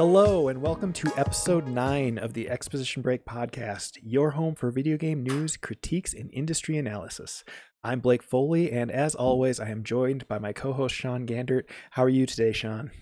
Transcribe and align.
Hello, 0.00 0.48
and 0.48 0.62
welcome 0.62 0.94
to 0.94 1.12
episode 1.18 1.66
9 1.66 2.16
of 2.16 2.32
the 2.32 2.48
Exposition 2.48 3.02
Break 3.02 3.26
podcast, 3.26 3.98
your 4.02 4.30
home 4.30 4.54
for 4.54 4.70
video 4.70 4.96
game 4.96 5.22
news, 5.22 5.58
critiques, 5.58 6.14
and 6.14 6.30
industry 6.32 6.78
analysis. 6.78 7.44
I'm 7.84 8.00
Blake 8.00 8.22
Foley, 8.22 8.72
and 8.72 8.90
as 8.90 9.14
always, 9.14 9.60
I 9.60 9.68
am 9.68 9.84
joined 9.84 10.26
by 10.26 10.38
my 10.38 10.54
co 10.54 10.72
host, 10.72 10.94
Sean 10.94 11.26
Gandert. 11.26 11.64
How 11.90 12.04
are 12.04 12.08
you 12.08 12.24
today, 12.24 12.52
Sean? 12.52 12.92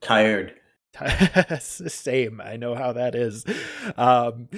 Tired. 0.00 0.54
Same. 1.58 2.40
I 2.40 2.56
know 2.56 2.76
how 2.76 2.92
that 2.92 3.16
is. 3.16 3.44
Um, 3.96 4.48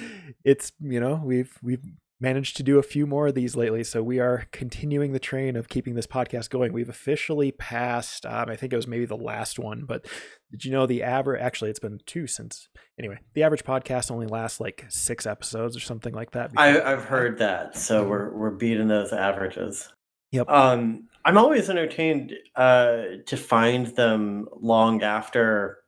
it's, 0.43 0.71
you 0.79 0.99
know, 0.99 1.19
we've, 1.25 1.57
we've, 1.63 1.81
managed 2.21 2.55
to 2.55 2.63
do 2.63 2.79
a 2.79 2.83
few 2.83 3.05
more 3.05 3.27
of 3.27 3.35
these 3.35 3.57
lately 3.57 3.83
so 3.83 4.01
we 4.01 4.19
are 4.19 4.47
continuing 4.51 5.11
the 5.11 5.19
train 5.19 5.57
of 5.57 5.67
keeping 5.67 5.95
this 5.95 6.07
podcast 6.07 6.49
going 6.49 6.71
we've 6.71 6.87
officially 6.87 7.51
passed 7.51 8.25
um, 8.25 8.49
i 8.49 8.55
think 8.55 8.71
it 8.71 8.75
was 8.75 8.87
maybe 8.87 9.05
the 9.05 9.17
last 9.17 9.59
one 9.59 9.83
but 9.83 10.07
did 10.55 10.65
you 10.65 10.71
know 10.71 10.85
the 10.85 11.03
average 11.03 11.41
actually 11.41 11.69
it's 11.69 11.79
been 11.79 11.99
two 12.05 12.27
since 12.27 12.69
anyway 12.97 13.17
the 13.33 13.43
average 13.43 13.63
podcast 13.63 14.11
only 14.11 14.27
lasts 14.27 14.59
like 14.59 14.85
six 14.89 15.25
episodes 15.25 15.75
or 15.75 15.79
something 15.79 16.13
like 16.13 16.31
that 16.31 16.51
I, 16.57 16.67
have 16.67 17.05
heard 17.05 17.37
that 17.39 17.77
so 17.77 18.07
we're 18.07 18.31
we're 18.31 18.51
beating 18.51 18.87
those 18.87 19.11
averages. 19.13 19.91
Yep. 20.31 20.49
Um 20.49 21.07
i'm 21.25 21.37
always 21.37 21.69
entertained 21.69 22.33
uh 22.55 23.03
to 23.25 23.37
find 23.37 23.87
them 23.95 24.47
long 24.55 25.03
after 25.03 25.79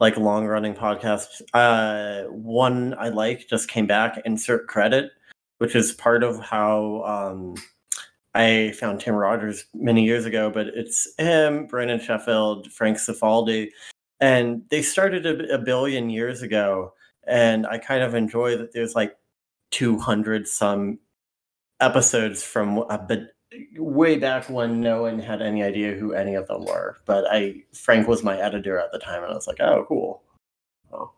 like 0.00 0.16
long 0.16 0.46
running 0.46 0.74
podcasts. 0.74 1.42
Uh 1.52 2.28
one 2.30 2.94
i 2.98 3.08
like 3.08 3.48
just 3.48 3.68
came 3.68 3.86
back 3.86 4.20
insert 4.24 4.66
credit 4.68 5.10
which 5.58 5.74
is 5.74 5.92
part 5.92 6.22
of 6.22 6.40
how 6.40 7.02
um, 7.04 7.54
I 8.34 8.72
found 8.78 9.00
Tim 9.00 9.14
Rogers 9.14 9.64
many 9.74 10.04
years 10.04 10.26
ago. 10.26 10.50
But 10.50 10.68
it's 10.68 11.08
him, 11.18 11.66
Brandon 11.66 12.00
Sheffield, 12.00 12.72
Frank 12.72 12.98
Cifaldi, 12.98 13.70
and 14.20 14.62
they 14.70 14.82
started 14.82 15.26
a, 15.26 15.54
a 15.54 15.58
billion 15.58 16.10
years 16.10 16.42
ago. 16.42 16.94
And 17.26 17.66
I 17.66 17.78
kind 17.78 18.02
of 18.02 18.14
enjoy 18.14 18.56
that 18.56 18.72
there's 18.72 18.94
like 18.94 19.16
200 19.70 20.46
some 20.46 20.98
episodes 21.80 22.42
from 22.42 22.78
a 22.78 22.98
bit 22.98 23.28
way 23.76 24.18
back 24.18 24.50
when 24.50 24.80
no 24.80 25.02
one 25.02 25.18
had 25.18 25.40
any 25.40 25.62
idea 25.62 25.94
who 25.94 26.12
any 26.12 26.34
of 26.34 26.46
them 26.48 26.64
were. 26.64 26.96
But 27.06 27.24
I 27.30 27.62
Frank 27.72 28.08
was 28.08 28.22
my 28.22 28.38
editor 28.38 28.78
at 28.78 28.92
the 28.92 28.98
time, 28.98 29.22
and 29.22 29.32
I 29.32 29.34
was 29.34 29.46
like, 29.46 29.60
oh, 29.60 29.84
cool. 29.88 30.22
Oh. 30.92 31.12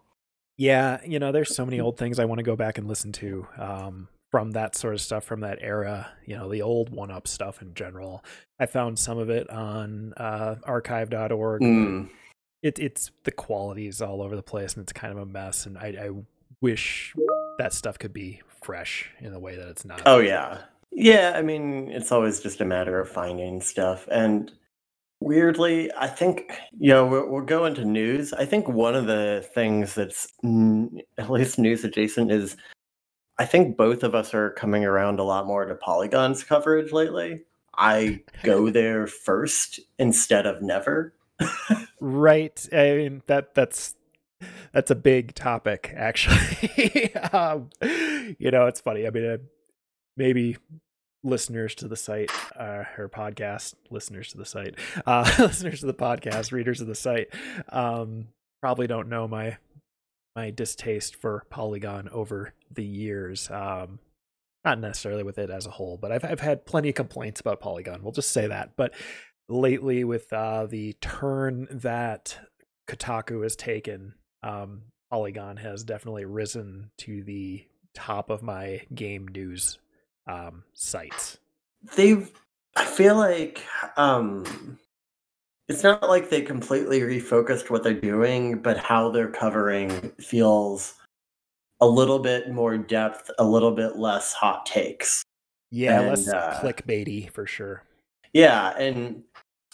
Yeah, 0.57 1.01
you 1.05 1.19
know, 1.19 1.33
there's 1.33 1.55
so 1.55 1.65
many 1.65 1.81
old 1.81 1.99
things 1.99 2.19
I 2.19 2.25
want 2.25 2.39
to 2.39 2.45
go 2.45 2.57
back 2.57 2.79
and 2.79 2.87
listen 2.87 3.13
to. 3.13 3.47
Um, 3.59 4.09
from 4.31 4.51
that 4.51 4.75
sort 4.75 4.93
of 4.93 5.01
stuff 5.01 5.25
from 5.25 5.41
that 5.41 5.59
era, 5.63 6.09
you 6.27 6.37
know, 6.37 6.51
the 6.51 6.61
old 6.61 6.91
1UP 6.91 7.27
stuff 7.27 7.63
in 7.63 7.73
general. 7.75 8.25
I 8.59 8.67
found 8.67 8.99
some 8.99 9.19
of 9.19 9.31
it 9.31 9.49
on 9.49 10.13
uh, 10.15 10.57
archive.org. 10.65 11.63
Mm. 11.63 12.11
It, 12.67 12.79
it's 12.79 13.11
the 13.23 13.31
quality 13.31 13.87
is 13.87 14.03
all 14.03 14.21
over 14.21 14.35
the 14.35 14.43
place 14.43 14.75
and 14.75 14.83
it's 14.83 14.93
kind 14.93 15.13
of 15.13 15.19
a 15.21 15.27
mess. 15.27 15.67
And 15.67 15.79
I, 15.79 15.87
I 15.87 16.11
wish 16.61 17.15
that 17.59 17.73
stuff 17.73 17.99
could 17.99 18.13
be 18.13 18.43
fresh 18.63 19.11
in 19.21 19.33
a 19.33 19.39
way 19.39 19.55
that 19.55 19.69
it's 19.69 19.85
not. 19.85 20.03
Oh, 20.05 20.19
yeah. 20.19 20.59
Yeah. 20.91 21.35
I 21.37 21.43
mean, 21.43 21.89
it's 21.91 22.11
always 22.11 22.41
just 22.41 22.61
a 22.61 22.65
matter 22.65 22.99
of 22.99 23.09
finding 23.09 23.61
stuff. 23.61 24.09
And 24.11 24.51
weirdly, 25.21 25.93
I 25.97 26.09
think, 26.09 26.59
you 26.77 26.91
know, 26.91 27.07
we'll, 27.07 27.31
we'll 27.31 27.45
go 27.45 27.67
into 27.67 27.85
news. 27.85 28.33
I 28.33 28.47
think 28.47 28.69
one 28.69 28.97
of 28.97 29.07
the 29.07 29.49
things 29.55 29.95
that's 29.95 30.27
at 31.19 31.31
least 31.31 31.59
news 31.59 31.85
adjacent 31.85 32.33
is 32.33 32.57
I 33.39 33.45
think 33.45 33.77
both 33.77 34.03
of 34.03 34.15
us 34.15 34.35
are 34.35 34.51
coming 34.51 34.85
around 34.85 35.21
a 35.21 35.25
lot 35.25 35.47
more 35.47 35.65
to 35.67 35.75
Polygon's 35.77 36.43
coverage 36.43 36.91
lately. 36.91 37.45
I 37.77 38.23
go 38.43 38.71
there 38.71 39.07
first 39.07 39.79
instead 39.99 40.47
of 40.47 40.63
never. 40.63 41.13
Right. 42.01 42.69
I 42.73 42.95
mean 42.95 43.23
that 43.27 43.55
that's 43.55 43.95
that's 44.73 44.91
a 44.91 44.95
big 44.95 45.35
topic 45.35 45.93
actually. 45.97 47.15
um, 47.33 47.71
you 48.39 48.51
know, 48.51 48.67
it's 48.67 48.81
funny. 48.81 49.07
I 49.07 49.11
mean, 49.11 49.27
uh, 49.27 49.37
maybe 50.17 50.57
listeners 51.23 51.75
to 51.75 51.89
the 51.89 51.97
site 51.97 52.31
uh, 52.59 52.85
or 52.97 53.09
podcast 53.09 53.75
listeners 53.91 54.29
to 54.29 54.39
the 54.39 54.45
site 54.45 54.77
uh, 55.07 55.29
listeners 55.39 55.81
to 55.81 55.87
the 55.87 55.95
podcast 55.95 56.53
readers 56.53 56.81
of 56.81 56.87
the 56.87 56.95
site 56.95 57.29
um, 57.71 58.29
probably 58.63 58.87
don't 58.87 59.09
know 59.09 59.27
my 59.27 59.57
my 60.37 60.51
distaste 60.51 61.17
for 61.17 61.45
Polygon 61.49 62.11
over 62.13 62.53
the 62.71 62.85
years. 62.85 63.51
Um, 63.51 63.99
not 64.65 64.79
necessarily 64.79 65.23
with 65.23 65.39
it 65.39 65.49
as 65.49 65.67
a 65.67 65.71
whole, 65.71 65.97
but 65.97 66.13
I've 66.13 66.25
I've 66.25 66.41
had 66.41 66.67
plenty 66.67 66.91
of 66.91 66.95
complaints 66.95 67.41
about 67.41 67.61
Polygon. 67.61 68.03
We'll 68.03 68.13
just 68.13 68.31
say 68.31 68.47
that. 68.47 68.77
But 68.77 68.93
lately, 69.49 70.05
with 70.05 70.33
uh, 70.33 70.67
the 70.67 70.95
turn 70.95 71.69
that 71.71 72.39
Kotaku 72.89 73.43
has 73.43 73.57
taken, 73.57 74.15
um, 74.43 74.83
Polygon 75.11 75.57
has 75.59 75.85
definitely 75.85 76.25
risen 76.25 76.91
to 76.99 77.23
the 77.23 77.65
top 77.95 78.31
of 78.31 78.43
my 78.43 78.83
game 78.95 79.29
news 79.29 79.79
um, 80.27 80.65
sites. 80.75 81.39
They've. 81.97 82.31
I 82.79 82.85
feel 82.85 83.17
like 83.17 83.65
um, 83.97 84.79
it's 85.69 85.83
not 85.83 86.09
like 86.09 86.29
they 86.29 86.43
completely 86.43 87.01
refocused 87.01 87.71
what 87.71 87.83
they're 87.83 87.95
doing, 87.95 88.59
but 88.59 88.77
how 88.77 89.11
they're 89.11 89.31
covering 89.31 90.13
feels 90.21 90.95
a 91.81 91.87
little 91.87 92.19
bit 92.19 92.51
more 92.51 92.77
depth, 92.77 93.31
a 93.39 93.45
little 93.45 93.73
bit 93.73 93.97
less 93.97 94.33
hot 94.33 94.67
takes. 94.67 95.23
Yeah, 95.71 96.01
and, 96.01 96.09
less 96.11 96.29
uh, 96.29 96.61
clickbaity 96.63 97.31
for 97.31 97.47
sure. 97.47 97.83
Yeah, 98.33 98.77
and 98.77 99.23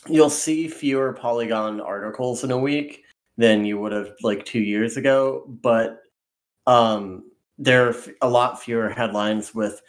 you'll 0.09 0.31
see 0.31 0.69
fewer 0.69 1.13
Polygon 1.13 1.81
articles 1.81 2.45
in 2.45 2.51
a 2.51 2.59
week 2.59 3.05
than 3.37 3.65
you 3.65 3.79
would 3.81 3.93
have 3.93 4.13
like 4.23 4.45
two 4.45 4.61
years 4.61 4.97
ago, 4.97 5.45
but 5.63 6.01
um, 6.67 7.25
there 7.59 7.89
are 7.89 7.95
a 8.21 8.29
lot 8.29 8.62
fewer 8.62 8.89
headlines 8.89 9.55
with 9.55 9.81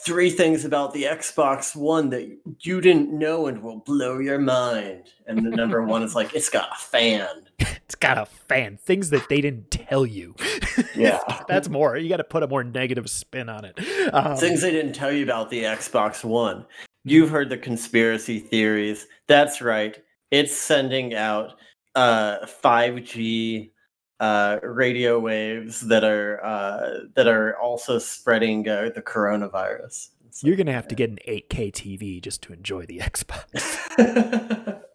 three 0.00 0.30
things 0.30 0.64
about 0.64 0.92
the 0.92 1.04
Xbox 1.04 1.74
One 1.74 2.10
that 2.10 2.38
you 2.60 2.80
didn't 2.80 3.10
know 3.10 3.46
and 3.46 3.62
will 3.62 3.80
blow 3.80 4.18
your 4.18 4.38
mind. 4.38 5.10
And 5.26 5.44
the 5.44 5.50
number 5.50 5.82
one 5.82 6.02
is 6.02 6.14
like, 6.14 6.34
it's 6.34 6.48
got 6.48 6.70
a 6.72 6.76
fan. 6.76 7.26
it's 7.58 7.94
got 7.94 8.18
a 8.18 8.26
fan. 8.26 8.78
Things 8.78 9.10
that 9.10 9.28
they 9.28 9.40
didn't 9.40 9.70
tell 9.70 10.06
you. 10.06 10.34
Yeah. 10.94 11.20
That's 11.48 11.68
more. 11.68 11.96
You 11.96 12.08
got 12.08 12.16
to 12.18 12.24
put 12.24 12.42
a 12.42 12.48
more 12.48 12.64
negative 12.64 13.08
spin 13.08 13.48
on 13.48 13.64
it. 13.64 13.78
Um, 14.12 14.36
things 14.36 14.62
they 14.62 14.70
didn't 14.70 14.94
tell 14.94 15.12
you 15.12 15.22
about 15.22 15.50
the 15.50 15.64
Xbox 15.64 16.24
One. 16.24 16.66
You've 17.10 17.30
heard 17.30 17.48
the 17.48 17.58
conspiracy 17.58 18.38
theories. 18.38 19.06
That's 19.26 19.60
right. 19.62 19.96
It's 20.30 20.54
sending 20.54 21.14
out 21.14 21.54
uh, 21.94 22.44
5G 22.44 23.70
uh, 24.20 24.58
radio 24.62 25.18
waves 25.18 25.80
that 25.80 26.04
are 26.04 26.44
uh, 26.44 26.90
that 27.14 27.26
are 27.26 27.56
also 27.58 27.98
spreading 27.98 28.68
uh, 28.68 28.90
the 28.94 29.00
coronavirus. 29.00 30.08
So, 30.30 30.46
You're 30.46 30.56
gonna 30.56 30.72
have 30.72 30.88
to 30.88 30.94
get 30.94 31.10
an 31.10 31.18
8K 31.26 31.72
TV 31.72 32.20
just 32.20 32.42
to 32.42 32.52
enjoy 32.52 32.84
the 32.84 32.98
Xbox. 33.02 34.82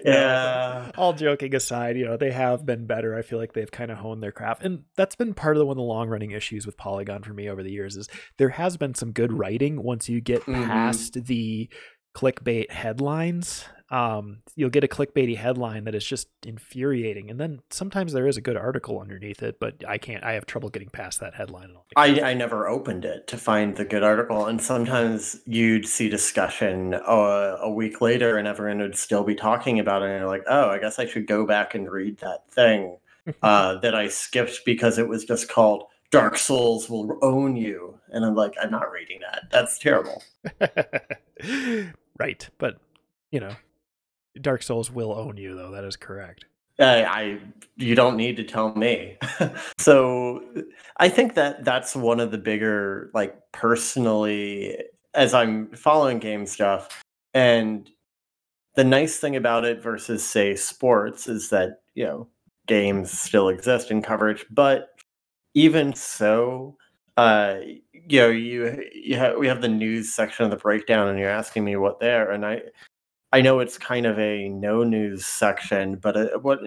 yeah. 0.04 0.90
all 0.96 1.12
joking 1.12 1.54
aside, 1.54 1.96
you 1.96 2.04
know 2.04 2.16
they 2.16 2.30
have 2.32 2.64
been 2.66 2.86
better. 2.86 3.16
I 3.16 3.22
feel 3.22 3.38
like 3.38 3.52
they've 3.52 3.70
kind 3.70 3.90
of 3.90 3.98
honed 3.98 4.22
their 4.22 4.32
craft, 4.32 4.62
and 4.62 4.84
that's 4.96 5.16
been 5.16 5.34
part 5.34 5.56
of 5.56 5.58
the, 5.60 5.66
one 5.66 5.74
of 5.74 5.78
the 5.78 5.82
long 5.82 6.08
running 6.08 6.30
issues 6.30 6.66
with 6.66 6.76
Polygon 6.76 7.22
for 7.22 7.34
me 7.34 7.48
over 7.48 7.62
the 7.62 7.72
years. 7.72 7.96
Is 7.96 8.08
there 8.38 8.50
has 8.50 8.76
been 8.76 8.94
some 8.94 9.12
good 9.12 9.32
writing 9.32 9.82
once 9.82 10.08
you 10.08 10.20
get 10.20 10.42
mm-hmm. 10.42 10.64
past 10.64 11.24
the 11.26 11.68
clickbait 12.14 12.70
headlines 12.70 13.64
um, 13.92 14.38
you'll 14.56 14.70
get 14.70 14.84
a 14.84 14.88
clickbaity 14.88 15.36
headline 15.36 15.84
that 15.84 15.94
is 15.94 16.04
just 16.04 16.26
infuriating, 16.46 17.30
and 17.30 17.38
then 17.38 17.60
sometimes 17.68 18.14
there 18.14 18.26
is 18.26 18.38
a 18.38 18.40
good 18.40 18.56
article 18.56 18.98
underneath 18.98 19.42
it, 19.42 19.60
but 19.60 19.84
I 19.86 19.98
can't. 19.98 20.24
I 20.24 20.32
have 20.32 20.46
trouble 20.46 20.70
getting 20.70 20.88
past 20.88 21.20
that 21.20 21.34
headline. 21.34 21.76
I 21.94 22.18
I 22.22 22.32
never 22.32 22.66
opened 22.66 23.04
it 23.04 23.26
to 23.28 23.36
find 23.36 23.76
the 23.76 23.84
good 23.84 24.02
article, 24.02 24.46
and 24.46 24.62
sometimes 24.62 25.42
you'd 25.44 25.86
see 25.86 26.08
discussion 26.08 26.94
uh, 26.94 27.58
a 27.60 27.70
week 27.70 28.00
later, 28.00 28.38
and 28.38 28.48
everyone 28.48 28.78
would 28.78 28.96
still 28.96 29.24
be 29.24 29.34
talking 29.34 29.78
about 29.78 30.00
it, 30.00 30.06
and 30.06 30.20
you're 30.20 30.28
like, 30.28 30.44
oh, 30.48 30.70
I 30.70 30.78
guess 30.78 30.98
I 30.98 31.04
should 31.04 31.26
go 31.26 31.46
back 31.46 31.74
and 31.74 31.90
read 31.90 32.16
that 32.20 32.50
thing 32.50 32.96
uh, 33.42 33.76
that 33.80 33.94
I 33.94 34.08
skipped 34.08 34.64
because 34.64 34.96
it 34.96 35.06
was 35.06 35.26
just 35.26 35.50
called 35.50 35.84
Dark 36.10 36.38
Souls 36.38 36.88
will 36.88 37.18
own 37.20 37.56
you, 37.56 37.98
and 38.10 38.24
I'm 38.24 38.36
like, 38.36 38.54
I'm 38.60 38.70
not 38.70 38.90
reading 38.90 39.20
that. 39.20 39.50
That's 39.50 39.78
terrible. 39.78 40.22
right, 42.18 42.48
but 42.56 42.78
you 43.30 43.40
know 43.40 43.54
Dark 44.40 44.62
Souls 44.62 44.90
will 44.90 45.12
own 45.12 45.36
you, 45.36 45.54
though. 45.54 45.70
That 45.70 45.84
is 45.84 45.96
correct. 45.96 46.46
I, 46.78 47.04
I 47.04 47.38
you 47.76 47.94
don't 47.94 48.16
need 48.16 48.36
to 48.36 48.44
tell 48.44 48.74
me. 48.74 49.18
so 49.78 50.42
I 50.98 51.08
think 51.08 51.34
that 51.34 51.64
that's 51.64 51.94
one 51.94 52.20
of 52.20 52.30
the 52.30 52.38
bigger, 52.38 53.10
like 53.14 53.36
personally, 53.52 54.78
as 55.14 55.34
I'm 55.34 55.68
following 55.72 56.18
game 56.18 56.46
stuff, 56.46 57.02
and 57.34 57.88
the 58.74 58.84
nice 58.84 59.18
thing 59.18 59.36
about 59.36 59.64
it 59.64 59.82
versus 59.82 60.26
say 60.26 60.56
sports 60.56 61.28
is 61.28 61.50
that 61.50 61.82
you 61.94 62.04
know 62.04 62.28
games 62.66 63.10
still 63.18 63.48
exist 63.48 63.90
in 63.90 64.02
coverage, 64.02 64.46
but 64.50 64.88
even 65.54 65.92
so, 65.92 66.76
uh, 67.16 67.56
you 67.92 68.20
know, 68.20 68.28
you, 68.28 68.82
you 68.94 69.16
have, 69.16 69.36
we 69.36 69.46
have 69.46 69.60
the 69.60 69.68
news 69.68 70.14
section 70.14 70.44
of 70.44 70.50
the 70.50 70.56
breakdown, 70.56 71.08
and 71.08 71.18
you're 71.18 71.28
asking 71.28 71.64
me 71.64 71.76
what 71.76 72.00
there, 72.00 72.30
and 72.30 72.46
I 72.46 72.62
I 73.32 73.40
know 73.40 73.60
it's 73.60 73.78
kind 73.78 74.04
of 74.06 74.18
a 74.18 74.48
no 74.48 74.84
news 74.84 75.24
section, 75.24 75.96
but 75.96 76.16
uh, 76.16 76.38
what 76.40 76.60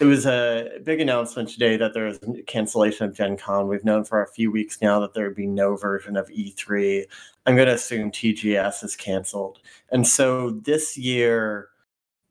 it 0.00 0.04
was 0.04 0.26
a 0.26 0.80
big 0.84 1.00
announcement 1.00 1.48
today 1.48 1.76
that 1.76 1.94
there 1.94 2.06
is 2.06 2.18
cancellation 2.46 3.06
of 3.06 3.14
Gen 3.14 3.36
Con. 3.36 3.68
We've 3.68 3.84
known 3.84 4.04
for 4.04 4.22
a 4.22 4.28
few 4.28 4.50
weeks 4.50 4.82
now 4.82 5.00
that 5.00 5.14
there 5.14 5.26
would 5.26 5.36
be 5.36 5.46
no 5.46 5.76
version 5.76 6.16
of 6.16 6.28
E3. 6.28 7.04
I'm 7.46 7.54
going 7.54 7.68
to 7.68 7.74
assume 7.74 8.10
TGS 8.10 8.84
is 8.84 8.96
canceled. 8.96 9.60
And 9.90 10.06
so 10.06 10.50
this 10.50 10.98
year, 10.98 11.68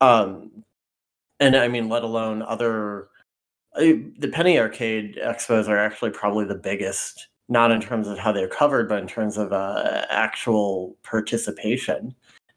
um, 0.02 0.64
and 1.40 1.56
I 1.56 1.68
mean, 1.68 1.90
let 1.90 2.04
alone 2.04 2.42
other, 2.44 3.08
the 3.76 4.30
Penny 4.32 4.60
Arcade 4.60 5.18
expos 5.24 5.68
are 5.68 5.78
actually 5.78 6.12
probably 6.12 6.46
the 6.46 6.56
biggest, 6.56 7.28
not 7.48 7.72
in 7.72 7.82
terms 7.82 8.08
of 8.08 8.20
how 8.20 8.34
they're 8.34 8.48
covered, 8.48 8.90
but 8.90 9.02
in 9.02 9.08
terms 9.08 9.38
of 9.38 9.54
uh, 9.54 10.06
actual 10.10 10.98
participation 11.04 12.14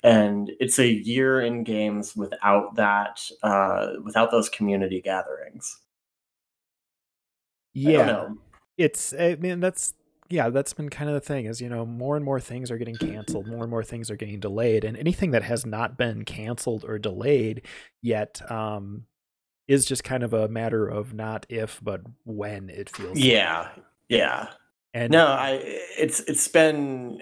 and 0.07 0.53
it's 0.61 0.79
a 0.79 0.87
year 0.87 1.41
in 1.41 1.65
games 1.65 2.15
without 2.15 2.77
that 2.77 3.21
uh, 3.43 3.95
without 4.05 4.31
those 4.31 4.49
community 4.49 5.01
gatherings. 5.01 5.81
Yeah. 7.75 8.29
it's 8.79 9.13
i 9.19 9.35
mean 9.35 9.61
that's 9.61 9.93
yeah 10.31 10.49
that's 10.49 10.73
been 10.73 10.89
kind 10.89 11.11
of 11.11 11.15
the 11.15 11.21
thing 11.21 11.45
is 11.45 11.61
you 11.61 11.69
know 11.69 11.85
more 11.85 12.17
and 12.17 12.25
more 12.25 12.41
things 12.41 12.71
are 12.71 12.79
getting 12.79 12.97
canceled 12.97 13.47
more 13.47 13.63
and 13.63 13.71
more 13.71 13.85
things 13.85 14.11
are 14.11 14.17
getting 14.17 14.41
delayed 14.41 14.83
and 14.83 14.97
anything 14.97 15.33
that 15.33 15.43
has 15.43 15.67
not 15.67 15.99
been 15.99 16.25
canceled 16.25 16.85
or 16.87 16.99
delayed 16.99 17.63
yet 18.01 18.41
um 18.51 19.05
is 19.69 19.85
just 19.85 20.05
kind 20.05 20.23
of 20.23 20.33
a 20.33 20.49
matter 20.49 20.87
of 20.87 21.13
not 21.13 21.45
if 21.51 21.79
but 21.83 22.01
when 22.25 22.71
it 22.71 22.89
feels 22.89 23.19
yeah. 23.19 23.61
Like. 23.61 23.85
yeah. 24.09 24.49
And 24.95 25.13
no 25.13 25.27
i 25.27 25.61
it's 25.63 26.21
it's 26.21 26.49
been 26.49 27.21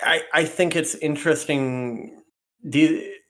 I, 0.00 0.22
I 0.32 0.44
think 0.44 0.76
it's 0.76 0.94
interesting 0.96 2.22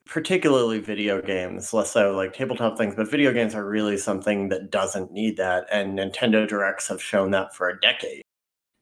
particularly 0.07 0.79
video 0.79 1.21
games 1.21 1.73
less 1.73 1.91
so 1.91 2.13
like 2.13 2.33
tabletop 2.33 2.79
things 2.79 2.95
but 2.95 3.11
video 3.11 3.33
games 3.33 3.55
are 3.55 3.69
really 3.69 3.97
something 3.97 4.49
that 4.49 4.71
doesn't 4.71 5.11
need 5.11 5.37
that 5.37 5.67
and 5.71 5.99
nintendo 5.99 6.47
directs 6.49 6.87
have 6.89 7.03
shown 7.03 7.33
that 7.33 7.55
for 7.55 7.69
a 7.69 7.81
decade. 7.81 8.23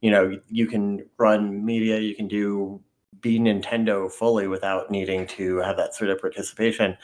You 0.03 0.11
know 0.11 0.39
you 0.49 0.67
can 0.67 1.07
run 1.19 1.65
media 1.65 1.99
you 1.99 2.15
can 2.15 2.29
do 2.29 2.81
be 3.21 3.39
nintendo 3.39 4.11
fully 4.13 4.47
without 4.49 4.91
needing 4.91 5.27
to 5.29 5.59
have 5.59 5.79
that 5.79 5.95
sort 5.95 6.11
of 6.11 6.21
participation 6.21 6.97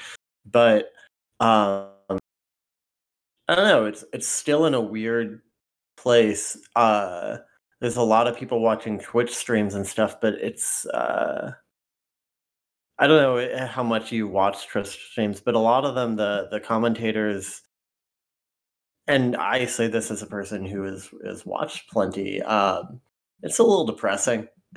but 0.45 0.93
um 1.41 1.89
i 3.49 3.55
don't 3.55 3.65
know 3.69 3.87
it's 3.87 4.05
it's 4.13 4.29
still 4.29 4.67
in 4.67 4.75
a 4.75 4.81
weird 4.81 5.41
place 5.97 6.59
uh 6.77 7.39
there's 7.81 7.97
a 7.97 8.03
lot 8.03 8.27
of 8.27 8.37
people 8.37 8.61
watching 8.61 8.99
Twitch 8.99 9.35
streams 9.35 9.75
and 9.75 9.87
stuff, 9.87 10.21
but 10.21 10.35
it's 10.35 10.87
uh, 10.87 11.53
I 12.99 13.07
don't 13.07 13.23
know 13.23 13.37
eh, 13.37 13.67
how 13.67 13.83
much 13.83 14.13
you 14.13 14.29
watch 14.29 14.69
Twitch 14.69 14.89
streams, 15.11 15.41
but 15.41 15.55
a 15.55 15.59
lot 15.59 15.85
of 15.85 15.95
them, 15.95 16.17
the 16.17 16.49
the 16.51 16.61
commentators, 16.61 17.63
and 19.07 19.35
I 19.35 19.65
say 19.65 19.89
this 19.89 20.11
as 20.11 20.23
a 20.23 20.27
person 20.27 20.67
who 20.67 20.83
has 20.83 21.09
has 21.25 21.47
watched 21.47 21.91
plenty. 21.91 22.43
Um, 22.43 23.01
it's 23.43 23.59
a 23.59 23.63
little 23.63 23.87
depressing. 23.87 24.49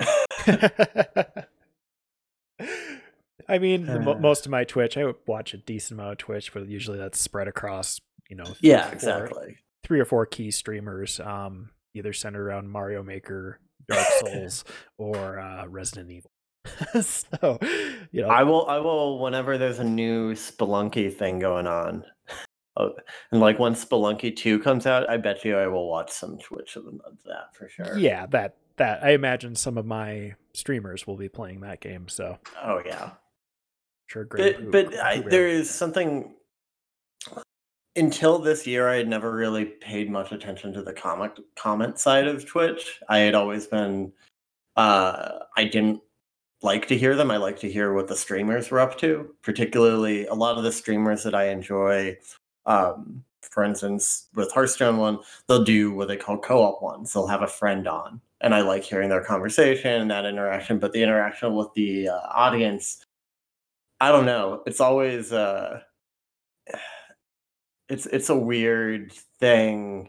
I 3.46 3.58
mean, 3.58 3.90
uh, 3.90 4.16
most 4.18 4.46
of 4.46 4.50
my 4.50 4.64
Twitch, 4.64 4.96
I 4.96 5.12
watch 5.26 5.52
a 5.52 5.58
decent 5.58 6.00
amount 6.00 6.12
of 6.12 6.18
Twitch, 6.18 6.54
but 6.54 6.66
usually 6.66 6.96
that's 6.96 7.20
spread 7.20 7.46
across, 7.46 8.00
you 8.30 8.36
know, 8.36 8.46
yeah, 8.60 8.90
exactly, 8.90 9.58
three 9.82 10.00
or 10.00 10.06
four 10.06 10.24
key 10.24 10.50
streamers. 10.50 11.20
Um, 11.20 11.68
either 11.94 12.12
centered 12.12 12.46
around 12.46 12.68
Mario 12.68 13.02
Maker, 13.02 13.60
Dark 13.88 14.06
Souls, 14.20 14.64
or 14.98 15.38
uh, 15.38 15.66
Resident 15.66 16.10
Evil. 16.10 16.30
so, 17.02 17.58
you 18.10 18.22
know, 18.22 18.28
I 18.28 18.42
will. 18.42 18.66
I 18.66 18.78
will. 18.78 19.18
Whenever 19.18 19.58
there's 19.58 19.80
a 19.80 19.84
new 19.84 20.32
Spelunky 20.32 21.12
thing 21.12 21.38
going 21.38 21.66
on, 21.66 22.04
oh, 22.76 22.92
and 23.30 23.40
like 23.40 23.58
when 23.58 23.74
Spelunky 23.74 24.34
Two 24.34 24.58
comes 24.58 24.86
out, 24.86 25.08
I 25.08 25.18
bet 25.18 25.44
you 25.44 25.58
I 25.58 25.66
will 25.66 25.88
watch 25.88 26.10
some 26.10 26.38
Twitch 26.38 26.76
of 26.76 26.84
that 27.26 27.54
for 27.54 27.68
sure. 27.68 27.98
Yeah, 27.98 28.26
that 28.26 28.56
that 28.76 29.04
I 29.04 29.10
imagine 29.10 29.54
some 29.54 29.76
of 29.76 29.84
my 29.84 30.34
streamers 30.54 31.06
will 31.06 31.16
be 31.16 31.28
playing 31.28 31.60
that 31.60 31.80
game. 31.80 32.08
So, 32.08 32.38
oh 32.62 32.80
yeah, 32.84 33.10
sure, 34.06 34.24
great. 34.24 34.70
But, 34.70 34.90
but 34.90 35.00
I, 35.00 35.18
there 35.20 35.48
is 35.48 35.68
something 35.68 36.34
until 37.96 38.38
this 38.38 38.66
year, 38.66 38.88
I 38.88 38.96
had 38.96 39.08
never 39.08 39.32
really 39.32 39.64
paid 39.64 40.10
much 40.10 40.32
attention 40.32 40.72
to 40.72 40.82
the 40.82 40.92
comic 40.92 41.32
comment 41.56 41.98
side 41.98 42.26
of 42.26 42.46
Twitch. 42.46 43.00
I 43.08 43.18
had 43.18 43.34
always 43.34 43.66
been, 43.66 44.12
uh, 44.76 45.40
I 45.56 45.64
didn't 45.64 46.00
like 46.62 46.88
to 46.88 46.98
hear 46.98 47.14
them. 47.14 47.30
I 47.30 47.36
like 47.36 47.58
to 47.60 47.70
hear 47.70 47.92
what 47.92 48.08
the 48.08 48.16
streamers 48.16 48.70
were 48.70 48.80
up 48.80 48.98
to, 48.98 49.34
particularly 49.42 50.26
a 50.26 50.34
lot 50.34 50.56
of 50.56 50.64
the 50.64 50.72
streamers 50.72 51.22
that 51.22 51.34
I 51.34 51.48
enjoy. 51.48 52.16
Um, 52.66 53.24
for 53.42 53.62
instance, 53.62 54.28
with 54.34 54.50
Hearthstone 54.50 54.96
one, 54.96 55.18
they'll 55.46 55.62
do 55.62 55.92
what 55.92 56.08
they 56.08 56.16
call 56.16 56.38
co-op 56.38 56.82
ones. 56.82 57.12
They'll 57.12 57.26
have 57.28 57.42
a 57.42 57.46
friend 57.46 57.86
on, 57.86 58.20
and 58.40 58.54
I 58.54 58.62
like 58.62 58.82
hearing 58.82 59.10
their 59.10 59.22
conversation 59.22 60.00
and 60.00 60.10
that 60.10 60.24
interaction. 60.24 60.78
But 60.78 60.92
the 60.92 61.02
interaction 61.02 61.54
with 61.54 61.68
the 61.74 62.08
uh, 62.08 62.20
audience, 62.30 63.04
I 64.00 64.10
don't 64.10 64.26
know. 64.26 64.62
It's 64.66 64.80
always. 64.80 65.32
Uh, 65.32 65.80
it's 67.88 68.06
it's 68.06 68.28
a 68.28 68.36
weird 68.36 69.12
thing 69.38 70.08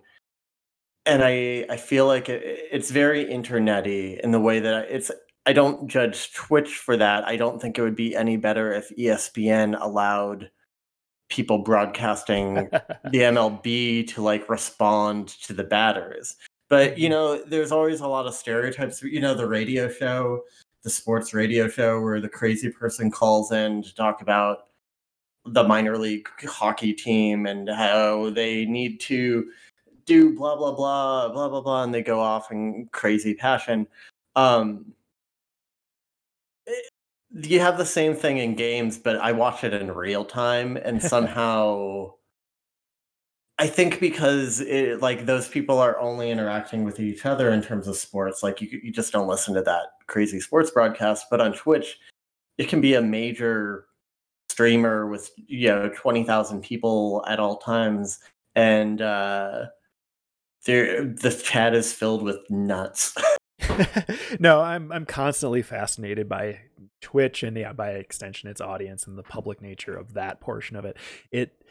and 1.06 1.24
i 1.24 1.66
i 1.70 1.78
feel 1.78 2.08
like 2.08 2.30
it, 2.30 2.42
it's 2.72 2.92
very 2.92 3.26
internety 3.26 4.20
in 4.20 4.32
the 4.32 4.40
way 4.40 4.60
that 4.60 4.88
it's 4.90 5.12
i 5.46 5.54
don't 5.54 5.88
judge 5.88 6.34
twitch 6.34 6.78
for 6.78 6.98
that 6.98 7.24
i 7.26 7.36
don't 7.36 7.62
think 7.62 7.78
it 7.78 7.82
would 7.82 7.96
be 7.96 8.16
any 8.16 8.38
better 8.38 8.72
if 8.72 8.96
espn 8.98 9.80
allowed 9.82 10.50
people 11.30 11.60
broadcasting 11.60 12.56
the 13.12 13.20
mlb 13.20 14.08
to 14.08 14.22
like 14.22 14.48
respond 14.50 15.28
to 15.28 15.54
the 15.54 15.64
batters 15.64 16.36
but 16.70 16.98
you 16.98 17.10
mm-hmm. 17.10 17.12
know 17.12 17.44
there's 17.48 17.72
always 17.72 18.02
a 18.02 18.08
lot 18.08 18.26
of 18.26 18.34
stereotypes 18.34 19.02
you 19.04 19.20
know 19.20 19.34
the 19.34 19.48
radio 19.48 19.90
show 19.90 20.42
the 20.84 20.90
sports 20.90 21.34
radio 21.34 21.68
show 21.68 22.00
where 22.00 22.22
the 22.22 22.30
crazy 22.30 22.70
person 22.70 23.10
calls 23.10 23.52
in 23.52 23.82
to 23.82 23.94
talk 23.96 24.22
about 24.22 24.68
the 25.48 25.64
minor 25.64 25.98
league 25.98 26.28
hockey 26.48 26.94
team 26.94 27.46
and 27.46 27.70
how 27.70 28.30
they 28.32 28.66
need 28.66 29.00
to 29.00 29.50
do 30.06 30.36
blah 30.36 30.56
blah 30.56 30.72
blah 30.72 31.30
blah 31.30 31.50
blah 31.50 31.62
blah 31.62 31.84
and 31.84 31.94
they 31.94 32.02
go 32.02 32.20
off 32.20 32.52
in 32.52 32.88
crazy 32.92 33.34
passion. 33.34 33.88
Um 34.36 34.94
eh, 36.68 36.72
you 37.36 37.60
have 37.60 37.78
the 37.78 37.86
same 37.86 38.16
thing 38.16 38.38
in 38.38 38.56
games 38.56 38.98
but 38.98 39.18
i 39.18 39.32
watch 39.32 39.64
it 39.64 39.74
in 39.74 39.92
real 39.92 40.24
time 40.24 40.78
and 40.78 41.02
somehow 41.14 42.10
i 43.60 43.68
think 43.68 44.00
because 44.00 44.62
it, 44.62 45.02
like 45.02 45.26
those 45.26 45.48
people 45.48 45.80
are 45.80 46.00
only 46.00 46.32
interacting 46.32 46.84
with 46.86 47.00
each 47.00 47.26
other 47.26 47.52
in 47.52 47.62
terms 47.62 47.88
of 47.88 47.98
sports 47.98 48.42
like 48.42 48.62
you, 48.62 48.80
you 48.84 48.92
just 48.92 49.12
don't 49.12 49.28
listen 49.28 49.54
to 49.54 49.62
that 49.62 49.84
crazy 50.08 50.40
sports 50.40 50.72
broadcast 50.72 51.26
but 51.30 51.42
on 51.42 51.52
twitch 51.54 52.00
it 52.58 52.70
can 52.70 52.80
be 52.80 52.94
a 52.94 53.02
major 53.02 53.85
streamer 54.56 55.06
with 55.06 55.32
you 55.36 55.68
know 55.68 55.90
20,000 55.90 56.62
people 56.62 57.26
at 57.28 57.42
all 57.42 57.58
times 57.58 58.20
and 58.56 59.02
uh 59.02 59.66
there 60.66 61.04
the 61.04 61.30
chat 61.30 61.76
is 61.76 61.92
filled 61.92 62.24
with 62.24 62.40
nuts 62.50 63.14
no 64.40 64.62
i'm 64.62 64.94
i'm 64.94 65.06
constantly 65.06 65.62
fascinated 65.62 66.30
by 66.30 66.58
twitch 67.02 67.44
and 67.44 67.58
yeah 67.58 67.74
by 67.74 67.90
extension 67.90 68.50
its 68.50 68.62
audience 68.62 69.06
and 69.06 69.18
the 69.18 69.24
public 69.24 69.62
nature 69.62 69.94
of 69.94 70.14
that 70.14 70.40
portion 70.40 70.78
of 70.78 70.86
it 70.86 70.96
it 71.34 71.62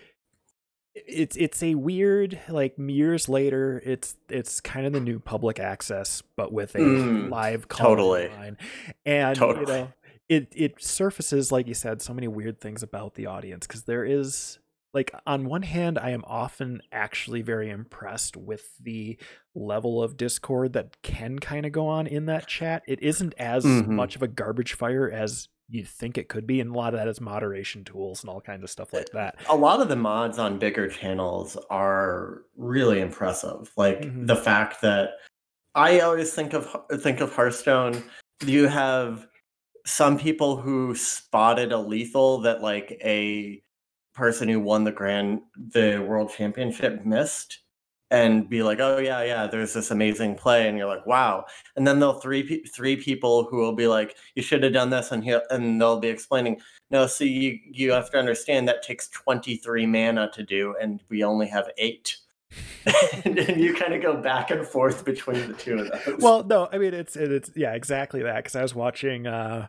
it's 0.95 1.37
it's 1.37 1.62
a 1.62 1.75
weird 1.75 2.38
like 2.50 2.75
years 2.76 3.31
later 3.31 3.81
it's 3.83 4.14
it's 4.29 4.61
kind 4.61 4.85
of 4.85 4.93
the 4.93 5.00
new 5.00 5.19
public 5.19 5.59
access 5.59 6.23
but 6.37 6.53
with 6.53 6.75
a 6.75 6.81
mm, 6.81 7.31
live 7.31 7.67
totally 7.67 8.29
line. 8.29 8.59
and 9.07 9.38
totally. 9.38 9.73
you 9.73 9.79
know 9.85 9.93
it 10.28 10.49
it 10.54 10.83
surfaces 10.83 11.52
like 11.52 11.66
you 11.66 11.75
said 11.75 12.00
so 12.00 12.14
many 12.14 12.28
weird 12.28 12.61
things 12.61 12.83
about 12.83 13.14
the 13.14 13.26
audience 13.26 13.66
because 13.66 13.83
there 13.85 14.04
is 14.04 14.59
like 14.93 15.12
on 15.26 15.45
one 15.45 15.62
hand 15.62 15.99
i 15.99 16.11
am 16.11 16.25
often 16.26 16.81
actually 16.93 17.43
very 17.43 17.71
impressed 17.71 18.37
with 18.37 18.76
the 18.81 19.19
level 19.54 20.02
of 20.02 20.16
discord 20.16 20.73
that 20.73 20.97
can 21.02 21.38
kind 21.38 21.66
of 21.66 21.73
go 21.73 21.87
on 21.87 22.07
in 22.07 22.26
that 22.26 22.47
chat 22.47 22.83
it 22.87 23.02
isn't 23.02 23.35
as 23.38 23.64
mm-hmm. 23.64 23.95
much 23.95 24.16
of 24.16 24.23
a 24.23 24.28
garbage 24.28 24.73
fire 24.73 25.11
as 25.11 25.49
you 25.69 25.85
think 25.85 26.19
it 26.19 26.28
could 26.28 26.47
be 26.47 26.61
and 26.61 26.71
a 26.71 26.78
lot 26.78 26.93
of 26.93 27.00
that 27.00 27.09
is 27.09 27.21
moderation 27.21 27.85
tools 27.85 28.23
and 28.23 28.31
all 28.31 28.40
kinds 28.40 28.62
of 28.62 28.71
stuff 28.71 28.93
like 28.93 29.09
that 29.12 29.35
a 29.49 29.57
lot 29.57 29.81
of 29.81 29.88
the 29.88 29.97
mods 29.97 30.38
on 30.38 30.59
bigger 30.59 30.88
channels 30.88 31.57
are 31.71 32.43
really 32.57 33.00
impressive 33.00 33.71
like 33.76 34.00
mm-hmm. 34.00 34.26
the 34.26 34.37
fact 34.37 34.81
that 34.83 35.11
i 35.75 36.00
always 36.00 36.33
think 36.33 36.52
of 36.52 36.75
think 37.00 37.21
of 37.21 37.35
hearthstone 37.35 38.02
you 38.45 38.69
have 38.69 39.26
some 39.87 40.19
people 40.19 40.57
who 40.57 40.95
spotted 40.95 41.73
a 41.73 41.79
lethal 41.79 42.41
that 42.43 42.62
like 42.62 42.99
a 43.05 43.62
person 44.14 44.49
who 44.49 44.61
won 44.61 44.85
the 44.85 44.93
grand 44.93 45.41
the 45.57 45.99
world 46.09 46.31
championship 46.37 47.05
missed 47.05 47.61
and 48.11 48.49
be 48.49 48.62
like, 48.62 48.79
"Oh 48.81 48.99
yeah, 48.99 49.23
yeah, 49.25 49.47
there's 49.47 49.75
this 49.75 49.91
amazing 49.91 50.37
play," 50.37 50.69
and 50.69 50.79
you're 50.79 50.87
like, 50.87 51.07
"Wow!" 51.07 51.47
And 51.76 51.87
then 51.87 51.99
they'll 52.00 52.21
three 52.21 52.64
three 52.75 52.97
people 52.97 53.45
who 53.50 53.57
will 53.59 53.75
be 53.75 53.87
like, 53.88 54.17
"You 54.35 54.43
should 54.43 54.62
have 54.62 54.73
done 54.73 54.91
this," 54.91 55.11
and 55.12 55.25
he 55.25 55.37
and 55.50 55.81
they'll 55.81 55.99
be 56.00 56.09
explaining, 56.09 56.61
"No, 56.91 57.07
see, 57.07 57.29
you 57.29 57.59
you 57.73 57.93
have 57.93 58.11
to 58.12 58.19
understand 58.19 58.69
that 58.69 58.83
takes 58.83 59.09
23 59.09 59.87
mana 59.87 60.31
to 60.35 60.43
do, 60.45 60.76
and 60.81 61.03
we 61.11 61.25
only 61.25 61.49
have 61.49 61.71
eight. 61.79 62.17
and, 63.25 63.38
and 63.38 63.61
you 63.61 63.75
kind 63.75 63.94
of 63.94 64.02
go 64.02 64.16
back 64.16 64.50
and 64.50 64.66
forth 64.66 65.04
between 65.04 65.49
the 65.49 65.54
two 65.54 65.78
of 65.78 65.90
those. 66.04 66.20
Well, 66.20 66.44
no, 66.44 66.68
I 66.73 66.78
mean 66.78 66.94
it's 66.94 67.16
it's 67.16 67.50
yeah, 67.54 67.75
exactly 67.75 68.23
that. 68.23 68.37
Because 68.37 68.56
I 68.56 68.62
was 68.62 68.75
watching. 68.75 69.26
uh 69.26 69.68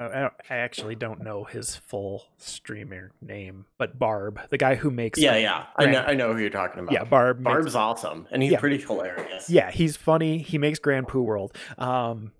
I, 0.00 0.30
I 0.48 0.56
actually 0.56 0.94
don't 0.94 1.22
know 1.22 1.44
his 1.44 1.76
full 1.76 2.24
streamer 2.38 3.12
name, 3.20 3.66
but 3.78 3.98
Barb, 3.98 4.40
the 4.48 4.56
guy 4.56 4.74
who 4.74 4.90
makes 4.90 5.20
yeah, 5.20 5.36
yeah, 5.36 5.66
I 5.76 5.86
know, 5.86 6.00
I 6.00 6.14
know 6.14 6.32
who 6.32 6.40
you're 6.40 6.50
talking 6.50 6.80
about. 6.80 6.92
Yeah, 6.92 7.04
Barb. 7.04 7.42
Barb's 7.42 7.66
makes, 7.66 7.74
awesome, 7.74 8.26
and 8.30 8.42
he's 8.42 8.52
yeah. 8.52 8.60
pretty 8.60 8.78
hilarious. 8.78 9.50
Yeah, 9.50 9.70
he's 9.70 9.96
funny. 9.96 10.38
He 10.38 10.56
makes 10.58 10.78
Grand 10.78 11.08
Poo 11.08 11.22
World. 11.22 11.56
Um, 11.76 12.32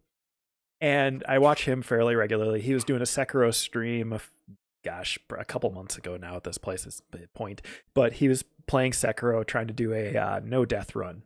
and 0.80 1.22
I 1.28 1.38
watch 1.38 1.66
him 1.66 1.82
fairly 1.82 2.14
regularly. 2.14 2.60
He 2.60 2.74
was 2.74 2.84
doing 2.84 3.00
a 3.00 3.04
Sekiro 3.04 3.52
stream, 3.52 4.12
of, 4.12 4.30
gosh, 4.84 5.18
a 5.36 5.44
couple 5.44 5.70
months 5.70 5.96
ago 5.96 6.16
now. 6.16 6.36
At 6.36 6.44
this 6.44 6.58
place 6.58 6.86
is 6.86 7.02
point, 7.34 7.62
but 7.92 8.14
he 8.14 8.28
was 8.28 8.44
playing 8.66 8.92
Sekiro, 8.92 9.46
trying 9.46 9.66
to 9.68 9.72
do 9.74 9.92
a 9.92 10.16
uh, 10.16 10.40
no 10.44 10.64
death 10.64 10.94
run, 10.94 11.22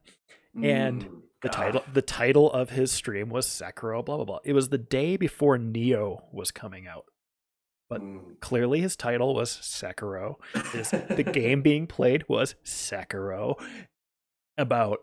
and 0.63 1.05
Mm, 1.05 1.21
the 1.43 1.49
title 1.49 1.83
the 1.93 2.03
title 2.03 2.51
of 2.53 2.71
his 2.71 2.91
stream 2.93 3.29
was 3.31 3.47
Sekiro. 3.47 4.05
Blah 4.05 4.17
blah 4.17 4.25
blah. 4.25 4.39
It 4.45 4.53
was 4.55 4.69
the 4.71 4.79
day 4.79 5.17
before 5.17 5.57
Nioh 5.59 6.23
was 6.33 6.51
coming 6.51 6.87
out. 6.87 7.05
but- 7.91 8.01
Mm. 8.01 8.39
Clearly, 8.41 8.81
his 8.81 8.97
title 8.97 9.35
was 9.35 9.51
Sekiro. 9.51 10.37
His, 10.73 10.91
the 10.91 11.23
game 11.33 11.63
being 11.63 11.87
played 11.87 12.25
was 12.29 12.55
Sekiro. 12.65 13.55
About 14.57 15.03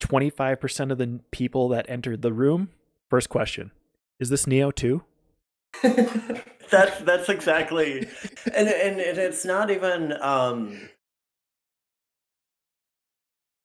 25% 0.00 0.92
of 0.92 0.98
the 0.98 1.20
people 1.30 1.68
that 1.70 1.86
entered 1.88 2.22
the 2.22 2.32
room, 2.32 2.70
first 3.10 3.28
question, 3.28 3.70
is 4.20 4.28
this 4.30 4.46
Nioh 4.46 4.74
2? 4.74 5.02
that's 6.70 6.98
that's 7.00 7.28
exactly 7.28 7.98
and, 8.54 8.68
and 8.68 8.98
and 9.00 9.18
it's 9.18 9.44
not 9.44 9.70
even 9.70 10.14
um 10.22 10.88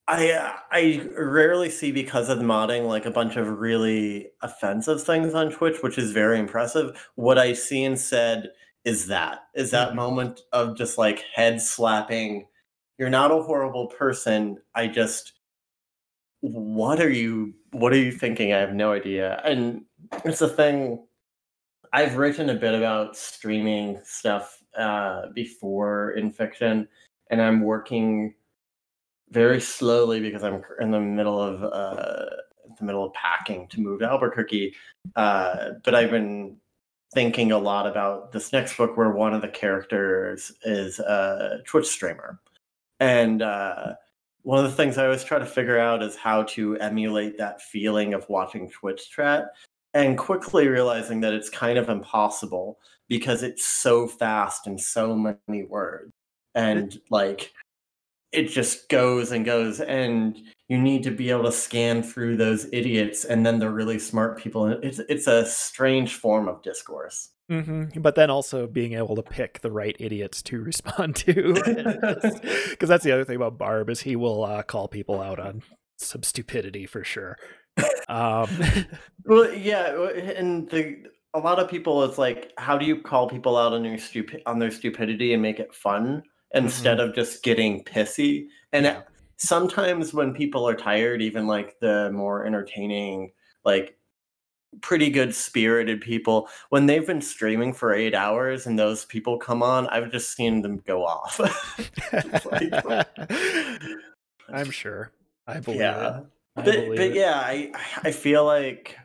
I 0.08 0.32
uh, 0.32 0.58
I 0.72 1.08
rarely 1.18 1.70
see 1.70 1.92
because 1.92 2.30
of 2.30 2.38
the 2.40 2.44
modding 2.44 2.88
like 2.88 3.06
a 3.06 3.12
bunch 3.12 3.36
of 3.38 3.60
really 3.60 4.32
offensive 4.42 5.04
things 5.04 5.34
on 5.34 5.52
Twitch, 5.52 5.82
which 5.82 5.98
is 5.98 6.12
very 6.12 6.40
impressive. 6.40 7.10
What 7.16 7.38
I 7.38 7.54
see 7.54 7.84
instead 7.84 8.52
is 8.84 9.08
that 9.08 9.42
is 9.56 9.72
that 9.72 9.94
Mhm. 9.94 9.96
moment 9.96 10.42
of 10.52 10.76
just 10.78 10.98
like 10.98 11.20
head 11.34 11.62
slapping. 11.62 12.48
You're 12.98 13.10
not 13.10 13.32
a 13.32 13.42
horrible 13.44 13.88
person. 13.88 14.62
I 14.76 14.88
just 14.88 15.34
what 16.42 17.00
are 17.00 17.10
you 17.10 17.54
what 17.72 17.94
are 17.94 17.98
you 17.98 18.12
thinking? 18.12 18.54
I 18.54 18.58
have 18.60 18.74
no 18.74 18.92
idea. 18.92 19.42
And 19.46 19.86
it's 20.26 20.42
a 20.42 20.50
thing 20.50 21.06
I've 21.94 22.18
written 22.18 22.50
a 22.50 22.56
bit 22.56 22.76
about 22.76 23.18
streaming 23.18 24.00
stuff 24.06 24.62
uh, 24.78 25.28
before 25.36 26.12
in 26.14 26.32
fiction, 26.32 26.88
and 27.32 27.42
I'm 27.42 27.62
working 27.62 28.36
very 29.32 29.62
slowly 29.62 30.20
because 30.20 30.44
I'm 30.44 30.64
in 30.80 30.92
the 30.92 31.00
middle 31.00 31.42
of 31.42 31.64
uh, 31.64 32.26
the 32.78 32.86
middle 32.86 33.06
of 33.06 33.14
packing 33.14 33.68
to 33.70 33.82
move 33.82 34.00
to 34.00 34.10
Albuquerque. 34.10 34.76
Uh, 35.16 35.72
but 35.84 35.96
I've 35.96 36.12
been 36.12 36.58
thinking 37.14 37.52
a 37.52 37.58
lot 37.58 37.88
about 37.88 38.32
this 38.32 38.54
next 38.54 38.78
book 38.78 38.96
where 38.96 39.12
one 39.12 39.34
of 39.34 39.42
the 39.42 39.48
characters 39.48 40.52
is 40.64 41.00
a 41.00 41.60
Twitch 41.66 41.88
streamer, 41.88 42.40
and 43.00 43.42
uh, 43.42 43.94
one 44.44 44.64
of 44.64 44.70
the 44.70 44.76
things 44.76 44.98
I 44.98 45.06
always 45.06 45.24
try 45.24 45.40
to 45.40 45.46
figure 45.46 45.80
out 45.80 46.04
is 46.04 46.16
how 46.16 46.44
to 46.44 46.78
emulate 46.78 47.38
that 47.38 47.62
feeling 47.62 48.14
of 48.14 48.28
watching 48.30 48.70
Twitch 48.70 49.10
chat 49.12 49.46
and 49.94 50.18
quickly 50.18 50.68
realizing 50.68 51.22
that 51.22 51.34
it's 51.34 51.50
kind 51.50 51.78
of 51.78 51.90
impossible 51.90 52.80
because 53.08 53.44
it's 53.44 53.66
so 53.66 54.08
fast 54.08 54.68
and 54.68 54.80
so 54.80 55.16
many 55.16 55.64
words 55.64 56.12
and 56.56 57.00
like 57.10 57.54
it 58.32 58.50
just 58.50 58.90
goes 58.90 59.32
and 59.32 59.46
goes 59.46 59.80
and 59.80 60.38
you 60.68 60.78
need 60.78 61.04
to 61.04 61.12
be 61.12 61.30
able 61.30 61.44
to 61.44 61.52
scan 61.52 62.02
through 62.02 62.38
those 62.38 62.68
idiots 62.72 63.26
and 63.26 63.46
then 63.46 63.60
the 63.60 63.70
really 63.70 64.00
smart 64.00 64.38
people 64.38 64.68
it's 64.68 65.00
it's 65.10 65.28
a 65.28 65.46
strange 65.46 66.16
form 66.16 66.48
of 66.48 66.62
discourse 66.64 67.30
Mm-hmm. 67.52 68.00
But 68.00 68.16
then 68.16 68.30
also 68.30 68.66
being 68.66 68.94
able 68.94 69.16
to 69.18 69.22
pick 69.22 69.60
the 69.60 69.72
right 69.72 69.96
idiots 70.00 70.42
to 70.44 70.62
respond 70.64 71.16
to. 71.18 71.54
Because 72.72 72.90
that's 72.90 73.04
the 73.04 73.12
other 73.12 73.26
thing 73.26 73.36
about 73.36 73.58
Barb 73.58 73.90
is 73.90 74.02
he 74.02 74.16
will 74.16 74.44
uh, 74.44 74.64
call 74.64 74.88
people 74.88 75.22
out 75.22 75.40
on 75.40 75.62
some 75.98 76.24
stupidity 76.24 76.86
for 76.86 77.04
sure. 77.04 77.38
Um, 78.10 78.48
well 79.26 79.54
yeah 79.54 80.10
and 80.36 80.70
the 80.70 81.04
a 81.34 81.40
lot 81.40 81.60
of 81.60 81.70
people 81.70 82.04
it's 82.04 82.18
like 82.18 82.52
how 82.58 82.78
do 82.78 82.86
you 82.86 83.02
call 83.02 83.30
people 83.30 83.56
out 83.56 83.72
on 83.72 83.86
your 83.86 83.98
stupid 83.98 84.42
on 84.46 84.60
their 84.60 84.72
stupidity 84.72 85.34
and 85.34 85.42
make 85.42 85.60
it 85.60 85.74
fun 85.74 86.24
instead 86.54 86.98
mm-hmm. 86.98 87.10
of 87.10 87.16
just 87.16 87.44
getting 87.44 87.84
pissy 87.84 88.48
and 88.74 88.86
Yeah. 88.86 89.02
sometimes 89.38 90.14
when 90.14 90.34
people 90.34 90.68
are 90.68 90.76
tired 90.76 91.22
even 91.22 91.48
like 91.48 91.80
the 91.80 92.12
more 92.12 92.46
entertaining 92.46 93.32
like 93.66 93.98
pretty 94.82 95.10
good 95.10 95.36
spirited 95.36 96.00
people 96.00 96.48
when 96.70 96.86
they've 96.86 97.06
been 97.08 97.22
streaming 97.22 97.74
for 97.74 97.94
eight 97.94 98.16
hours 98.16 98.68
and 98.68 98.80
those 98.80 99.04
people 99.06 99.38
come 99.38 99.62
on 99.62 99.88
i've 99.88 100.12
just 100.12 100.34
seen 100.36 100.62
them 100.62 100.78
go 100.86 101.06
off 101.06 101.40
I'm 104.54 104.72
sure. 104.72 105.12
I 105.48 105.60
believe 105.60 105.80
Yeah. 105.82 106.18
it. 106.20 106.26
I 106.58 106.62
but, 106.64 106.66
believe 106.66 106.98
but 106.98 107.08
it. 107.08 107.16
yeah, 107.16 107.36
I 107.36 107.72
I 108.04 108.12
feel 108.12 108.46
like 108.46 108.98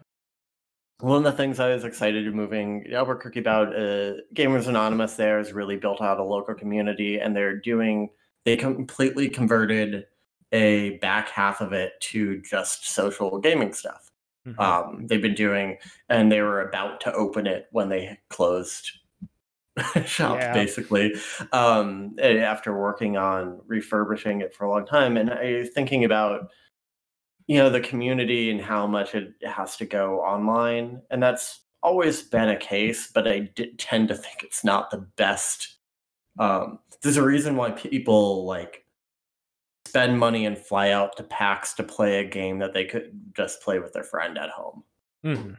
one 1.00 1.18
of 1.18 1.24
the 1.24 1.32
things 1.32 1.60
I 1.60 1.74
was 1.74 1.84
excited 1.84 2.24
to 2.24 2.30
moving 2.30 2.84
Albuquerque 2.92 3.40
about 3.40 3.68
uh, 3.76 4.14
Gamers 4.34 4.66
Anonymous 4.66 5.14
there 5.16 5.38
has 5.38 5.52
really 5.52 5.76
built 5.76 6.00
out 6.00 6.18
a 6.18 6.24
local 6.24 6.54
community, 6.54 7.18
and 7.18 7.36
they're 7.36 7.58
doing 7.58 8.10
they 8.44 8.56
completely 8.56 9.28
converted 9.28 10.06
a 10.52 10.98
back 10.98 11.28
half 11.30 11.60
of 11.60 11.72
it 11.72 11.92
to 12.00 12.40
just 12.42 12.88
social 12.88 13.38
gaming 13.40 13.72
stuff. 13.72 14.10
Mhm. 14.46 14.58
Um, 14.60 15.06
they've 15.08 15.20
been 15.20 15.34
doing, 15.34 15.78
and 16.08 16.30
they 16.30 16.40
were 16.40 16.60
about 16.62 17.00
to 17.02 17.12
open 17.12 17.46
it 17.48 17.66
when 17.72 17.88
they 17.88 18.18
closed 18.30 18.90
shop, 20.06 20.38
Yeah. 20.40 20.52
basically. 20.52 21.14
Um, 21.52 22.16
after 22.22 22.78
working 22.78 23.16
on 23.16 23.60
refurbishing 23.66 24.40
it 24.40 24.54
for 24.54 24.64
a 24.64 24.70
long 24.70 24.86
time, 24.86 25.16
and 25.16 25.30
I 25.30 25.54
was 25.60 25.70
thinking 25.70 26.04
about, 26.04 26.48
you 27.46 27.58
know, 27.58 27.70
the 27.70 27.80
community 27.80 28.50
and 28.50 28.60
how 28.60 28.86
much 28.86 29.14
it 29.14 29.34
has 29.44 29.76
to 29.76 29.86
go 29.86 30.20
online, 30.20 31.02
and 31.10 31.22
that's 31.22 31.60
always 31.82 32.22
been 32.22 32.48
a 32.48 32.56
case. 32.56 33.10
But 33.12 33.28
I 33.28 33.50
tend 33.78 34.08
to 34.08 34.14
think 34.14 34.42
it's 34.42 34.64
not 34.64 34.90
the 34.90 34.98
best. 35.16 35.76
Um, 36.38 36.80
there's 37.02 37.16
a 37.16 37.22
reason 37.24 37.56
why 37.56 37.70
people 37.70 38.44
like 38.46 38.84
spend 39.86 40.18
money 40.18 40.44
and 40.44 40.58
fly 40.58 40.90
out 40.90 41.16
to 41.16 41.22
PAX 41.22 41.72
to 41.74 41.82
play 41.82 42.18
a 42.18 42.24
game 42.24 42.58
that 42.58 42.74
they 42.74 42.84
could 42.84 43.12
just 43.36 43.62
play 43.62 43.78
with 43.78 43.92
their 43.92 44.02
friend 44.02 44.36
at 44.36 44.50
home. 44.50 44.82
Mhm. 45.24 45.56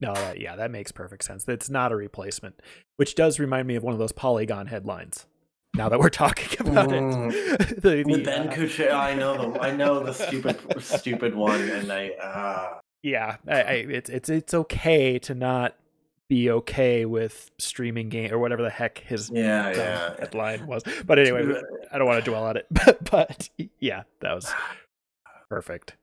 No, 0.00 0.14
that, 0.14 0.40
yeah, 0.40 0.54
that 0.56 0.70
makes 0.70 0.92
perfect 0.92 1.24
sense. 1.24 1.48
It's 1.48 1.70
not 1.70 1.92
a 1.92 1.96
replacement, 1.96 2.60
which 2.96 3.14
does 3.14 3.40
remind 3.40 3.66
me 3.66 3.74
of 3.74 3.82
one 3.82 3.92
of 3.92 3.98
those 3.98 4.12
Polygon 4.12 4.66
headlines. 4.66 5.26
Now 5.74 5.88
that 5.88 5.98
we're 6.00 6.08
talking 6.08 6.60
about 6.68 6.92
it, 6.92 7.00
the, 7.82 8.02
The 8.04 8.14
the, 8.16 8.22
Ben 8.24 8.48
uh, 8.48 8.52
Kuchera, 8.52 8.92
I 8.94 9.14
know 9.14 9.52
the 9.52 9.60
I 9.60 9.70
know 9.74 10.02
the 10.02 10.12
stupid 10.26 10.58
stupid 10.82 11.34
one, 11.34 11.60
and 11.60 11.92
I 11.92 12.10
uh, 12.10 12.78
yeah, 13.02 13.36
I, 13.46 13.60
I, 13.62 13.72
it's 13.88 14.10
it's 14.10 14.28
it's 14.28 14.54
okay 14.54 15.18
to 15.20 15.34
not 15.34 15.74
be 16.28 16.50
okay 16.50 17.06
with 17.06 17.50
streaming 17.58 18.08
game 18.10 18.32
or 18.32 18.38
whatever 18.38 18.62
the 18.62 18.70
heck 18.70 18.98
his 18.98 19.30
yeah 19.32 19.68
uh, 19.68 19.70
yeah. 19.76 20.14
headline 20.18 20.66
was. 20.66 20.82
But 21.06 21.18
anyway, 21.18 21.42
I 21.92 21.98
don't 21.98 22.06
want 22.06 22.22
to 22.24 22.30
dwell 22.30 22.44
on 22.44 22.56
it. 22.56 22.66
But, 22.70 23.10
but 23.10 23.48
yeah, 23.78 24.02
that 24.20 24.34
was 24.34 24.52
perfect, 25.48 25.96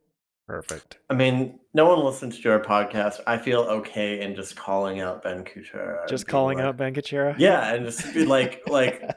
perfect. 0.48 0.98
I 1.10 1.13
mean, 1.15 1.60
no 1.75 1.86
one 1.88 2.03
listens 2.03 2.39
to 2.39 2.51
our 2.51 2.60
podcast. 2.60 3.19
I 3.27 3.38
feel 3.38 3.62
okay 3.62 4.22
in 4.22 4.36
just 4.36 4.55
calling 4.55 5.00
out 5.00 5.22
Ben 5.22 5.43
Kuchera. 5.43 6.00
and 6.01 6.10
Just 6.10 6.27
calling 6.27 6.57
like- 6.57 6.65
out 6.65 6.77
Ben 6.77 6.93
Kuchera. 6.95 7.36
Yeah, 7.38 7.74
and 7.74 7.86
just 7.86 8.12
be 8.13 8.25
like, 8.25 8.63
like, 8.67 9.12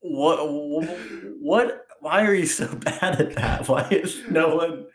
what, 0.00 0.38
what? 1.40 1.84
Why 2.00 2.24
are 2.24 2.34
you 2.34 2.46
so 2.46 2.72
bad 2.76 3.20
at 3.20 3.34
that? 3.36 3.68
Why 3.68 3.86
is 3.90 4.22
no 4.30 4.56
one? 4.56 4.86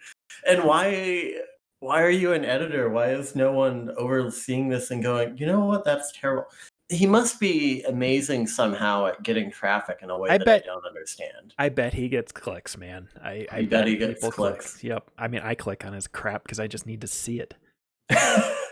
And 0.47 0.63
why? 0.63 1.33
Why 1.79 2.01
are 2.01 2.09
you 2.09 2.31
an 2.31 2.45
editor? 2.45 2.89
Why 2.89 3.09
is 3.09 3.35
no 3.35 3.51
one 3.51 3.91
overseeing 3.97 4.69
this 4.69 4.89
and 4.91 5.03
going? 5.03 5.37
You 5.37 5.47
know 5.47 5.65
what? 5.65 5.83
That's 5.83 6.13
terrible. 6.17 6.45
He 6.89 7.05
must 7.05 7.39
be 7.39 7.83
amazing 7.83 8.47
somehow 8.47 9.07
at 9.07 9.21
getting 9.23 9.51
traffic 9.51 9.99
in 10.01 10.09
a 10.09 10.17
way 10.17 10.29
I 10.29 10.37
that 10.37 10.45
bet- 10.45 10.63
I 10.63 10.65
don't 10.67 10.85
understand. 10.85 11.53
I 11.57 11.69
bet 11.69 11.93
he 11.93 12.07
gets 12.07 12.31
clicks, 12.31 12.77
man. 12.77 13.09
I, 13.21 13.47
I 13.51 13.59
You 13.59 13.67
bet 13.67 13.87
he 13.87 13.97
gets 13.97 14.15
people 14.15 14.31
clicks. 14.31 14.83
Yep. 14.83 15.09
I 15.17 15.27
mean, 15.27 15.41
I 15.43 15.55
click 15.55 15.85
on 15.85 15.93
his 15.93 16.07
crap 16.07 16.43
because 16.43 16.59
I 16.59 16.67
just 16.67 16.85
need 16.85 17.01
to 17.01 17.07
see 17.07 17.39
it. 17.39 17.55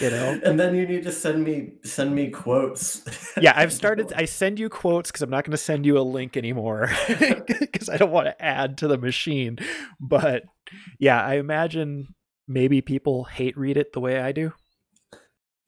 You 0.00 0.10
know? 0.10 0.40
And 0.44 0.60
then 0.60 0.74
you 0.74 0.86
need 0.86 1.04
to 1.04 1.12
send 1.12 1.44
me 1.44 1.72
send 1.82 2.14
me 2.14 2.30
quotes. 2.30 3.02
yeah, 3.40 3.52
I've 3.56 3.72
started. 3.72 4.12
I 4.16 4.24
send 4.24 4.58
you 4.58 4.68
quotes 4.68 5.10
because 5.10 5.22
I'm 5.22 5.30
not 5.30 5.44
going 5.44 5.52
to 5.52 5.58
send 5.58 5.86
you 5.86 5.98
a 5.98 6.00
link 6.00 6.36
anymore 6.36 6.90
because 7.08 7.88
I 7.88 7.96
don't 7.96 8.12
want 8.12 8.26
to 8.26 8.42
add 8.42 8.78
to 8.78 8.88
the 8.88 8.98
machine. 8.98 9.58
But 10.00 10.44
yeah, 10.98 11.22
I 11.22 11.34
imagine 11.34 12.14
maybe 12.48 12.80
people 12.80 13.24
hate 13.24 13.56
read 13.56 13.76
it 13.76 13.92
the 13.92 14.00
way 14.00 14.20
I 14.20 14.32
do. 14.32 14.52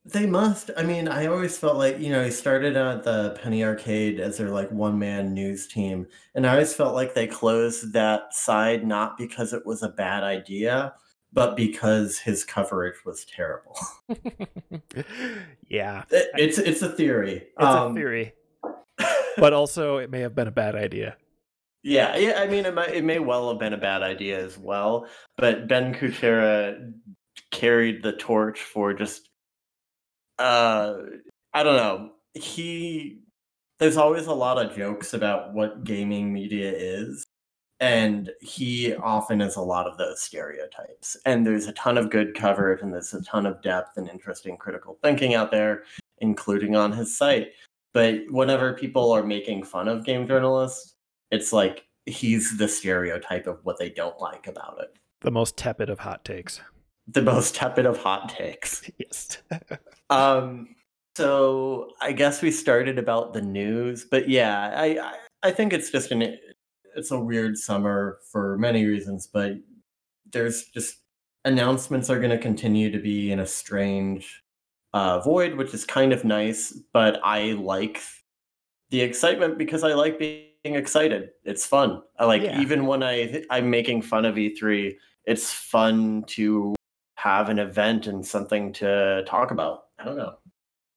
They 0.05 0.25
must. 0.25 0.71
I 0.75 0.85
mean, 0.85 1.07
I 1.07 1.27
always 1.27 1.59
felt 1.59 1.77
like, 1.77 1.99
you 1.99 2.11
know, 2.11 2.25
he 2.25 2.31
started 2.31 2.77
at 2.77 3.03
the 3.03 3.39
Penny 3.43 3.63
Arcade 3.63 4.21
as 4.21 4.39
their 4.39 4.49
like 4.49 4.71
one 4.71 4.99
man 4.99 5.35
news 5.35 5.67
team. 5.67 6.07
And 6.35 6.47
I 6.47 6.53
always 6.53 6.73
felt 6.73 6.95
like 6.95 7.13
they 7.13 7.27
closed 7.27 7.93
that 7.93 8.33
side 8.33 8.87
not 8.87 9.19
because 9.19 9.53
it 9.53 9.67
was 9.67 9.83
a 9.83 9.91
bad 9.91 10.23
idea, 10.23 10.95
but 11.33 11.57
because 11.57 12.19
his 12.19 12.45
coverage 12.45 13.05
was 13.05 13.25
terrible. 13.25 13.77
yeah. 15.69 16.05
It, 16.11 16.29
it's 16.35 16.59
it's 16.59 16.83
a 16.83 16.91
theory. 16.91 17.49
It's 17.59 17.65
um, 17.65 17.93
a 17.93 17.95
theory. 17.95 18.33
but 19.37 19.53
also 19.53 19.99
it 19.99 20.11
may 20.11 20.21
have 20.21 20.35
been 20.35 20.49
a 20.49 20.53
bad 20.53 20.75
idea. 20.75 21.17
Yeah, 21.83 22.17
yeah. 22.17 22.41
I 22.41 22.49
mean, 22.49 22.67
it 22.67 22.75
might, 22.75 22.95
it 22.95 23.05
may 23.05 23.19
well 23.19 23.51
have 23.51 23.59
been 23.59 23.73
a 23.73 23.79
bad 23.79 24.03
idea 24.03 24.43
as 24.45 24.59
well. 24.59 25.07
But 25.37 25.69
Ben 25.69 25.95
Kuchera 25.95 26.93
carried 27.51 28.03
the 28.03 28.13
torch 28.13 28.61
for 28.61 28.93
just 28.95 29.29
uh 30.39 30.95
I 31.53 31.63
don't 31.63 31.77
know. 31.77 32.11
He 32.35 33.21
there's 33.79 33.97
always 33.97 34.27
a 34.27 34.35
lot 34.35 34.59
of 34.59 34.77
jokes 34.77 35.15
about 35.15 35.55
what 35.55 35.85
gaming 35.85 36.33
media 36.33 36.73
is 36.75 37.28
and 37.81 38.31
he 38.41 38.95
often 38.97 39.41
is 39.41 39.57
a 39.57 39.61
lot 39.61 39.87
of 39.87 39.99
those 39.99 40.21
stereotypes. 40.21 41.17
And 41.25 41.47
there's 41.47 41.67
a 41.67 41.73
ton 41.73 41.97
of 41.97 42.11
good 42.11 42.35
coverage 42.35 42.83
and 42.83 42.93
there's 42.93 43.15
a 43.15 43.23
ton 43.23 43.47
of 43.47 43.63
depth 43.63 43.97
and 43.97 44.09
interesting 44.09 44.57
critical 44.57 44.99
thinking 45.03 45.35
out 45.35 45.51
there 45.51 45.85
including 46.19 46.75
on 46.75 46.93
his 46.93 47.17
site. 47.17 47.53
But 47.95 48.23
whenever 48.31 48.75
people 48.75 49.13
are 49.13 49.23
making 49.23 49.63
fun 49.65 49.89
of 49.89 50.05
game 50.05 50.27
journalists 50.27 50.95
it's 51.31 51.53
like 51.53 51.85
he's 52.07 52.57
the 52.57 52.69
stereotype 52.69 53.47
of 53.47 53.59
what 53.65 53.79
they 53.79 53.91
don't 53.91 54.19
like 54.19 54.47
about 54.47 54.79
it. 54.81 54.95
The 55.21 55.31
most 55.31 55.57
tepid 55.57 55.91
of 55.91 55.99
hot 55.99 56.25
takes. 56.25 56.61
The 57.07 57.23
most 57.23 57.55
tepid 57.55 57.87
of 57.87 57.99
hot 57.99 58.29
takes. 58.29 58.91
Yes. 58.99 59.39
Um 60.11 60.75
so 61.19 61.91
i 62.01 62.13
guess 62.13 62.43
we 62.43 62.51
started 62.53 62.97
about 62.97 63.33
the 63.33 63.43
news 63.43 64.07
but 64.09 64.29
yeah 64.29 64.73
i 64.77 64.85
i, 64.87 65.15
I 65.49 65.51
think 65.51 65.73
it's 65.73 65.91
just 65.91 66.13
an 66.13 66.39
it's 66.99 67.11
a 67.11 67.19
weird 67.19 67.57
summer 67.57 68.19
for 68.31 68.59
many 68.59 68.85
reasons, 68.85 69.27
but 69.27 69.53
there's 70.31 70.65
just 70.65 70.99
announcements 71.45 72.11
are 72.11 72.19
going 72.19 72.31
to 72.31 72.39
continue 72.39 72.91
to 72.91 72.99
be 72.99 73.33
in 73.33 73.41
a 73.41 73.47
strange 73.47 74.43
uh, 74.93 75.21
void, 75.21 75.55
which 75.55 75.73
is 75.73 75.85
kind 75.85 76.13
of 76.13 76.25
nice. 76.25 76.73
But 76.93 77.21
I 77.25 77.53
like 77.53 78.03
the 78.91 79.01
excitement 79.01 79.57
because 79.57 79.85
I 79.85 79.95
like 79.95 80.19
being 80.19 80.49
excited. 80.65 81.31
It's 81.45 81.67
fun. 81.67 82.03
I 82.19 82.25
like 82.25 82.43
yeah. 82.43 82.61
even 82.61 82.87
when 82.87 83.03
I 83.03 83.45
I'm 83.51 83.71
making 83.71 84.03
fun 84.03 84.25
of 84.25 84.35
E3, 84.35 84.97
it's 85.25 85.53
fun 85.53 86.25
to 86.29 86.75
have 87.17 87.49
an 87.49 87.59
event 87.59 88.07
and 88.07 88.25
something 88.25 88.73
to 88.75 89.25
talk 89.27 89.51
about. 89.51 89.85
I 89.99 90.05
don't 90.05 90.17
know. 90.17 90.35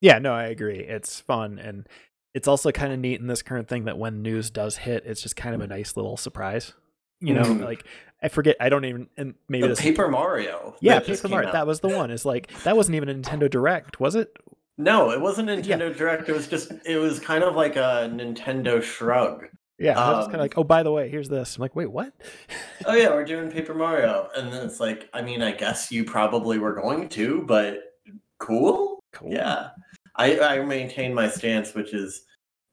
Yeah, 0.01 0.17
no, 0.17 0.34
I 0.34 0.46
agree. 0.46 0.79
It's 0.79 1.20
fun 1.20 1.60
and 1.60 1.88
it's 2.33 2.47
also 2.47 2.71
kind 2.71 2.93
of 2.93 3.00
neat 3.00 3.19
in 3.19 3.27
this 3.27 3.41
current 3.41 3.67
thing 3.67 3.85
that 3.85 3.97
when 3.97 4.21
news 4.21 4.50
does 4.50 4.77
hit, 4.77 5.03
it's 5.05 5.21
just 5.21 5.35
kind 5.35 5.53
of 5.55 5.61
a 5.61 5.67
nice 5.67 5.95
little 5.95 6.17
surprise. 6.17 6.73
You 7.19 7.35
know, 7.35 7.43
mm. 7.43 7.63
like 7.63 7.85
I 8.23 8.29
forget, 8.29 8.55
I 8.59 8.69
don't 8.69 8.85
even, 8.85 9.07
and 9.15 9.35
maybe 9.47 9.63
the 9.63 9.69
this 9.69 9.81
Paper 9.81 10.07
Mario. 10.07 10.75
Yeah, 10.81 11.00
Paper 11.00 11.27
Mario. 11.27 11.50
Out. 11.50 11.53
That 11.53 11.67
was 11.67 11.79
the 11.79 11.89
one. 11.89 12.09
It's 12.09 12.25
like 12.25 12.51
that 12.63 12.75
wasn't 12.75 12.95
even 12.95 13.09
a 13.09 13.13
Nintendo 13.13 13.50
Direct, 13.50 14.00
was 14.00 14.15
it? 14.15 14.35
No, 14.77 15.11
it 15.11 15.21
wasn't 15.21 15.50
Nintendo 15.50 15.89
yeah. 15.91 15.97
Direct. 15.97 16.29
It 16.29 16.33
was 16.33 16.47
just, 16.47 16.71
it 16.85 16.97
was 16.97 17.19
kind 17.19 17.43
of 17.43 17.55
like 17.55 17.75
a 17.75 18.09
Nintendo 18.11 18.81
shrug. 18.81 19.46
Yeah, 19.77 19.94
um, 19.94 20.17
was 20.17 20.25
kind 20.25 20.35
of 20.35 20.41
like, 20.41 20.57
oh, 20.57 20.63
by 20.63 20.83
the 20.83 20.91
way, 20.91 21.09
here's 21.09 21.29
this. 21.29 21.55
I'm 21.55 21.61
like, 21.61 21.75
wait, 21.75 21.91
what? 21.91 22.13
oh 22.85 22.94
yeah, 22.94 23.09
we're 23.09 23.25
doing 23.25 23.50
Paper 23.50 23.74
Mario, 23.74 24.29
and 24.35 24.53
then 24.53 24.65
it's 24.65 24.79
like, 24.79 25.09
I 25.13 25.22
mean, 25.22 25.41
I 25.41 25.51
guess 25.51 25.91
you 25.91 26.03
probably 26.03 26.59
were 26.59 26.74
going 26.74 27.09
to, 27.09 27.44
but 27.48 27.96
cool. 28.39 29.00
Cool. 29.11 29.31
Yeah. 29.31 29.70
I, 30.15 30.39
I 30.39 30.59
maintain 30.63 31.13
my 31.13 31.29
stance, 31.29 31.74
which 31.74 31.93
is 31.93 32.24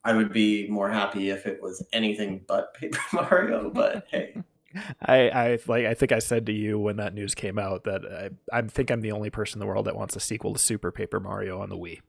I 0.05 0.13
would 0.13 0.33
be 0.33 0.69
more 0.69 0.91
happy 0.91 1.31
if 1.31 1.47
it 1.47 1.63
was 1.63 1.85
anything 1.93 2.43
but 2.47 2.75
Paper 2.81 3.01
Mario. 3.13 3.71
But 3.71 4.07
hey. 4.11 4.37
I, 5.03 5.31
I 5.31 5.59
like 5.67 5.87
I 5.87 5.95
think 5.95 6.13
I 6.13 6.19
said 6.19 6.47
to 6.47 6.53
you 6.53 6.79
when 6.79 6.97
that 6.97 7.15
news 7.15 7.35
came 7.35 7.59
out 7.59 7.85
that 7.85 8.03
I, 8.53 8.57
I 8.57 8.63
think 8.63 8.91
I'm 8.91 9.01
the 9.01 9.13
only 9.13 9.31
person 9.31 9.59
in 9.59 9.61
the 9.61 9.67
world 9.67 9.87
that 9.87 9.97
wants 9.97 10.15
a 10.15 10.21
sequel 10.21 10.53
to 10.53 10.59
Super 10.59 10.93
Paper 10.93 11.21
Mario 11.21 11.61
on 11.61 11.71
the 11.71 11.77
Wii. 11.77 12.01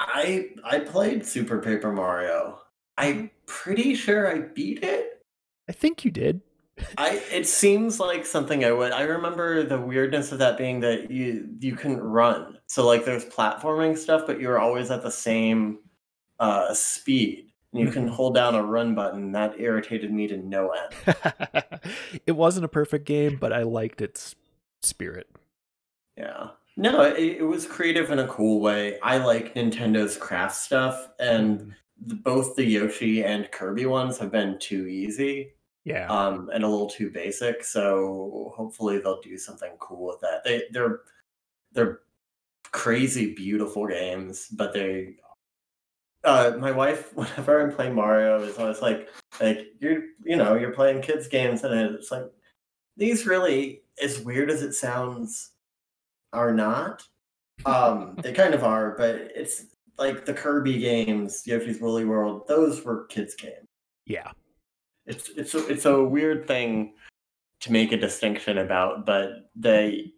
I 0.00 0.50
I 0.64 0.80
played 0.80 1.24
Super 1.24 1.60
Paper 1.60 1.92
Mario. 1.92 2.60
I'm 2.96 3.30
pretty 3.46 3.94
sure 3.94 4.28
I 4.28 4.40
beat 4.40 4.82
it. 4.82 5.22
I 5.68 5.72
think 5.72 6.04
you 6.04 6.10
did. 6.10 6.42
I 6.98 7.22
it 7.30 7.46
seems 7.46 8.00
like 8.00 8.26
something 8.26 8.64
I 8.64 8.72
would. 8.72 8.92
I 8.92 9.02
remember 9.02 9.62
the 9.62 9.80
weirdness 9.80 10.32
of 10.32 10.38
that 10.38 10.58
being 10.58 10.80
that 10.80 11.10
you 11.10 11.48
you 11.60 11.76
couldn't 11.76 12.00
run. 12.00 12.58
So 12.66 12.86
like 12.86 13.04
there's 13.04 13.24
platforming 13.24 13.96
stuff, 13.96 14.22
but 14.26 14.40
you're 14.40 14.58
always 14.58 14.90
at 14.90 15.02
the 15.02 15.10
same 15.10 15.78
uh, 16.40 16.74
speed. 16.74 17.50
And 17.72 17.82
you 17.82 17.90
can 17.90 18.04
mm-hmm. 18.04 18.14
hold 18.14 18.34
down 18.36 18.54
a 18.54 18.62
run 18.62 18.94
button. 18.94 19.32
That 19.32 19.58
irritated 19.58 20.12
me 20.12 20.28
to 20.28 20.36
no 20.36 20.70
end. 20.70 21.16
it 22.26 22.32
wasn't 22.32 22.64
a 22.64 22.68
perfect 22.68 23.04
game, 23.04 23.36
but 23.40 23.52
I 23.52 23.62
liked 23.62 24.00
its 24.00 24.36
spirit. 24.82 25.28
Yeah. 26.16 26.50
No, 26.76 27.02
it, 27.02 27.18
it 27.18 27.42
was 27.46 27.66
creative 27.66 28.10
in 28.10 28.20
a 28.20 28.28
cool 28.28 28.60
way. 28.60 28.98
I 29.00 29.18
like 29.18 29.54
Nintendo's 29.54 30.16
craft 30.16 30.56
stuff, 30.56 31.08
and 31.18 31.74
the, 32.04 32.14
both 32.14 32.56
the 32.56 32.64
Yoshi 32.64 33.24
and 33.24 33.50
Kirby 33.50 33.86
ones 33.86 34.18
have 34.18 34.32
been 34.32 34.58
too 34.58 34.86
easy. 34.86 35.53
Yeah. 35.84 36.06
Um, 36.08 36.50
and 36.52 36.64
a 36.64 36.68
little 36.68 36.88
too 36.88 37.10
basic. 37.10 37.62
So 37.62 38.52
hopefully 38.56 38.98
they'll 38.98 39.20
do 39.20 39.36
something 39.36 39.72
cool 39.78 40.06
with 40.06 40.20
that. 40.20 40.42
They 40.44 40.62
they're 40.70 41.00
they're 41.72 42.00
crazy 42.70 43.34
beautiful 43.34 43.86
games, 43.86 44.48
but 44.48 44.72
they 44.72 45.16
uh, 46.24 46.56
my 46.58 46.70
wife, 46.70 47.12
whenever 47.14 47.60
I'm 47.60 47.74
playing 47.74 47.94
Mario, 47.94 48.42
is 48.42 48.58
always 48.58 48.80
like, 48.80 49.10
like 49.40 49.66
you're, 49.78 50.04
you 50.24 50.36
know, 50.36 50.54
you're 50.54 50.72
playing 50.72 51.02
kids 51.02 51.28
games, 51.28 51.62
and 51.64 51.74
it's 51.94 52.10
like 52.10 52.24
these 52.96 53.26
really, 53.26 53.82
as 54.02 54.20
weird 54.20 54.50
as 54.50 54.62
it 54.62 54.72
sounds, 54.72 55.50
are 56.32 56.52
not. 56.52 57.06
Um, 57.66 58.16
they 58.22 58.32
kind 58.32 58.54
of 58.54 58.64
are, 58.64 58.96
but 58.96 59.14
it's 59.14 59.66
like 59.98 60.24
the 60.24 60.34
Kirby 60.34 60.78
games, 60.78 61.46
Yoshi's 61.46 61.80
Woolly 61.80 62.04
World. 62.04 62.48
Those 62.48 62.84
were 62.84 63.04
kids 63.06 63.34
games. 63.34 63.68
Yeah, 64.06 64.32
it's 65.06 65.30
it's 65.30 65.54
a, 65.54 65.66
it's 65.66 65.84
a 65.84 66.02
weird 66.02 66.46
thing 66.46 66.94
to 67.60 67.72
make 67.72 67.92
a 67.92 67.96
distinction 67.96 68.58
about, 68.58 69.06
but 69.06 69.50
the 69.56 70.12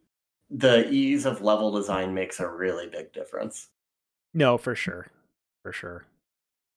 the 0.51 0.89
ease 0.91 1.27
of 1.27 1.43
level 1.43 1.73
design 1.73 2.15
makes 2.15 2.41
a 2.41 2.49
really 2.49 2.87
big 2.87 3.13
difference. 3.13 3.69
No, 4.33 4.59
for 4.59 4.75
sure 4.75 5.11
for 5.67 5.73
sure. 5.73 6.05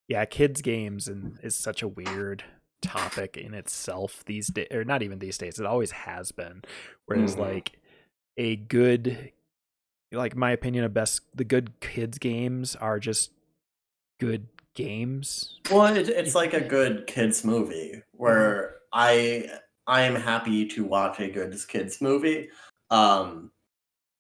Yeah, 0.08 0.26
kids 0.26 0.64
games 0.64 1.08
and 1.08 1.38
is 1.44 1.56
such 1.56 1.84
a 1.84 1.88
weird 1.88 2.44
topic 2.82 3.38
in 3.38 3.54
itself 3.54 4.24
these 4.26 4.48
days, 4.48 4.66
or 4.72 4.84
not 4.84 5.04
even 5.04 5.20
these 5.20 5.38
days. 5.38 5.60
It 5.60 5.68
always 5.68 5.92
has 5.92 6.32
been. 6.32 6.64
Whereas 7.06 7.34
mm-hmm. 7.34 7.42
like 7.42 7.80
a 8.36 8.56
good, 8.56 9.32
like 10.12 10.36
my 10.36 10.50
opinion 10.50 10.86
of 10.86 10.94
best, 10.96 11.22
the 11.36 11.44
good 11.44 11.80
kids 11.82 12.18
games 12.18 12.76
are 12.76 12.98
just 12.98 13.30
good 14.20 14.48
games. 14.76 15.60
Well, 15.72 15.96
it, 15.96 16.10
it's 16.10 16.36
like 16.36 16.54
a 16.54 16.62
good 16.62 17.08
kids 17.08 17.44
movie 17.44 18.02
where 18.12 18.62
mm-hmm. 18.62 18.76
I 18.94 19.50
I 19.88 20.02
am 20.02 20.16
happy 20.16 20.68
to 20.68 20.84
watch 20.84 21.20
a 21.20 21.30
good 21.30 21.58
kids 21.68 22.02
movie. 22.02 22.50
Um, 22.92 23.52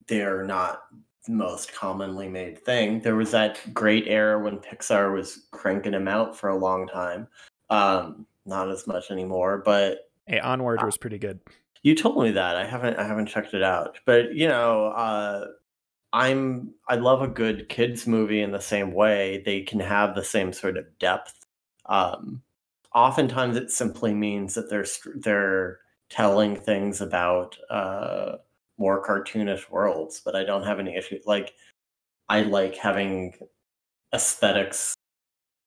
they're 0.08 0.44
not 0.44 0.84
most 1.28 1.74
commonly 1.74 2.28
made 2.28 2.64
thing. 2.66 3.00
There 3.02 3.16
was 3.16 3.32
that 3.32 3.60
great 3.74 4.08
era 4.08 4.42
when 4.42 4.58
Pixar 4.58 5.14
was 5.14 5.48
cranking 5.52 5.92
them 5.92 6.08
out 6.08 6.36
for 6.36 6.50
a 6.50 6.58
long 6.58 6.88
time. 6.88 7.28
Um, 7.70 8.26
not 8.46 8.70
as 8.72 8.88
much 8.88 9.12
anymore, 9.12 9.62
but 9.64 10.10
hey, 10.26 10.40
Onward 10.40 10.82
uh, 10.82 10.86
was 10.86 10.98
pretty 10.98 11.20
good. 11.20 11.40
You 11.84 11.96
told 11.96 12.24
me 12.24 12.32
that. 12.32 12.56
I 12.56 12.66
haven't 12.66 12.98
I 12.98 13.04
haven't 13.04 13.28
checked 13.28 13.54
it 13.54 13.64
out. 13.64 14.00
But 14.06 14.34
you 14.34 14.48
know, 14.48 14.88
uh, 14.88 15.46
I'm 16.12 16.74
I 16.88 16.96
love 16.96 17.22
a 17.22 17.28
good 17.28 17.70
kids 17.70 18.08
movie 18.08 18.42
in 18.42 18.52
the 18.52 18.62
same 18.62 18.94
way. 18.94 19.44
They 19.46 19.62
can 19.62 19.80
have 19.80 20.16
the 20.16 20.24
same 20.24 20.54
sort 20.54 20.78
of 20.78 20.86
depth. 21.00 21.46
Um, 21.86 22.42
oftentimes, 22.96 23.58
it 23.58 23.72
simply 23.72 24.14
means 24.14 24.56
that 24.56 24.70
they're 24.70 24.86
they're 25.16 25.80
telling 26.10 26.56
things 26.56 27.02
about 27.02 27.58
uh, 27.70 28.38
more 28.78 29.04
cartoonish 29.06 29.70
worlds, 29.70 30.22
but 30.24 30.36
I 30.36 30.44
don't 30.44 30.66
have 30.66 30.80
any 30.80 30.96
issue. 30.96 31.20
Like, 31.26 31.54
I 32.28 32.42
like 32.42 32.76
having 32.76 33.36
aesthetics 34.14 34.96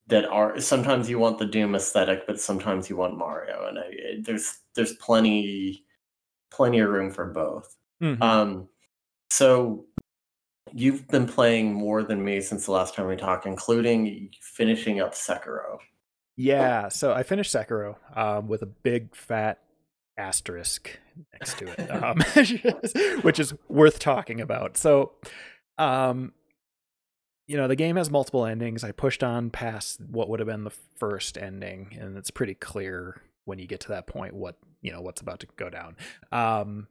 that 0.08 0.24
are 0.26 0.58
sometimes 0.60 1.08
you 1.08 1.18
want 1.18 1.38
the 1.38 1.46
Doom 1.46 1.74
aesthetic, 1.76 2.26
but 2.26 2.40
sometimes 2.40 2.90
you 2.90 2.96
want 2.96 3.16
Mario, 3.16 3.68
and 3.68 3.78
I, 3.78 3.84
there's 4.20 4.58
there's 4.74 4.94
plenty 4.94 5.84
plenty 6.50 6.80
of 6.80 6.90
room 6.90 7.12
for 7.12 7.26
both. 7.26 7.76
Mm-hmm. 8.02 8.22
Um, 8.22 8.68
so 9.30 9.86
you've 10.72 11.06
been 11.08 11.26
playing 11.26 11.72
more 11.72 12.02
than 12.02 12.24
me 12.24 12.40
since 12.40 12.66
the 12.66 12.72
last 12.72 12.94
time 12.94 13.06
we 13.06 13.16
talked, 13.16 13.46
including 13.46 14.30
finishing 14.40 15.00
up 15.00 15.14
Sekiro. 15.14 15.78
Yeah, 16.36 16.88
so 16.88 17.12
I 17.12 17.22
finished 17.22 17.54
Sekiro 17.54 17.96
um, 18.16 18.48
with 18.48 18.62
a 18.62 18.66
big 18.66 19.14
fat 19.14 19.58
asterisk 20.16 20.98
next 21.32 21.58
to 21.58 21.68
it, 21.68 21.90
um, 22.02 22.20
which 23.22 23.38
is 23.38 23.54
worth 23.68 23.98
talking 23.98 24.40
about. 24.40 24.76
So, 24.76 25.12
um, 25.78 26.32
you 27.46 27.56
know, 27.56 27.68
the 27.68 27.76
game 27.76 27.96
has 27.96 28.10
multiple 28.10 28.46
endings. 28.46 28.84
I 28.84 28.92
pushed 28.92 29.22
on 29.22 29.50
past 29.50 30.00
what 30.00 30.28
would 30.28 30.40
have 30.40 30.46
been 30.46 30.64
the 30.64 30.70
first 30.70 31.36
ending, 31.36 31.96
and 32.00 32.16
it's 32.16 32.30
pretty 32.30 32.54
clear 32.54 33.20
when 33.44 33.58
you 33.58 33.66
get 33.66 33.80
to 33.80 33.88
that 33.88 34.06
point 34.06 34.34
what 34.34 34.56
you 34.80 34.92
know 34.92 35.00
what's 35.00 35.20
about 35.20 35.40
to 35.40 35.46
go 35.56 35.68
down. 35.68 35.96
Um, 36.30 36.86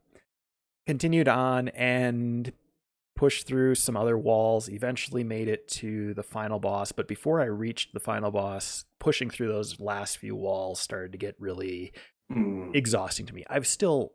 continued 0.86 1.28
on 1.28 1.70
and 1.70 2.52
pushed 3.22 3.46
through 3.46 3.76
some 3.76 3.96
other 3.96 4.18
walls, 4.18 4.68
eventually 4.68 5.24
made 5.24 5.48
it 5.48 5.68
to 5.68 6.12
the 6.16 6.24
final 6.24 6.58
boss. 6.60 6.92
But 6.92 7.08
before 7.08 7.40
I 7.40 7.46
reached 7.46 7.94
the 7.94 8.00
final 8.00 8.32
boss, 8.32 8.86
pushing 8.98 9.30
through 9.30 9.50
those 9.50 9.80
last 9.80 10.18
few 10.18 10.36
walls 10.36 10.80
started 10.80 11.12
to 11.12 11.20
get 11.20 11.36
really 11.40 11.94
Mm. 12.32 12.76
exhausting 12.76 13.28
to 13.28 13.36
me. 13.36 13.44
I've 13.48 13.68
still, 13.68 14.14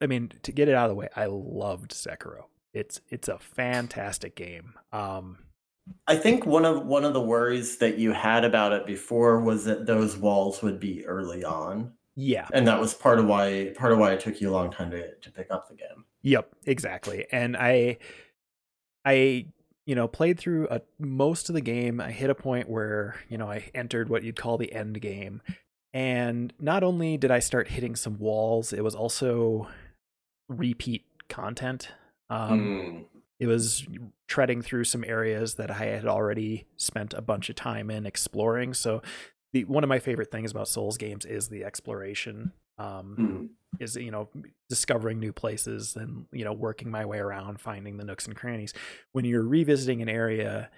I 0.00 0.06
mean, 0.08 0.32
to 0.42 0.50
get 0.50 0.68
it 0.68 0.74
out 0.74 0.86
of 0.86 0.90
the 0.90 0.96
way, 0.96 1.08
I 1.14 1.26
loved 1.26 1.92
Sekiro. 1.92 2.46
It's 2.72 3.00
it's 3.10 3.28
a 3.28 3.38
fantastic 3.38 4.34
game. 4.34 4.74
Um, 4.90 5.38
I 6.08 6.16
think 6.16 6.46
one 6.46 6.64
of 6.64 6.84
one 6.84 7.04
of 7.04 7.12
the 7.14 7.20
worries 7.22 7.78
that 7.78 7.96
you 7.96 8.10
had 8.10 8.44
about 8.44 8.72
it 8.72 8.86
before 8.86 9.40
was 9.40 9.66
that 9.66 9.86
those 9.86 10.16
walls 10.16 10.62
would 10.62 10.80
be 10.80 11.06
early 11.06 11.44
on, 11.44 11.92
yeah, 12.16 12.48
and 12.52 12.66
that 12.66 12.80
was 12.80 12.92
part 12.92 13.20
of 13.20 13.26
why 13.26 13.72
part 13.76 13.92
of 13.92 13.98
why 14.00 14.14
it 14.14 14.20
took 14.20 14.40
you 14.40 14.50
a 14.50 14.54
long 14.58 14.72
time 14.72 14.90
to 14.90 15.14
to 15.14 15.30
pick 15.30 15.48
up 15.52 15.68
the 15.68 15.76
game. 15.76 16.04
Yep, 16.26 16.56
exactly. 16.66 17.26
And 17.30 17.56
I 17.56 17.98
I 19.04 19.46
you 19.86 19.94
know, 19.94 20.08
played 20.08 20.38
through 20.38 20.66
a, 20.68 20.80
most 20.98 21.48
of 21.48 21.54
the 21.54 21.60
game. 21.60 22.00
I 22.00 22.10
hit 22.10 22.28
a 22.28 22.34
point 22.34 22.68
where, 22.68 23.14
you 23.28 23.38
know, 23.38 23.48
I 23.48 23.70
entered 23.72 24.08
what 24.08 24.24
you'd 24.24 24.34
call 24.36 24.58
the 24.58 24.72
end 24.72 25.00
game. 25.00 25.40
And 25.94 26.52
not 26.58 26.82
only 26.82 27.16
did 27.16 27.30
I 27.30 27.38
start 27.38 27.68
hitting 27.68 27.94
some 27.94 28.18
walls, 28.18 28.72
it 28.72 28.82
was 28.82 28.96
also 28.96 29.68
repeat 30.48 31.04
content. 31.28 31.92
Um, 32.28 32.60
Mm. 32.60 33.04
It 33.38 33.46
was 33.46 33.86
treading 34.28 34.62
through 34.62 34.84
some 34.84 35.04
areas 35.04 35.54
that 35.54 35.70
I 35.70 35.84
had 35.84 36.06
already 36.06 36.66
spent 36.76 37.12
a 37.12 37.20
bunch 37.20 37.50
of 37.50 37.54
time 37.54 37.90
in 37.90 38.06
exploring. 38.06 38.72
So, 38.72 39.02
the 39.52 39.64
one 39.64 39.84
of 39.84 39.88
my 39.88 39.98
favorite 39.98 40.30
things 40.30 40.50
about 40.50 40.68
Souls 40.68 40.96
games 40.96 41.26
is 41.26 41.48
the 41.48 41.62
exploration. 41.62 42.52
Um, 42.78 43.16
Mm. 43.18 43.80
is 43.80 43.96
you 43.96 44.10
know 44.10 44.28
discovering 44.68 45.18
new 45.20 45.32
places 45.32 45.96
and 45.96 46.26
you 46.32 46.44
know 46.44 46.52
working 46.52 46.90
my 46.90 47.04
way 47.04 47.18
around 47.18 47.60
finding 47.60 47.96
the 47.96 48.04
nooks 48.04 48.26
and 48.26 48.34
crannies 48.36 48.72
when 49.12 49.24
you're 49.24 49.42
revisiting 49.42 50.00
an 50.02 50.08
area 50.08 50.70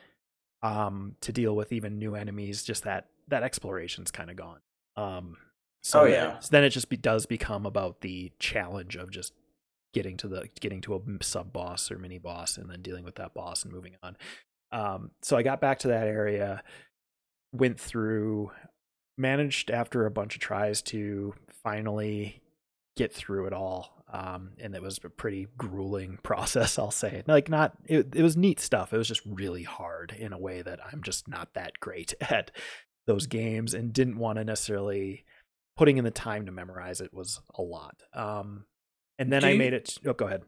um 0.62 1.14
to 1.20 1.32
deal 1.32 1.54
with 1.54 1.72
even 1.72 1.98
new 1.98 2.14
enemies 2.16 2.62
just 2.64 2.84
that 2.84 3.06
that 3.28 3.42
exploration's 3.44 4.10
kind 4.10 4.30
of 4.30 4.36
gone 4.36 4.58
um 4.96 5.36
so 5.82 6.00
Oh, 6.00 6.04
then- 6.04 6.12
yeah. 6.12 6.38
so 6.40 6.48
then 6.50 6.64
it 6.64 6.70
just 6.70 6.88
be, 6.88 6.96
does 6.96 7.26
become 7.26 7.66
about 7.66 8.00
the 8.00 8.32
challenge 8.40 8.96
of 8.96 9.10
just 9.10 9.32
getting 9.94 10.16
to 10.18 10.28
the 10.28 10.48
getting 10.60 10.80
to 10.82 10.94
a 10.96 11.00
sub 11.22 11.52
boss 11.52 11.90
or 11.90 11.98
mini 11.98 12.18
boss 12.18 12.56
and 12.58 12.68
then 12.70 12.82
dealing 12.82 13.04
with 13.04 13.14
that 13.16 13.32
boss 13.34 13.62
and 13.64 13.72
moving 13.72 13.94
on 14.02 14.16
um 14.72 15.10
so 15.22 15.36
i 15.36 15.42
got 15.42 15.60
back 15.60 15.78
to 15.80 15.88
that 15.88 16.06
area 16.08 16.62
went 17.52 17.78
through 17.78 18.50
managed 19.18 19.70
after 19.70 20.06
a 20.06 20.10
bunch 20.10 20.34
of 20.34 20.40
tries 20.40 20.80
to 20.82 21.34
finally 21.62 22.40
get 22.96 23.12
through 23.12 23.46
it 23.46 23.52
all 23.52 24.02
um 24.12 24.50
and 24.58 24.74
it 24.74 24.82
was 24.82 24.98
a 25.04 25.08
pretty 25.10 25.46
grueling 25.56 26.18
process 26.22 26.78
i'll 26.78 26.90
say. 26.90 27.22
Like 27.26 27.48
not 27.48 27.74
it, 27.86 28.14
it 28.14 28.22
was 28.22 28.36
neat 28.36 28.58
stuff. 28.60 28.92
It 28.92 28.98
was 28.98 29.08
just 29.08 29.22
really 29.26 29.62
hard 29.64 30.14
in 30.18 30.32
a 30.32 30.38
way 30.38 30.62
that 30.62 30.80
i'm 30.92 31.02
just 31.02 31.28
not 31.28 31.54
that 31.54 31.72
great 31.80 32.14
at 32.20 32.50
those 33.06 33.26
games 33.26 33.74
and 33.74 33.92
didn't 33.92 34.18
want 34.18 34.38
to 34.38 34.44
necessarily 34.44 35.24
putting 35.76 35.96
in 35.98 36.04
the 36.04 36.10
time 36.10 36.46
to 36.46 36.52
memorize 36.52 37.00
it 37.00 37.12
was 37.14 37.40
a 37.54 37.62
lot. 37.62 38.02
Um 38.14 38.64
and 39.18 39.32
then 39.32 39.42
Do 39.42 39.48
i 39.48 39.50
you- 39.50 39.58
made 39.58 39.72
it 39.74 39.96
oh 40.06 40.12
go 40.12 40.26
ahead. 40.26 40.42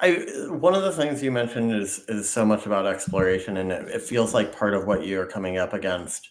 I 0.00 0.10
one 0.50 0.74
of 0.74 0.82
the 0.82 0.92
things 0.92 1.22
you 1.22 1.32
mentioned 1.32 1.72
is 1.72 2.04
is 2.08 2.28
so 2.28 2.44
much 2.44 2.66
about 2.66 2.86
exploration, 2.86 3.56
and 3.56 3.72
it, 3.72 3.88
it 3.88 4.02
feels 4.02 4.34
like 4.34 4.54
part 4.56 4.74
of 4.74 4.86
what 4.86 5.06
you're 5.06 5.24
coming 5.26 5.56
up 5.56 5.72
against. 5.72 6.28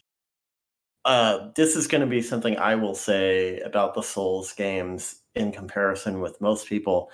Uh, 1.08 1.52
this 1.56 1.78
is 1.78 1.88
going 1.88 2.02
to 2.02 2.08
be 2.08 2.22
something 2.22 2.58
I 2.58 2.76
will 2.76 2.96
say 2.96 3.62
about 3.62 3.96
the 3.96 4.02
Souls 4.04 4.52
games 4.54 5.22
in 5.36 5.54
comparison 5.54 6.20
with 6.20 6.42
most 6.42 6.68
people. 6.68 7.10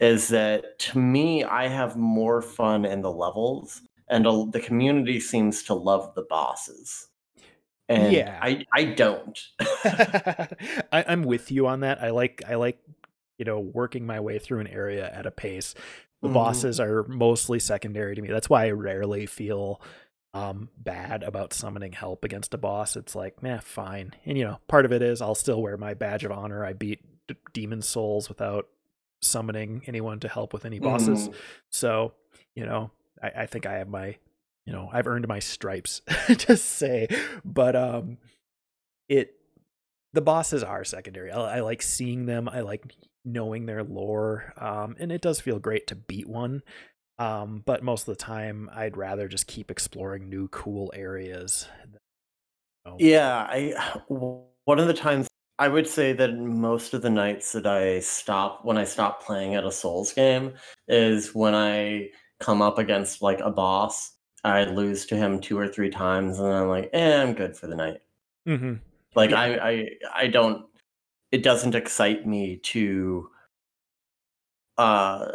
Is 0.00 0.28
that 0.28 0.78
to 0.80 0.98
me, 0.98 1.44
I 1.44 1.68
have 1.68 1.96
more 1.96 2.42
fun 2.42 2.84
in 2.84 3.02
the 3.02 3.12
levels, 3.12 3.82
and 4.08 4.26
a- 4.26 4.46
the 4.50 4.60
community 4.60 5.20
seems 5.20 5.62
to 5.64 5.74
love 5.74 6.14
the 6.14 6.22
bosses. 6.24 7.08
And 7.88 8.12
Yeah. 8.14 8.38
I 8.42 8.66
I 8.74 8.84
don't. 8.86 9.38
I, 10.92 11.04
I'm 11.08 11.24
with 11.24 11.50
you 11.52 11.66
on 11.68 11.80
that. 11.80 12.02
I 12.02 12.10
like 12.10 12.42
I 12.48 12.56
like 12.56 12.80
you 13.38 13.44
know 13.46 13.60
working 13.60 14.06
my 14.06 14.20
way 14.20 14.38
through 14.38 14.60
an 14.60 14.68
area 14.68 15.10
at 15.12 15.26
a 15.26 15.30
pace. 15.32 15.74
The 16.22 16.28
Mhm. 16.28 16.34
bosses 16.34 16.80
are 16.80 17.04
mostly 17.08 17.60
secondary 17.60 18.14
to 18.16 18.22
me. 18.22 18.28
That's 18.28 18.50
why 18.50 18.66
I 18.66 18.70
rarely 18.72 19.26
feel 19.26 19.82
um 20.32 20.68
bad 20.76 21.22
about 21.22 21.52
summoning 21.52 21.92
help 21.92 22.24
against 22.24 22.54
a 22.54 22.58
boss. 22.58 22.96
It's 22.96 23.14
like, 23.14 23.42
nah, 23.42 23.58
fine. 23.60 24.14
And 24.24 24.38
you 24.38 24.44
know, 24.44 24.58
part 24.68 24.84
of 24.84 24.92
it 24.92 25.02
is 25.02 25.20
I'll 25.20 25.34
still 25.34 25.60
wear 25.60 25.76
my 25.76 25.94
badge 25.94 26.24
of 26.24 26.30
honor. 26.32 26.64
I 26.64 26.72
beat 26.72 27.00
D- 27.26 27.34
Demon 27.52 27.82
Souls 27.82 28.28
without 28.28 28.68
summoning 29.22 29.82
anyone 29.86 30.20
to 30.20 30.28
help 30.28 30.52
with 30.52 30.64
any 30.64 30.78
bosses. 30.78 31.28
Mhm. 31.28 31.34
So, 31.70 32.14
you 32.54 32.64
know, 32.64 32.90
I, 33.22 33.42
I 33.42 33.46
think 33.46 33.66
I 33.66 33.74
have 33.78 33.88
my, 33.88 34.16
you 34.66 34.72
know, 34.72 34.88
I've 34.92 35.06
earned 35.06 35.26
my 35.28 35.40
stripes 35.40 36.00
to 36.28 36.56
say, 36.56 37.08
but 37.44 37.74
um, 37.76 38.18
it, 39.08 39.34
the 40.12 40.20
bosses 40.22 40.62
are 40.62 40.84
secondary. 40.84 41.30
I, 41.30 41.58
I 41.58 41.60
like 41.60 41.82
seeing 41.82 42.26
them. 42.26 42.48
I 42.48 42.60
like 42.60 42.84
knowing 43.24 43.66
their 43.66 43.84
lore. 43.84 44.54
Um, 44.56 44.96
and 44.98 45.12
it 45.12 45.20
does 45.20 45.40
feel 45.40 45.58
great 45.58 45.86
to 45.88 45.94
beat 45.94 46.28
one. 46.28 46.62
Um, 47.20 47.62
but 47.66 47.82
most 47.84 48.08
of 48.08 48.16
the 48.16 48.24
time, 48.24 48.70
I'd 48.72 48.96
rather 48.96 49.28
just 49.28 49.46
keep 49.46 49.70
exploring 49.70 50.28
new 50.30 50.48
cool 50.48 50.90
areas. 50.96 51.68
Oh, 52.86 52.96
Yeah, 52.98 53.46
I 53.48 53.74
one 54.08 54.78
of 54.78 54.86
the 54.86 54.94
times 54.94 55.28
I 55.58 55.68
would 55.68 55.86
say 55.86 56.12
that 56.14 56.36
most 56.38 56.94
of 56.94 57.02
the 57.02 57.10
nights 57.10 57.52
that 57.52 57.66
I 57.66 58.00
stop 58.00 58.64
when 58.64 58.78
I 58.78 58.84
stop 58.84 59.22
playing 59.22 59.54
at 59.54 59.64
a 59.64 59.72
Souls 59.72 60.12
game 60.14 60.54
is 60.88 61.34
when 61.34 61.54
I 61.54 62.08
come 62.40 62.62
up 62.62 62.78
against 62.78 63.20
like 63.22 63.40
a 63.40 63.50
boss. 63.50 64.14
I 64.44 64.64
lose 64.64 65.04
to 65.06 65.16
him 65.16 65.40
two 65.40 65.58
or 65.58 65.68
three 65.68 65.90
times, 65.90 66.38
and 66.38 66.48
I'm 66.48 66.68
like, 66.68 66.88
eh, 66.94 67.22
I'm 67.22 67.34
good 67.34 67.54
for 67.56 67.66
the 67.66 67.76
night. 67.76 68.00
hmm 68.46 68.74
Like 69.14 69.30
Yeah. 69.30 69.40
I, 69.40 69.70
I, 69.70 69.88
I 70.14 70.26
don't. 70.28 70.66
It 71.32 71.42
doesn't 71.42 71.74
excite 71.76 72.26
me 72.26 72.56
to, 72.58 73.30
uh, 74.78 75.26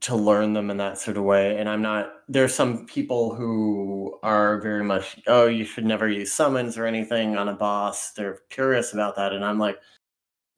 to 0.00 0.14
learn 0.14 0.52
them 0.52 0.70
in 0.70 0.76
that 0.76 0.98
sort 0.98 1.16
of 1.16 1.24
way. 1.24 1.58
And 1.58 1.68
I'm 1.68 1.82
not. 1.82 2.12
There's 2.28 2.54
some 2.54 2.86
people 2.86 3.34
who 3.34 4.18
are 4.22 4.60
very 4.60 4.84
much, 4.84 5.18
oh, 5.26 5.46
you 5.46 5.64
should 5.64 5.84
never 5.84 6.08
use 6.08 6.32
summons 6.32 6.76
or 6.78 6.86
anything 6.86 7.36
on 7.36 7.48
a 7.48 7.54
boss. 7.54 8.12
They're 8.12 8.40
curious 8.50 8.92
about 8.92 9.16
that, 9.16 9.32
and 9.32 9.44
I'm 9.44 9.58
like, 9.58 9.78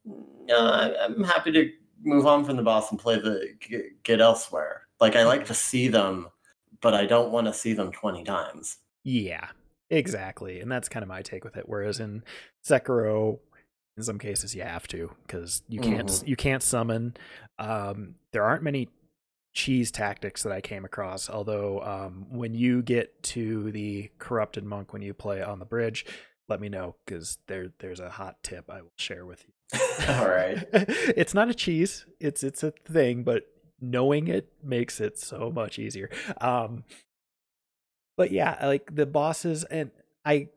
no, 0.05 0.93
I'm 0.99 1.23
happy 1.23 1.51
to 1.51 1.71
move 2.03 2.25
on 2.25 2.43
from 2.43 2.57
the 2.57 2.63
boss 2.63 2.89
and 2.91 2.99
play 2.99 3.19
the 3.19 3.53
get 4.03 4.21
elsewhere. 4.21 4.87
Like 4.99 5.15
I 5.15 5.23
like 5.23 5.45
to 5.45 5.53
see 5.53 5.87
them, 5.87 6.27
but 6.81 6.93
I 6.93 7.05
don't 7.05 7.31
want 7.31 7.47
to 7.47 7.53
see 7.53 7.73
them 7.73 7.91
twenty 7.91 8.23
times. 8.23 8.77
Yeah, 9.03 9.47
exactly. 9.89 10.59
And 10.59 10.71
that's 10.71 10.89
kind 10.89 11.03
of 11.03 11.09
my 11.09 11.21
take 11.21 11.43
with 11.43 11.57
it. 11.57 11.67
Whereas 11.67 11.99
in 11.99 12.23
Sekiro, 12.67 13.39
in 13.97 14.03
some 14.03 14.19
cases 14.19 14.55
you 14.55 14.63
have 14.63 14.87
to 14.89 15.11
because 15.25 15.63
you 15.67 15.79
can't 15.79 16.07
Mhm. 16.09 16.27
you 16.27 16.35
can't 16.35 16.63
summon. 16.63 17.15
Um, 17.59 18.15
there 18.31 18.43
aren't 18.43 18.63
many 18.63 18.89
cheese 19.53 19.91
tactics 19.91 20.43
that 20.43 20.51
I 20.51 20.61
came 20.61 20.85
across. 20.85 21.29
Although 21.29 21.81
um, 21.81 22.27
when 22.29 22.53
you 22.53 22.81
get 22.81 23.21
to 23.23 23.71
the 23.71 24.09
corrupted 24.19 24.63
monk 24.63 24.93
when 24.93 25.01
you 25.01 25.13
play 25.13 25.41
on 25.41 25.59
the 25.59 25.65
bridge, 25.65 26.05
let 26.47 26.59
me 26.59 26.69
know 26.69 26.95
because 27.05 27.37
there 27.47 27.71
there's 27.79 27.99
a 27.99 28.09
hot 28.09 28.43
tip 28.43 28.69
I 28.69 28.81
will 28.81 28.93
share 28.95 29.25
with 29.25 29.45
you. 29.47 29.79
All 30.09 30.27
right. 30.27 30.65
it's 30.73 31.33
not 31.33 31.49
a 31.49 31.53
cheese. 31.53 32.05
It's 32.19 32.43
it's 32.43 32.63
a 32.63 32.71
thing, 32.71 33.23
but 33.23 33.43
knowing 33.79 34.27
it 34.27 34.51
makes 34.63 34.99
it 34.99 35.17
so 35.17 35.51
much 35.51 35.79
easier. 35.79 36.09
Um 36.39 36.83
but 38.17 38.31
yeah, 38.31 38.57
like 38.65 38.95
the 38.95 39.05
bosses 39.05 39.63
and 39.65 39.91
I 40.25 40.49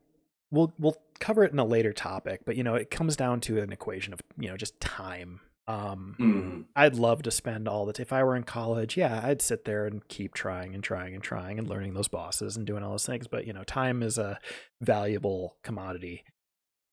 we'll 0.50 0.72
we'll 0.78 0.96
cover 1.20 1.44
it 1.44 1.52
in 1.52 1.58
a 1.58 1.64
later 1.64 1.92
topic, 1.92 2.42
but 2.44 2.56
you 2.56 2.62
know, 2.62 2.74
it 2.74 2.90
comes 2.90 3.16
down 3.16 3.40
to 3.40 3.60
an 3.60 3.72
equation 3.72 4.12
of, 4.12 4.20
you 4.38 4.48
know, 4.48 4.56
just 4.56 4.78
time. 4.80 5.40
Um 5.66 6.20
Mhm. 6.20 6.66
I'd 6.76 6.96
love 6.96 7.22
to 7.22 7.30
spend 7.30 7.68
all 7.68 7.86
the 7.86 7.92
t- 7.92 8.02
if 8.02 8.12
I 8.12 8.22
were 8.24 8.36
in 8.36 8.44
college, 8.44 8.96
yeah, 8.96 9.20
I'd 9.24 9.40
sit 9.42 9.64
there 9.64 9.86
and 9.86 10.06
keep 10.08 10.34
trying 10.34 10.74
and 10.74 10.82
trying 10.84 11.14
and 11.14 11.22
trying 11.22 11.58
and 11.58 11.68
learning 11.68 11.94
those 11.94 12.08
bosses 12.08 12.56
and 12.56 12.66
doing 12.66 12.82
all 12.82 12.92
those 12.92 13.06
things, 13.06 13.28
but 13.28 13.46
you 13.46 13.52
know, 13.52 13.64
time 13.64 14.02
is 14.02 14.18
a 14.18 14.38
valuable 14.82 15.58
commodity. 15.62 16.24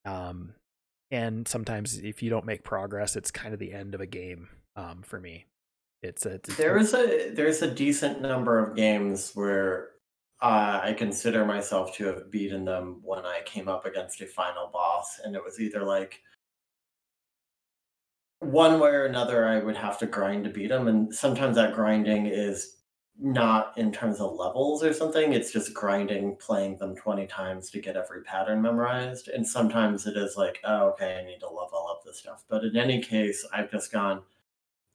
Um 0.06 0.54
and 1.10 1.48
sometimes 1.48 1.98
if 1.98 2.22
you 2.22 2.30
don't 2.30 2.46
make 2.46 2.64
progress, 2.64 3.16
it's 3.16 3.30
kind 3.30 3.54
of 3.54 3.60
the 3.60 3.72
end 3.74 3.94
of 3.94 4.00
a 4.00 4.06
game 4.06 4.48
um 4.76 5.02
for 5.02 5.20
me. 5.20 5.46
It's 6.02 6.26
a 6.26 6.34
it's, 6.34 6.50
There's 6.56 6.92
a 6.94 7.30
there's 7.30 7.62
a 7.62 7.70
decent 7.72 8.20
number 8.20 8.58
of 8.58 8.76
games 8.76 9.32
where 9.34 9.90
uh, 10.40 10.80
I 10.82 10.92
consider 10.94 11.44
myself 11.44 11.94
to 11.96 12.04
have 12.06 12.30
beaten 12.30 12.64
them 12.64 13.00
when 13.04 13.24
I 13.24 13.42
came 13.44 13.68
up 13.68 13.86
against 13.86 14.20
a 14.20 14.26
final 14.26 14.68
boss, 14.72 15.20
and 15.20 15.36
it 15.36 15.44
was 15.44 15.60
either 15.60 15.84
like 15.84 16.20
one 18.42 18.80
way 18.80 18.90
or 18.90 19.04
another 19.06 19.46
I 19.46 19.58
would 19.58 19.76
have 19.76 19.98
to 19.98 20.06
grind 20.06 20.44
to 20.44 20.50
beat 20.50 20.68
them, 20.68 20.88
and 20.88 21.14
sometimes 21.14 21.56
that 21.56 21.74
grinding 21.74 22.26
is 22.26 22.76
not 23.18 23.76
in 23.78 23.92
terms 23.92 24.20
of 24.20 24.34
levels 24.34 24.82
or 24.82 24.92
something. 24.92 25.32
It's 25.32 25.52
just 25.52 25.74
grinding, 25.74 26.36
playing 26.36 26.78
them 26.78 26.96
twenty 26.96 27.26
times 27.26 27.70
to 27.70 27.80
get 27.80 27.96
every 27.96 28.22
pattern 28.22 28.62
memorized, 28.62 29.28
and 29.28 29.46
sometimes 29.46 30.06
it 30.06 30.16
is 30.16 30.36
like, 30.36 30.58
oh, 30.64 30.88
okay, 30.90 31.18
I 31.20 31.24
need 31.24 31.40
to 31.40 31.48
level 31.48 31.86
up 31.90 32.02
this 32.04 32.18
stuff. 32.18 32.44
But 32.48 32.64
in 32.64 32.76
any 32.76 33.00
case, 33.02 33.46
I've 33.52 33.70
just 33.70 33.92
gone. 33.92 34.22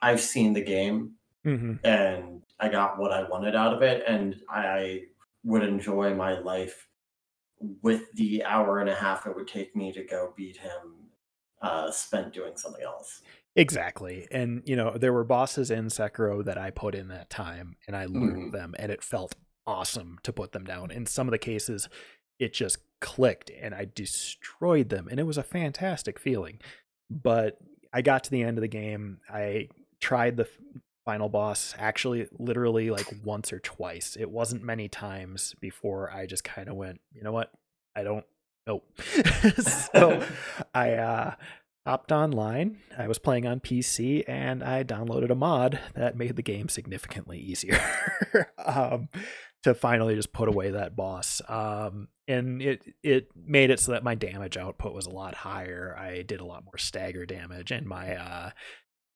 I've 0.02 0.22
seen 0.22 0.54
the 0.54 0.64
game 0.64 1.16
Mhm. 1.46 1.80
and 1.84 2.44
I 2.60 2.70
got 2.70 3.00
what 3.00 3.12
I 3.14 3.24
wanted 3.24 3.56
out 3.56 3.74
of 3.74 3.82
it, 3.82 4.04
and 4.08 4.42
I 4.50 5.06
would 5.44 5.64
enjoy 5.64 6.14
my 6.14 6.38
life 6.40 6.90
with 7.82 8.12
the 8.14 8.44
hour 8.44 8.80
and 8.80 8.90
a 8.90 8.96
half 8.96 9.26
it 9.26 9.36
would 9.36 9.48
take 9.48 9.76
me 9.76 9.92
to 9.94 10.04
go 10.04 10.34
beat 10.36 10.58
him 10.58 11.10
uh, 11.62 11.90
spent 11.92 12.34
doing 12.34 12.56
something 12.56 12.84
else. 12.84 13.24
Exactly. 13.58 14.28
And 14.32 14.62
you 14.66 14.76
know, 14.76 14.92
there 14.98 15.12
were 15.12 15.24
bosses 15.24 15.70
in 15.72 15.88
Sekiro 15.88 16.46
that 16.46 16.58
I 16.58 16.70
put 16.70 16.96
in 16.96 17.08
that 17.10 17.30
time 17.30 17.76
and 17.88 17.96
I 17.98 18.06
learned 18.06 18.50
Mhm. 18.50 18.52
them 18.52 18.76
and 18.80 18.92
it 18.92 19.04
felt 19.04 19.36
awesome 19.66 20.20
to 20.24 20.32
put 20.32 20.52
them 20.54 20.64
down. 20.64 20.92
In 20.92 21.06
some 21.06 21.28
of 21.28 21.32
the 21.32 21.38
cases 21.38 21.90
it 22.40 22.54
just 22.54 22.78
clicked 23.02 23.50
and 23.60 23.74
I 23.74 23.86
destroyed 23.96 24.90
them 24.90 25.08
and 25.10 25.20
it 25.20 25.24
was 25.24 25.40
a 25.40 25.44
fantastic 25.44 26.20
feeling. 26.20 26.60
But 27.10 27.58
I 27.92 28.02
got 28.04 28.24
to 28.26 28.32
the 28.32 28.44
end 28.44 28.58
of 28.60 28.62
the 28.62 28.68
game. 28.68 29.22
I 29.28 29.70
tried 30.00 30.38
the 30.38 30.48
final 31.04 31.30
boss 31.30 31.74
actually 31.80 32.28
literally 32.38 32.92
like 32.92 33.08
once 33.24 33.52
or 33.52 33.60
twice. 33.60 34.16
It 34.20 34.30
wasn't 34.30 34.62
many 34.64 34.88
times 34.88 35.56
before 35.60 36.12
I 36.12 36.28
just 36.28 36.44
kind 36.44 36.70
of 36.70 36.76
went, 36.76 37.02
"You 37.12 37.24
know 37.24 37.32
what? 37.32 37.52
I 37.96 38.04
don't 38.04 38.26
know." 38.68 38.84
so 39.58 40.24
I 40.76 40.94
uh 40.94 41.36
hopped 41.88 42.12
online. 42.12 42.80
I 42.98 43.08
was 43.08 43.18
playing 43.18 43.48
on 43.48 43.62
PC 43.62 44.26
and 44.28 44.62
I 44.62 44.84
downloaded 44.84 45.30
a 45.30 45.36
mod 45.36 45.80
that 45.96 46.18
made 46.18 46.36
the 46.36 46.42
game 46.42 46.68
significantly 46.68 47.40
easier 47.40 47.80
um, 48.66 49.08
to 49.64 49.74
finally 49.74 50.14
just 50.14 50.34
put 50.34 50.50
away 50.50 50.72
that 50.72 50.98
boss. 50.98 51.42
Um, 51.48 52.10
and 52.28 52.62
it 52.62 52.84
it 53.04 53.30
made 53.36 53.70
it 53.70 53.80
so 53.80 53.94
that 53.94 54.04
my 54.04 54.16
damage 54.16 54.58
output 54.58 54.94
was 54.94 55.06
a 55.06 55.12
lot 55.12 55.34
higher. 55.34 55.96
I 55.98 56.24
did 56.24 56.42
a 56.42 56.46
lot 56.46 56.66
more 56.66 56.78
stagger 56.78 57.26
damage, 57.26 57.72
and 57.72 57.88
my 57.88 58.16
uh, 58.16 58.50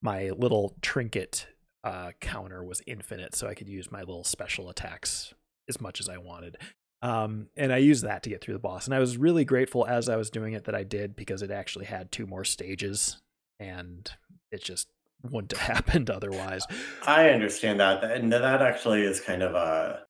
my 0.01 0.29
little 0.29 0.77
trinket 0.81 1.47
uh, 1.83 2.11
counter 2.21 2.63
was 2.63 2.81
infinite, 2.87 3.35
so 3.35 3.49
I 3.49 3.53
could 3.53 3.67
use 3.67 3.91
my 3.91 3.99
little 3.99 4.23
special 4.23 4.69
attacks 4.69 5.33
as 5.67 5.81
much 5.81 5.99
as 5.99 6.07
I 6.07 6.17
wanted. 6.17 6.57
Um, 7.01 7.47
and 7.57 7.73
I 7.73 7.77
used 7.77 8.03
that 8.03 8.23
to 8.23 8.29
get 8.29 8.41
through 8.41 8.53
the 8.53 8.59
boss. 8.59 8.85
And 8.85 8.93
I 8.93 8.99
was 8.99 9.17
really 9.17 9.43
grateful 9.43 9.87
as 9.87 10.07
I 10.07 10.17
was 10.17 10.29
doing 10.29 10.53
it 10.53 10.65
that 10.65 10.75
I 10.75 10.83
did 10.83 11.15
because 11.15 11.41
it 11.41 11.49
actually 11.49 11.85
had 11.85 12.11
two 12.11 12.27
more 12.27 12.43
stages 12.43 13.21
and 13.59 14.11
it 14.51 14.63
just 14.63 14.87
wouldn't 15.23 15.51
have 15.53 15.61
happened 15.77 16.09
otherwise. 16.09 16.65
I 17.05 17.29
understand 17.29 17.79
that, 17.79 18.03
and 18.03 18.31
that 18.31 18.61
actually 18.61 19.01
is 19.01 19.19
kind 19.21 19.41
of 19.41 19.55
a 19.55 20.03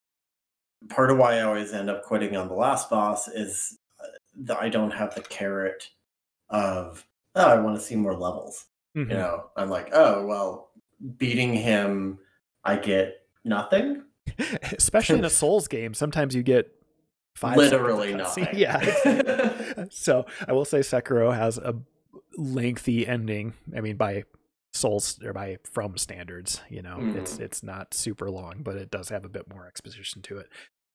part 0.89 1.11
of 1.11 1.17
why 1.17 1.37
I 1.37 1.41
always 1.41 1.73
end 1.73 1.89
up 1.89 2.03
quitting 2.03 2.35
on 2.35 2.47
the 2.47 2.53
last 2.53 2.89
boss 2.89 3.27
is 3.27 3.77
uh, 4.03 4.07
that 4.43 4.57
I 4.61 4.69
don't 4.69 4.91
have 4.91 5.13
the 5.15 5.21
carrot 5.21 5.89
of 6.49 7.05
oh 7.35 7.47
I 7.47 7.59
want 7.59 7.77
to 7.77 7.81
see 7.81 7.95
more 7.95 8.15
levels. 8.17 8.65
Mhm. 8.97 9.09
You 9.09 9.15
know, 9.17 9.45
I'm 9.55 9.69
like 9.69 9.89
oh 9.93 10.25
well, 10.25 10.71
beating 11.17 11.53
him, 11.53 12.19
I 12.63 12.77
get 12.77 13.21
nothing. 13.45 14.03
Especially 14.71 15.19
in 15.19 15.25
a 15.25 15.29
Souls 15.29 15.67
game, 15.67 15.93
sometimes 15.93 16.35
you 16.35 16.43
get 16.43 16.71
five 17.35 17.57
Literally 17.57 18.13
nothing. 18.13 18.47
Yeah. 18.53 18.79
so 19.89 20.25
I 20.47 20.53
will 20.53 20.65
say 20.65 20.79
Sekiro 20.79 21.35
has 21.35 21.57
a 21.57 21.75
lengthy 22.37 23.07
ending. 23.07 23.53
I 23.75 23.81
mean, 23.81 23.97
by 23.97 24.23
Souls 24.73 25.19
or 25.23 25.33
by 25.33 25.57
From 25.63 25.97
standards, 25.97 26.61
you 26.69 26.81
know, 26.81 26.97
it's 27.15 27.37
Mhm. 27.37 27.39
it's 27.41 27.61
not 27.63 27.93
super 27.93 28.29
long, 28.31 28.61
but 28.63 28.77
it 28.77 28.89
does 28.89 29.09
have 29.09 29.25
a 29.25 29.29
bit 29.29 29.49
more 29.49 29.67
exposition 29.67 30.21
to 30.23 30.37
it. 30.37 30.47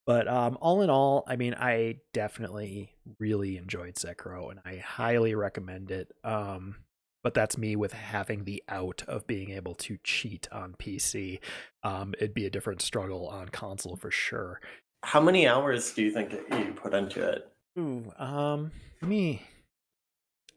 But 0.06 0.28
um, 0.28 0.56
all 0.60 0.82
in 0.82 0.88
all, 0.88 1.24
I 1.26 1.36
mean, 1.36 1.54
I 1.54 1.96
definitely 2.14 2.92
really 3.18 3.56
enjoyed 3.56 3.96
Sekiro, 3.96 4.50
and 4.50 4.60
I 4.64 4.76
highly 4.76 5.34
recommend 5.34 5.90
it. 5.90 6.12
Um, 6.24 6.76
but 7.24 7.34
that's 7.34 7.58
me 7.58 7.74
with 7.74 7.92
having 7.92 8.44
the 8.44 8.62
out 8.68 9.02
of 9.08 9.26
being 9.26 9.50
able 9.50 9.74
to 9.74 9.98
cheat 10.04 10.46
on 10.52 10.74
PC. 10.78 11.40
Um, 11.82 12.14
it'd 12.18 12.34
be 12.34 12.46
a 12.46 12.50
different 12.50 12.80
struggle 12.82 13.26
on 13.26 13.48
console 13.48 13.96
for 13.96 14.12
sure. 14.12 14.60
How 15.06 15.20
many 15.20 15.46
hours 15.46 15.92
do 15.92 16.02
you 16.02 16.10
think 16.10 16.32
you 16.32 16.74
put 16.74 16.92
into 16.92 17.22
it? 17.22 17.48
Ooh, 17.78 18.12
um, 18.18 18.72
me. 19.00 19.40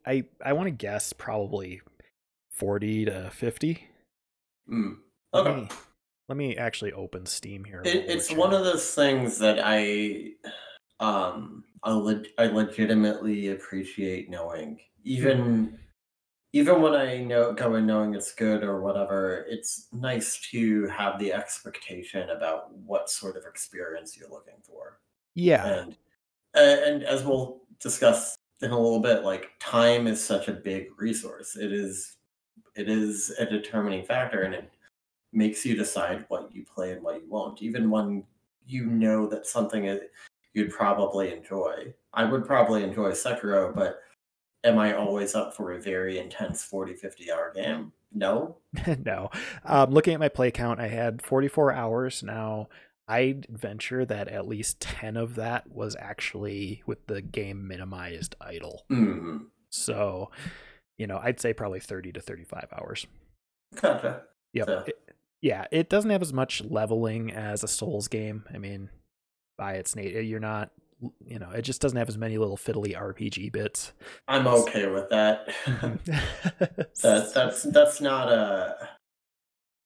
I 0.07 0.23
I 0.43 0.53
want 0.53 0.65
to 0.65 0.71
guess 0.71 1.13
probably 1.13 1.81
forty 2.49 3.05
to 3.05 3.29
fifty. 3.29 3.87
Mm. 4.67 4.95
Let 5.33 5.45
Okay. 5.45 5.61
me 5.61 5.69
let 6.29 6.35
me 6.35 6.57
actually 6.57 6.93
open 6.93 7.27
Steam 7.27 7.63
here. 7.63 7.83
It, 7.85 8.05
it's 8.09 8.31
one 8.31 8.51
of 8.51 8.63
those 8.63 8.95
things 8.95 9.37
that 9.37 9.59
I 9.63 10.31
um 10.99 11.63
I, 11.83 11.91
leg- 11.91 12.29
I 12.39 12.47
legitimately 12.47 13.49
appreciate 13.49 14.31
knowing 14.31 14.79
even 15.03 15.77
even 16.53 16.81
when 16.81 16.93
I 16.93 17.17
know 17.17 17.53
going 17.53 17.85
knowing 17.85 18.15
it's 18.15 18.33
good 18.33 18.63
or 18.63 18.81
whatever 18.81 19.45
it's 19.47 19.87
nice 19.91 20.39
to 20.51 20.87
have 20.87 21.19
the 21.19 21.31
expectation 21.31 22.29
about 22.31 22.73
what 22.73 23.09
sort 23.09 23.37
of 23.37 23.43
experience 23.45 24.17
you're 24.17 24.29
looking 24.29 24.61
for. 24.63 24.99
Yeah, 25.35 25.65
and 25.65 25.97
uh, 26.55 26.77
and 26.85 27.03
as 27.03 27.23
we'll 27.23 27.61
discuss 27.79 28.35
in 28.61 28.71
a 28.71 28.79
little 28.79 28.99
bit 28.99 29.23
like 29.23 29.51
time 29.59 30.07
is 30.07 30.23
such 30.23 30.47
a 30.47 30.53
big 30.53 30.87
resource. 30.97 31.55
It 31.55 31.71
is 31.71 32.17
it 32.75 32.89
is 32.89 33.31
a 33.39 33.45
determining 33.45 34.05
factor 34.05 34.43
and 34.43 34.53
it 34.53 34.71
makes 35.31 35.65
you 35.65 35.75
decide 35.75 36.25
what 36.29 36.53
you 36.53 36.65
play 36.65 36.91
and 36.91 37.03
what 37.03 37.21
you 37.21 37.29
won't 37.29 37.61
even 37.61 37.89
when 37.89 38.23
you 38.65 38.85
know 38.85 39.27
that 39.27 39.47
something 39.47 39.85
is, 39.85 40.01
you'd 40.53 40.71
probably 40.71 41.31
enjoy. 41.33 41.93
I 42.13 42.23
would 42.25 42.45
probably 42.45 42.83
enjoy 42.83 43.11
sekiro 43.11 43.73
but 43.73 43.99
am 44.63 44.77
i 44.77 44.93
always 44.93 45.35
up 45.35 45.55
for 45.55 45.71
a 45.71 45.81
very 45.81 46.17
intense 46.19 46.63
40 46.63 46.93
50 46.95 47.31
hour 47.31 47.51
game 47.53 47.91
no 48.13 48.57
no. 49.05 49.29
Um, 49.65 49.91
looking 49.91 50.13
at 50.15 50.19
my 50.19 50.29
play 50.29 50.49
count, 50.51 50.79
I 50.79 50.87
had 50.87 51.21
44 51.21 51.71
hours. 51.73 52.23
Now, 52.23 52.69
I'd 53.07 53.45
venture 53.49 54.03
that 54.05 54.27
at 54.27 54.47
least 54.47 54.79
10 54.79 55.15
of 55.15 55.35
that 55.35 55.71
was 55.71 55.95
actually 55.99 56.81
with 56.87 57.05
the 57.05 57.21
game 57.21 57.67
minimized 57.67 58.35
idle. 58.41 58.85
mm, 58.91 59.41
So, 59.71 60.31
you 60.97 61.05
know, 61.05 61.19
I'd 61.21 61.39
say 61.39 61.53
probably 61.53 61.79
30 61.79 62.11
to 62.13 62.19
35 62.21 62.67
hours. 62.79 63.05
gotcha 63.79 64.23
Yep. 64.53 64.65
So- 64.67 64.83
It- 64.87 64.99
yeah, 65.41 65.65
it 65.71 65.87
doesn't 65.89 66.09
have 66.09 66.21
as 66.23 66.33
much 66.33 66.63
leveling 66.63 67.31
as 67.31 67.63
a 67.63 67.67
Souls 67.67 68.07
game. 68.07 68.43
I 68.53 68.57
mean, 68.57 68.89
by 69.57 69.73
its 69.75 69.95
nature, 69.95 70.21
you're 70.21 70.39
not, 70.39 70.71
you 71.25 71.39
know, 71.39 71.49
it 71.51 71.61
just 71.61 71.81
doesn't 71.81 71.97
have 71.97 72.09
as 72.09 72.17
many 72.17 72.37
little 72.37 72.57
fiddly 72.57 72.93
RPG 72.95 73.51
bits. 73.51 73.93
i'm 74.27 74.47
okay 74.47 74.87
with 74.87 75.09
that 75.09 75.47
That, 77.01 77.31
that's 77.33 77.63
that's 77.63 78.01
not 78.01 78.31
a 78.31 78.89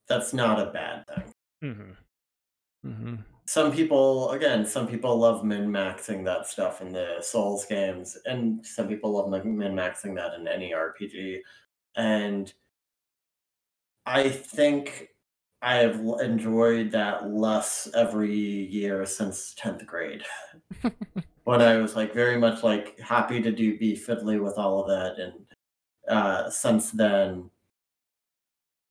that's 0.08 0.34
not 0.34 0.60
a 0.60 0.71
bad 0.71 1.06
thing. 1.08 1.23
hmm 2.84 2.89
hmm 2.89 3.15
Some 3.45 3.71
people, 3.71 4.32
again, 4.32 4.65
some 4.65 4.88
people 4.88 5.17
love 5.17 5.43
min 5.43 5.69
maxing 5.69 6.23
that 6.26 6.47
stuff 6.47 6.82
in 6.82 6.91
the 6.91 7.17
Souls 7.21 7.65
games, 7.65 8.17
and 8.26 8.65
some 8.65 8.88
people 8.88 9.12
love 9.12 9.30
min 9.45 9.73
maxing 9.73 10.15
that 10.15 10.34
in 10.34 10.47
any 10.47 10.71
RPG. 10.73 11.39
And 11.95 12.52
I 14.06 14.30
think 14.30 15.10
I 15.63 15.76
have 15.76 15.95
enjoyed 16.21 16.91
that 16.91 17.30
less 17.30 17.88
every 17.95 18.36
year 18.36 19.06
since 19.06 19.54
tenth 19.58 19.86
grade, 19.86 20.23
when 21.45 21.62
I 21.62 21.78
was 21.78 21.95
like 21.95 22.13
very 22.13 22.38
much 22.38 22.63
like 22.63 22.99
happy 22.99 23.41
to 23.41 23.52
do 23.52 23.78
be 23.78 23.95
fiddly 23.95 24.43
with 24.43 24.58
all 24.58 24.82
of 24.82 24.88
that, 24.89 25.23
and 25.23 25.34
uh, 26.10 26.49
since 26.49 26.91
then 26.91 27.49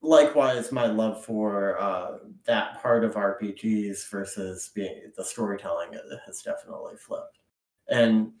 likewise 0.01 0.71
my 0.71 0.85
love 0.85 1.23
for 1.23 1.79
uh, 1.79 2.17
that 2.45 2.81
part 2.81 3.05
of 3.05 3.13
rpgs 3.13 4.09
versus 4.11 4.69
being 4.75 5.11
the 5.15 5.23
storytelling 5.23 5.91
has 6.25 6.41
definitely 6.41 6.95
flipped. 6.97 7.39
And 7.87 8.33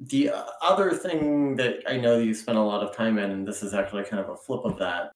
the 0.00 0.30
uh, 0.30 0.44
other 0.60 0.92
thing 0.92 1.56
that 1.56 1.76
i 1.86 1.96
know 1.96 2.18
you 2.18 2.34
spent 2.34 2.58
a 2.58 2.60
lot 2.60 2.82
of 2.82 2.94
time 2.94 3.18
in 3.18 3.30
and 3.30 3.48
this 3.48 3.62
is 3.62 3.72
actually 3.72 4.04
kind 4.04 4.22
of 4.22 4.28
a 4.28 4.36
flip 4.36 4.60
of 4.64 4.78
that 4.78 5.12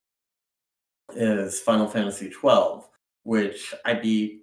is 1.16 1.61
final 1.61 1.87
fantasy 1.87 2.31
12 2.31 2.88
which 3.25 3.75
i 3.85 3.92
beat 3.94 4.40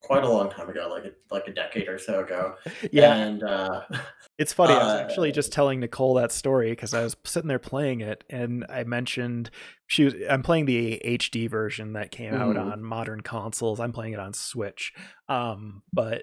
quite 0.00 0.22
a 0.22 0.28
long 0.28 0.48
time 0.48 0.68
ago, 0.70 0.88
like 0.88 1.04
a, 1.04 1.34
like 1.34 1.48
a 1.48 1.52
decade 1.52 1.88
or 1.88 1.98
so 1.98 2.20
ago. 2.20 2.54
Yeah, 2.92 3.14
and 3.16 3.42
uh, 3.42 3.82
it's 4.38 4.52
funny. 4.52 4.72
I 4.74 4.84
was 4.84 4.94
actually 4.94 5.30
uh, 5.30 5.34
just 5.34 5.52
telling 5.52 5.80
Nicole 5.80 6.14
that 6.14 6.30
story 6.30 6.70
because 6.70 6.94
I 6.94 7.02
was 7.02 7.16
sitting 7.24 7.48
there 7.48 7.58
playing 7.58 8.00
it, 8.00 8.22
and 8.30 8.64
I 8.68 8.84
mentioned 8.84 9.50
she 9.88 10.04
was. 10.04 10.14
I'm 10.30 10.44
playing 10.44 10.66
the 10.66 11.02
HD 11.04 11.50
version 11.50 11.94
that 11.94 12.12
came 12.12 12.32
out 12.32 12.54
Mhm. 12.54 12.72
on 12.72 12.82
modern 12.84 13.22
consoles. 13.22 13.80
I'm 13.80 13.92
playing 13.92 14.12
it 14.12 14.20
on 14.20 14.34
Switch, 14.34 14.92
um, 15.28 15.82
but 15.92 16.22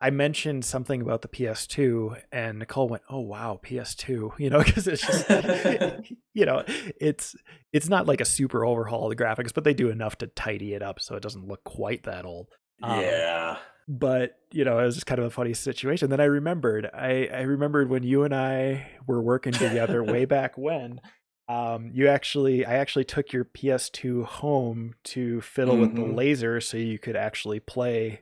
I 0.00 0.10
mentioned 0.10 0.64
something 0.64 1.02
about 1.02 1.22
the 1.22 1.28
PS2, 1.28 2.16
and 2.30 2.60
Nicole 2.60 2.88
went, 2.88 3.02
"Oh 3.10 3.20
wow, 3.20 3.58
PS2," 3.62 4.32
you 4.38 4.48
know, 4.50 4.62
because 4.62 4.86
it's 4.86 5.04
just, 5.04 5.28
you 6.34 6.46
know, 6.46 6.62
it's 7.00 7.34
it's 7.72 7.88
not 7.88 8.06
like 8.06 8.20
a 8.20 8.24
super 8.24 8.64
overhaul 8.64 9.10
of 9.10 9.16
the 9.16 9.22
graphics, 9.22 9.52
but 9.52 9.64
they 9.64 9.74
do 9.74 9.90
enough 9.90 10.16
to 10.18 10.26
tidy 10.28 10.74
it 10.74 10.82
up 10.82 11.00
so 11.00 11.16
it 11.16 11.22
doesn't 11.22 11.48
look 11.48 11.64
quite 11.64 12.04
that 12.04 12.24
old. 12.24 12.48
Um, 12.82 13.00
yeah, 13.00 13.56
but 13.88 14.38
you 14.52 14.64
know, 14.64 14.78
it 14.78 14.84
was 14.84 14.94
just 14.94 15.06
kind 15.06 15.18
of 15.18 15.24
a 15.24 15.30
funny 15.30 15.52
situation. 15.54 16.10
Then 16.10 16.20
I 16.20 16.24
remembered, 16.26 16.88
I 16.94 17.28
I 17.32 17.40
remembered 17.42 17.90
when 17.90 18.04
you 18.04 18.22
and 18.22 18.34
I 18.34 18.86
were 19.06 19.20
working 19.22 19.52
together 19.52 20.02
way 20.04 20.24
back 20.24 20.56
when. 20.56 21.00
Um, 21.48 21.90
you 21.94 22.08
actually, 22.08 22.66
I 22.66 22.74
actually 22.74 23.06
took 23.06 23.32
your 23.32 23.44
PS2 23.46 24.22
home 24.26 24.94
to 25.04 25.40
fiddle 25.40 25.78
with 25.78 25.94
the 25.94 26.02
Mhm. 26.02 26.14
laser 26.14 26.60
so 26.60 26.76
you 26.76 26.98
could 26.98 27.16
actually 27.16 27.58
play 27.58 28.20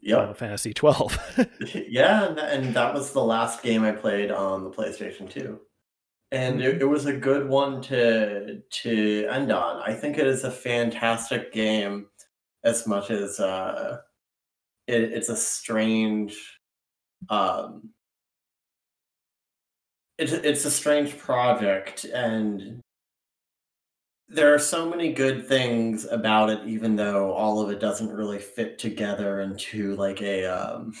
yep. 0.00 0.18
Final 0.18 0.34
Fantasy 0.34 0.74
12. 0.74 1.18
yeah, 1.88 2.28
and 2.28 2.38
that, 2.38 2.52
and 2.52 2.74
that 2.74 2.94
was 2.94 3.12
the 3.12 3.22
last 3.22 3.62
game 3.62 3.84
I 3.84 3.92
played 3.92 4.30
on 4.30 4.64
the 4.64 4.70
PlayStation 4.70 5.30
2. 5.30 5.58
And 6.30 6.60
it, 6.60 6.82
it 6.82 6.84
was 6.84 7.06
a 7.06 7.16
good 7.16 7.48
one 7.48 7.80
to 7.82 8.60
to 8.60 9.26
end 9.30 9.50
on. 9.50 9.82
I 9.82 9.94
think 9.94 10.18
it 10.18 10.26
is 10.26 10.44
a 10.44 10.50
fantastic 10.50 11.52
game 11.52 12.06
as 12.64 12.86
much 12.86 13.10
as 13.10 13.40
uh 13.40 13.98
it, 14.86 15.00
it's 15.00 15.30
a 15.30 15.36
strange 15.36 16.58
um 17.30 17.90
it's 20.18 20.32
it's 20.32 20.64
a 20.64 20.70
strange 20.70 21.16
project 21.16 22.04
and 22.04 22.82
there 24.28 24.52
are 24.54 24.58
so 24.58 24.88
many 24.88 25.12
good 25.12 25.46
things 25.48 26.04
about 26.04 26.50
it 26.50 26.60
even 26.66 26.96
though 26.96 27.32
all 27.32 27.60
of 27.60 27.70
it 27.70 27.80
doesn't 27.80 28.10
really 28.10 28.38
fit 28.38 28.78
together 28.78 29.40
into 29.40 29.96
like 29.96 30.20
a 30.20 30.44
um 30.44 30.92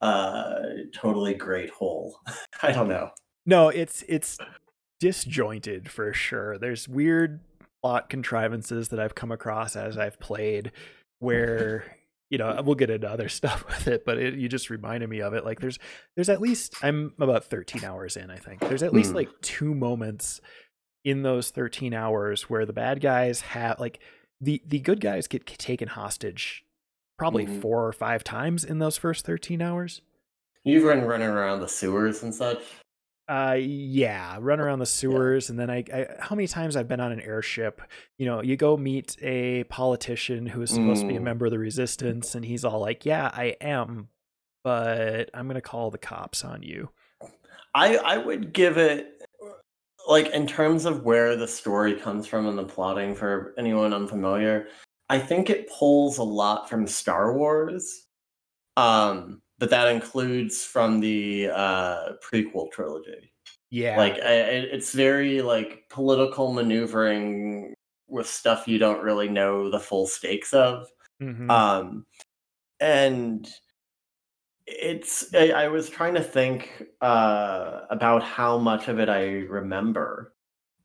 uh 0.00 0.60
totally 0.94 1.34
great 1.34 1.70
whole 1.70 2.18
i 2.62 2.72
don't 2.72 2.88
know 2.88 3.10
no, 3.44 3.70
it's 3.70 4.04
it's 4.06 4.38
disjointed 5.00 5.90
for 5.90 6.12
sure. 6.12 6.58
There's 6.58 6.88
weird 6.88 7.40
plot 7.82 8.08
contrivances 8.08 8.90
that 8.90 9.00
I've 9.00 9.16
come 9.16 9.32
across 9.32 9.74
as 9.74 9.98
I've 9.98 10.20
played 10.20 10.70
where 11.18 11.96
you 12.30 12.38
know 12.38 12.62
we'll 12.64 12.76
get 12.76 12.88
into 12.88 13.10
other 13.10 13.28
stuff 13.40 13.64
with 13.66 13.88
it 13.88 14.04
but 14.06 14.16
it, 14.18 14.34
you 14.34 14.48
just 14.48 14.70
reminded 14.70 15.08
me 15.10 15.20
of 15.22 15.34
it 15.34 15.44
like 15.44 15.58
there's 15.60 15.78
there's 16.14 16.28
at 16.28 16.40
least 16.40 16.74
i'm 16.82 17.12
about 17.20 17.44
13 17.44 17.84
hours 17.84 18.16
in 18.16 18.30
i 18.30 18.36
think 18.36 18.60
there's 18.60 18.82
at 18.82 18.92
least 18.94 19.10
Hmm. 19.10 19.16
like 19.16 19.28
two 19.42 19.74
moments 19.74 20.40
in 21.04 21.22
those 21.22 21.50
13 21.50 21.92
hours 21.94 22.48
where 22.50 22.64
the 22.66 22.72
bad 22.72 23.00
guys 23.00 23.40
have 23.40 23.78
like 23.80 23.98
the 24.40 24.62
the 24.66 24.78
good 24.80 25.00
guys 25.00 25.26
get 25.26 25.46
taken 25.46 25.88
hostage 25.88 26.64
probably 27.18 27.46
Mhm. 27.46 27.60
four 27.60 27.86
or 27.86 27.92
five 27.92 28.24
times 28.24 28.64
in 28.64 28.78
those 28.78 28.96
first 28.96 29.24
13 29.26 29.60
hours 29.62 30.00
you've 30.64 30.84
been 30.84 31.04
running 31.04 31.28
around 31.28 31.60
the 31.60 31.68
sewers 31.68 32.22
and 32.22 32.34
such 32.34 32.62
uh 33.28 33.56
yeah 33.58 34.36
run 34.40 34.58
around 34.60 34.80
the 34.80 34.86
sewers 34.86 35.48
and 35.50 35.58
then 35.58 35.70
I, 35.70 35.84
I 35.94 36.06
how 36.18 36.34
many 36.34 36.48
times 36.48 36.74
i've 36.76 36.88
been 36.88 36.98
on 37.00 37.12
an 37.12 37.20
airship 37.20 37.80
you 38.18 38.26
know 38.26 38.42
you 38.42 38.56
go 38.56 38.76
meet 38.76 39.16
a 39.22 39.62
politician 39.64 40.46
who 40.46 40.62
is 40.62 40.70
supposed 40.70 41.02
to 41.02 41.06
be 41.08 41.16
a 41.16 41.20
Mm. 41.20 41.24
member 41.24 41.46
of 41.46 41.52
the 41.52 41.58
resistance 41.58 42.34
and 42.34 42.44
he's 42.44 42.64
all 42.64 42.80
like 42.80 43.04
yeah 43.06 43.30
i 43.32 43.56
am 43.60 44.08
but 44.64 45.30
i'm 45.34 45.46
gonna 45.46 45.60
call 45.60 45.90
the 45.92 45.98
cops 45.98 46.44
on 46.44 46.62
you 46.64 46.90
i 47.74 47.96
i 47.98 48.18
would 48.18 48.52
give 48.52 48.76
it 48.76 49.11
like 50.08 50.28
in 50.30 50.46
terms 50.46 50.84
of 50.84 51.04
where 51.04 51.36
the 51.36 51.48
story 51.48 51.94
comes 51.94 52.26
from 52.26 52.46
and 52.46 52.58
the 52.58 52.64
plotting 52.64 53.14
for 53.14 53.54
anyone 53.58 53.92
unfamiliar 53.92 54.68
i 55.08 55.18
think 55.18 55.50
it 55.50 55.70
pulls 55.70 56.18
a 56.18 56.22
lot 56.22 56.68
from 56.68 56.86
star 56.86 57.36
wars 57.36 58.06
um 58.76 59.42
but 59.62 59.70
that 59.70 59.86
includes 59.86 60.64
from 60.64 60.98
the 60.98 61.48
uh 61.54 62.14
prequel 62.14 62.68
trilogy. 62.72 63.32
Yeah. 63.70 63.96
Like 63.96 64.14
I, 64.14 64.32
it's 64.32 64.92
very 64.92 65.40
like 65.40 65.84
political 65.88 66.52
maneuvering 66.52 67.72
with 68.08 68.26
stuff 68.26 68.66
you 68.66 68.78
don't 68.78 69.04
really 69.04 69.28
know 69.28 69.70
the 69.70 69.78
full 69.78 70.08
stakes 70.08 70.52
of. 70.52 70.88
Mhm. 71.22 71.48
um 71.48 72.04
and 72.80 73.48
it's 74.80 75.34
I, 75.34 75.50
I 75.50 75.68
was 75.68 75.88
trying 75.90 76.14
to 76.14 76.22
think 76.22 76.84
uh 77.00 77.80
about 77.90 78.22
how 78.22 78.58
much 78.58 78.88
of 78.88 78.98
it 78.98 79.08
i 79.08 79.24
remember 79.48 80.34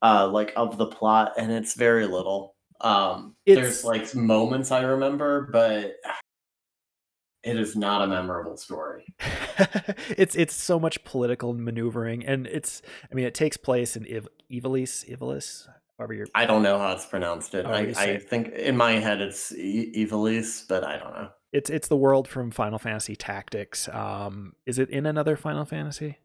uh 0.01 0.27
like 0.27 0.53
of 0.55 0.77
the 0.77 0.85
plot 0.87 1.33
and 1.37 1.51
it's 1.51 1.73
very 1.73 2.05
little. 2.07 2.55
Um 2.81 3.35
It's- 3.45 3.63
there's 3.63 3.83
like 3.83 4.13
moments 4.15 4.71
i 4.71 4.81
remember 4.83 5.49
but 5.51 5.95
it 7.43 7.57
is 7.57 7.75
not 7.75 8.01
a 8.01 8.07
memorable 8.07 8.57
story. 8.57 9.05
It's 10.17 10.35
it's 10.35 10.53
so 10.53 10.79
much 10.79 11.03
political 11.03 11.53
maneuvering 11.53 12.25
and 12.25 12.45
it's 12.47 12.81
i 13.11 13.15
mean 13.15 13.25
it 13.25 13.33
takes 13.33 13.57
place 13.57 13.95
in 13.95 14.05
Iv- 14.05 14.27
Ivalice 14.51 15.05
Ivalice 15.09 15.67
however 15.97 16.13
you're 16.13 16.27
i 16.35 16.45
don't 16.45 16.61
know 16.61 16.77
how 16.77 16.91
it's 16.93 17.05
pronounced 17.05 17.55
it 17.55 17.65
I, 17.65 17.93
I 17.97 18.17
think 18.19 18.49
in 18.49 18.77
my 18.77 18.93
head 18.93 19.19
it's 19.21 19.51
e- 19.53 19.91
evilise 20.05 20.67
but 20.67 20.83
i 20.83 20.97
don't 20.97 21.13
know 21.13 21.29
it's 21.53 21.69
it's 21.69 21.87
the 21.87 21.97
world 21.97 22.27
from 22.27 22.51
Final 22.51 22.79
Fantasy 22.79 23.15
Tactics 23.15 23.87
um 23.89 24.53
is 24.65 24.79
it 24.79 24.89
in 24.89 25.05
another 25.05 25.35
Final 25.37 25.65
Fantasy 25.65 26.17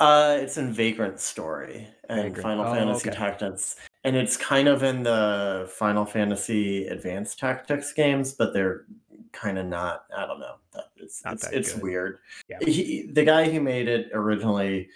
Uh, 0.00 0.36
it's 0.40 0.56
in 0.56 0.72
Vagrant 0.72 1.20
Story 1.20 1.86
and 2.08 2.22
Vagrant. 2.34 2.42
Final 2.42 2.64
Oh, 2.66 2.74
Fantasy 2.74 3.08
okay. 3.10 3.18
Tactics, 3.18 3.76
and 4.02 4.16
it's 4.16 4.36
kind 4.36 4.66
of 4.68 4.82
in 4.82 5.04
the 5.04 5.70
Final 5.70 6.04
Fantasy 6.04 6.86
Advanced 6.88 7.38
Tactics 7.38 7.92
games, 7.92 8.32
but 8.32 8.52
they're 8.52 8.86
kind 9.30 9.56
of 9.56 9.66
not. 9.66 10.04
I 10.16 10.26
don't 10.26 10.40
know. 10.40 10.56
That 10.72 10.86
it's 10.96 11.24
Not 11.24 11.34
it's, 11.34 11.46
it's 11.52 11.76
weird. 11.76 12.18
Yeah. 12.48 12.58
He, 12.60 13.08
the 13.12 13.24
guy 13.24 13.48
who 13.48 13.60
made 13.60 13.86
it 13.88 14.10
originally, 14.12 14.88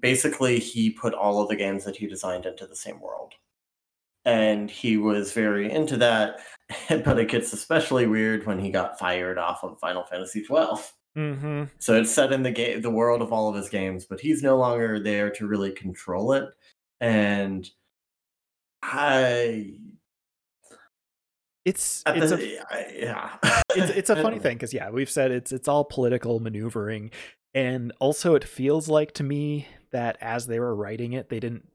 basically, 0.00 0.58
he 0.58 0.90
put 0.90 1.14
all 1.14 1.40
of 1.40 1.48
the 1.48 1.56
games 1.56 1.82
that 1.84 1.96
he 1.96 2.06
designed 2.06 2.44
into 2.44 2.66
the 2.66 2.76
same 2.76 3.00
world, 3.00 3.32
and 4.24 4.70
he 4.70 4.96
was 4.96 5.32
very 5.32 5.70
into 5.70 5.96
that. 5.98 6.40
But 6.88 7.18
it 7.18 7.28
gets 7.28 7.52
especially 7.52 8.06
weird 8.06 8.46
when 8.46 8.58
he 8.58 8.70
got 8.70 8.98
fired 8.98 9.36
off 9.38 9.62
of 9.62 9.78
Final 9.80 10.04
Fantasy 10.04 10.42
twelve. 10.42 10.90
mm-hmm 11.16 11.64
So 11.78 11.94
it's 12.00 12.10
set 12.10 12.32
in 12.32 12.42
the 12.42 12.50
game, 12.50 12.80
the 12.80 12.90
world 12.90 13.20
of 13.20 13.32
all 13.32 13.48
of 13.50 13.54
his 13.54 13.68
games, 13.68 14.06
but 14.06 14.18
he's 14.18 14.42
no 14.42 14.56
longer 14.56 14.98
there 14.98 15.30
to 15.32 15.46
really 15.46 15.72
control 15.72 16.32
it. 16.32 16.48
And 17.00 17.68
I, 18.82 19.74
it's 21.64 22.02
it's 22.06 22.30
the, 22.30 22.58
a 22.58 22.74
I- 22.74 22.92
yeah, 22.94 23.36
it's 23.74 23.90
it's 23.96 24.10
a 24.10 24.16
funny 24.16 24.38
thing 24.40 24.56
because 24.56 24.74
yeah, 24.74 24.90
we've 24.90 25.10
said 25.10 25.30
it's 25.30 25.52
it's 25.52 25.68
all 25.68 25.84
political 25.84 26.40
maneuvering, 26.40 27.10
and 27.54 27.92
also 28.00 28.34
it 28.34 28.44
feels 28.44 28.88
like 28.88 29.12
to 29.12 29.22
me 29.22 29.66
that 29.92 30.16
as 30.20 30.46
they 30.46 30.60
were 30.60 30.74
writing 30.74 31.12
it, 31.14 31.28
they 31.30 31.40
didn't 31.40 31.68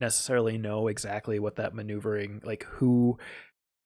necessarily 0.00 0.58
know 0.58 0.88
exactly 0.88 1.38
what 1.38 1.56
that 1.56 1.74
maneuvering 1.74 2.40
like 2.44 2.64
who 2.64 3.18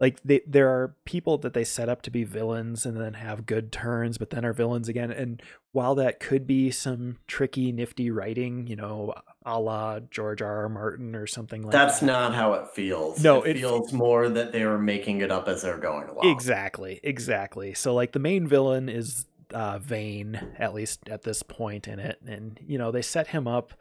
like 0.00 0.20
they 0.24 0.40
there 0.46 0.68
are 0.68 0.96
people 1.04 1.38
that 1.38 1.54
they 1.54 1.64
set 1.64 1.88
up 1.88 2.02
to 2.02 2.10
be 2.10 2.24
villains 2.24 2.84
and 2.84 3.00
then 3.00 3.14
have 3.14 3.46
good 3.46 3.70
turns 3.70 4.18
but 4.18 4.30
then 4.30 4.44
are 4.44 4.52
villains 4.52 4.88
again 4.88 5.10
and 5.10 5.40
while 5.72 5.94
that 5.94 6.18
could 6.20 6.46
be 6.46 6.70
some 6.70 7.18
tricky 7.26 7.70
nifty 7.72 8.10
writing 8.10 8.66
you 8.66 8.76
know 8.76 9.14
a 9.44 9.58
la 9.60 10.00
george 10.00 10.42
r 10.42 10.62
r 10.62 10.68
martin 10.68 11.14
or 11.14 11.26
something 11.26 11.62
like 11.62 11.72
That's 11.72 12.00
that 12.00 12.06
not 12.06 12.34
how 12.34 12.54
it 12.54 12.68
feels. 12.68 13.22
No, 13.22 13.42
it, 13.42 13.56
it- 13.56 13.60
feels 13.60 13.92
more 13.92 14.28
that 14.28 14.52
they 14.52 14.62
are 14.62 14.78
making 14.78 15.20
it 15.20 15.30
up 15.30 15.48
as 15.48 15.62
they're 15.62 15.78
going 15.78 16.08
along. 16.08 16.26
Exactly, 16.32 16.98
exactly. 17.02 17.74
So 17.74 17.94
like 17.94 18.12
the 18.12 18.18
main 18.18 18.46
villain 18.48 18.88
is 18.88 19.26
uh 19.52 19.78
Vane, 19.78 20.54
at 20.58 20.74
least 20.74 21.08
at 21.08 21.22
this 21.22 21.42
point 21.42 21.86
in 21.86 21.98
it. 21.98 22.18
And 22.26 22.58
you 22.66 22.78
know, 22.78 22.90
they 22.90 23.02
set 23.02 23.28
him 23.28 23.46
up 23.46 23.74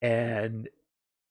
and 0.00 0.68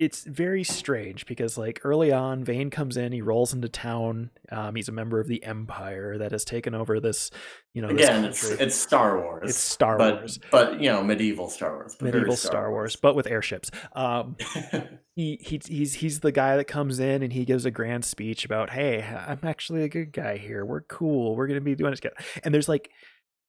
it's 0.01 0.23
very 0.23 0.63
strange 0.63 1.27
because 1.27 1.59
like 1.59 1.81
early 1.83 2.11
on, 2.11 2.43
Vane 2.43 2.71
comes 2.71 2.97
in, 2.97 3.11
he 3.11 3.21
rolls 3.21 3.53
into 3.53 3.69
town. 3.69 4.31
Um, 4.51 4.73
he's 4.73 4.89
a 4.89 4.91
member 4.91 5.19
of 5.19 5.27
the 5.27 5.43
Empire 5.43 6.17
that 6.17 6.31
has 6.31 6.43
taken 6.43 6.73
over 6.73 6.99
this, 6.99 7.29
you 7.75 7.83
know, 7.83 7.93
this 7.93 8.07
Again, 8.07 8.25
it's 8.25 8.49
it's 8.49 8.75
Star 8.75 9.21
Wars. 9.21 9.51
It's 9.51 9.59
Star 9.59 9.99
but, 9.99 10.15
Wars. 10.15 10.39
but 10.49 10.81
you 10.81 10.91
know, 10.91 11.03
medieval 11.03 11.49
Star 11.49 11.75
Wars. 11.75 11.95
medieval 12.01 12.35
Star 12.35 12.71
Wars, 12.71 12.95
but 12.95 13.15
with 13.15 13.27
airships. 13.27 13.69
Um, 13.93 14.37
he, 15.15 15.37
he 15.39 15.61
he's 15.67 15.93
he's 15.93 16.21
the 16.21 16.31
guy 16.31 16.57
that 16.57 16.65
comes 16.65 16.97
in 16.99 17.21
and 17.21 17.31
he 17.31 17.45
gives 17.45 17.65
a 17.65 17.71
grand 17.71 18.03
speech 18.03 18.43
about 18.45 18.69
hey 18.69 19.03
i'm 19.03 19.41
actually 19.43 19.83
a 19.83 19.89
good 19.89 20.13
guy 20.13 20.37
here 20.37 20.65
we're 20.65 20.81
cool 20.81 21.35
we're 21.35 21.47
gonna 21.47 21.59
be 21.59 21.75
doing 21.75 21.93
together 21.93 22.15
and 22.43 22.53
there's 22.53 22.69
like 22.69 22.89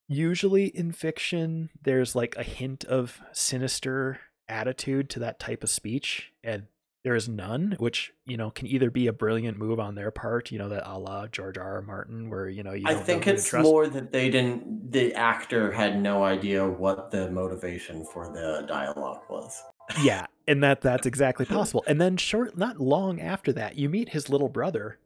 usually 0.09 0.66
in 0.66 0.91
fiction 0.91 1.70
there's 1.83 2.16
like 2.16 2.35
a 2.37 2.43
hint 2.43 2.85
of 2.85 3.20
sinister 3.33 4.18
attitude 4.53 5.09
to 5.11 5.18
that 5.20 5.40
type 5.40 5.64
of 5.64 5.70
speech 5.70 6.32
and 6.44 6.66
there 7.05 7.16
is 7.16 7.28
none, 7.28 7.74
which 7.78 8.12
you 8.26 8.36
know 8.36 8.50
can 8.50 8.66
either 8.68 8.90
be 8.90 9.07
a 9.07 9.12
brilliant 9.12 9.59
move 9.59 9.80
on 9.80 9.94
their 9.94 10.11
part, 10.11 10.53
you 10.53 10.59
know 10.59 10.68
that 10.68 10.88
a 10.88 10.98
la 10.98 11.26
George 11.26 11.59
R. 11.59 11.74
R. 11.74 11.82
Martin, 11.82 12.30
where 12.30 12.48
you 12.48 12.62
know 12.62 12.72
you. 12.72 12.84
I 12.86 12.94
think 12.94 13.26
it's 13.26 13.53
more 13.53 13.88
that 13.88 14.12
they 14.12 14.30
didn't. 14.30 14.92
The 14.92 15.14
actor 15.14 15.72
had 15.72 16.00
no 16.00 16.22
idea 16.22 16.66
what 16.66 17.11
the 17.11 17.30
motivation 17.30 18.05
for 18.05 18.32
the 18.32 18.64
dialogue 18.68 19.22
was. 19.28 19.62
yeah, 20.03 20.26
and 20.46 20.62
that 20.62 20.80
that's 20.80 21.07
exactly 21.07 21.44
possible. 21.44 21.82
And 21.88 22.00
then 22.00 22.16
short, 22.16 22.57
not 22.57 22.80
long 22.80 23.20
after 23.20 23.53
that, 23.53 23.76
you 23.76 23.88
meet 23.88 24.11
his 24.11 24.28
little 24.28 24.48
brother, 24.48 24.98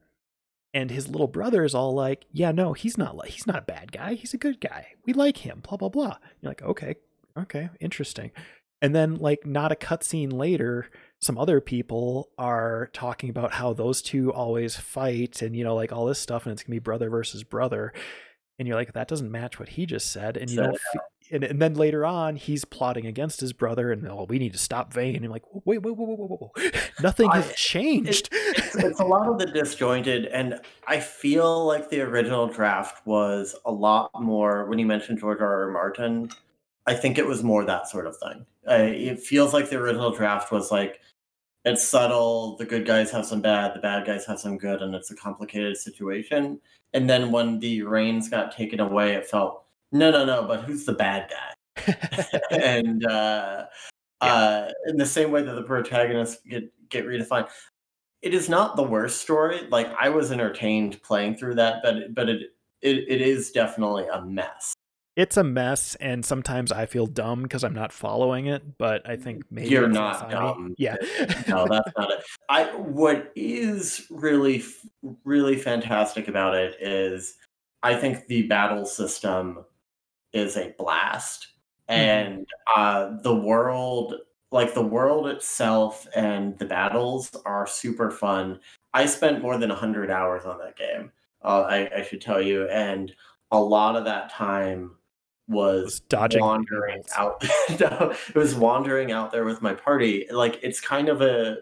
and 0.74 0.90
his 0.90 1.09
little 1.09 1.28
brother 1.28 1.64
is 1.64 1.74
all 1.74 1.94
like, 1.94 2.26
"Yeah, 2.30 2.53
no, 2.53 2.74
he's 2.74 2.99
not 2.99 3.16
like 3.16 3.30
he's 3.30 3.47
not 3.47 3.59
a 3.59 3.62
bad 3.62 3.90
guy. 3.90 4.14
He's 4.14 4.34
a 4.34 4.38
good 4.38 4.61
guy. 4.61 4.88
We 5.07 5.14
like 5.14 5.38
him." 5.38 5.62
Blah 5.66 5.78
blah 5.78 5.88
blah. 5.88 6.18
You're 6.42 6.51
like, 6.51 6.62
okay, 6.62 6.97
okay, 7.38 7.70
interesting. 7.80 8.32
And 8.83 8.95
then 8.95 9.16
like 9.16 9.47
not 9.47 9.72
a 9.72 9.77
cutscene 9.77 10.33
later, 10.33 10.89
some 11.20 11.39
other 11.39 11.61
people 11.61 12.31
are 12.39 12.91
talking 12.93 13.31
about 13.31 13.53
how 13.55 13.72
those 13.72 14.03
two 14.03 14.33
always 14.33 14.77
fight, 14.77 15.41
and 15.43 15.57
you 15.57 15.64
know 15.64 15.74
like 15.74 15.93
all 15.93 16.05
this 16.07 16.18
stuff, 16.18 16.45
and 16.45 16.53
it's 16.53 16.62
gonna 16.62 16.74
be 16.74 16.79
brother 16.81 17.09
versus 17.11 17.43
brother. 17.43 17.93
And 18.59 18.66
you're 18.66 18.77
like, 18.77 18.95
that 18.95 19.09
doesn't 19.09 19.31
match 19.31 19.59
what 19.59 19.70
he 19.70 19.85
just 19.87 20.11
said, 20.12 20.37
and 20.37 20.49
you 20.51 20.57
So, 20.57 20.62
don't. 20.64 20.79
fe- 20.93 20.99
and, 21.33 21.43
and 21.45 21.61
then 21.61 21.74
later 21.74 22.07
on, 22.07 22.37
he's 22.37 22.64
plotting 22.64 23.05
against 23.05 23.41
his 23.41 23.53
brother, 23.53 23.91
and 23.93 24.07
oh, 24.09 24.27
we 24.29 24.39
need 24.39 24.53
to 24.53 24.59
stop 24.59 24.93
Vane. 24.95 25.14
And 25.14 25.24
you're 25.24 25.33
like, 25.33 25.43
wait, 25.53 25.83
wait, 25.83 25.97
wait, 25.97 25.97
wait, 26.09 26.18
wait, 26.18 26.31
wait, 26.31 26.51
wait. 26.72 26.91
Nothing 27.03 27.31
has 27.31 27.51
I- 27.51 27.53
changed. 27.55 28.29
it's, 28.33 28.77
it's 28.77 29.01
a 29.01 29.05
lot 29.05 29.27
of 29.29 29.39
the 29.39 29.47
disjointed 29.47 30.27
and 30.27 30.61
i 30.87 31.01
feel 31.01 31.66
like 31.66 31.89
the 31.91 32.01
original 32.01 32.47
draft 32.47 33.05
was 33.07 33.57
a 33.64 33.72
lot 33.72 34.11
more 34.20 34.66
when 34.66 34.79
you 34.79 34.87
mentioned 34.87 35.18
george 35.18 35.41
r 35.41 35.64
r 35.64 35.70
martin 35.70 36.29
i 36.87 36.95
think 36.95 37.18
it 37.18 37.27
was 37.27 37.43
more 37.43 37.64
that 37.64 37.89
sort 37.89 38.07
of 38.07 38.16
thing 38.18 38.45
uh, 38.69 38.75
it 38.75 39.21
feels 39.21 39.53
like 39.53 39.71
the 39.71 39.77
original 39.77 40.11
draft 40.11 40.51
was 40.53 40.71
like 40.71 41.01
it's 41.64 41.87
subtle 41.87 42.57
the 42.57 42.64
good 42.64 42.87
guys 42.87 43.11
have 43.11 43.27
some 43.27 43.41
bad 43.41 43.75
the 43.75 43.81
bad 43.81 44.07
guys 44.07 44.25
have 44.27 44.39
some 44.39 44.57
good 44.59 44.83
and 44.83 44.95
it's 44.95 45.11
a 45.11 45.17
complicated 45.17 45.77
situation 45.77 46.61
and 46.95 47.09
then 47.11 47.33
when 47.33 47.59
the 47.61 47.83
reins 47.83 48.29
got 48.29 48.53
taken 48.55 48.81
away 48.81 49.14
it 49.14 49.27
felt 49.27 49.64
no 49.93 50.11
no 50.11 50.25
no 50.25 50.45
but 50.47 50.62
who's 50.62 50.85
the 50.85 50.93
bad 50.93 51.29
guy 51.31 51.53
and 52.53 53.05
uh, 53.07 53.67
Yeah. 54.23 54.35
uh, 54.35 54.71
in 54.87 54.97
the 54.97 55.07
same 55.07 55.31
way 55.31 55.43
that 55.43 55.55
the 55.55 55.62
protagonists 55.62 56.41
get 56.49 56.73
get 56.89 57.05
redefined. 57.05 57.49
It 58.23 58.33
is 58.35 58.49
not 58.49 58.77
the 58.77 58.83
worst 58.83 59.21
story. 59.21 59.67
Like 59.71 59.89
I 60.01 60.09
was 60.09 60.33
entertained 60.33 61.03
playing 61.03 61.37
through 61.37 61.57
that, 61.57 61.83
but 61.83 62.14
but 62.14 62.29
it 62.31 62.41
it, 62.81 63.05
it 63.09 63.21
is 63.21 63.51
definitely 63.51 64.07
a 64.09 64.23
mess. 64.25 64.75
It's 65.17 65.39
a 65.39 65.45
mess, 65.45 65.95
and 65.95 66.25
sometimes 66.25 66.71
I 66.71 66.85
feel 66.85 67.07
dumb 67.07 67.43
because 67.43 67.64
I'm 67.64 67.73
not 67.73 67.91
following 67.91 68.47
it. 68.47 68.77
But 68.77 69.09
I 69.09 69.17
think 69.17 69.45
maybe 69.51 69.71
You're 69.71 69.89
not 69.89 70.31
dumb. 70.31 70.75
Yeah. 70.77 70.97
No, 71.49 71.67
that's 71.67 71.91
not 71.97 72.11
it. 72.12 72.25
I 72.51 72.64
what 72.77 73.33
is 73.35 74.07
really 74.11 74.62
really 75.25 75.57
fantastic 75.57 76.29
about 76.29 76.55
it 76.55 76.77
is 76.81 77.35
I 77.83 77.95
think 77.97 78.27
the 78.27 78.43
battle 78.43 78.85
system 78.85 79.64
is 80.33 80.57
a 80.57 80.75
blast 80.77 81.49
and 81.89 82.47
uh 82.75 83.12
the 83.23 83.35
world 83.35 84.14
like 84.51 84.75
the 84.75 84.83
world 84.83 85.29
itself 85.29 86.07
and 86.14 86.59
the 86.59 86.64
battles 86.64 87.35
are 87.47 87.67
super 87.67 88.11
fun. 88.11 88.61
I 88.93 89.07
spent 89.07 89.43
more 89.43 89.57
than 89.57 89.71
100 89.71 90.11
hours 90.11 90.45
on 90.45 90.59
that 90.59 90.77
game. 90.77 91.12
Uh, 91.43 91.62
I, 91.62 91.99
I 91.99 92.03
should 92.03 92.21
tell 92.21 92.41
you 92.41 92.69
and 92.69 93.12
a 93.51 93.61
lot 93.61 93.97
of 93.97 94.05
that 94.05 94.31
time 94.31 94.93
was 95.49 95.84
Was 95.84 96.01
dodging 96.01 96.40
wandering 96.40 97.03
out 97.16 97.36
it 97.68 98.34
was 98.34 98.55
wandering 98.55 99.12
out 99.12 99.30
there 99.32 99.44
with 99.44 99.62
my 99.62 99.74
party. 99.74 100.26
Like 100.30 100.59
it's 100.62 100.80
kind 100.80 101.09
of 101.09 101.22
a 101.22 101.59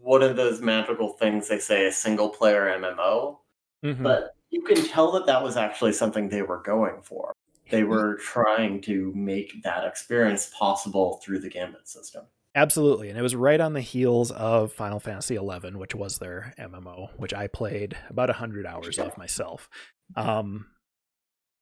one 0.00 0.22
of 0.22 0.36
those 0.36 0.60
magical 0.60 1.10
things 1.14 1.48
they 1.48 1.58
say 1.58 1.86
a 1.86 1.92
single 1.92 2.28
player 2.28 2.66
mmo 2.78 3.38
Mhm. 3.84 4.02
but 4.02 4.34
you 4.50 4.62
can 4.62 4.84
tell 4.86 5.10
that 5.12 5.26
that 5.26 5.42
was 5.42 5.56
actually 5.56 5.92
something 5.92 6.28
they 6.28 6.42
were 6.42 6.62
going 6.62 7.02
for. 7.02 7.32
They 7.70 7.82
were 7.82 8.14
trying 8.14 8.80
to 8.82 9.12
make 9.14 9.62
that 9.64 9.84
experience 9.84 10.50
possible 10.56 11.20
through 11.22 11.40
the 11.40 11.50
gambit 11.50 11.88
system. 11.88 12.24
Absolutely, 12.54 13.08
and 13.10 13.18
it 13.18 13.22
was 13.22 13.34
right 13.34 13.60
on 13.60 13.72
the 13.74 13.80
heels 13.80 14.30
of 14.30 14.72
Final 14.72 15.00
Fantasy 15.00 15.36
XI, 15.36 15.70
which 15.74 15.94
was 15.96 16.18
their 16.18 16.54
MMO, 16.58 17.10
which 17.16 17.34
I 17.34 17.48
played 17.48 17.96
about 18.08 18.30
hundred 18.30 18.64
hours 18.66 18.98
of 19.00 19.18
myself. 19.18 19.68
Um, 20.14 20.66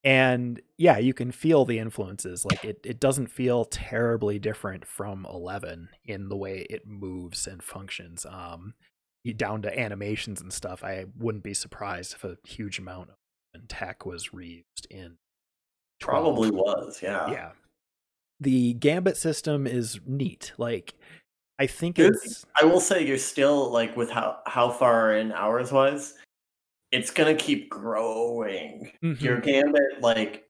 and 0.05 0.61
yeah, 0.77 0.99
you 0.99 1.15
can 1.15 1.33
feel 1.33 1.65
the 1.65 1.79
influences. 1.79 2.45
Like 2.45 2.65
it, 2.65 2.81
it 2.85 3.01
doesn't 3.01 3.29
feel 3.29 3.65
terribly 3.65 4.39
different 4.39 4.87
from 4.87 5.27
Eleven 5.33 5.89
in 6.05 6.29
the 6.29 6.37
way 6.37 6.67
it 6.69 6.87
moves 6.87 7.47
and 7.47 7.63
functions. 7.63 8.27
Um, 8.29 8.75
down 9.33 9.63
to 9.63 9.79
animations 9.79 10.43
and 10.43 10.53
stuff. 10.53 10.85
I 10.85 11.07
wouldn't 11.19 11.45
be 11.45 11.55
surprised 11.55 12.15
if 12.15 12.25
a 12.25 12.37
huge 12.47 12.79
amount 12.79 13.09
of 13.09 13.69
tech 13.69 14.05
was 14.05 14.29
reused 14.29 14.87
in 14.91 15.17
12. 16.01 16.25
probably 16.25 16.51
was 16.51 17.01
yeah 17.03 17.31
yeah 17.31 17.51
the 18.41 18.75
gambit 18.75 19.17
system 19.17 19.67
is 19.67 20.01
neat 20.07 20.53
like 20.59 20.95
i 21.59 21.67
think 21.67 21.99
it's 21.99 22.45
i 22.61 22.65
will 22.65 22.81
say 22.81 23.07
you're 23.07 23.17
still 23.17 23.71
like 23.71 23.97
with 23.97 24.11
how 24.11 24.39
how 24.47 24.69
far 24.69 25.17
in 25.17 25.33
hours 25.33 25.71
wise 25.71 26.15
it's 26.95 27.11
gonna 27.11 27.35
keep 27.35 27.69
growing 27.69 28.93
Mhm. 29.03 29.21
your 29.21 29.41
gambit 29.41 30.01
like 30.01 30.49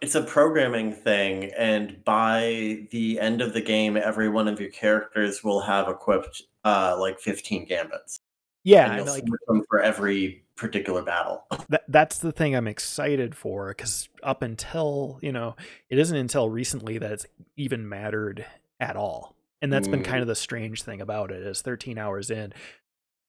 it's 0.00 0.14
a 0.14 0.22
programming 0.22 0.92
thing 0.92 1.50
and 1.56 2.02
by 2.04 2.86
the 2.90 3.18
end 3.18 3.40
of 3.40 3.52
the 3.52 3.60
game 3.60 3.96
every 3.96 4.28
one 4.28 4.48
of 4.48 4.60
your 4.60 4.70
characters 4.70 5.42
will 5.42 5.60
have 5.60 5.88
equipped 5.88 6.42
uh 6.64 6.96
like 6.98 7.18
15 7.20 7.64
gambits 7.66 8.20
yeah 8.64 8.86
and 8.86 8.96
you'll 9.04 9.12
like 9.14 9.24
them 9.48 9.62
for 9.68 9.80
every 9.82 10.44
particular 10.56 11.02
battle 11.02 11.44
that, 11.68 11.84
that's 11.88 12.18
the 12.18 12.30
thing 12.32 12.54
i'm 12.54 12.68
excited 12.68 13.34
for 13.34 13.68
because 13.68 14.08
up 14.22 14.42
until 14.42 15.18
you 15.22 15.32
know 15.32 15.56
it 15.88 15.98
isn't 15.98 16.16
until 16.16 16.48
recently 16.50 16.98
that 16.98 17.10
it's 17.12 17.26
even 17.56 17.88
mattered 17.88 18.44
at 18.80 18.94
all 18.96 19.34
and 19.62 19.72
that's 19.72 19.88
been 19.88 20.00
Mm. 20.02 20.04
kind 20.04 20.20
of 20.20 20.28
the 20.28 20.34
strange 20.34 20.82
thing 20.82 21.00
about 21.00 21.30
it 21.30 21.42
is 21.42 21.62
13 21.62 21.96
hours 21.98 22.30
in 22.30 22.52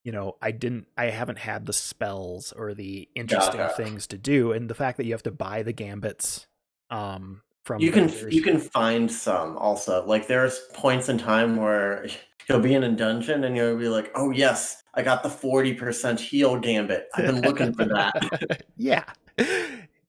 you 0.05 0.11
know 0.11 0.37
i 0.41 0.51
didn't 0.51 0.87
i 0.97 1.05
haven't 1.05 1.39
had 1.39 1.65
the 1.65 1.73
spells 1.73 2.53
or 2.53 2.73
the 2.73 3.09
interesting 3.15 3.57
Gotcha. 3.57 3.75
things 3.75 4.07
to 4.07 4.17
do 4.17 4.53
and 4.53 4.69
the 4.69 4.75
fact 4.75 4.97
that 4.97 5.05
you 5.05 5.11
have 5.11 5.23
to 5.23 5.31
buy 5.31 5.63
the 5.63 5.73
gambits 5.73 6.47
um 6.89 7.41
from 7.63 7.81
you 7.81 7.91
can 7.91 8.07
vendors- 8.07 8.33
you 8.33 8.41
can 8.41 8.59
find 8.59 9.11
some 9.11 9.57
also 9.57 10.05
like 10.05 10.27
there's 10.27 10.61
points 10.73 11.09
in 11.09 11.17
time 11.17 11.57
where 11.57 12.07
you'll 12.47 12.59
be 12.59 12.75
in 12.75 12.83
a 12.83 12.91
dungeon 12.91 13.43
and 13.43 13.57
you'll 13.57 13.77
be 13.77 13.89
like 13.89 14.11
oh 14.15 14.31
yes 14.31 14.83
i 14.93 15.01
got 15.01 15.23
the 15.23 15.29
40% 15.29 16.19
heal 16.19 16.57
gambit 16.57 17.09
i've 17.15 17.25
been 17.25 17.41
looking 17.41 17.73
for 17.73 17.85
that 17.85 18.63
yeah. 18.77 19.03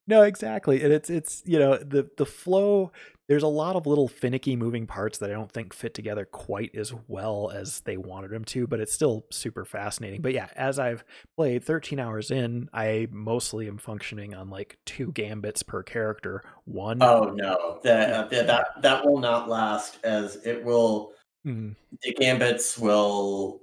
No, 0.08 0.22
exactly. 0.22 0.82
And 0.82 0.92
it's 0.92 1.10
it's 1.10 1.42
you 1.44 1.58
know, 1.58 1.76
the 1.76 2.08
the 2.16 2.26
flow 2.26 2.92
there's 3.28 3.42
a 3.42 3.48
lot 3.48 3.74
of 3.74 3.86
little 3.86 4.06
finicky 4.06 4.54
moving 4.54 4.86
parts 4.86 5.18
that 5.18 5.30
I 5.30 5.32
don't 5.32 5.50
think 5.50 5.72
fit 5.72 5.94
together 5.94 6.24
quite 6.24 6.74
as 6.76 6.94
well 7.08 7.50
as 7.52 7.80
they 7.80 7.96
wanted 7.96 8.30
them 8.30 8.44
to, 8.46 8.66
but 8.68 8.78
it's 8.78 8.92
still 8.92 9.26
super 9.30 9.64
fascinating. 9.64 10.22
But 10.22 10.32
yeah, 10.32 10.48
as 10.54 10.78
I've 10.78 11.04
played 11.36 11.64
13 11.64 11.98
hours 11.98 12.30
in, 12.30 12.68
I 12.72 13.08
mostly 13.10 13.66
am 13.66 13.78
functioning 13.78 14.34
on 14.34 14.48
like 14.48 14.78
two 14.86 15.10
gambits 15.12 15.62
per 15.64 15.82
character. 15.82 16.42
One 16.66 17.02
oh 17.02 17.32
no 17.34 17.80
that, 17.82 18.12
uh, 18.12 18.28
that 18.28 18.46
that 18.46 18.68
that 18.82 19.04
will 19.04 19.18
not 19.18 19.48
last 19.48 19.98
as 20.04 20.36
it 20.46 20.64
will 20.64 21.12
Mhm. 21.44 21.74
the 22.02 22.12
gambits 22.14 22.76
will 22.78 23.60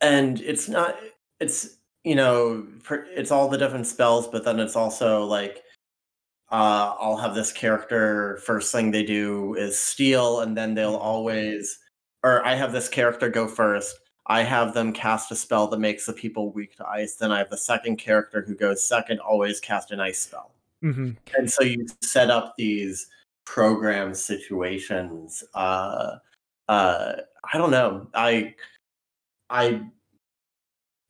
and 0.00 0.40
it's 0.40 0.68
not 0.68 0.96
it's 1.40 1.78
you 2.04 2.14
know 2.14 2.66
it's 3.16 3.30
all 3.30 3.48
the 3.48 3.58
different 3.58 3.86
spells 3.86 4.26
but 4.28 4.44
then 4.44 4.58
it's 4.60 4.76
also 4.76 5.24
like 5.24 5.63
uh 6.50 6.94
i'll 7.00 7.16
have 7.16 7.34
this 7.34 7.52
character 7.52 8.38
first 8.44 8.70
thing 8.72 8.90
they 8.90 9.02
do 9.04 9.54
is 9.54 9.78
steal 9.78 10.40
and 10.40 10.56
then 10.56 10.74
they'll 10.74 10.96
always 10.96 11.78
or 12.22 12.44
i 12.46 12.54
have 12.54 12.72
this 12.72 12.88
character 12.88 13.28
go 13.30 13.48
first 13.48 13.96
i 14.26 14.42
have 14.42 14.74
them 14.74 14.92
cast 14.92 15.30
a 15.32 15.36
spell 15.36 15.66
that 15.66 15.78
makes 15.80 16.06
the 16.06 16.12
people 16.12 16.52
weak 16.52 16.76
to 16.76 16.86
ice 16.86 17.16
then 17.16 17.32
i 17.32 17.38
have 17.38 17.50
the 17.50 17.56
second 17.56 17.96
character 17.96 18.42
who 18.46 18.54
goes 18.54 18.86
second 18.86 19.18
always 19.20 19.58
cast 19.60 19.90
an 19.90 20.00
ice 20.00 20.18
spell 20.20 20.50
Mhm. 20.82 21.16
and 21.38 21.50
so 21.50 21.64
you 21.64 21.86
set 22.02 22.28
up 22.30 22.54
these 22.58 23.06
program 23.46 24.12
situations 24.14 25.42
uh 25.54 26.16
uh 26.68 27.12
i 27.52 27.58
don't 27.58 27.70
know 27.70 28.06
i 28.14 28.54
i 29.48 29.80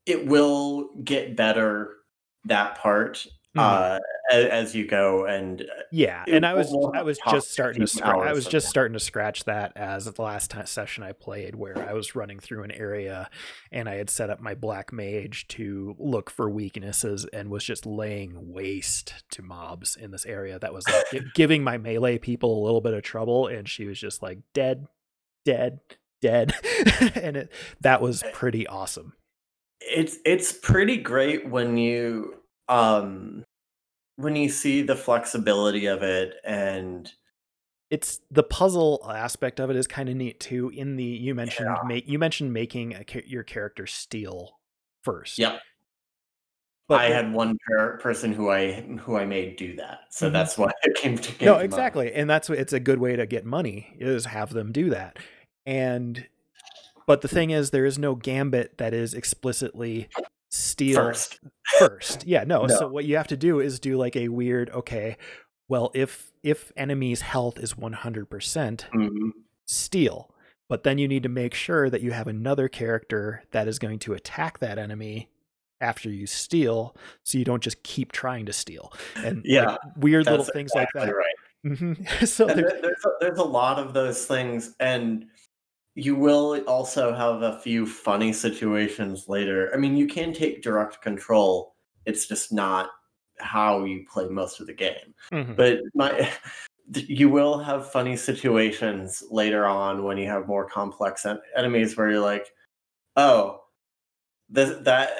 it 0.06 0.26
will 0.26 0.90
get 1.02 1.34
better 1.36 1.96
that 2.44 2.76
part 2.78 3.26
Mhm. 3.56 3.60
uh 3.62 3.98
as, 4.30 4.44
as 4.46 4.74
you 4.74 4.86
go 4.86 5.26
and 5.26 5.62
uh, 5.62 5.64
Yeah, 5.90 6.24
and 6.26 6.44
I 6.46 6.54
was 6.54 6.74
I 6.94 7.02
was 7.02 7.18
just 7.30 7.50
starting 7.50 7.84
to 7.84 7.86
scra- 7.86 8.26
I 8.26 8.32
was 8.32 8.46
just 8.46 8.66
now. 8.66 8.70
starting 8.70 8.92
to 8.94 9.00
scratch 9.00 9.44
that 9.44 9.72
as 9.76 10.04
the 10.06 10.22
last 10.22 10.50
ti 10.50 10.64
session 10.66 11.02
I 11.04 11.12
played 11.12 11.54
where 11.54 11.78
I 11.78 11.92
was 11.92 12.14
running 12.14 12.38
through 12.40 12.62
an 12.64 12.70
area 12.70 13.28
and 13.70 13.88
I 13.88 13.94
had 13.96 14.10
set 14.10 14.30
up 14.30 14.40
my 14.40 14.54
black 14.54 14.92
mage 14.92 15.46
to 15.48 15.94
look 15.98 16.30
for 16.30 16.48
weaknesses 16.50 17.26
and 17.32 17.50
was 17.50 17.64
just 17.64 17.86
laying 17.86 18.52
waste 18.52 19.24
to 19.32 19.42
mobs 19.42 19.96
in 19.96 20.10
this 20.10 20.26
area 20.26 20.58
that 20.58 20.72
was 20.72 20.88
like 20.88 21.10
gi- 21.10 21.20
giving 21.34 21.62
my 21.62 21.78
melee 21.78 22.18
people 22.18 22.62
a 22.62 22.64
little 22.64 22.80
bit 22.80 22.94
of 22.94 23.02
trouble 23.02 23.46
and 23.46 23.68
she 23.68 23.84
was 23.86 23.98
just 23.98 24.22
like 24.22 24.38
dead 24.52 24.86
dead, 25.44 25.80
dead, 26.22 26.54
and 27.14 27.36
it 27.36 27.52
that 27.82 28.00
was 28.00 28.22
pretty 28.32 28.66
awesome. 28.66 29.12
It's 29.80 30.16
it's 30.24 30.52
pretty 30.52 30.96
great 30.96 31.48
when 31.50 31.76
you 31.76 32.36
um 32.68 33.44
when 34.16 34.36
you 34.36 34.48
see 34.48 34.82
the 34.82 34.96
flexibility 34.96 35.86
of 35.86 36.02
it 36.02 36.34
and 36.44 37.12
it's 37.90 38.20
the 38.30 38.42
puzzle 38.42 39.04
aspect 39.08 39.60
of 39.60 39.70
it 39.70 39.76
is 39.76 39.86
kind 39.86 40.08
of 40.08 40.16
neat 40.16 40.40
too 40.40 40.70
in 40.70 40.96
the 40.96 41.04
you 41.04 41.34
mentioned 41.34 41.68
yeah. 41.68 41.86
make 41.86 42.08
you 42.08 42.18
mentioned 42.18 42.52
making 42.52 42.94
a, 42.94 43.04
your 43.26 43.42
character 43.42 43.86
steal 43.86 44.58
first 45.02 45.38
yep 45.38 45.60
but 46.86 47.00
I 47.00 47.06
had 47.06 47.32
one 47.32 47.56
per- 47.66 47.98
person 47.98 48.32
who 48.32 48.50
I 48.50 48.82
who 49.00 49.16
I 49.16 49.24
made 49.24 49.56
do 49.56 49.74
that, 49.76 50.00
so 50.10 50.26
mm-hmm. 50.26 50.34
that's 50.34 50.58
why 50.58 50.70
it 50.82 50.96
came 50.96 51.16
to. 51.16 51.44
No, 51.44 51.56
exactly, 51.56 52.12
and 52.12 52.28
that's 52.28 52.50
it's 52.50 52.74
a 52.74 52.80
good 52.80 52.98
way 52.98 53.16
to 53.16 53.26
get 53.26 53.46
money 53.46 53.96
is 53.98 54.26
have 54.26 54.50
them 54.50 54.70
do 54.70 54.90
that, 54.90 55.18
and 55.64 56.26
but 57.06 57.20
the 57.20 57.28
thing 57.28 57.50
is, 57.50 57.70
there 57.70 57.84
is 57.84 57.98
no 57.98 58.14
gambit 58.14 58.78
that 58.78 58.94
is 58.94 59.14
explicitly 59.14 60.08
steal 60.54 60.96
first. 60.96 61.40
First, 61.78 62.26
yeah, 62.26 62.44
no. 62.44 62.62
no. 62.66 62.76
So 62.76 62.88
what 62.88 63.04
you 63.04 63.16
have 63.16 63.28
to 63.28 63.36
do 63.36 63.60
is 63.60 63.80
do 63.80 63.96
like 63.96 64.16
a 64.16 64.28
weird. 64.28 64.70
Okay, 64.70 65.16
well, 65.68 65.90
if 65.94 66.32
if 66.42 66.72
enemy's 66.76 67.22
health 67.22 67.58
is 67.58 67.76
one 67.76 67.92
hundred 67.92 68.30
percent, 68.30 68.86
mm-hmm. 68.94 69.30
steal. 69.66 70.30
But 70.66 70.82
then 70.82 70.96
you 70.96 71.06
need 71.06 71.24
to 71.24 71.28
make 71.28 71.52
sure 71.52 71.90
that 71.90 72.00
you 72.00 72.12
have 72.12 72.26
another 72.26 72.68
character 72.68 73.42
that 73.50 73.68
is 73.68 73.78
going 73.78 73.98
to 74.00 74.14
attack 74.14 74.60
that 74.60 74.78
enemy 74.78 75.28
after 75.80 76.08
you 76.08 76.26
steal, 76.26 76.96
so 77.22 77.36
you 77.36 77.44
don't 77.44 77.62
just 77.62 77.82
keep 77.82 78.12
trying 78.12 78.46
to 78.46 78.52
steal. 78.52 78.90
And 79.16 79.42
yeah, 79.44 79.66
like, 79.66 79.78
weird 79.96 80.24
little 80.24 80.44
things 80.44 80.72
exactly 80.74 81.00
like 81.00 81.10
that. 81.10 81.14
Right. 81.14 81.34
Mm-hmm. 81.66 82.24
so 82.24 82.46
there's, 82.46 82.80
there's 82.80 83.04
a, 83.04 83.08
there's 83.20 83.38
a 83.38 83.44
lot 83.44 83.78
of 83.78 83.92
those 83.92 84.24
things, 84.26 84.74
and 84.80 85.26
you 85.94 86.16
will 86.16 86.60
also 86.66 87.14
have 87.14 87.42
a 87.42 87.60
few 87.60 87.86
funny 87.86 88.32
situations 88.32 89.28
later. 89.28 89.70
I 89.72 89.76
mean, 89.76 89.96
you 89.96 90.06
can 90.06 90.32
take 90.32 90.62
direct 90.62 91.00
control. 91.02 91.74
It's 92.04 92.26
just 92.26 92.52
not 92.52 92.90
how 93.38 93.84
you 93.84 94.04
play 94.10 94.26
most 94.28 94.60
of 94.60 94.66
the 94.66 94.74
game. 94.74 95.14
Mm-hmm. 95.32 95.54
But 95.54 95.80
my 95.94 96.30
you 96.94 97.28
will 97.28 97.58
have 97.58 97.90
funny 97.90 98.16
situations 98.16 99.22
later 99.30 99.66
on 99.66 100.04
when 100.04 100.18
you 100.18 100.26
have 100.26 100.46
more 100.48 100.68
complex 100.68 101.24
en- 101.24 101.40
enemies 101.56 101.96
where 101.96 102.10
you're 102.10 102.20
like, 102.20 102.52
"Oh, 103.16 103.62
this, 104.48 104.76
that 104.82 105.12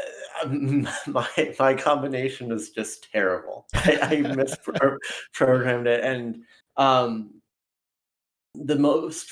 my 1.07 1.55
my 1.59 1.75
combination 1.75 2.51
is 2.53 2.71
just 2.71 3.11
terrible. 3.13 3.67
I, 3.75 3.99
I 4.03 4.17
misprogrammed 4.17 5.87
it, 5.87 6.05
and 6.05 6.43
um, 6.77 7.41
the 8.55 8.77
most 8.77 9.31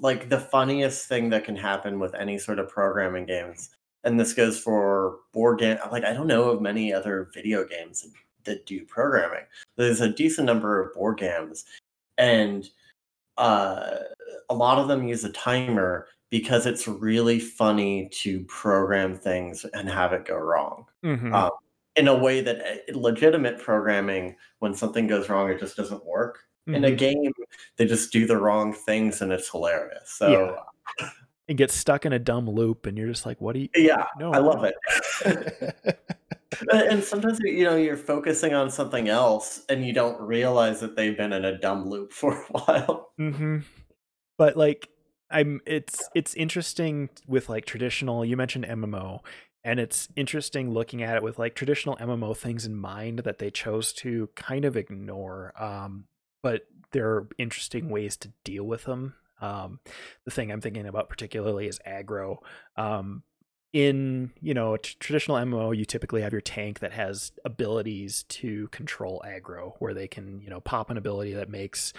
like 0.00 0.28
the 0.28 0.40
funniest 0.40 1.06
thing 1.06 1.30
that 1.30 1.44
can 1.44 1.56
happen 1.56 1.98
with 1.98 2.14
any 2.14 2.38
sort 2.38 2.58
of 2.58 2.68
programming 2.68 3.26
games, 3.26 3.70
and 4.04 4.18
this 4.18 4.32
goes 4.32 4.58
for 4.58 5.18
board 5.32 5.58
game. 5.58 5.78
Like 5.90 6.04
I 6.04 6.12
don't 6.12 6.26
know 6.26 6.50
of 6.50 6.60
many 6.60 6.92
other 6.92 7.30
video 7.34 7.64
games 7.66 8.06
that, 8.44 8.64
do 8.66 8.84
programming. 8.84 9.44
There's 9.76 10.00
a 10.00 10.08
decent 10.08 10.46
number 10.46 10.80
of 10.80 10.94
board 10.94 11.18
games, 11.18 11.64
and 12.16 12.68
uh, 13.36 13.96
a 14.48 14.54
lot 14.54 14.78
of 14.78 14.88
them 14.88 15.06
use 15.06 15.24
a 15.24 15.32
timer 15.32 16.06
because 16.30 16.66
it's 16.66 16.88
really 16.88 17.38
funny 17.38 18.08
to 18.10 18.40
program 18.44 19.16
things 19.16 19.64
and 19.74 19.88
have 19.88 20.12
it 20.12 20.24
go 20.24 20.36
wrong. 20.36 20.86
Mm-hmm. 21.04 21.34
Um, 21.34 21.50
in 21.96 22.08
a 22.08 22.16
way 22.16 22.40
that 22.42 22.60
eh, 22.60 22.92
legitimate 22.94 23.58
programming, 23.58 24.36
when 24.58 24.74
something 24.74 25.06
goes 25.06 25.28
wrong, 25.28 25.50
it 25.50 25.58
just 25.58 25.76
doesn't 25.76 26.04
work. 26.04 26.40
Mm-hmm. 26.68 26.74
In 26.74 26.84
a 26.84 26.88
mm-hmm. 26.88 26.96
game, 26.96 27.32
they 27.76 27.86
just 27.86 28.12
do 28.12 28.26
the 28.26 28.36
wrong 28.36 28.72
things 28.72 29.22
and 29.22 29.32
it's 29.32 29.48
hilarious. 29.50 30.10
So 30.10 30.56
yeah. 31.00 31.08
it 31.48 31.54
gets 31.54 31.74
stuck 31.74 32.04
in 32.04 32.12
a 32.12 32.18
dumb 32.18 32.50
loop, 32.50 32.86
and 32.86 32.98
you're 32.98 33.08
just 33.08 33.24
like, 33.24 33.40
"What 33.40 33.54
do 33.54 33.60
you?" 33.60 33.68
Yeah, 33.76 34.06
no, 34.18 34.32
I 34.32 34.38
love 34.38 34.64
it. 34.64 34.74
and 36.72 37.04
sometimes 37.04 37.38
you 37.40 37.64
know 37.64 37.76
you're 37.76 37.96
focusing 37.96 38.52
on 38.52 38.70
something 38.70 39.08
else, 39.08 39.62
and 39.68 39.86
you 39.86 39.92
don't 39.92 40.20
realize 40.20 40.80
that 40.80 40.96
they've 40.96 41.16
been 41.16 41.32
in 41.32 41.44
a 41.44 41.56
dumb 41.56 41.88
loop 41.88 42.12
for 42.12 42.32
a 42.32 42.44
while. 42.46 43.12
Mm-hmm. 43.20 43.58
But 44.38 44.56
like 44.56 44.88
I'm 45.30 45.60
it's 45.66 46.08
it's 46.14 46.34
interesting 46.34 47.10
with 47.26 47.48
like 47.48 47.64
traditional 47.64 48.24
you 48.24 48.36
mentioned 48.36 48.64
MMO 48.66 49.20
and 49.64 49.80
it's 49.80 50.08
interesting 50.14 50.70
looking 50.72 51.02
at 51.02 51.16
it 51.16 51.22
with 51.22 51.38
like 51.38 51.54
traditional 51.54 51.96
MMO 51.96 52.36
things 52.36 52.64
in 52.64 52.76
mind 52.76 53.20
that 53.20 53.38
they 53.38 53.50
chose 53.50 53.92
to 53.94 54.28
kind 54.36 54.64
of 54.64 54.76
ignore 54.76 55.52
um 55.60 56.04
but 56.46 56.62
there 56.92 57.08
are 57.08 57.28
interesting 57.38 57.88
ways 57.88 58.16
to 58.18 58.30
deal 58.44 58.62
with 58.62 58.84
them. 58.84 59.14
Um 59.40 59.80
the 60.24 60.30
thing 60.30 60.52
I'm 60.52 60.60
thinking 60.60 60.86
about 60.86 61.08
particularly 61.08 61.66
is 61.66 61.80
aggro. 61.84 62.36
Um 62.76 63.24
in 63.72 64.30
you 64.40 64.54
know 64.54 64.76
traditional 64.76 65.38
MMO, 65.38 65.76
you 65.76 65.84
typically 65.84 66.22
have 66.22 66.30
your 66.30 66.40
tank 66.40 66.78
that 66.78 66.92
has 66.92 67.32
abilities 67.44 68.22
to 68.28 68.68
control 68.68 69.24
aggro, 69.26 69.72
where 69.80 69.92
they 69.92 70.06
can 70.06 70.40
you 70.40 70.48
know 70.48 70.60
pop 70.60 70.88
an 70.88 70.96
ability 70.96 71.32
that 71.32 71.50
makes 71.50 71.92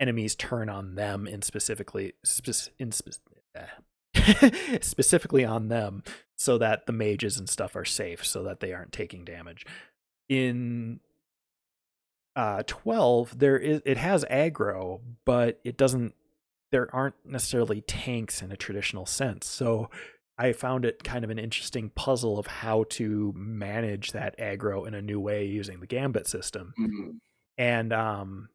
enemies 0.00 0.34
turn 0.34 0.70
on 0.70 0.94
them 0.94 1.26
in 1.26 1.42
specifically 1.42 2.14
in 2.78 2.90
spe- 2.90 3.20
specifically 4.80 5.44
on 5.44 5.68
them 5.68 6.02
so 6.36 6.56
that 6.56 6.86
the 6.86 6.92
mages 6.92 7.38
and 7.38 7.50
stuff 7.50 7.76
are 7.76 7.84
safe 7.84 8.24
so 8.24 8.42
that 8.44 8.60
they 8.60 8.72
aren't 8.72 8.92
taking 8.92 9.26
damage. 9.26 9.66
In 10.30 11.00
uh 12.36 12.62
12 12.66 13.38
there 13.38 13.58
is 13.58 13.80
it 13.84 13.96
has 13.96 14.24
aggro 14.30 15.00
but 15.24 15.60
it 15.64 15.76
doesn't 15.76 16.14
there 16.72 16.88
aren't 16.94 17.14
necessarily 17.24 17.80
tanks 17.82 18.42
in 18.42 18.50
a 18.50 18.56
traditional 18.56 19.06
sense 19.06 19.46
so 19.46 19.88
i 20.36 20.52
found 20.52 20.84
it 20.84 21.04
kind 21.04 21.24
of 21.24 21.30
an 21.30 21.38
interesting 21.38 21.90
puzzle 21.90 22.38
of 22.38 22.46
how 22.46 22.84
to 22.88 23.32
manage 23.36 24.12
that 24.12 24.36
aggro 24.38 24.86
in 24.86 24.94
a 24.94 25.02
new 25.02 25.20
way 25.20 25.44
using 25.44 25.80
the 25.80 25.86
gambit 25.86 26.26
system 26.26 26.74
mm-hmm. 26.78 27.10
and 27.58 27.92
um 27.92 28.48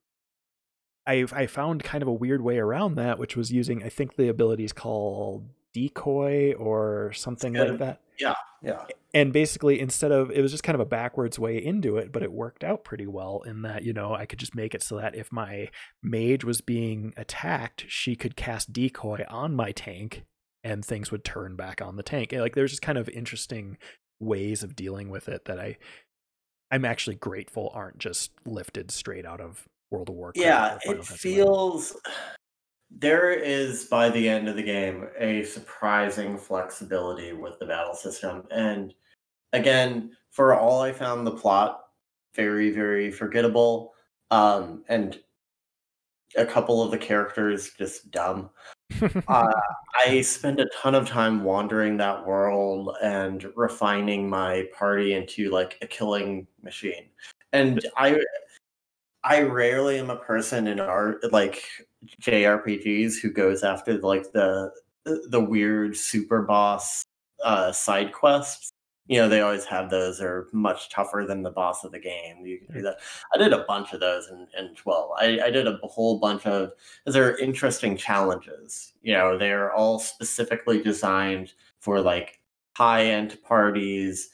I 1.07 1.25
I 1.32 1.47
found 1.47 1.84
kind 1.84 2.03
of 2.03 2.07
a 2.07 2.13
weird 2.13 2.41
way 2.41 2.59
around 2.59 2.95
that, 2.95 3.17
which 3.17 3.36
was 3.36 3.51
using 3.51 3.84
I 3.84 3.89
think 3.89 4.15
the 4.15 4.30
ability 4.30 4.63
is 4.63 4.73
called 4.73 5.49
decoy 5.74 6.53
or 6.53 7.11
something 7.13 7.55
yeah, 7.55 7.63
like 7.63 7.80
that. 7.80 8.01
Yeah, 8.20 8.36
yeah. 8.61 8.86
And 9.13 9.34
basically, 9.34 9.80
instead 9.80 10.11
of 10.11 10.30
it 10.32 10.41
was 10.41 10.51
just 10.51 10.63
kind 10.63 10.76
of 10.76 10.82
a 10.82 10.86
backwards 10.86 11.39
way 11.39 11.57
into 11.57 11.97
it, 11.97 12.11
but 12.11 12.22
it 12.22 12.32
worked 12.32 12.63
out 12.63 12.84
pretty 12.84 13.07
well 13.07 13.41
in 13.45 13.63
that 13.63 13.84
you 13.84 13.93
know 13.93 14.13
I 14.13 14.26
could 14.26 14.39
just 14.39 14.55
make 14.55 14.76
it 14.76 14.84
so 14.84 14.97
that 14.97 15.15
if 15.15 15.32
my 15.32 15.70
mage 16.03 16.43
was 16.43 16.61
being 16.61 17.13
attacked, 17.17 17.86
she 17.88 18.15
could 18.15 18.36
cast 18.36 18.74
decoy 18.74 19.24
on 19.28 19.55
my 19.55 19.72
tank, 19.72 20.26
and 20.63 20.84
things 20.84 21.11
would 21.11 21.24
turn 21.24 21.55
back 21.55 21.82
on 21.82 21.95
the 21.95 22.03
tank. 22.03 22.34
And 22.34 22.41
like 22.41 22.55
there's 22.55 22.72
just 22.72 22.82
kind 22.82 22.97
of 22.97 23.09
interesting 23.09 23.78
ways 24.20 24.63
of 24.63 24.76
dealing 24.76 25.09
with 25.09 25.30
it 25.30 25.45
that 25.45 25.59
I 25.59 25.78
I'm 26.72 26.86
actually 26.86 27.15
grateful 27.15 27.72
aren't 27.74 27.97
just 27.97 28.32
lifted 28.45 28.91
straight 28.91 29.26
out 29.26 29.41
of 29.41 29.67
World 29.89 30.09
of 30.09 30.15
Warcraft. 30.15 30.45
Yeah, 30.45 30.78
it 30.84 31.03
feels 31.03 31.97
there 32.92 33.32
is 33.32 33.86
by 33.86 34.10
the 34.10 34.28
end 34.28 34.48
of 34.48 34.56
the 34.56 34.64
game 34.64 35.08
a 35.18 35.44
surprising 35.44 36.38
flexibility 36.38 37.34
with 37.34 37.60
the 37.60 37.66
battle 37.66 37.94
system. 37.94 38.44
And 38.52 38.94
again, 39.54 40.12
for 40.32 40.56
all 40.56 40.82
I 40.82 40.92
found 40.92 41.26
the 41.26 41.32
plot 41.32 41.86
very, 42.36 42.72
very 42.72 43.12
forgettable. 43.12 43.94
Um, 44.32 44.84
and 44.88 45.20
a 46.38 46.46
couple 46.46 46.82
of 46.82 46.92
the 46.92 46.98
characters 46.98 47.72
just 47.78 48.12
dumb. 48.12 48.50
uh, 49.28 49.52
I 50.06 50.22
spend 50.22 50.60
a 50.60 50.70
ton 50.70 50.96
of 50.96 51.08
time 51.08 51.44
wandering 51.44 51.98
that 51.98 52.26
world 52.26 52.96
and 53.02 53.48
refining 53.56 54.30
my 54.30 54.68
party 54.74 55.14
into 55.14 55.50
like 55.50 55.78
a 55.82 55.88
killing 55.88 56.48
machine. 56.62 57.10
And 57.52 57.84
I 57.98 58.20
I 59.24 59.41
rarely 59.41 59.99
am 59.99 60.09
a 60.09 60.15
person 60.15 60.67
in 60.67 60.80
art 60.80 61.32
like 61.32 61.63
JRPGs 62.22 63.20
who 63.20 63.32
goes 63.32 63.63
after 63.63 63.97
like 63.99 64.32
the 64.32 64.72
the 65.05 65.39
weird 65.39 65.97
super 65.97 66.43
boss 66.43 67.05
uh, 67.43 67.72
side 67.72 68.13
quests. 68.13 68.72
You 69.07 69.17
know, 69.17 69.28
they 69.28 69.41
always 69.41 69.65
have 69.65 69.89
those 69.89 70.22
are 70.22 70.47
much 70.53 70.89
tougher 70.89 71.26
than 71.28 71.41
the 71.41 71.49
boss 71.49 71.84
of 71.84 71.91
the 71.91 71.99
game. 71.99 72.45
You 72.45 72.59
can 72.59 72.76
do 72.76 72.82
that. 72.84 72.97
I 73.34 73.39
did 73.39 73.53
a 73.53 73.65
bunch 73.67 73.91
of 73.93 73.99
those 73.99 74.30
in, 74.30 74.47
in 74.57 74.76
12. 74.76 75.11
I, 75.17 75.39
I 75.45 75.49
did 75.49 75.67
a 75.67 75.80
whole 75.84 76.20
bunch 76.20 76.45
of 76.45 76.74
they're 77.07 77.38
interesting 77.38 77.97
challenges. 77.97 78.93
You 79.01 79.13
know, 79.13 79.38
they're 79.38 79.74
all 79.74 79.97
specifically 79.97 80.84
designed 80.84 81.53
for 81.80 82.01
like 82.01 82.39
high 82.78 83.05
end 83.05 83.39
parties 83.43 84.30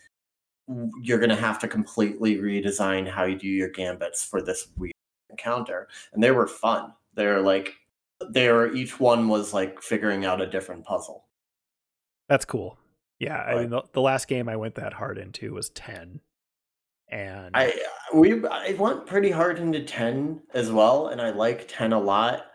you're 1.01 1.20
going 1.20 1.30
to 1.30 1.36
have 1.36 1.59
to 1.59 1.68
completely 1.68 2.38
redesign 2.38 3.09
how 3.09 3.24
you 3.24 3.38
do 3.38 3.47
your 3.47 3.70
gambits 3.70 4.24
for 4.24 4.41
this 4.41 4.68
weird 4.78 4.93
encounter. 5.30 5.88
And 6.13 6.24
they 6.24 6.32
were 6.32 6.47
fun. 6.47 6.93
They're 7.13 7.41
like, 7.41 7.74
they're 8.32 8.74
each 8.74 8.99
one 8.99 9.28
was 9.28 9.53
like 9.53 9.82
figuring 9.82 10.26
out 10.26 10.41
a 10.41 10.47
different 10.47 10.86
puzzle. 10.86 11.26
That's 12.30 12.45
cool. 12.45 12.78
Yeah, 13.20 13.38
I 13.38 13.55
mean, 13.55 13.70
the, 13.70 13.84
the, 13.93 14.01
last 14.01 14.28
game 14.28 14.49
I 14.49 14.57
went 14.57 14.76
that 14.76 14.91
hard 14.91 15.18
into 15.18 15.53
was 15.53 15.70
ten, 15.70 16.20
and 17.09 17.51
I 17.55 17.74
we 18.13 18.45
I 18.45 18.76
went 18.78 19.05
pretty 19.05 19.32
hard 19.32 19.57
into 19.57 19.84
ten 19.84 20.41
as 20.53 20.70
well, 20.70 21.07
and 21.07 21.22
I 21.22 21.30
like 21.30 21.66
ten 21.70 21.93
a 21.93 21.99
lot. 21.99 22.47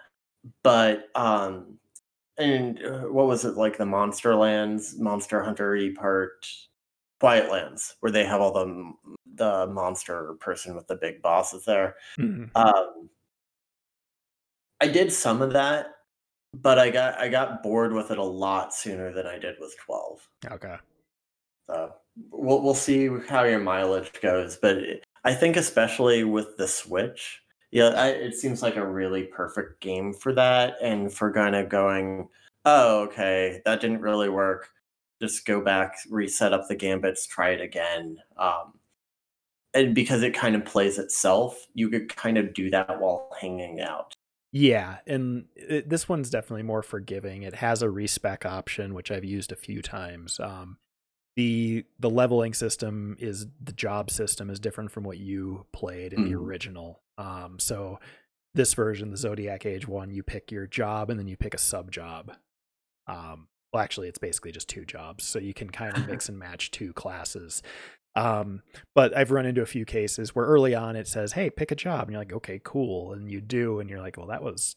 But 0.63 1.09
um, 1.15 1.79
and 2.37 2.79
uh, 2.85 3.01
what 3.03 3.27
was 3.27 3.47
it 3.47 3.57
like 3.57 3.79
the 3.79 3.87
Monster 3.87 4.35
Lands, 4.35 4.99
Monster 4.99 5.43
Hunter 5.43 5.79
part, 5.97 6.47
Quiet 7.21 7.51
Lands, 7.53 7.97
where 8.01 8.11
they 8.11 8.25
have 8.25 8.41
all 8.41 8.53
the 8.53 8.93
the 9.35 9.67
monster 9.69 10.35
person 10.41 10.75
with 10.75 10.87
the 10.87 10.97
big 10.97 11.23
bosses 11.23 11.65
there. 11.65 11.97
Mm-hmm. 12.19 12.45
Um, 12.57 13.11
I 14.81 14.89
did 14.89 15.13
some 15.13 15.43
of 15.43 15.53
that, 15.53 15.89
but 16.55 16.79
I 16.79 16.91
got 16.91 17.19
I 17.19 17.29
got 17.29 17.63
bored 17.63 17.93
with 17.93 18.11
it 18.11 18.19
a 18.19 18.25
lot 18.25 18.75
sooner 18.75 19.13
than 19.13 19.27
I 19.27 19.39
did 19.39 19.57
with 19.61 19.77
twelve. 19.79 20.27
Okay. 20.51 20.77
So 21.69 21.93
we'll 22.31 22.63
we'll 22.63 22.75
see 22.75 23.09
how 23.29 23.45
your 23.45 23.61
mileage 23.61 24.13
goes, 24.23 24.57
but 24.57 24.79
I 25.23 25.35
think 25.35 25.57
especially 25.57 26.25
with 26.25 26.57
the 26.57 26.67
Switch, 26.67 27.43
yeah, 27.71 27.89
I, 27.89 28.09
it 28.09 28.35
seems 28.35 28.63
like 28.63 28.77
a 28.77 28.87
really 28.87 29.25
perfect 29.25 29.81
game 29.81 30.15
for 30.15 30.33
that, 30.33 30.77
and 30.83 31.13
for 31.13 31.33
kind 31.33 31.55
of 31.55 31.69
going, 31.69 32.29
oh, 32.65 33.03
okay, 33.03 33.61
that 33.67 33.81
didn't 33.81 34.01
really 34.01 34.31
work. 34.31 34.71
Just 35.21 35.45
go 35.47 35.61
back, 35.61 35.97
reset 36.09 36.53
up 36.53 36.69
the 36.69 36.75
gambits, 36.75 37.27
try 37.27 37.51
it 37.51 37.61
again. 37.61 38.19
Um, 38.37 38.75
and 39.75 39.95
because 39.95 40.23
it 40.23 40.35
kind 40.35 40.57
of 40.57 40.65
plays 40.65 40.99
itself, 40.99 41.67
you 41.75 41.89
could 41.91 42.15
kind 42.15 42.39
of 42.39 42.55
do 42.55 42.71
that 42.71 43.01
while 43.01 43.29
hanging 43.41 43.81
out. 43.81 44.15
Yeah, 44.53 44.97
and 45.07 45.45
it, 45.55 45.89
this 45.89 46.09
one's 46.09 46.31
definitely 46.31 46.65
more 46.65 46.83
forgiving. 46.83 47.43
It 47.43 47.55
has 47.57 47.83
a 47.83 47.91
respec 47.91 48.45
option, 48.45 48.95
which 48.95 49.11
I've 49.11 49.25
used 49.25 49.53
a 49.53 49.57
few 49.57 49.81
times. 49.81 50.41
Um, 50.41 50.79
the 51.37 51.85
the 52.01 52.11
leveling 52.11 52.55
system 52.55 53.17
is 53.21 53.47
the 53.63 53.73
job 53.73 54.11
system 54.11 54.51
is 54.51 54.59
different 54.59 54.91
from 54.91 55.05
what 55.05 55.19
you 55.19 55.67
played 55.73 56.13
in 56.13 56.25
mm. 56.25 56.29
the 56.29 56.35
original. 56.35 57.01
Um, 57.17 57.59
so 57.61 58.01
this 58.55 58.75
version, 58.75 59.11
the 59.11 59.17
Zodiac 59.17 59.65
Age 59.65 59.87
one, 59.87 60.11
you 60.11 60.25
pick 60.25 60.51
your 60.51 60.67
job 60.67 61.11
and 61.11 61.21
then 61.21 61.29
you 61.29 61.37
pick 61.37 61.55
a 61.55 61.59
sub 61.59 61.93
job. 61.93 62.33
Um, 63.07 63.47
well, 63.73 63.83
actually, 63.83 64.09
it's 64.09 64.19
basically 64.19 64.53
just 64.53 64.69
two 64.69 64.85
jobs, 64.85 65.25
so 65.25 65.39
you 65.39 65.55
can 65.55 65.71
kind 65.71 65.97
of 65.97 66.09
mix 66.09 66.29
and 66.29 66.39
match 66.39 66.71
two 66.71 66.93
classes. 66.93 67.63
Um, 68.17 68.63
but 68.95 69.17
I've 69.17 69.31
run 69.31 69.47
into 69.47 69.63
a 69.63 69.67
few 69.67 69.85
cases 69.85 70.35
where 70.35 70.47
early 70.47 70.75
on 70.75 70.97
it 70.97 71.07
says, 71.07 71.33
"Hey, 71.33 71.51
pick 71.51 71.71
a 71.71 71.77
job," 71.77 72.03
and 72.03 72.13
you're 72.13 72.21
like, 72.21 72.33
"Okay, 72.33 72.61
cool," 72.63 73.13
and 73.13 73.31
you 73.31 73.41
do, 73.41 73.79
and 73.79 73.89
you're 73.89 74.01
like, 74.01 74.17
"Well, 74.17 74.27
that 74.27 74.43
was 74.43 74.77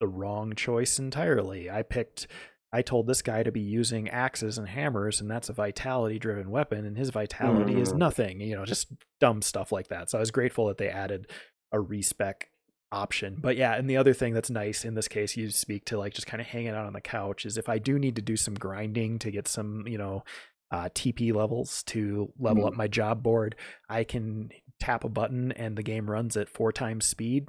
the 0.00 0.08
wrong 0.08 0.54
choice 0.54 0.98
entirely. 0.98 1.70
I 1.70 1.82
picked." 1.82 2.26
I 2.74 2.80
told 2.80 3.06
this 3.06 3.20
guy 3.20 3.42
to 3.42 3.52
be 3.52 3.60
using 3.60 4.08
axes 4.08 4.56
and 4.56 4.66
hammers, 4.66 5.20
and 5.20 5.30
that's 5.30 5.50
a 5.50 5.52
vitality 5.52 6.18
driven 6.18 6.50
weapon, 6.50 6.86
and 6.86 6.96
his 6.96 7.10
vitality 7.10 7.74
mm. 7.74 7.80
is 7.80 7.92
nothing, 7.92 8.40
you 8.40 8.56
know, 8.56 8.64
just 8.64 8.88
dumb 9.20 9.42
stuff 9.42 9.72
like 9.72 9.88
that. 9.88 10.08
So 10.08 10.16
I 10.16 10.20
was 10.20 10.30
grateful 10.30 10.68
that 10.68 10.78
they 10.78 10.88
added 10.88 11.30
a 11.70 11.78
respec 11.78 12.48
option. 12.92 13.38
But 13.40 13.56
yeah, 13.56 13.74
and 13.74 13.88
the 13.88 13.96
other 13.96 14.12
thing 14.12 14.34
that's 14.34 14.50
nice 14.50 14.84
in 14.84 14.94
this 14.94 15.08
case, 15.08 15.36
you 15.36 15.50
speak 15.50 15.84
to 15.86 15.98
like 15.98 16.14
just 16.14 16.26
kind 16.26 16.40
of 16.40 16.46
hanging 16.46 16.70
out 16.70 16.86
on 16.86 16.92
the 16.92 17.00
couch, 17.00 17.44
is 17.46 17.56
if 17.56 17.68
I 17.68 17.78
do 17.78 17.98
need 17.98 18.16
to 18.16 18.22
do 18.22 18.36
some 18.36 18.54
grinding 18.54 19.18
to 19.20 19.30
get 19.30 19.48
some, 19.48 19.86
you 19.86 19.98
know, 19.98 20.24
uh, 20.70 20.88
TP 20.94 21.34
levels 21.34 21.82
to 21.84 22.32
level 22.38 22.64
mm. 22.64 22.68
up 22.68 22.74
my 22.74 22.88
job 22.88 23.22
board, 23.22 23.56
I 23.88 24.04
can 24.04 24.50
tap 24.80 25.04
a 25.04 25.08
button 25.08 25.52
and 25.52 25.76
the 25.76 25.82
game 25.82 26.10
runs 26.10 26.36
at 26.36 26.48
four 26.48 26.72
times 26.72 27.04
speed. 27.04 27.48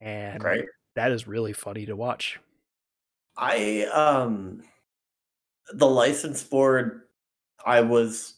And 0.00 0.40
Great. 0.40 0.64
that 0.96 1.12
is 1.12 1.26
really 1.26 1.52
funny 1.52 1.86
to 1.86 1.96
watch. 1.96 2.38
I 3.36 3.84
um 3.92 4.62
the 5.72 5.86
license 5.86 6.42
board 6.42 7.02
I 7.64 7.82
was 7.82 8.34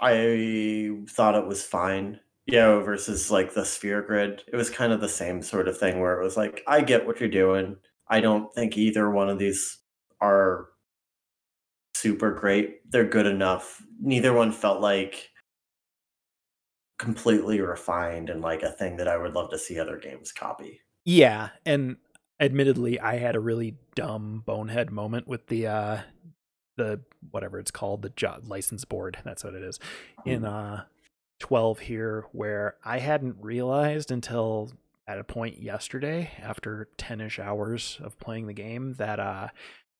I 0.00 0.96
thought 1.08 1.34
it 1.34 1.46
was 1.46 1.64
fine. 1.64 2.20
Yeah, 2.48 2.80
versus 2.80 3.30
like 3.30 3.52
the 3.52 3.64
sphere 3.64 4.00
grid. 4.00 4.42
It 4.50 4.56
was 4.56 4.70
kind 4.70 4.90
of 4.90 5.02
the 5.02 5.08
same 5.08 5.42
sort 5.42 5.68
of 5.68 5.76
thing 5.76 6.00
where 6.00 6.18
it 6.18 6.24
was 6.24 6.36
like, 6.36 6.62
I 6.66 6.80
get 6.80 7.06
what 7.06 7.20
you're 7.20 7.28
doing. 7.28 7.76
I 8.08 8.20
don't 8.20 8.52
think 8.54 8.78
either 8.78 9.10
one 9.10 9.28
of 9.28 9.38
these 9.38 9.78
are 10.22 10.68
super 11.94 12.32
great. 12.32 12.90
They're 12.90 13.04
good 13.04 13.26
enough. 13.26 13.82
Neither 14.00 14.32
one 14.32 14.52
felt 14.52 14.80
like 14.80 15.28
completely 16.98 17.60
refined 17.60 18.30
and 18.30 18.40
like 18.40 18.62
a 18.62 18.72
thing 18.72 18.96
that 18.96 19.08
I 19.08 19.18
would 19.18 19.34
love 19.34 19.50
to 19.50 19.58
see 19.58 19.78
other 19.78 19.98
games 19.98 20.32
copy. 20.32 20.80
Yeah, 21.04 21.50
and 21.66 21.96
admittedly 22.40 22.98
I 22.98 23.18
had 23.18 23.36
a 23.36 23.40
really 23.40 23.76
dumb 23.94 24.42
bonehead 24.46 24.90
moment 24.90 25.28
with 25.28 25.48
the 25.48 25.66
uh 25.66 25.98
the 26.76 27.00
whatever 27.30 27.58
it's 27.58 27.70
called, 27.70 28.00
the 28.00 28.10
job 28.10 28.48
license 28.48 28.86
board. 28.86 29.18
That's 29.22 29.44
what 29.44 29.54
it 29.54 29.62
is. 29.62 29.78
In 30.24 30.40
hmm. 30.40 30.46
uh 30.46 30.80
12 31.40 31.78
here 31.80 32.26
where 32.32 32.76
I 32.84 32.98
hadn't 32.98 33.36
realized 33.40 34.10
until 34.10 34.72
at 35.06 35.18
a 35.18 35.24
point 35.24 35.62
yesterday 35.62 36.30
after 36.42 36.88
10ish 36.98 37.38
hours 37.38 37.98
of 38.02 38.18
playing 38.18 38.46
the 38.46 38.52
game 38.52 38.94
that 38.94 39.18
uh 39.18 39.48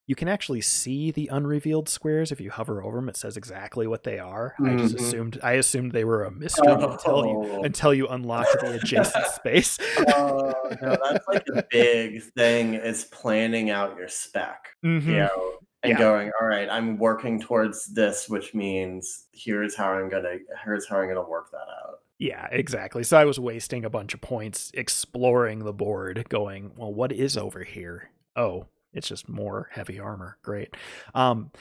you 0.08 0.14
can 0.14 0.26
actually 0.26 0.62
see 0.62 1.10
the 1.10 1.28
unrevealed 1.30 1.86
squares 1.86 2.32
if 2.32 2.40
you 2.40 2.50
hover 2.50 2.82
over 2.82 2.96
them. 2.96 3.10
It 3.10 3.16
says 3.16 3.36
exactly 3.36 3.86
what 3.86 4.04
they 4.04 4.18
are. 4.18 4.54
Mm-hmm. 4.58 4.72
I 4.72 4.76
just 4.80 4.96
mm-hmm. 4.96 5.04
assumed 5.04 5.40
I 5.42 5.52
assumed 5.52 5.92
they 5.92 6.04
were 6.04 6.24
a 6.24 6.30
mystery 6.30 6.66
oh. 6.66 6.92
until 6.92 7.26
you 7.26 7.62
until 7.62 7.92
you 7.92 8.08
unlock 8.08 8.46
the 8.58 8.80
adjacent 8.82 9.26
space. 9.34 9.78
oh 10.08 10.54
no, 10.80 10.96
that's 11.04 11.28
like 11.28 11.44
a 11.54 11.62
big 11.70 12.22
thing 12.32 12.72
is 12.72 13.04
planning 13.04 13.68
out 13.68 13.98
your 13.98 14.08
spec. 14.08 14.68
Mm-hmm. 14.82 15.10
You 15.10 15.16
know, 15.16 15.58
and 15.88 15.98
yeah. 15.98 16.04
going, 16.04 16.30
all 16.40 16.46
right, 16.46 16.68
I'm 16.70 16.98
working 16.98 17.40
towards 17.40 17.86
this, 17.86 18.28
which 18.28 18.54
means 18.54 19.26
here's 19.32 19.74
how 19.74 19.92
I'm 19.92 20.08
gonna 20.08 20.36
here's 20.64 20.86
how 20.86 20.98
I'm 20.98 21.08
gonna 21.08 21.28
work 21.28 21.50
that 21.50 21.58
out. 21.58 22.00
Yeah, 22.18 22.46
exactly. 22.50 23.04
So 23.04 23.16
I 23.16 23.24
was 23.24 23.38
wasting 23.38 23.84
a 23.84 23.90
bunch 23.90 24.12
of 24.12 24.20
points 24.20 24.70
exploring 24.74 25.60
the 25.60 25.72
board, 25.72 26.28
going, 26.28 26.72
well, 26.76 26.92
what 26.92 27.12
is 27.12 27.36
over 27.36 27.62
here? 27.62 28.10
Oh, 28.34 28.66
it's 28.92 29.08
just 29.08 29.28
more 29.28 29.68
heavy 29.72 30.00
armor. 30.00 30.36
Great. 30.42 30.74
Um, 31.14 31.52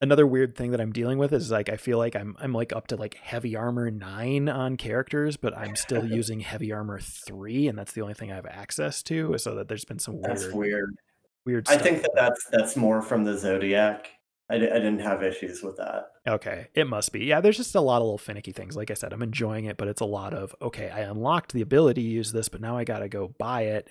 another 0.00 0.26
weird 0.26 0.56
thing 0.56 0.70
that 0.70 0.80
I'm 0.80 0.92
dealing 0.92 1.18
with 1.18 1.32
is 1.32 1.50
like 1.50 1.68
I 1.68 1.76
feel 1.76 1.98
like 1.98 2.14
I'm 2.14 2.36
I'm 2.38 2.52
like 2.52 2.72
up 2.72 2.86
to 2.88 2.96
like 2.96 3.16
heavy 3.16 3.56
armor 3.56 3.90
nine 3.90 4.48
on 4.48 4.76
characters, 4.76 5.36
but 5.36 5.56
I'm 5.56 5.74
still 5.74 6.04
using 6.10 6.40
heavy 6.40 6.72
armor 6.72 7.00
three, 7.00 7.66
and 7.66 7.76
that's 7.76 7.92
the 7.92 8.02
only 8.02 8.14
thing 8.14 8.30
I 8.30 8.36
have 8.36 8.46
access 8.46 9.02
to. 9.04 9.36
So 9.38 9.56
that 9.56 9.68
there's 9.68 9.84
been 9.84 9.98
some 9.98 10.14
weird, 10.14 10.36
that's 10.36 10.52
weird, 10.52 10.96
weird. 11.44 11.68
I 11.68 11.78
think 11.78 12.02
that 12.02 12.12
that's 12.14 12.46
that's 12.50 12.76
more 12.76 13.02
from 13.02 13.24
the 13.24 13.36
zodiac. 13.36 14.08
I, 14.50 14.56
I 14.56 14.58
didn't 14.58 14.98
have 14.98 15.22
issues 15.22 15.62
with 15.62 15.78
that. 15.78 16.04
Okay, 16.28 16.68
it 16.74 16.86
must 16.86 17.12
be. 17.12 17.24
Yeah, 17.24 17.40
there's 17.40 17.56
just 17.56 17.74
a 17.74 17.80
lot 17.80 17.98
of 17.98 18.02
little 18.02 18.18
finicky 18.18 18.52
things. 18.52 18.76
Like 18.76 18.90
I 18.90 18.94
said, 18.94 19.12
I'm 19.12 19.22
enjoying 19.22 19.64
it, 19.64 19.76
but 19.78 19.88
it's 19.88 20.02
a 20.02 20.06
lot 20.06 20.34
of 20.34 20.54
okay. 20.60 20.90
I 20.90 21.00
unlocked 21.00 21.52
the 21.52 21.62
ability 21.62 22.02
to 22.02 22.08
use 22.08 22.32
this, 22.32 22.48
but 22.48 22.60
now 22.60 22.76
I 22.76 22.84
got 22.84 22.98
to 22.98 23.08
go 23.08 23.34
buy 23.38 23.62
it, 23.62 23.88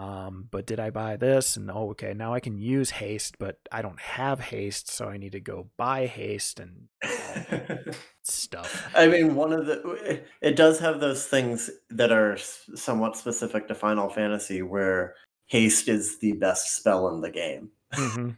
um, 0.00 0.46
but 0.50 0.66
did 0.66 0.80
I 0.80 0.88
buy 0.88 1.16
this? 1.16 1.58
And 1.58 1.70
oh, 1.70 1.90
okay, 1.90 2.14
now 2.14 2.32
I 2.32 2.40
can 2.40 2.56
use 2.56 2.88
haste, 2.88 3.36
but 3.38 3.58
I 3.70 3.82
don't 3.82 4.00
have 4.00 4.40
haste, 4.40 4.90
so 4.90 5.10
I 5.10 5.18
need 5.18 5.32
to 5.32 5.40
go 5.40 5.68
buy 5.76 6.06
haste 6.06 6.58
and 6.58 6.88
stuff. 8.22 8.90
I 8.96 9.08
mean, 9.08 9.34
one 9.34 9.52
of 9.52 9.66
the 9.66 10.22
it 10.40 10.56
does 10.56 10.78
have 10.78 11.00
those 11.00 11.26
things 11.26 11.68
that 11.90 12.12
are 12.12 12.38
somewhat 12.74 13.18
specific 13.18 13.68
to 13.68 13.74
Final 13.74 14.08
Fantasy, 14.08 14.62
where 14.62 15.16
haste 15.50 15.88
is 15.88 16.18
the 16.18 16.32
best 16.32 16.76
spell 16.76 17.08
in 17.08 17.20
the 17.20 17.30
game. 17.30 17.70
Mm-hmm. 17.92 18.30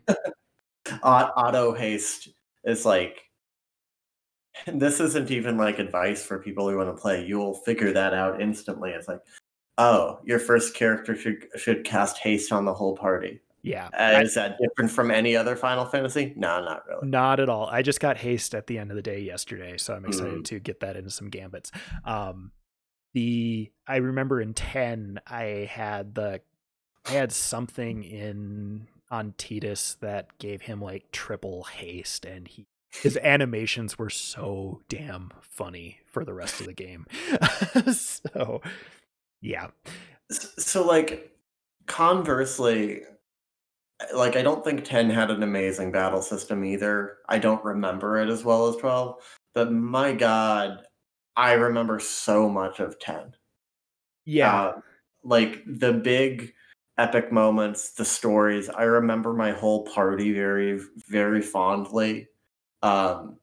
Auto 1.04 1.74
haste 1.74 2.30
is 2.64 2.86
like 2.86 3.20
this 4.66 4.98
isn't 4.98 5.30
even 5.30 5.56
like 5.56 5.78
advice 5.78 6.24
for 6.24 6.38
people 6.38 6.68
who 6.68 6.76
want 6.76 6.94
to 6.94 7.00
play. 7.00 7.24
You'll 7.24 7.54
figure 7.54 7.92
that 7.92 8.14
out 8.14 8.40
instantly. 8.40 8.90
It's 8.90 9.08
like, 9.08 9.20
oh, 9.78 10.20
your 10.24 10.38
first 10.38 10.74
character 10.74 11.14
should 11.14 11.46
should 11.56 11.84
cast 11.84 12.18
haste 12.18 12.50
on 12.50 12.64
the 12.64 12.74
whole 12.74 12.96
party. 12.96 13.40
Yeah. 13.62 13.88
Uh, 13.92 14.20
is 14.22 14.34
that 14.34 14.56
different 14.60 14.90
from 14.90 15.10
any 15.10 15.36
other 15.36 15.54
Final 15.54 15.84
Fantasy? 15.84 16.32
No, 16.34 16.64
not 16.64 16.82
really. 16.88 17.06
Not 17.06 17.40
at 17.40 17.48
all. 17.48 17.66
I 17.66 17.82
just 17.82 18.00
got 18.00 18.16
haste 18.16 18.54
at 18.54 18.66
the 18.66 18.78
end 18.78 18.90
of 18.90 18.96
the 18.96 19.02
day 19.02 19.20
yesterday, 19.20 19.76
so 19.76 19.94
I'm 19.94 20.04
excited 20.04 20.38
mm. 20.38 20.44
to 20.46 20.58
get 20.58 20.80
that 20.80 20.96
into 20.96 21.10
some 21.10 21.28
gambits. 21.28 21.70
Um, 22.04 22.50
the 23.14 23.70
I 23.86 23.96
remember 23.96 24.40
in 24.40 24.54
10 24.54 25.20
I 25.26 25.68
had 25.70 26.14
the 26.14 26.40
I 27.06 27.12
had 27.12 27.32
something 27.32 28.04
in 28.04 28.88
on 29.10 29.32
Tidus 29.32 29.98
that 30.00 30.38
gave 30.38 30.62
him 30.62 30.80
like 30.80 31.10
triple 31.12 31.64
haste 31.64 32.24
and 32.24 32.48
he 32.48 32.66
his 32.90 33.16
animations 33.22 33.98
were 33.98 34.10
so 34.10 34.80
damn 34.88 35.32
funny 35.40 35.98
for 36.06 36.24
the 36.24 36.34
rest 36.34 36.60
of 36.60 36.66
the 36.66 36.72
game. 36.72 37.06
so 37.92 38.62
yeah. 39.40 39.68
So 40.30 40.86
like 40.86 41.32
conversely, 41.86 43.02
like 44.14 44.36
I 44.36 44.42
don't 44.42 44.64
think 44.64 44.84
10 44.84 45.10
had 45.10 45.30
an 45.30 45.42
amazing 45.42 45.92
battle 45.92 46.22
system 46.22 46.64
either. 46.64 47.18
I 47.28 47.38
don't 47.38 47.64
remember 47.64 48.18
it 48.18 48.28
as 48.28 48.44
well 48.44 48.68
as 48.68 48.76
12, 48.76 49.16
but 49.54 49.72
my 49.72 50.12
god, 50.12 50.82
I 51.36 51.52
remember 51.52 51.98
so 51.98 52.48
much 52.48 52.80
of 52.80 52.98
10. 52.98 53.34
Yeah. 54.24 54.62
Uh, 54.62 54.80
like 55.24 55.62
the 55.66 55.92
big 55.92 56.52
epic 57.02 57.32
moments, 57.32 57.92
the 57.92 58.04
stories. 58.04 58.68
I 58.70 58.84
remember 58.84 59.32
my 59.32 59.52
whole 59.52 59.84
party 59.84 60.32
very 60.32 60.80
very 61.08 61.42
fondly. 61.42 62.28
Um 62.82 63.38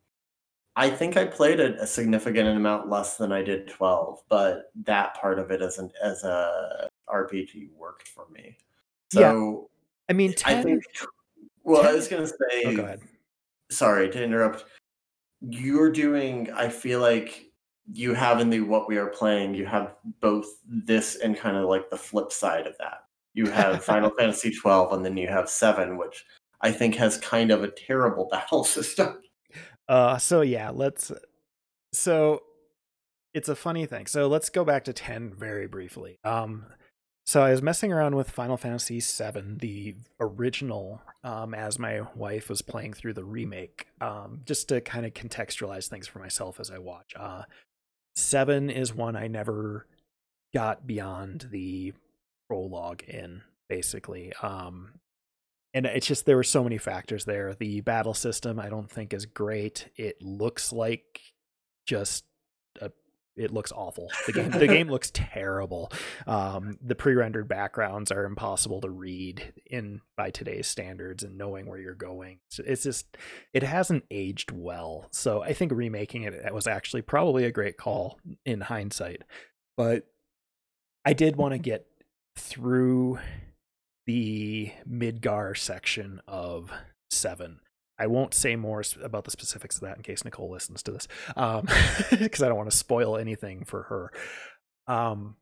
I 0.76 0.90
think 0.90 1.18
I 1.18 1.26
played 1.26 1.60
it 1.60 1.76
a 1.78 1.86
significant 1.86 2.48
amount 2.48 2.90
less 2.90 3.18
than 3.18 3.34
I 3.34 3.42
did 3.44 3.68
12, 3.68 4.22
but 4.30 4.72
that 4.86 5.14
part 5.16 5.38
of 5.38 5.52
it 5.52 5.62
as 5.62 5.78
an 5.78 5.92
as 6.02 6.24
a 6.24 6.88
RPG 7.10 7.74
worked 7.74 8.08
for 8.08 8.28
me. 8.32 8.58
So 9.12 9.70
I 10.08 10.14
mean, 10.14 10.34
10, 10.34 10.58
I 10.58 10.64
think. 10.64 10.84
Well, 11.64 11.82
10 11.82 11.92
I 11.92 11.96
was 11.96 12.08
gonna 12.08 12.28
say. 12.28 12.64
oh, 12.66 12.76
go 12.76 12.84
ahead. 12.84 13.02
Sorry 13.70 14.10
to 14.10 14.24
interrupt. 14.24 14.66
You're 15.42 15.92
doing. 15.92 16.50
I 16.52 16.70
feel 16.70 17.02
like 17.02 17.46
you 17.92 18.14
have 18.14 18.40
in 18.40 18.50
the 18.50 18.62
what 18.62 18.88
we 18.88 18.98
are 18.98 19.08
playing. 19.08 19.56
You 19.56 19.66
have 19.66 19.96
both 20.22 20.48
this 20.66 21.16
and 21.18 21.36
kind 21.36 21.58
of 21.58 21.66
like 21.68 21.90
the 21.90 21.98
flip 21.98 22.32
side 22.32 22.68
of 22.68 22.78
that. 22.78 23.04
You 23.34 23.48
have 23.48 23.84
Final 23.84 24.12
Fantasy 24.18 24.52
12, 24.52 24.94
and 24.94 25.06
then 25.06 25.18
you 25.18 25.28
have 25.28 25.50
seven, 25.50 25.98
which 25.98 26.26
I 26.62 26.72
think 26.72 26.96
has 26.96 27.18
kind 27.18 27.52
of 27.52 27.64
a 27.64 27.72
terrible 27.72 28.28
battle 28.32 28.64
system. 28.64 29.22
Uh, 29.88 30.18
so 30.18 30.42
yeah, 30.42 30.70
let's. 30.70 31.12
So 31.94 32.44
it's 33.34 33.50
a 33.50 33.56
funny 33.56 33.86
thing. 33.86 34.06
So 34.08 34.28
let's 34.28 34.50
go 34.50 34.64
back 34.64 34.84
to 34.86 34.94
10 34.94 35.34
very 35.34 35.68
briefly. 35.68 36.20
Um, 36.24 36.66
so 37.26 37.44
I 37.44 37.52
was 37.52 37.62
messing 37.62 37.94
around 37.94 38.16
with 38.16 38.30
Final 38.30 38.58
Fantasy 38.58 39.00
VII, 39.00 39.58
the 39.58 39.96
original, 40.20 41.02
um, 41.24 41.54
as 41.54 41.78
my 41.78 42.02
wife 42.16 42.50
was 42.50 42.64
playing 42.64 42.94
through 42.94 43.14
the 43.14 43.24
remake, 43.24 43.86
um, 44.02 44.42
just 44.46 44.70
to 44.70 44.82
kind 44.82 45.06
of 45.06 45.14
contextualize 45.14 45.88
things 45.88 46.08
for 46.08 46.20
myself 46.20 46.60
as 46.60 46.72
I 46.72 46.80
watch. 46.80 47.14
Uh, 47.16 47.44
Seven 48.20 48.70
is 48.70 48.94
one 48.94 49.16
I 49.16 49.28
never 49.28 49.86
got 50.54 50.86
beyond 50.86 51.48
the 51.52 51.94
prologue 52.50 53.04
in, 53.04 53.44
basically. 53.70 54.34
Um, 54.42 55.00
and 55.74 55.86
it's 55.86 56.08
just 56.08 56.26
there 56.26 56.36
were 56.36 56.44
so 56.44 56.64
many 56.64 56.78
factors 56.78 57.26
there. 57.26 57.54
The 57.54 57.82
battle 57.82 58.16
system 58.16 58.60
I 58.60 58.70
don't 58.70 58.90
think 58.90 59.14
is 59.14 59.26
great. 59.26 59.88
It 59.96 60.22
looks 60.22 60.74
like 60.74 61.22
just 61.86 62.26
a 62.82 62.92
it 63.36 63.54
looks 63.54 63.72
awful. 63.72 64.12
The 64.26 64.34
game 64.34 64.50
the 64.50 64.68
game 64.68 64.88
looks 64.92 65.12
terrible. 65.14 65.92
Um, 66.26 66.80
the 66.82 66.96
pre-rendered 66.96 67.48
backgrounds 67.48 68.12
are 68.12 68.26
impossible 68.26 68.82
to 68.82 68.90
read 68.90 69.54
in 69.68 70.02
by 70.18 70.32
today's 70.32 70.68
standards 70.68 71.24
and 71.24 71.38
knowing 71.38 71.68
where 71.68 71.80
you're 71.80 71.94
going. 71.94 72.40
So 72.50 72.64
it's 72.66 72.84
just 72.84 73.16
it 73.54 73.62
hasn't 73.62 74.06
aged 74.10 74.52
well. 74.52 75.08
So 75.12 75.44
I 75.44 75.54
think 75.54 75.72
remaking 75.72 76.24
it 76.24 76.54
was 76.54 76.66
actually 76.68 77.04
probably 77.04 77.46
a 77.46 77.52
great 77.52 77.78
call 77.78 78.20
in 78.44 78.62
hindsight. 78.62 79.22
But 79.78 80.08
I 81.06 81.14
did 81.14 81.36
want 81.36 81.54
to 81.54 81.60
get 81.60 81.86
through 82.36 83.20
the 84.06 84.72
Midgar 84.88 85.58
section 85.58 86.22
of 86.28 86.72
7 87.12 87.60
I 88.00 88.08
won't 88.08 88.34
say 88.34 88.56
more 88.56 88.82
about 89.04 89.26
the 89.26 89.32
specifics 89.32 89.76
of 89.76 89.82
that 89.82 89.98
in 89.98 90.04
case 90.04 90.24
Nicole 90.24 90.50
listens 90.50 90.82
to 90.84 90.92
this, 90.92 91.08
because 91.28 91.60
um, 91.60 91.66
I 92.46 92.48
don't 92.48 92.56
want 92.56 92.72
to 92.72 92.78
spoil 92.78 93.18
anything 93.18 93.66
for 93.66 93.84
her. 93.84 94.12
Um, 94.88 95.36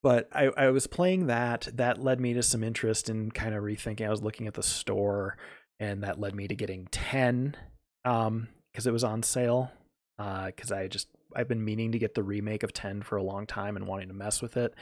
but 0.00 0.28
I, 0.32 0.44
I 0.56 0.70
was 0.70 0.86
playing 0.86 1.26
that. 1.26 1.68
That 1.74 2.02
led 2.02 2.20
me 2.20 2.34
to 2.34 2.42
some 2.42 2.62
interest 2.62 3.10
in 3.10 3.32
kind 3.32 3.54
of 3.54 3.64
rethinking. 3.64 4.06
I 4.06 4.10
was 4.10 4.22
looking 4.22 4.46
at 4.46 4.54
the 4.54 4.62
store, 4.62 5.36
and 5.80 6.04
that 6.04 6.20
led 6.20 6.36
me 6.36 6.46
to 6.46 6.54
getting 6.54 6.86
ten 6.92 7.56
because 8.04 8.26
um, 8.28 8.48
it 8.86 8.92
was 8.92 9.04
on 9.04 9.22
sale. 9.22 9.72
Because 10.16 10.70
uh, 10.70 10.76
I 10.76 10.86
just 10.86 11.08
I've 11.34 11.48
been 11.48 11.64
meaning 11.64 11.90
to 11.92 11.98
get 11.98 12.14
the 12.14 12.22
remake 12.22 12.62
of 12.62 12.72
ten 12.72 13.02
for 13.02 13.16
a 13.16 13.22
long 13.22 13.46
time 13.46 13.76
and 13.76 13.88
wanting 13.88 14.08
to 14.08 14.14
mess 14.14 14.40
with 14.40 14.56
it, 14.56 14.74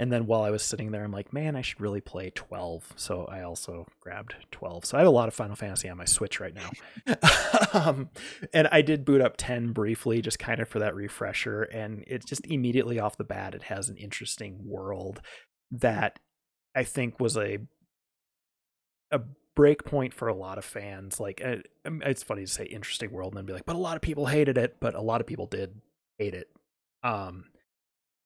and 0.00 0.10
then 0.10 0.24
while 0.24 0.42
I 0.42 0.50
was 0.50 0.62
sitting 0.62 0.92
there, 0.92 1.04
I'm 1.04 1.12
like, 1.12 1.30
man, 1.30 1.54
I 1.54 1.60
should 1.60 1.78
really 1.78 2.00
play 2.00 2.30
12. 2.34 2.94
So 2.96 3.26
I 3.26 3.42
also 3.42 3.86
grabbed 4.00 4.34
12. 4.50 4.86
So 4.86 4.96
I 4.96 5.00
have 5.00 5.06
a 5.06 5.10
lot 5.10 5.28
of 5.28 5.34
Final 5.34 5.56
Fantasy 5.56 5.90
on 5.90 5.98
my 5.98 6.06
Switch 6.06 6.40
right 6.40 6.54
now. 6.54 7.18
um, 7.74 8.08
and 8.54 8.66
I 8.72 8.80
did 8.80 9.04
boot 9.04 9.20
up 9.20 9.34
10 9.36 9.72
briefly, 9.72 10.22
just 10.22 10.38
kind 10.38 10.58
of 10.58 10.70
for 10.70 10.78
that 10.78 10.94
refresher. 10.94 11.64
And 11.64 12.02
it's 12.06 12.24
just 12.24 12.46
immediately 12.46 12.98
off 12.98 13.18
the 13.18 13.24
bat, 13.24 13.54
it 13.54 13.64
has 13.64 13.90
an 13.90 13.98
interesting 13.98 14.60
world 14.64 15.20
that 15.70 16.18
I 16.74 16.84
think 16.84 17.20
was 17.20 17.36
a 17.36 17.58
a 19.12 19.20
break 19.54 19.84
point 19.84 20.14
for 20.14 20.28
a 20.28 20.34
lot 20.34 20.56
of 20.56 20.64
fans. 20.64 21.20
Like 21.20 21.42
uh, 21.44 21.56
um, 21.84 22.00
it's 22.06 22.22
funny 22.22 22.46
to 22.46 22.50
say 22.50 22.64
interesting 22.64 23.12
world 23.12 23.34
and 23.34 23.38
then 23.38 23.44
be 23.44 23.52
like, 23.52 23.66
but 23.66 23.76
a 23.76 23.78
lot 23.78 23.96
of 23.96 24.02
people 24.02 24.24
hated 24.24 24.56
it, 24.56 24.76
but 24.80 24.94
a 24.94 25.02
lot 25.02 25.20
of 25.20 25.26
people 25.26 25.44
did 25.44 25.74
hate 26.16 26.32
it. 26.32 26.48
Um, 27.02 27.44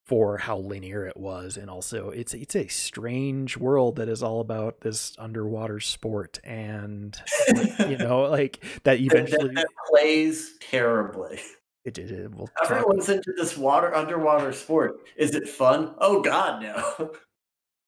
for 0.05 0.37
how 0.37 0.59
linear 0.59 1.07
it 1.07 1.17
was 1.17 1.57
and 1.57 1.71
also 1.71 2.11
it's 2.11 2.35
it's 2.35 2.55
a 2.55 2.69
strange 2.69 3.57
world 3.57 3.97
that 3.97 4.09
is 4.09 4.23
all 4.23 4.41
about 4.41 4.81
this 4.83 5.15
underwater 5.19 5.81
sport 5.81 6.39
and 6.45 7.17
you 7.89 7.97
know 7.97 8.23
like 8.23 8.63
that 8.83 9.01
eventually 9.01 9.49
that, 9.49 9.55
that 9.55 9.67
plays 9.89 10.59
terribly. 10.61 11.41
It 11.87 11.95
did 11.95 12.11
it, 12.11 12.35
well, 12.35 12.49
everyone's 12.65 13.11
into 13.11 13.33
this 13.37 13.59
water 13.59 13.95
underwater 13.95 14.53
sport. 14.53 15.07
Is 15.19 15.35
it 15.35 15.49
fun? 15.49 15.95
Oh 15.99 16.23
god 16.23 16.63
no. 16.63 17.13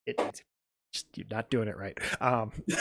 It, 0.07 0.14
it's 0.19 0.43
just 0.93 1.07
you're 1.17 1.27
not 1.31 1.51
doing 1.51 1.69
it 1.69 1.77
right. 1.77 1.99
Um 2.21 2.53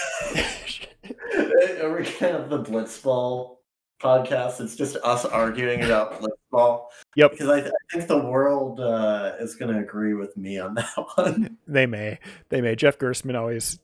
are 1.81 1.97
we 1.97 2.03
gonna 2.03 2.31
have 2.31 2.49
the 2.49 2.63
blitzball 2.63 3.57
podcast 4.01 4.59
it's 4.59 4.75
just 4.75 4.97
us 4.97 5.25
arguing 5.25 5.83
about 5.83 6.21
blitzball 6.21 6.87
Yep. 7.15 7.31
Because 7.31 7.49
I, 7.49 7.61
th- 7.61 7.71
I 7.71 7.95
think 7.97 8.07
the 8.07 8.19
world 8.19 8.79
uh, 8.79 9.33
is 9.39 9.55
going 9.55 9.73
to 9.73 9.79
agree 9.79 10.13
with 10.13 10.35
me 10.35 10.59
on 10.59 10.75
that 10.75 10.93
one. 11.15 11.57
They 11.67 11.85
may. 11.85 12.19
They 12.49 12.61
may. 12.61 12.75
Jeff 12.75 12.97
Gerstmann 12.97 13.37
always 13.37 13.79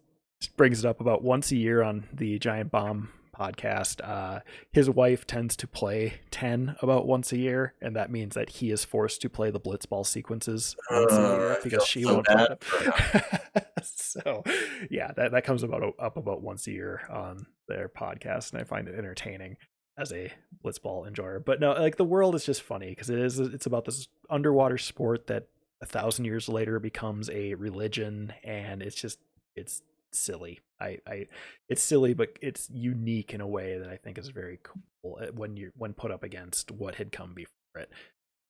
brings 0.58 0.84
it 0.84 0.88
up 0.88 1.02
about 1.02 1.24
once 1.24 1.52
a 1.52 1.56
year 1.56 1.82
on 1.82 2.08
the 2.14 2.40
Giant 2.40 2.72
Bomb 2.72 3.10
podcast. 3.38 4.06
Uh, 4.08 4.42
his 4.72 4.90
wife 4.90 5.26
tends 5.26 5.56
to 5.58 5.68
play 5.68 6.20
10 6.32 6.76
about 6.82 7.08
once 7.08 7.32
a 7.32 7.38
year, 7.38 7.74
and 7.82 7.96
that 7.96 8.12
means 8.12 8.36
that 8.36 8.50
he 8.50 8.72
is 8.72 8.84
forced 8.84 9.22
to 9.22 9.30
play 9.30 9.50
the 9.50 9.60
blitzball 9.60 10.06
sequences 10.06 10.76
once 10.90 11.14
uh, 11.14 11.16
a 11.16 11.38
year 11.38 11.58
because 11.64 11.86
she 11.86 12.04
so 12.04 12.16
won't 12.16 12.28
so, 13.84 14.44
yeah, 14.90 15.12
that, 15.16 15.32
that 15.32 15.46
comes 15.46 15.64
about 15.64 15.96
up 16.00 16.18
about 16.18 16.42
once 16.42 16.68
a 16.68 16.72
year 16.72 17.02
on 17.10 17.46
their 17.68 17.88
podcast, 17.88 18.52
and 18.52 18.62
I 18.62 18.66
find 18.66 18.88
it 18.88 18.98
entertaining 18.98 19.56
as 19.98 20.12
a 20.12 20.32
blitzball 20.64 21.08
enjoyer. 21.08 21.40
But 21.40 21.60
no, 21.60 21.74
like 21.74 21.98
the 21.98 22.04
world 22.04 22.36
is 22.36 22.46
just 22.46 22.62
funny 22.62 22.90
because 22.90 23.10
it 23.10 23.20
is 23.20 23.40
it's 23.40 23.66
about 23.66 23.86
this 23.86 24.08
underwater 24.30 24.78
sport 24.78 25.28
that 25.28 25.48
a 25.82 25.86
thousand 25.86 26.26
years 26.26 26.48
later 26.48 26.80
becomes 26.80 27.30
a 27.30 27.56
religion, 27.56 28.34
and 28.44 28.82
it's 28.82 28.96
just 28.96 29.20
it's 29.56 29.82
silly. 30.12 30.60
I, 30.80 31.00
I 31.08 31.28
it's 31.70 31.84
silly, 31.84 32.14
but 32.14 32.38
it's 32.42 32.70
unique 32.70 33.34
in 33.34 33.42
a 33.42 33.48
way 33.48 33.78
that 33.78 33.90
I 33.90 33.98
think 33.98 34.18
is 34.18 34.30
very 34.30 34.60
cool 34.64 35.20
eh, 35.22 35.28
when 35.34 35.58
you 35.58 35.72
when 35.76 35.94
put 35.94 36.12
up 36.12 36.24
against 36.24 36.72
what 36.72 36.96
had 36.96 37.12
come 37.12 37.34
before 37.34 37.52
it. 37.76 37.90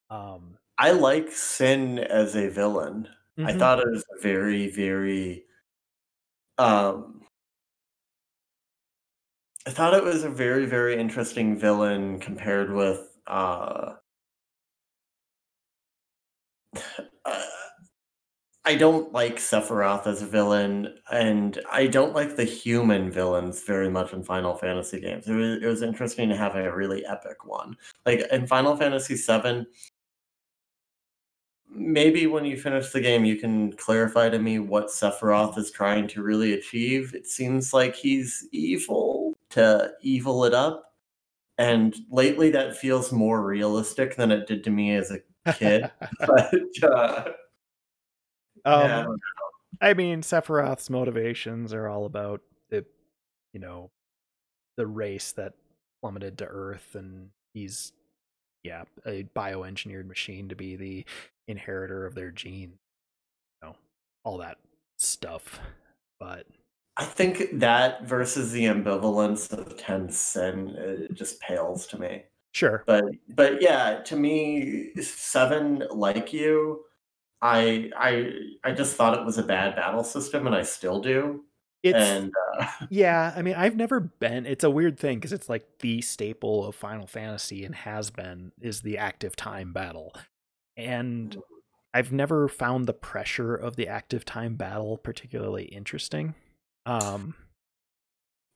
Um, 0.09 0.57
I 0.77 0.91
like 0.91 1.31
Sin 1.31 1.99
as 1.99 2.35
a 2.35 2.49
villain. 2.49 3.07
Mm-hmm. 3.37 3.47
I 3.47 3.53
thought 3.53 3.79
it 3.79 3.89
was 3.89 4.03
very, 4.21 4.69
very 4.69 5.45
um 6.57 7.21
I 9.67 9.69
thought 9.69 9.93
it 9.93 10.03
was 10.03 10.23
a 10.23 10.29
very, 10.29 10.65
very 10.65 10.99
interesting 10.99 11.57
villain 11.57 12.19
compared 12.19 12.73
with 12.73 13.17
uh, 13.27 13.93
uh 17.25 17.45
I 18.63 18.75
don't 18.75 19.11
like 19.11 19.37
Sephiroth 19.37 20.05
as 20.05 20.21
a 20.21 20.27
villain, 20.27 20.95
and 21.11 21.59
I 21.71 21.87
don't 21.87 22.13
like 22.13 22.35
the 22.35 22.43
human 22.43 23.11
villains 23.11 23.63
very 23.63 23.89
much 23.89 24.13
in 24.13 24.23
Final 24.23 24.55
Fantasy 24.55 24.99
games. 24.99 25.27
It 25.27 25.33
was, 25.33 25.63
it 25.63 25.65
was 25.65 25.81
interesting 25.81 26.29
to 26.29 26.37
have 26.37 26.55
a 26.55 26.73
really 26.73 27.03
epic 27.05 27.43
one. 27.45 27.75
Like 28.05 28.21
in 28.31 28.45
Final 28.45 28.77
Fantasy 28.77 29.15
VII, 29.15 29.65
maybe 31.69 32.27
when 32.27 32.45
you 32.45 32.55
finish 32.57 32.91
the 32.91 33.01
game, 33.01 33.25
you 33.25 33.37
can 33.37 33.73
clarify 33.73 34.29
to 34.29 34.37
me 34.39 34.59
what 34.59 34.87
Sephiroth 34.87 35.57
is 35.57 35.71
trying 35.71 36.07
to 36.09 36.21
really 36.21 36.53
achieve. 36.53 37.15
It 37.15 37.27
seems 37.27 37.73
like 37.73 37.95
he's 37.95 38.47
evil 38.51 39.20
to 39.51 39.91
evil 40.01 40.45
it 40.45 40.53
up. 40.53 40.85
And 41.57 41.95
lately, 42.09 42.49
that 42.51 42.77
feels 42.77 43.11
more 43.11 43.43
realistic 43.43 44.15
than 44.15 44.31
it 44.31 44.47
did 44.47 44.63
to 44.63 44.69
me 44.69 44.95
as 44.95 45.11
a 45.11 45.19
kid. 45.53 45.91
but, 46.19 46.53
uh, 46.83 47.23
um, 48.65 48.81
yeah, 48.81 49.05
I, 49.81 49.89
I 49.89 49.93
mean, 49.93 50.21
Sephiroth's 50.21 50.89
motivations 50.89 51.73
are 51.73 51.87
all 51.87 52.05
about 52.05 52.41
the, 52.69 52.85
you 53.53 53.59
know, 53.59 53.91
the 54.77 54.87
race 54.87 55.33
that 55.33 55.53
plummeted 56.01 56.37
to 56.39 56.45
Earth, 56.45 56.95
and 56.95 57.29
he's, 57.53 57.93
yeah, 58.63 58.83
a 59.05 59.23
bioengineered 59.35 60.07
machine 60.07 60.49
to 60.49 60.55
be 60.55 60.75
the 60.75 61.05
inheritor 61.47 62.05
of 62.05 62.15
their 62.15 62.31
gene. 62.31 62.73
You 63.61 63.69
know, 63.69 63.75
all 64.23 64.37
that 64.39 64.57
stuff. 64.97 65.59
But 66.19 66.47
I 66.97 67.05
think 67.05 67.59
that 67.59 68.05
versus 68.05 68.51
the 68.51 68.65
ambivalence 68.65 69.51
of 69.51 69.77
Ten 69.77 70.09
it 70.75 71.13
just 71.13 71.39
pales 71.39 71.87
to 71.87 71.99
me. 71.99 72.23
Sure. 72.53 72.83
But 72.85 73.05
but 73.29 73.61
yeah, 73.61 74.01
to 74.05 74.15
me, 74.15 74.91
Seven 75.01 75.83
like 75.89 76.33
you, 76.33 76.83
I 77.41 77.89
I 77.97 78.31
I 78.63 78.71
just 78.73 78.95
thought 78.95 79.17
it 79.17 79.25
was 79.25 79.37
a 79.37 79.43
bad 79.43 79.75
battle 79.75 80.03
system, 80.03 80.47
and 80.47 80.55
I 80.55 80.63
still 80.63 80.99
do. 80.99 81.45
It's, 81.81 81.97
and 81.97 82.31
uh, 82.59 82.67
yeah, 82.89 83.33
I 83.35 83.41
mean, 83.41 83.55
I've 83.55 83.75
never 83.75 83.99
been. 83.99 84.45
It's 84.45 84.63
a 84.63 84.69
weird 84.69 84.99
thing 84.99 85.17
because 85.17 85.33
it's 85.33 85.49
like 85.49 85.65
the 85.79 86.01
staple 86.01 86.67
of 86.67 86.75
Final 86.75 87.07
Fantasy 87.07 87.65
and 87.65 87.73
has 87.73 88.11
been 88.11 88.51
is 88.61 88.81
the 88.81 88.97
active 88.97 89.35
time 89.35 89.71
battle, 89.71 90.13
and 90.75 91.37
mm. 91.37 91.41
I've 91.93 92.11
never 92.11 92.47
found 92.47 92.85
the 92.85 92.93
pressure 92.93 93.55
of 93.55 93.77
the 93.77 93.87
active 93.87 94.25
time 94.25 94.55
battle 94.55 94.97
particularly 94.97 95.65
interesting. 95.65 96.35
Um, 96.85 97.35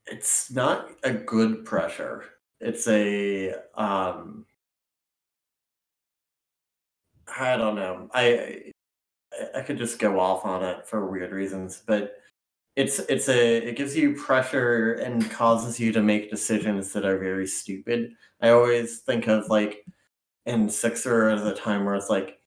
it's 0.07 0.51
not 0.51 0.89
a 1.03 1.13
good 1.13 1.65
pressure. 1.65 2.26
It's 2.59 2.88
a 2.88 3.53
um 3.76 4.45
I 7.28 7.57
don't 7.57 7.76
know. 7.76 8.09
I 8.13 8.71
I 9.55 9.61
could 9.61 9.78
just 9.78 9.99
go 9.99 10.19
off 10.19 10.45
on 10.45 10.63
it 10.63 10.88
for 10.88 11.09
weird 11.09 11.32
reasons, 11.32 11.84
but 11.86 12.15
it's 12.76 12.99
it's 12.99 13.30
a 13.30 13.57
it 13.69 13.78
gives 13.78 13.95
you 13.97 14.15
pressure 14.15 14.93
and 14.95 15.30
causes 15.32 15.80
you 15.80 15.91
to 15.93 16.01
make 16.03 16.32
decisions 16.32 16.93
that 16.93 17.05
are 17.05 17.19
very 17.19 17.47
stupid. 17.47 18.13
I 18.41 18.49
always 18.51 19.01
think 19.01 19.28
of 19.28 19.49
like 19.49 19.86
in 20.47 20.69
Sixer 20.69 21.30
as 21.30 21.45
a 21.45 21.55
time 21.55 21.86
where 21.86 21.95
it's 21.95 22.09
like 22.09 22.39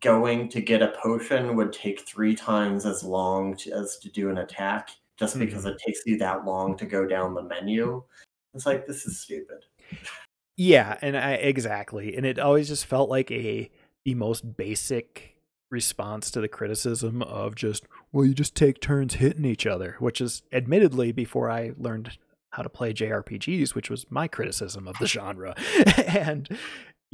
going 0.00 0.48
to 0.50 0.60
get 0.60 0.82
a 0.82 0.94
potion 1.02 1.56
would 1.56 1.72
take 1.72 2.00
three 2.00 2.34
times 2.34 2.86
as 2.86 3.02
long 3.02 3.56
to, 3.56 3.72
as 3.72 3.98
to 3.98 4.08
do 4.10 4.30
an 4.30 4.38
attack 4.38 4.90
just 5.18 5.36
mm-hmm. 5.36 5.44
because 5.44 5.64
it 5.64 5.78
takes 5.84 6.00
you 6.06 6.18
that 6.18 6.44
long 6.44 6.76
to 6.76 6.86
go 6.86 7.06
down 7.06 7.34
the 7.34 7.42
menu. 7.42 8.02
It's 8.54 8.66
like 8.66 8.86
this 8.86 9.06
is 9.06 9.20
stupid. 9.20 9.64
Yeah, 10.56 10.96
and 11.02 11.16
I 11.16 11.32
exactly. 11.32 12.16
And 12.16 12.24
it 12.24 12.38
always 12.38 12.68
just 12.68 12.86
felt 12.86 13.10
like 13.10 13.30
a 13.30 13.70
the 14.04 14.14
most 14.14 14.56
basic 14.56 15.34
response 15.70 16.30
to 16.30 16.40
the 16.40 16.48
criticism 16.48 17.22
of 17.22 17.56
just 17.56 17.84
well 18.12 18.24
you 18.24 18.32
just 18.32 18.54
take 18.54 18.80
turns 18.80 19.14
hitting 19.14 19.44
each 19.44 19.66
other, 19.66 19.96
which 19.98 20.20
is 20.20 20.42
admittedly 20.52 21.12
before 21.12 21.50
I 21.50 21.72
learned 21.76 22.16
how 22.50 22.62
to 22.62 22.68
play 22.70 22.94
JRPGs, 22.94 23.74
which 23.74 23.90
was 23.90 24.06
my 24.10 24.28
criticism 24.28 24.88
of 24.88 24.96
the 24.98 25.06
genre. 25.06 25.54
and 26.06 26.48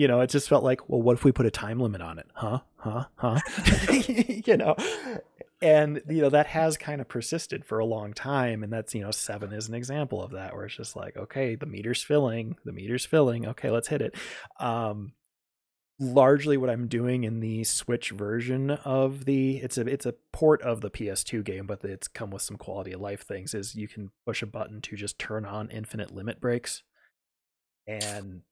you 0.02 0.08
know, 0.08 0.20
it 0.20 0.30
just 0.30 0.48
felt 0.48 0.64
like, 0.64 0.88
well, 0.88 1.00
what 1.00 1.12
if 1.12 1.22
we 1.22 1.30
put 1.30 1.46
a 1.46 1.50
time 1.50 1.78
limit 1.78 2.02
on 2.02 2.18
it? 2.18 2.26
Huh? 2.34 2.58
Huh? 2.78 3.04
Huh? 3.14 3.38
you 4.08 4.56
know, 4.56 4.74
and 5.62 6.02
you 6.08 6.20
know 6.20 6.28
that 6.28 6.48
has 6.48 6.76
kind 6.76 7.00
of 7.00 7.06
persisted 7.06 7.64
for 7.64 7.78
a 7.78 7.86
long 7.86 8.12
time 8.12 8.64
and 8.64 8.72
that's 8.72 8.96
you 8.96 9.00
know 9.00 9.12
seven 9.12 9.52
is 9.52 9.68
an 9.68 9.76
example 9.76 10.20
of 10.20 10.32
that 10.32 10.56
where 10.56 10.64
it's 10.64 10.74
just 10.74 10.96
like 10.96 11.16
okay 11.16 11.54
the 11.54 11.66
meter's 11.66 12.02
filling 12.02 12.56
the 12.64 12.72
meter's 12.72 13.06
filling 13.06 13.46
okay 13.46 13.70
let's 13.70 13.86
hit 13.86 14.02
it 14.02 14.16
um 14.58 15.12
largely 16.00 16.56
what 16.56 16.68
i'm 16.68 16.88
doing 16.88 17.22
in 17.22 17.38
the 17.38 17.62
switch 17.62 18.10
version 18.10 18.70
of 18.70 19.24
the 19.24 19.58
it's 19.58 19.78
a 19.78 19.82
it's 19.82 20.04
a 20.04 20.14
port 20.32 20.60
of 20.62 20.80
the 20.80 20.90
ps2 20.90 21.44
game 21.44 21.64
but 21.64 21.84
it's 21.84 22.08
come 22.08 22.32
with 22.32 22.42
some 22.42 22.56
quality 22.56 22.90
of 22.90 23.00
life 23.00 23.24
things 23.24 23.54
is 23.54 23.76
you 23.76 23.86
can 23.86 24.10
push 24.26 24.42
a 24.42 24.46
button 24.46 24.80
to 24.80 24.96
just 24.96 25.16
turn 25.16 25.46
on 25.46 25.70
infinite 25.70 26.12
limit 26.12 26.40
breaks 26.40 26.82
and 27.86 28.42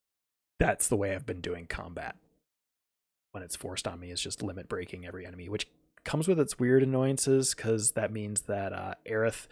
that's 0.60 0.86
the 0.86 0.96
way 0.96 1.12
i've 1.12 1.26
been 1.26 1.40
doing 1.40 1.66
combat 1.66 2.14
when 3.32 3.42
it's 3.42 3.56
forced 3.56 3.88
on 3.88 3.98
me 3.98 4.12
is 4.12 4.20
just 4.20 4.42
limit 4.42 4.68
breaking 4.68 5.04
every 5.04 5.26
enemy 5.26 5.48
which 5.48 5.66
comes 6.04 6.28
with 6.28 6.40
its 6.40 6.58
weird 6.58 6.82
annoyances 6.82 7.54
because 7.54 7.92
that 7.92 8.12
means 8.12 8.42
that 8.42 8.72
uh, 8.72 8.94
Aerith 9.08 9.46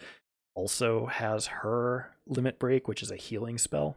also 0.55 1.05
has 1.05 1.47
her 1.47 2.11
limit 2.27 2.59
break, 2.59 2.87
which 2.87 3.03
is 3.03 3.11
a 3.11 3.15
healing 3.15 3.57
spell. 3.57 3.95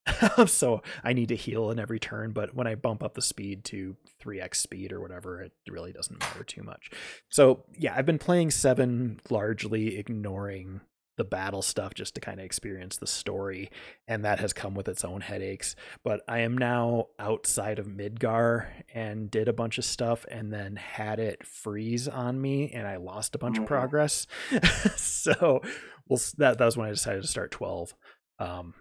so 0.46 0.82
I 1.04 1.12
need 1.12 1.28
to 1.28 1.36
heal 1.36 1.70
in 1.70 1.78
every 1.78 2.00
turn, 2.00 2.32
but 2.32 2.54
when 2.54 2.66
I 2.66 2.74
bump 2.74 3.04
up 3.04 3.14
the 3.14 3.22
speed 3.22 3.64
to 3.66 3.96
3x 4.22 4.56
speed 4.56 4.92
or 4.92 5.00
whatever, 5.00 5.40
it 5.40 5.52
really 5.70 5.92
doesn't 5.92 6.18
matter 6.18 6.42
too 6.42 6.62
much. 6.62 6.90
So 7.28 7.64
yeah, 7.78 7.94
I've 7.96 8.06
been 8.06 8.18
playing 8.18 8.50
7 8.50 9.20
largely 9.30 9.96
ignoring 9.96 10.80
the 11.22 11.28
battle 11.28 11.62
stuff 11.62 11.94
just 11.94 12.16
to 12.16 12.20
kind 12.20 12.40
of 12.40 12.44
experience 12.44 12.96
the 12.96 13.06
story 13.06 13.70
and 14.08 14.24
that 14.24 14.40
has 14.40 14.52
come 14.52 14.74
with 14.74 14.88
its 14.88 15.04
own 15.04 15.20
headaches. 15.20 15.76
But 16.02 16.22
i 16.26 16.40
am 16.40 16.58
now 16.58 17.10
outside 17.16 17.78
of 17.78 17.86
midgar 17.86 18.66
and 18.92 19.30
did 19.30 19.46
a 19.46 19.52
bunch 19.52 19.78
of 19.78 19.84
stuff 19.84 20.26
and 20.28 20.52
then 20.52 20.74
had 20.74 21.20
it 21.20 21.46
freeze 21.46 22.08
on 22.08 22.40
me 22.40 22.72
and 22.72 22.88
i 22.88 22.96
lost 22.96 23.36
a 23.36 23.38
bunch 23.38 23.56
of 23.56 23.64
mm-hmm. 23.64 23.74
progress. 23.74 24.26
So 24.96 25.62
well 26.08 26.20
that, 26.38 26.58
that 26.58 26.64
was 26.64 26.76
when 26.76 26.88
i 26.88 26.90
decided 26.90 27.22
to 27.22 27.28
start 27.28 27.52
12 27.52 27.94
um 28.40 28.74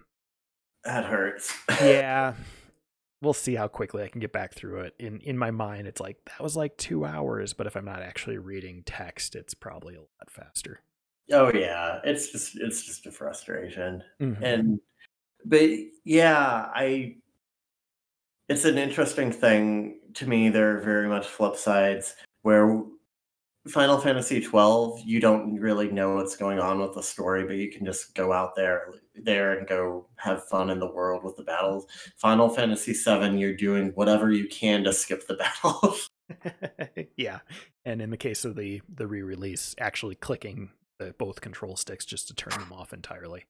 that 0.83 1.05
hurts. 1.05 1.53
Yeah. 1.69 2.33
We'll 3.21 3.33
see 3.33 3.53
how 3.53 3.67
quickly 3.67 4.01
i 4.01 4.07
can 4.07 4.19
get 4.19 4.33
back 4.33 4.55
through 4.55 4.79
it. 4.79 4.95
In 4.97 5.19
in 5.19 5.37
my 5.37 5.51
mind 5.51 5.85
it's 5.85 6.01
like 6.01 6.17
that 6.25 6.41
was 6.41 6.57
like 6.57 6.75
two 6.77 7.05
hours 7.05 7.53
but 7.53 7.67
if 7.67 7.75
i'm 7.75 7.85
not 7.85 8.01
actually 8.01 8.39
reading 8.39 8.81
text 8.83 9.35
it's 9.35 9.53
probably 9.53 9.93
a 9.93 9.99
lot 9.99 10.31
faster 10.31 10.81
Oh 11.31 11.51
yeah, 11.53 11.99
it's 12.03 12.31
just 12.31 12.57
it's 12.59 12.85
just 12.85 13.05
a 13.05 13.11
frustration. 13.11 14.03
Mm-hmm. 14.21 14.43
And 14.43 14.79
but 15.45 15.69
yeah, 16.03 16.69
I 16.73 17.15
it's 18.49 18.65
an 18.65 18.77
interesting 18.77 19.31
thing 19.31 19.99
to 20.15 20.27
me. 20.27 20.49
There 20.49 20.77
are 20.77 20.81
very 20.81 21.07
much 21.07 21.27
flip 21.27 21.55
sides 21.55 22.15
where 22.41 22.83
Final 23.67 23.99
Fantasy 23.99 24.41
12, 24.41 25.01
you 25.05 25.19
don't 25.19 25.59
really 25.59 25.91
know 25.91 26.15
what's 26.15 26.35
going 26.35 26.59
on 26.59 26.79
with 26.79 26.95
the 26.95 27.03
story, 27.03 27.45
but 27.45 27.57
you 27.57 27.71
can 27.71 27.85
just 27.85 28.15
go 28.15 28.33
out 28.33 28.55
there 28.55 28.91
there 29.15 29.57
and 29.57 29.67
go 29.67 30.07
have 30.15 30.43
fun 30.45 30.71
in 30.71 30.79
the 30.79 30.91
world 30.91 31.23
with 31.23 31.37
the 31.37 31.43
battles. 31.43 31.85
Final 32.17 32.49
Fantasy 32.49 32.93
7, 32.93 33.37
you're 33.37 33.55
doing 33.55 33.91
whatever 33.93 34.31
you 34.31 34.47
can 34.47 34.83
to 34.83 34.91
skip 34.91 35.27
the 35.27 35.35
battles. 35.63 36.09
yeah. 37.17 37.39
And 37.85 38.01
in 38.01 38.09
the 38.09 38.17
case 38.17 38.45
of 38.45 38.55
the 38.55 38.81
the 38.93 39.05
re-release, 39.07 39.75
actually 39.79 40.15
clicking 40.15 40.71
the 41.01 41.13
both 41.17 41.41
control 41.41 41.75
sticks 41.75 42.05
just 42.05 42.27
to 42.27 42.35
turn 42.35 42.59
them 42.59 42.71
off 42.71 42.93
entirely. 42.93 43.45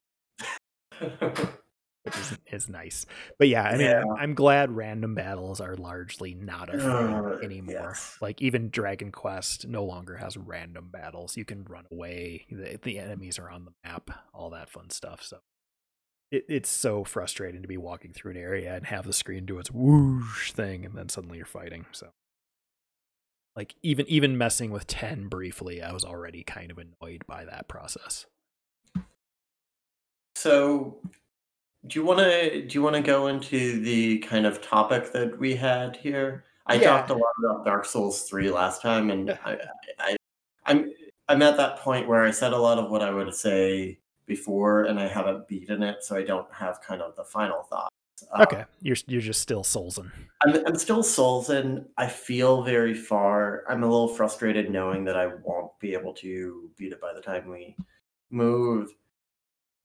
Which 0.99 2.15
is, 2.17 2.37
is 2.51 2.69
nice. 2.69 3.05
But 3.37 3.49
yeah, 3.49 3.63
I 3.63 3.71
mean, 3.77 3.81
yeah. 3.81 4.03
I'm 4.17 4.33
glad 4.33 4.71
random 4.71 5.15
battles 5.15 5.59
are 5.59 5.75
largely 5.75 6.33
not 6.33 6.73
a 6.73 6.77
thing 6.77 6.87
uh, 6.87 7.37
anymore. 7.43 7.89
Yes. 7.89 8.17
Like 8.21 8.41
even 8.41 8.69
Dragon 8.69 9.11
Quest 9.11 9.67
no 9.67 9.83
longer 9.83 10.17
has 10.17 10.37
random 10.37 10.89
battles. 10.91 11.37
You 11.37 11.45
can 11.45 11.63
run 11.63 11.85
away. 11.91 12.45
The, 12.49 12.79
the 12.81 12.99
enemies 12.99 13.37
are 13.37 13.49
on 13.49 13.65
the 13.65 13.73
map. 13.83 14.09
All 14.33 14.49
that 14.51 14.69
fun 14.69 14.89
stuff. 14.89 15.21
So 15.23 15.37
it, 16.31 16.45
it's 16.47 16.69
so 16.69 17.03
frustrating 17.03 17.61
to 17.61 17.67
be 17.67 17.77
walking 17.77 18.13
through 18.13 18.31
an 18.31 18.37
area 18.37 18.75
and 18.75 18.85
have 18.85 19.05
the 19.05 19.13
screen 19.13 19.45
do 19.45 19.59
its 19.59 19.71
whoosh 19.71 20.53
thing, 20.53 20.85
and 20.85 20.95
then 20.95 21.09
suddenly 21.09 21.37
you're 21.37 21.45
fighting. 21.45 21.85
So 21.91 22.11
like 23.55 23.75
even 23.81 24.07
even 24.07 24.37
messing 24.37 24.71
with 24.71 24.87
10 24.87 25.27
briefly 25.27 25.81
i 25.81 25.91
was 25.91 26.05
already 26.05 26.43
kind 26.43 26.71
of 26.71 26.77
annoyed 26.77 27.25
by 27.27 27.45
that 27.45 27.67
process. 27.67 28.25
So 30.35 30.97
do 31.87 31.99
you 31.99 32.05
want 32.05 32.19
to 32.19 32.65
do 32.65 32.73
you 32.73 32.81
want 32.81 32.95
to 32.95 33.01
go 33.01 33.27
into 33.27 33.79
the 33.81 34.19
kind 34.19 34.45
of 34.45 34.61
topic 34.61 35.11
that 35.13 35.37
we 35.37 35.55
had 35.55 35.95
here? 35.95 36.45
I 36.67 36.75
yeah. 36.75 36.89
talked 36.89 37.09
a 37.09 37.13
lot 37.13 37.33
about 37.39 37.65
dark 37.65 37.85
souls 37.85 38.23
3 38.23 38.49
last 38.51 38.81
time 38.81 39.09
and 39.11 39.31
I, 39.45 39.57
I 39.99 40.17
i'm 40.65 40.91
i'm 41.27 41.41
at 41.41 41.57
that 41.57 41.77
point 41.77 42.07
where 42.07 42.23
i 42.23 42.31
said 42.31 42.53
a 42.53 42.57
lot 42.57 42.77
of 42.77 42.89
what 42.91 43.01
i 43.01 43.11
would 43.11 43.33
say 43.33 43.99
before 44.25 44.85
and 44.85 44.99
i 44.99 45.07
haven't 45.07 45.47
beaten 45.47 45.81
it 45.83 46.03
so 46.03 46.15
i 46.15 46.23
don't 46.23 46.51
have 46.53 46.81
kind 46.81 47.01
of 47.01 47.15
the 47.15 47.23
final 47.23 47.63
thought 47.63 47.91
Okay, 48.39 48.65
you're 48.81 48.97
you're 49.07 49.21
just 49.21 49.41
still 49.41 49.63
Soulsing. 49.63 50.11
I'm 50.43 50.65
I'm 50.65 50.75
still 50.75 51.03
Soulsing. 51.03 51.85
I 51.97 52.07
feel 52.07 52.63
very 52.63 52.93
far. 52.93 53.63
I'm 53.67 53.83
a 53.83 53.87
little 53.87 54.07
frustrated 54.07 54.69
knowing 54.69 55.03
that 55.05 55.17
I 55.17 55.27
won't 55.43 55.77
be 55.79 55.93
able 55.93 56.13
to 56.15 56.69
beat 56.77 56.93
it 56.93 57.01
by 57.01 57.13
the 57.13 57.21
time 57.21 57.49
we 57.49 57.75
move. 58.29 58.91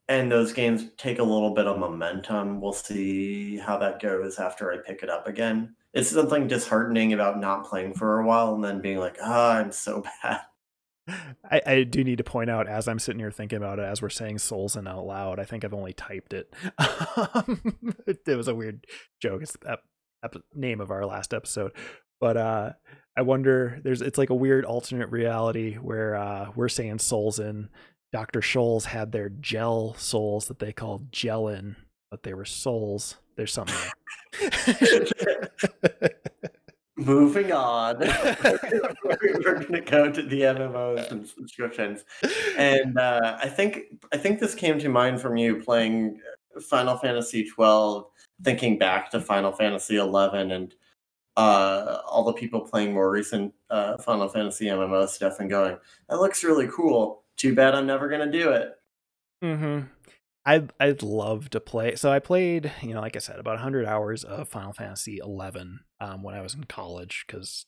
And 0.09 0.31
those 0.31 0.53
games 0.53 0.85
take 0.97 1.19
a 1.19 1.25
little 1.25 1.53
bit 1.53 1.67
of 1.67 1.81
momentum. 1.81 2.61
We'll 2.61 2.73
see 2.73 3.57
how 3.57 3.77
that 3.79 4.01
goes 4.01 4.39
after 4.39 4.73
I 4.73 4.79
pick 4.79 5.03
it 5.03 5.11
up 5.11 5.27
again. 5.27 5.75
It's 5.95 6.11
something 6.11 6.47
disheartening 6.47 7.13
about 7.13 7.41
not 7.41 7.67
playing 7.67 7.95
for 7.95 8.21
a 8.21 8.27
while 8.27 8.55
and 8.55 8.63
then 8.63 8.81
being 8.81 8.99
like, 8.99 9.17
ah, 9.21 9.57
oh, 9.57 9.61
I'm 9.61 9.73
so 9.73 10.05
bad. 10.23 10.43
I, 11.09 11.61
I, 11.67 11.83
do 11.85 12.03
need 12.03 12.19
to 12.19 12.25
point 12.25 12.51
out 12.51 12.67
as 12.67 12.89
I'm 12.89 12.99
sitting 12.99 13.21
here 13.21 13.31
thinking 13.31 13.59
about 13.59 13.79
it, 13.79 13.85
as 13.85 14.03
we're 14.03 14.09
saying 14.09 14.39
souls 14.39 14.75
and 14.75 14.89
out 14.89 15.07
loud, 15.07 15.39
I 15.39 15.45
think 15.45 15.65
I've 15.65 15.75
only 15.75 15.93
typed 15.93 16.33
it. 16.33 16.53
it 18.07 18.37
was 18.37 18.49
a 18.49 18.55
weird 18.55 18.87
joke. 19.21 19.43
It's 19.43 19.53
the 19.53 19.79
ep- 20.25 20.37
name 20.55 20.81
of 20.81 20.91
our 20.91 21.07
last 21.07 21.33
episode. 21.33 21.73
But 22.21 22.37
uh, 22.37 22.73
I 23.17 23.23
wonder, 23.23 23.81
there's 23.85 24.03
it's 24.03 24.19
like 24.19 24.31
a 24.31 24.35
weird 24.35 24.65
alternate 24.65 25.11
reality 25.11 25.77
where 25.77 26.17
uh, 26.17 26.51
we're 26.55 26.69
saying 26.69 26.99
souls 26.99 27.39
in. 27.39 27.69
Dr. 28.13 28.41
Scholl's 28.41 28.87
had 28.87 29.13
their 29.13 29.29
gel 29.29 29.95
souls 29.95 30.47
that 30.47 30.59
they 30.59 30.73
called 30.73 31.13
gelin, 31.13 31.77
but 32.11 32.23
they 32.23 32.35
were 32.35 32.45
souls. 32.45 33.17
There's 33.37 33.53
something. 33.53 33.77
Moving 36.99 37.53
on, 37.53 37.99
we're 39.05 39.41
going 39.43 39.73
to 39.73 39.83
go 39.83 40.11
to 40.11 40.23
the 40.23 40.41
MMOs 40.41 41.11
and 41.11 41.27
subscriptions, 41.27 42.05
and 42.57 42.99
uh, 42.99 43.37
I 43.39 43.49
think 43.51 43.81
I 44.15 44.17
think 44.17 44.41
this 44.41 44.55
came 44.55 44.79
to 44.79 44.89
mind 44.89 45.21
from 45.21 45.37
you 45.37 45.57
playing 45.57 46.21
Final 46.71 46.97
Fantasy 46.97 47.47
twelve, 47.47 48.07
thinking 48.43 48.79
back 48.79 49.11
to 49.11 49.21
Final 49.21 49.53
Fantasy 49.53 49.97
eleven, 49.97 50.53
and 50.53 50.75
uh, 51.37 51.99
all 52.07 52.25
the 52.25 52.33
people 52.33 52.63
playing 52.63 52.95
more 52.95 53.11
recent 53.11 53.53
uh, 53.69 53.99
Final 53.99 54.27
Fantasy 54.27 54.65
MMO 54.65 55.07
stuff, 55.07 55.39
and 55.39 55.51
going, 55.51 55.77
"That 56.09 56.21
looks 56.21 56.45
really 56.45 56.69
cool." 56.69 57.25
Too 57.37 57.55
bad 57.55 57.75
I'm 57.75 57.87
never 57.87 58.09
going 58.09 58.31
to 58.31 58.39
do 58.39 58.53
it. 58.53 58.73
Mm-hmm. 59.45 59.81
I'd 60.47 60.73
I'd 60.81 61.03
love 61.03 61.51
to 61.51 61.61
play. 61.61 61.97
So 61.97 62.11
I 62.13 62.21
played, 62.21 62.73
you 62.81 62.95
know, 62.95 63.01
like 63.01 63.17
I 63.17 63.19
said, 63.19 63.39
about 63.41 63.55
100 63.57 63.85
hours 63.85 64.23
of 64.25 64.49
Final 64.49 64.73
Fantasy 64.73 65.19
11 65.19 65.81
um, 66.01 66.23
when 66.23 66.35
I 66.35 66.41
was 66.41 66.55
in 66.55 66.65
college 66.65 67.25
because 67.27 67.67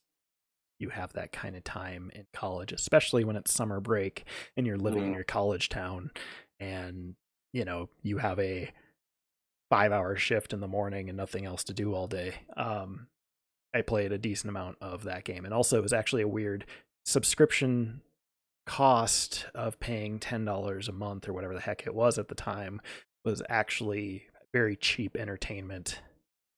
you 0.78 0.90
have 0.90 1.12
that 1.14 1.32
kind 1.32 1.56
of 1.56 1.64
time 1.64 2.10
in 2.14 2.26
college, 2.32 2.72
especially 2.72 3.24
when 3.24 3.34
it's 3.34 3.52
summer 3.52 3.80
break 3.80 4.24
and 4.56 4.64
you're 4.64 4.76
living 4.78 5.02
in 5.02 5.10
Mhm. 5.10 5.14
your 5.16 5.24
college 5.24 5.68
town 5.68 6.12
and 6.60 7.16
you 7.52 7.64
know 7.64 7.88
you 8.02 8.18
have 8.18 8.38
a 8.38 8.70
five 9.70 9.90
hour 9.92 10.16
shift 10.16 10.52
in 10.52 10.60
the 10.60 10.68
morning 10.68 11.08
and 11.08 11.16
nothing 11.16 11.44
else 11.44 11.64
to 11.64 11.74
do 11.74 11.94
all 11.94 12.06
day. 12.06 12.34
Um, 12.56 13.08
I 13.74 13.82
played 13.82 14.12
a 14.12 14.18
decent 14.18 14.48
amount 14.50 14.78
of 14.80 15.02
that 15.04 15.24
game, 15.24 15.44
and 15.44 15.52
also 15.52 15.78
it 15.78 15.82
was 15.82 15.92
actually 15.92 16.22
a 16.22 16.28
weird 16.28 16.64
subscription 17.04 18.02
cost 18.68 19.46
of 19.54 19.80
paying 19.80 20.18
ten 20.18 20.44
dollars 20.44 20.88
a 20.88 20.92
month 20.92 21.26
or 21.26 21.32
whatever 21.32 21.54
the 21.54 21.60
heck 21.60 21.86
it 21.86 21.94
was 21.94 22.18
at 22.18 22.28
the 22.28 22.34
time 22.34 22.82
was 23.24 23.42
actually 23.48 24.24
very 24.52 24.76
cheap 24.76 25.16
entertainment 25.16 26.02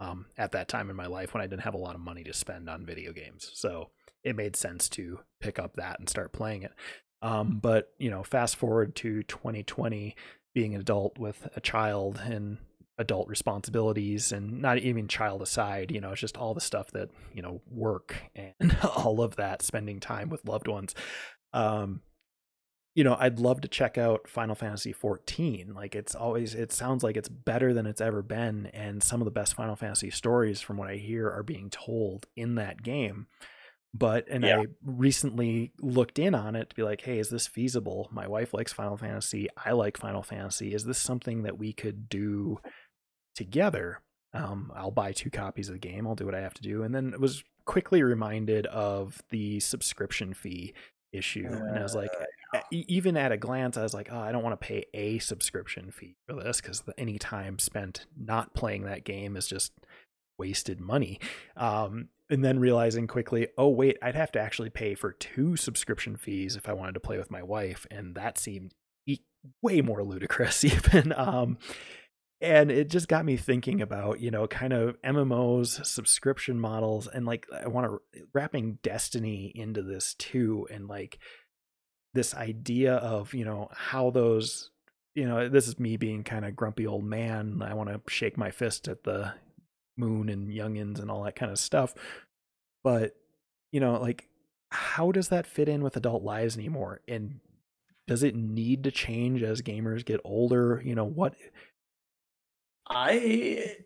um, 0.01 0.27
at 0.37 0.51
that 0.51 0.67
time 0.67 0.91
in 0.91 0.97
my 0.97 1.07
life 1.07 1.33
when 1.33 1.41
I 1.41 1.47
didn't 1.47 1.63
have 1.63 1.75
a 1.75 1.79
lot 1.79 1.95
of 1.95 2.01
money 2.01 2.25
to 2.25 2.33
spend 2.33 2.69
on 2.69 2.85
video 2.85 3.13
games. 3.13 3.51
So 3.55 3.91
it 4.25 4.35
made 4.35 4.57
sense 4.57 4.89
to 4.91 5.21
pick 5.41 5.61
up 5.61 5.77
that 5.77 6.01
and 6.01 6.09
start 6.09 6.33
playing 6.33 6.65
it. 6.65 6.73
Um, 7.23 7.61
but 7.63 7.93
you 7.99 8.11
know, 8.11 8.25
fast 8.25 8.57
forward 8.57 8.97
to 8.97 9.23
2020, 9.23 10.17
being 10.53 10.75
an 10.75 10.81
adult 10.81 11.17
with 11.17 11.49
a 11.55 11.61
child 11.61 12.21
and 12.25 12.59
adult 12.99 13.29
responsibilities 13.29 14.33
and 14.33 14.61
not 14.61 14.77
even 14.77 15.09
child 15.09 15.41
aside 15.41 15.91
you 15.91 16.03
know 16.03 16.11
it's 16.11 16.21
just 16.21 16.37
all 16.37 16.53
the 16.53 16.61
stuff 16.61 16.91
that 16.91 17.09
you 17.33 17.41
know 17.41 17.63
work 17.71 18.15
and 18.37 18.77
all 18.95 19.23
of 19.23 19.37
that 19.37 19.63
spending 19.63 19.99
time 19.99 20.29
with 20.29 20.47
loved 20.47 20.69
ones 20.69 20.95
um 21.53 22.01
you 22.95 23.05
know 23.05 23.17
i'd 23.21 23.39
love 23.39 23.61
to 23.61 23.69
check 23.69 23.97
out 23.99 24.29
final 24.29 24.55
fantasy 24.55 24.93
14 24.93 25.73
like 25.75 25.95
it's 25.95 26.15
always 26.15 26.55
it 26.55 26.73
sounds 26.73 27.03
like 27.03 27.17
it's 27.17 27.29
better 27.29 27.73
than 27.73 27.87
it's 27.87 28.01
ever 28.01 28.23
been 28.23 28.67
and 28.75 29.03
some 29.03 29.21
of 29.21 29.25
the 29.25 29.31
best 29.31 29.55
final 29.55 29.77
fantasy 29.77 30.11
stories 30.11 30.61
from 30.61 30.77
what 30.77 30.89
i 30.89 30.97
hear 30.97 31.29
are 31.31 31.43
being 31.43 31.71
told 31.71 32.27
in 32.37 32.57
that 32.57 32.83
game 32.83 33.27
but 33.95 34.27
and 34.29 34.45
Yeah. 34.45 34.61
i 34.61 34.65
recently 34.85 35.73
looked 35.81 36.19
in 36.19 36.35
on 36.35 36.55
it 36.57 36.71
to 36.71 36.77
be 36.77 36.83
like 36.83 37.01
hey 37.03 37.19
is 37.19 37.29
this 37.31 37.47
feasible 37.47 38.09
my 38.13 38.27
wife 38.29 38.53
likes 38.55 38.73
final 38.73 38.97
fantasy 38.97 39.49
i 39.57 39.73
like 39.73 39.97
final 39.97 40.23
fantasy 40.23 40.75
is 40.75 40.85
this 40.85 40.99
something 40.99 41.43
that 41.45 41.59
we 41.59 41.73
could 41.73 42.09
do 42.09 42.59
together 43.35 44.01
um, 44.35 44.73
i'll 44.77 44.91
buy 44.91 45.13
two 45.13 45.31
copies 45.31 45.69
of 45.69 45.75
the 45.75 45.79
game 45.81 46.07
i'll 46.07 46.15
do 46.15 46.25
what 46.27 46.35
i 46.35 46.41
have 46.41 46.55
to 46.55 46.63
do 46.63 46.83
and 46.83 46.95
then 46.95 47.15
was 47.19 47.43
quickly 47.67 48.03
reminded 48.03 48.67
of 48.67 49.21
the 49.31 49.61
subscription 49.61 50.35
fee 50.35 50.73
issue 51.13 51.47
and 51.49 51.79
i 51.79 51.83
was 51.83 51.95
like 51.95 52.11
e- 52.73 52.85
even 52.89 53.17
at 53.17 53.33
a 53.33 53.37
glance 53.37 53.77
i 53.77 53.83
was 53.83 53.95
like 53.95 54.09
oh 54.13 54.19
i 54.19 54.31
don't 54.31 54.43
want 54.43 54.59
to 54.59 54.67
pay 54.67 54.85
a 54.95 55.19
subscription 55.19 55.91
fee 55.91 56.17
for 56.27 56.35
this 56.35 56.61
because 56.61 56.83
any 56.97 57.19
time 57.19 57.59
spent 57.59 58.07
not 58.17 58.55
playing 58.55 58.85
that 58.85 59.05
game 59.05 59.37
is 59.37 59.47
just 59.47 59.73
wasted 60.39 60.81
money. 60.81 61.21
Um, 61.57 62.09
and 62.31 62.45
then 62.45 62.61
realizing 62.61 63.07
quickly 63.09 63.49
oh 63.59 63.69
wait 63.69 63.99
i'd 64.03 64.15
have 64.15 64.31
to 64.33 64.41
actually 64.41 64.71
pay 64.71 64.95
for 64.95 65.13
two 65.13 65.57
subscription 65.57 66.17
fees 66.17 66.55
if 66.55 66.69
i 66.69 66.73
wanted 66.73 66.93
to 66.93 67.01
play 67.01 67.19
with 67.19 67.31
my 67.31 67.43
wife 67.43 67.87
and 67.91 68.15
that 68.15 68.39
seemed 68.39 68.73
e- 69.07 69.19
way 69.61 69.81
more 69.81 70.05
ludicrous 70.05 70.65
even 70.65 71.13
um, 71.17 71.59
and 72.41 72.71
it 72.71 72.89
just 72.89 73.09
got 73.09 73.25
me 73.25 73.37
thinking 73.37 73.81
about 73.83 74.21
you 74.21 74.31
know 74.31 74.47
kind 74.47 74.73
of 74.73 75.01
mmos 75.03 75.85
subscription 75.85 76.59
models 76.59 77.07
and 77.07 77.27
like 77.27 77.47
i 77.53 77.69
want 77.69 77.87
to 77.87 78.01
wrapping 78.33 78.79
destiny 78.83 79.53
into 79.55 79.83
this 79.83 80.15
too 80.15 80.67
and 80.71 80.89
like 80.89 81.19
this 82.15 82.35
idea 82.35 82.95
of 82.95 83.35
you 83.35 83.45
know 83.45 83.69
how 83.73 84.11
those 84.11 84.71
you 85.15 85.27
know 85.27 85.49
this 85.49 85.69
is 85.69 85.79
me 85.79 85.97
being 85.97 86.25
kind 86.25 86.45
of 86.45 86.57
grumpy 86.57 86.87
old 86.87 87.05
man 87.05 87.63
i 87.65 87.75
want 87.75 87.89
to 87.89 88.01
shake 88.09 88.39
my 88.39 88.51
fist 88.51 88.89
at 88.89 89.05
the 89.05 89.33
moon 90.01 90.29
and 90.29 90.49
youngins 90.49 90.99
and 90.99 91.11
all 91.11 91.23
that 91.23 91.37
kind 91.37 91.53
of 91.53 91.59
stuff. 91.59 91.95
But 92.83 93.15
you 93.71 93.79
know 93.79 94.01
like 94.01 94.27
how 94.73 95.13
does 95.13 95.29
that 95.29 95.47
fit 95.47 95.69
in 95.69 95.83
with 95.83 95.97
adult 95.97 96.23
lives 96.23 96.57
anymore? 96.57 97.01
And 97.07 97.41
does 98.09 98.23
it 98.23 98.35
need 98.35 98.85
to 98.85 98.91
change 98.91 99.43
as 99.43 99.63
gamers 99.63 100.05
get 100.05 100.21
older? 100.25 100.83
You 100.85 100.95
know 100.95 101.05
what 101.05 101.35
I 102.91 103.77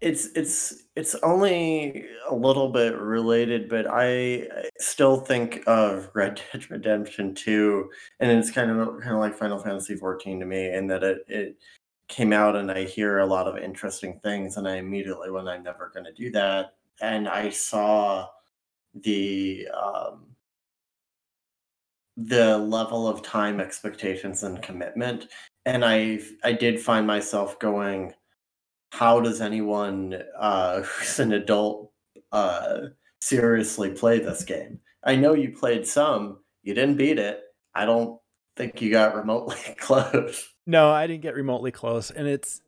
it's 0.00 0.28
it's 0.34 0.84
it's 0.96 1.14
only 1.16 2.06
a 2.28 2.34
little 2.34 2.70
bit 2.70 2.96
related, 2.96 3.68
but 3.68 3.86
I 3.88 4.48
still 4.78 5.18
think 5.20 5.62
of 5.66 6.10
Red 6.14 6.40
Dead 6.52 6.70
Redemption 6.70 7.34
2, 7.34 7.90
and 8.20 8.30
it's 8.30 8.50
kind 8.50 8.70
of 8.70 9.00
kind 9.00 9.14
of 9.14 9.20
like 9.20 9.36
Final 9.36 9.58
Fantasy 9.58 9.96
14 9.96 10.40
to 10.40 10.46
me, 10.46 10.72
in 10.72 10.86
that 10.88 11.02
it 11.04 11.24
it 11.28 11.56
came 12.08 12.32
out 12.32 12.56
and 12.56 12.70
I 12.72 12.84
hear 12.84 13.18
a 13.18 13.26
lot 13.26 13.46
of 13.46 13.58
interesting 13.58 14.18
things, 14.22 14.56
and 14.56 14.66
I 14.66 14.76
immediately 14.76 15.30
went, 15.30 15.48
I'm 15.48 15.62
never 15.62 15.90
going 15.94 16.06
to 16.06 16.12
do 16.12 16.30
that, 16.32 16.74
and 17.02 17.28
I 17.28 17.50
saw 17.50 18.28
the 18.94 19.68
um, 19.68 20.26
the 22.16 22.58
level 22.58 23.06
of 23.06 23.22
time 23.22 23.60
expectations 23.60 24.42
and 24.44 24.62
commitment, 24.62 25.28
and 25.66 25.84
I 25.84 26.20
I 26.44 26.52
did 26.52 26.80
find 26.80 27.06
myself 27.06 27.58
going 27.58 28.14
how 28.90 29.20
does 29.20 29.40
anyone 29.40 30.22
uh, 30.38 30.82
who's 30.82 31.18
an 31.20 31.32
adult 31.32 31.92
uh, 32.32 32.78
seriously 33.20 33.90
play 33.90 34.18
this 34.18 34.44
game? 34.44 34.80
I 35.04 35.16
know 35.16 35.34
you 35.34 35.52
played 35.52 35.86
some, 35.86 36.38
you 36.62 36.74
didn't 36.74 36.96
beat 36.96 37.18
it. 37.18 37.40
I 37.74 37.84
don't 37.86 38.20
think 38.56 38.82
you 38.82 38.90
got 38.90 39.14
remotely 39.14 39.56
close. 39.78 40.48
No, 40.66 40.90
I 40.90 41.06
didn't 41.06 41.22
get 41.22 41.34
remotely 41.34 41.70
close. 41.70 42.10
And 42.10 42.26
it's 42.28 42.60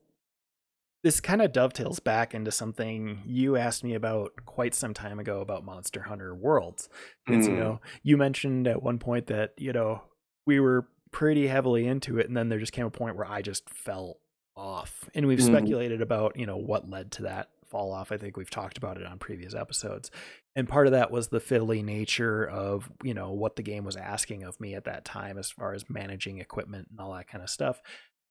this 1.03 1.21
kind 1.21 1.43
of 1.43 1.53
dovetails 1.53 1.99
back 1.99 2.33
into 2.33 2.53
something 2.53 3.21
you 3.27 3.57
asked 3.57 3.83
me 3.83 3.95
about 3.95 4.31
quite 4.47 4.73
some 4.75 4.95
time 4.95 5.19
ago 5.19 5.41
about 5.41 5.65
Monster 5.65 6.03
Hunter 6.03 6.35
Worlds. 6.35 6.89
It's, 7.27 7.49
you 7.49 7.55
Mm. 7.55 7.59
know, 7.59 7.81
you 8.05 8.17
mentioned 8.17 8.69
at 8.69 8.83
one 8.83 8.99
point 9.01 9.27
that, 9.27 9.51
you 9.59 9.73
know, 9.73 10.03
we 10.47 10.61
were 10.61 10.87
pretty 11.11 11.49
heavily 11.49 11.87
into 11.87 12.19
it 12.19 12.29
and 12.29 12.37
then 12.37 12.49
there 12.49 12.61
just 12.61 12.73
came 12.73 12.87
a 12.87 12.91
point 12.91 13.17
where 13.17 13.27
I 13.27 13.43
just 13.43 13.69
fell 13.69 14.19
off. 14.57 15.09
And 15.15 15.27
we've 15.27 15.39
Mhm. 15.39 15.47
speculated 15.47 16.01
about, 16.03 16.37
you 16.39 16.47
know, 16.47 16.57
what 16.57 16.89
led 16.89 17.13
to 17.13 17.23
that 17.23 17.51
fall 17.67 17.93
off. 17.93 18.13
I 18.13 18.19
think 18.19 18.37
we've 18.37 18.51
talked 18.51 18.77
about 18.77 18.99
it 18.99 19.07
on 19.07 19.19
previous 19.19 19.55
episodes. 19.55 20.11
And 20.55 20.69
part 20.69 20.87
of 20.87 20.93
that 20.93 21.11
was 21.11 21.29
the 21.29 21.41
fiddly 21.41 21.83
nature 21.83 22.47
of, 22.47 22.93
you 23.03 23.15
know, 23.15 23.33
what 23.33 23.57
the 23.57 23.63
game 23.63 23.85
was 23.85 23.97
asking 23.97 24.43
of 24.45 24.61
me 24.61 24.75
at 24.75 24.85
that 24.85 25.05
time 25.07 25.39
as 25.39 25.51
far 25.51 25.73
as 25.73 25.89
managing 25.89 26.39
equipment 26.39 26.89
and 26.91 27.01
all 27.01 27.15
that 27.15 27.29
kind 27.29 27.43
of 27.43 27.49
stuff. 27.49 27.81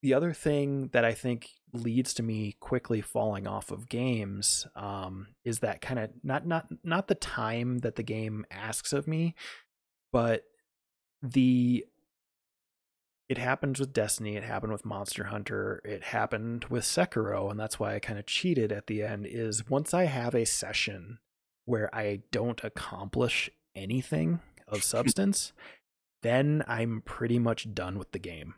The 0.04 0.14
other 0.14 0.34
thing 0.34 0.88
that 0.90 1.06
I 1.06 1.14
think 1.14 1.50
leads 1.74 2.14
to 2.16 2.24
me 2.24 2.54
quickly 2.60 3.02
falling 3.02 3.48
off 3.48 3.72
of 3.72 3.88
games 3.90 4.68
um, 4.76 5.28
is 5.44 5.60
that 5.60 5.82
kind 5.82 6.00
of 6.00 6.10
not 6.24 6.46
not 6.46 6.68
not 6.84 7.08
the 7.08 7.16
time 7.16 7.80
that 7.80 7.96
the 7.96 8.04
game 8.04 8.46
asks 8.52 8.94
of 8.94 9.08
me, 9.08 9.36
but 10.12 10.44
the 11.22 11.86
it 13.32 13.38
happens 13.38 13.80
with 13.80 13.94
Destiny, 13.94 14.36
it 14.36 14.44
happened 14.44 14.74
with 14.74 14.84
Monster 14.84 15.24
Hunter, 15.24 15.82
it 15.86 16.04
happened 16.04 16.66
with 16.66 16.84
Sekiro, 16.84 17.50
and 17.50 17.58
that's 17.58 17.80
why 17.80 17.96
I 17.96 18.00
kind 18.00 18.20
of 18.20 18.26
cheated 18.26 18.74
at 18.74 18.88
the 18.88 19.04
end 19.04 19.26
is 19.26 19.70
once 19.70 19.94
I 19.94 20.04
have 20.04 20.36
a 20.36 20.46
session 20.46 21.18
where 21.64 21.90
I 21.96 22.24
don't 22.34 22.62
accomplish 22.62 23.50
anything 23.74 24.42
of 24.68 24.84
substance, 24.84 25.54
then 26.24 26.62
I'm 26.68 27.04
pretty 27.06 27.40
much 27.40 27.74
done 27.74 27.98
with 27.98 28.12
the 28.12 28.20
game. 28.20 28.56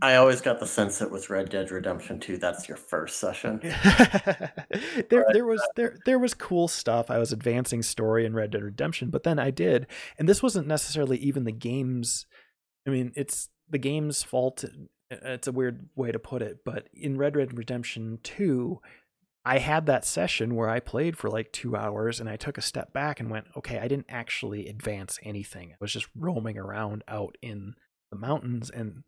I 0.00 0.14
always 0.14 0.40
got 0.40 0.58
the 0.58 0.66
sense 0.66 0.98
that 1.00 1.10
with 1.10 1.28
Red 1.28 1.50
Dead 1.50 1.70
Redemption 1.70 2.20
2, 2.20 2.38
that's 2.38 2.68
your 2.68 2.78
first 2.78 3.18
session. 3.18 3.60
there 5.10 5.26
there 5.34 5.44
was 5.44 5.60
there 5.76 5.98
there 6.06 6.18
was 6.18 6.32
cool 6.32 6.68
stuff. 6.68 7.10
I 7.10 7.18
was 7.18 7.32
advancing 7.32 7.82
story 7.82 8.24
in 8.24 8.32
Red 8.32 8.52
Dead 8.52 8.62
Redemption, 8.62 9.10
but 9.10 9.24
then 9.24 9.38
I 9.38 9.50
did, 9.50 9.88
and 10.18 10.26
this 10.26 10.42
wasn't 10.42 10.66
necessarily 10.66 11.18
even 11.18 11.44
the 11.44 11.52
game's 11.52 12.24
I 12.86 12.90
mean, 12.90 13.12
it's 13.14 13.48
the 13.68 13.78
game's 13.78 14.22
fault. 14.22 14.64
Uh, 14.64 15.16
it's 15.22 15.48
a 15.48 15.52
weird 15.52 15.88
way 15.96 16.12
to 16.12 16.18
put 16.18 16.42
it, 16.42 16.64
but 16.64 16.88
in 16.92 17.16
Red 17.16 17.34
Dead 17.34 17.56
Redemption 17.56 18.18
2, 18.22 18.80
I 19.44 19.58
had 19.58 19.86
that 19.86 20.04
session 20.04 20.54
where 20.54 20.68
I 20.68 20.80
played 20.80 21.16
for 21.16 21.30
like 21.30 21.52
2 21.52 21.74
hours 21.74 22.20
and 22.20 22.28
I 22.28 22.36
took 22.36 22.58
a 22.58 22.62
step 22.62 22.92
back 22.92 23.20
and 23.20 23.30
went, 23.30 23.46
"Okay, 23.56 23.78
I 23.78 23.88
didn't 23.88 24.06
actually 24.08 24.68
advance 24.68 25.18
anything. 25.22 25.72
I 25.72 25.76
was 25.80 25.92
just 25.92 26.08
roaming 26.14 26.58
around 26.58 27.04
out 27.08 27.36
in 27.42 27.74
the 28.10 28.18
mountains 28.18 28.70
and 28.70 29.04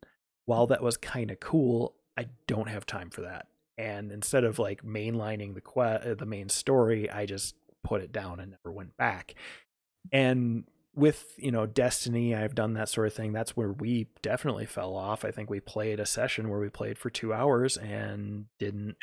while 0.47 0.67
that 0.67 0.83
was 0.83 0.97
kind 0.97 1.31
of 1.31 1.39
cool, 1.41 1.95
I 2.17 2.27
don't 2.47 2.69
have 2.69 2.87
time 2.87 3.11
for 3.11 3.21
that." 3.23 3.47
And 3.79 4.11
instead 4.13 4.45
of 4.45 4.59
like 4.59 4.83
mainlining 4.83 5.55
the 5.55 5.61
que- 5.61 6.11
uh, 6.11 6.15
the 6.15 6.27
main 6.27 6.49
story, 6.49 7.11
I 7.11 7.27
just 7.27 7.55
put 7.85 8.03
it 8.03 8.13
down 8.13 8.41
and 8.41 8.53
never 8.53 8.73
went 8.73 8.97
back. 8.97 9.35
And 10.13 10.65
with 10.95 11.33
you 11.39 11.51
know 11.51 11.65
destiny 11.67 12.35
i've 12.35 12.55
done 12.55 12.75
that 12.75 12.89
sort 12.89 13.07
of 13.07 13.15
thing. 13.15 13.33
That's 13.33 13.57
where 13.57 13.73
we 13.73 14.09
definitely 14.23 14.67
fell 14.67 14.95
off. 14.95 15.25
I 15.25 15.31
think 15.31 15.49
we 15.51 15.61
played 15.61 16.01
a 16.01 16.07
session 16.07 16.49
where 16.51 16.61
we 16.61 16.69
played 16.69 16.99
for 16.99 17.11
two 17.11 17.33
hours 17.33 17.77
and 17.77 18.47
didn't 18.59 18.97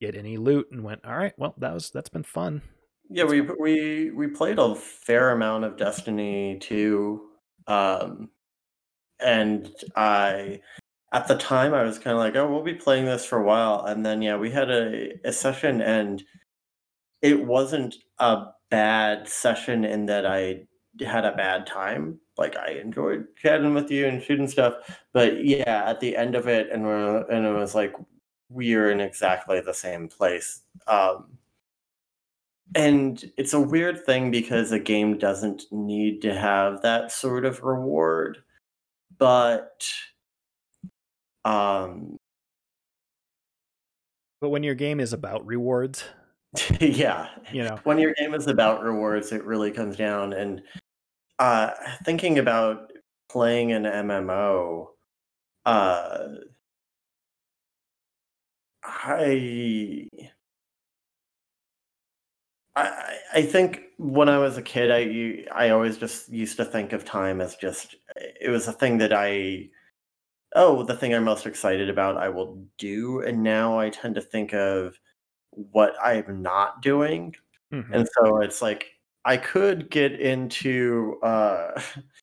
get 0.00 0.14
any 0.16 0.36
loot 0.36 0.68
and 0.70 0.82
went 0.84 1.04
all 1.04 1.16
right 1.16 1.34
well 1.38 1.54
that 1.58 1.72
was 1.74 1.90
that's 1.90 2.08
been 2.08 2.22
fun. 2.24 2.62
Yeah, 3.08 3.24
we 3.24 3.40
we 3.42 4.10
we 4.12 4.28
played 4.28 4.58
a 4.58 4.74
fair 4.74 5.30
amount 5.30 5.64
of 5.64 5.76
Destiny 5.76 6.58
too 6.60 7.28
Um 7.66 8.30
and 9.20 9.70
I 9.96 10.60
at 11.12 11.28
the 11.28 11.36
time 11.36 11.74
I 11.74 11.82
was 11.84 11.98
kind 11.98 12.14
of 12.14 12.20
like, 12.20 12.36
"Oh, 12.36 12.50
we'll 12.50 12.62
be 12.62 12.74
playing 12.74 13.06
this 13.06 13.24
for 13.24 13.38
a 13.40 13.44
while." 13.44 13.84
And 13.86 14.04
then 14.06 14.22
yeah, 14.22 14.36
we 14.36 14.50
had 14.50 14.70
a 14.70 15.14
a 15.24 15.32
session 15.32 15.80
and 15.82 16.22
it 17.22 17.44
wasn't 17.46 17.96
a 18.18 18.46
bad 18.70 19.28
session 19.28 19.84
in 19.84 20.06
that 20.06 20.26
I 20.26 20.66
had 21.00 21.24
a 21.24 21.36
bad 21.36 21.66
time. 21.66 22.18
Like 22.36 22.56
I 22.56 22.72
enjoyed 22.72 23.26
chatting 23.36 23.74
with 23.74 23.90
you 23.90 24.06
and 24.06 24.22
shooting 24.22 24.48
stuff, 24.48 24.74
but 25.12 25.44
yeah, 25.44 25.84
at 25.86 26.00
the 26.00 26.16
end 26.16 26.34
of 26.34 26.48
it, 26.48 26.70
and 26.70 26.86
and 26.86 27.46
it 27.46 27.52
was 27.52 27.74
like 27.74 27.94
we 28.48 28.74
are 28.74 28.90
in 28.90 29.00
exactly 29.00 29.60
the 29.60 29.74
same 29.74 30.08
place. 30.08 30.62
Um, 30.86 31.38
and 32.74 33.30
it's 33.36 33.52
a 33.52 33.60
weird 33.60 34.04
thing 34.04 34.30
because 34.30 34.72
a 34.72 34.78
game 34.78 35.18
doesn't 35.18 35.64
need 35.70 36.22
to 36.22 36.34
have 36.34 36.82
that 36.82 37.12
sort 37.12 37.44
of 37.44 37.62
reward, 37.62 38.38
but 39.18 39.84
um, 41.44 42.16
but 44.40 44.50
when 44.50 44.62
your 44.62 44.74
game 44.74 45.00
is 45.00 45.12
about 45.12 45.44
rewards, 45.46 46.04
yeah, 46.80 47.28
you 47.52 47.62
know, 47.62 47.78
when 47.84 47.98
your 47.98 48.12
game 48.14 48.34
is 48.34 48.46
about 48.46 48.82
rewards, 48.82 49.32
it 49.32 49.44
really 49.44 49.70
comes 49.70 49.96
down. 49.96 50.32
And 50.32 50.62
uh, 51.38 51.72
thinking 52.04 52.38
about 52.38 52.92
playing 53.30 53.72
an 53.72 53.86
MMO, 53.86 54.90
uh, 55.66 56.28
I, 58.82 60.08
I, 62.76 63.18
I 63.34 63.42
think 63.42 63.82
when 63.98 64.28
I 64.28 64.38
was 64.38 64.56
a 64.58 64.62
kid, 64.62 64.90
I 64.90 65.44
I 65.66 65.70
always 65.70 65.98
just 65.98 66.28
used 66.28 66.56
to 66.58 66.64
think 66.64 66.92
of 66.92 67.04
time 67.04 67.40
as 67.40 67.56
just 67.56 67.96
it 68.16 68.50
was 68.50 68.68
a 68.68 68.72
thing 68.72 68.98
that 68.98 69.12
I 69.12 69.68
oh 70.56 70.84
the 70.84 70.96
thing 70.96 71.14
I'm 71.14 71.24
most 71.24 71.46
excited 71.46 71.90
about 71.90 72.18
I 72.18 72.30
will 72.30 72.64
do, 72.78 73.22
and 73.22 73.42
now 73.42 73.78
I 73.80 73.90
tend 73.90 74.16
to 74.16 74.22
think 74.22 74.54
of 74.54 74.98
what 75.52 75.94
I'm 76.02 76.42
not 76.42 76.82
doing, 76.82 77.34
Mhm. 77.72 77.90
and 77.94 78.08
so 78.18 78.40
it's 78.40 78.62
like 78.62 78.86
I 79.24 79.36
could 79.36 79.90
get 79.90 80.12
into 80.20 81.18
uh, 81.22 81.72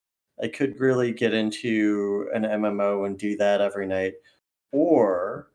I 0.41 0.47
could 0.49 0.80
really 0.80 1.11
get 1.13 1.34
into 1.34 2.30
an 2.34 2.43
MMO 2.45 3.05
and 3.05 3.17
do 3.19 3.38
that 3.38 3.61
every 3.61 3.88
night, 3.88 4.15
or 4.71 5.51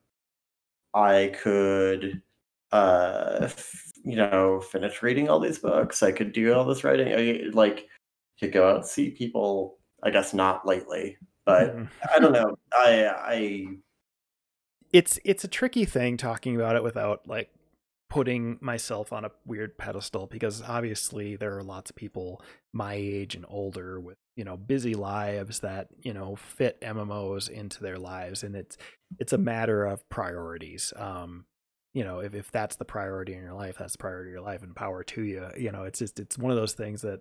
I 0.95 1.33
could, 1.43 2.23
uh, 2.73 3.39
f- 3.43 3.93
you 4.05 4.16
know, 4.16 4.61
finish 4.61 5.03
reading 5.03 5.29
all 5.29 5.41
these 5.41 5.59
books. 5.59 6.03
I 6.03 6.12
could 6.12 6.33
do 6.33 6.53
all 6.55 6.64
this 6.64 6.85
writing. 6.85 7.12
I 7.14 7.51
like 7.53 7.89
could 8.41 8.53
go 8.53 8.68
out 8.70 8.77
and 8.77 8.87
see 8.87 9.11
people. 9.11 9.79
I 10.05 10.11
guess 10.11 10.35
not 10.35 10.66
lately, 10.66 11.16
but 11.47 11.77
Mhm. 11.77 11.89
I 12.14 12.18
don't 12.18 12.33
know. 12.33 12.57
I 12.75 13.07
I 13.09 13.66
it's 14.93 15.18
it's 15.25 15.45
a 15.45 15.49
tricky 15.49 15.85
thing 15.85 16.16
talking 16.16 16.55
about 16.57 16.77
it 16.77 16.83
without 16.83 17.27
like 17.27 17.51
putting 18.13 18.59
myself 18.61 19.11
on 19.11 19.25
a 19.25 19.31
weird 19.47 19.79
pedestal 19.79 20.27
because 20.27 20.61
obviously 20.61 21.35
there 21.35 21.57
are 21.57 21.63
lots 21.63 21.89
of 21.89 21.97
people 21.97 22.43
my 22.71 22.93
age 22.93 23.35
and 23.35 23.47
older 23.49 23.99
with 23.99 24.19
you 24.37 24.45
know 24.45 24.55
busy 24.55 24.95
lives 24.95 25.61
that 25.61 25.89
you 26.03 26.13
know 26.13 26.37
fit 26.37 26.79
MMOs 26.83 27.49
into 27.49 27.83
their 27.83 27.97
lives 27.97 28.43
and 28.43 28.55
it's 28.55 28.77
it's 29.19 29.33
a 29.33 29.39
matter 29.39 29.87
of 29.87 30.07
priorities. 30.11 30.93
Um 30.97 31.47
you 31.95 32.05
know 32.05 32.19
if, 32.19 32.35
if 32.35 32.51
that's 32.51 32.77
the 32.77 32.85
priority 32.85 33.33
in 33.33 33.43
your 33.43 33.55
life 33.55 33.79
that's 33.79 33.93
the 33.93 33.99
priority 33.99 34.29
of 34.29 34.35
your 34.35 34.43
life 34.43 34.63
and 34.63 34.77
power 34.77 35.03
to 35.05 35.23
you. 35.23 35.49
You 35.57 35.73
know 35.73 35.85
it's 35.85 36.01
just 36.01 36.21
it's 36.21 36.37
one 36.37 36.51
of 36.51 36.59
those 36.59 36.75
things 36.75 37.01
that 37.01 37.21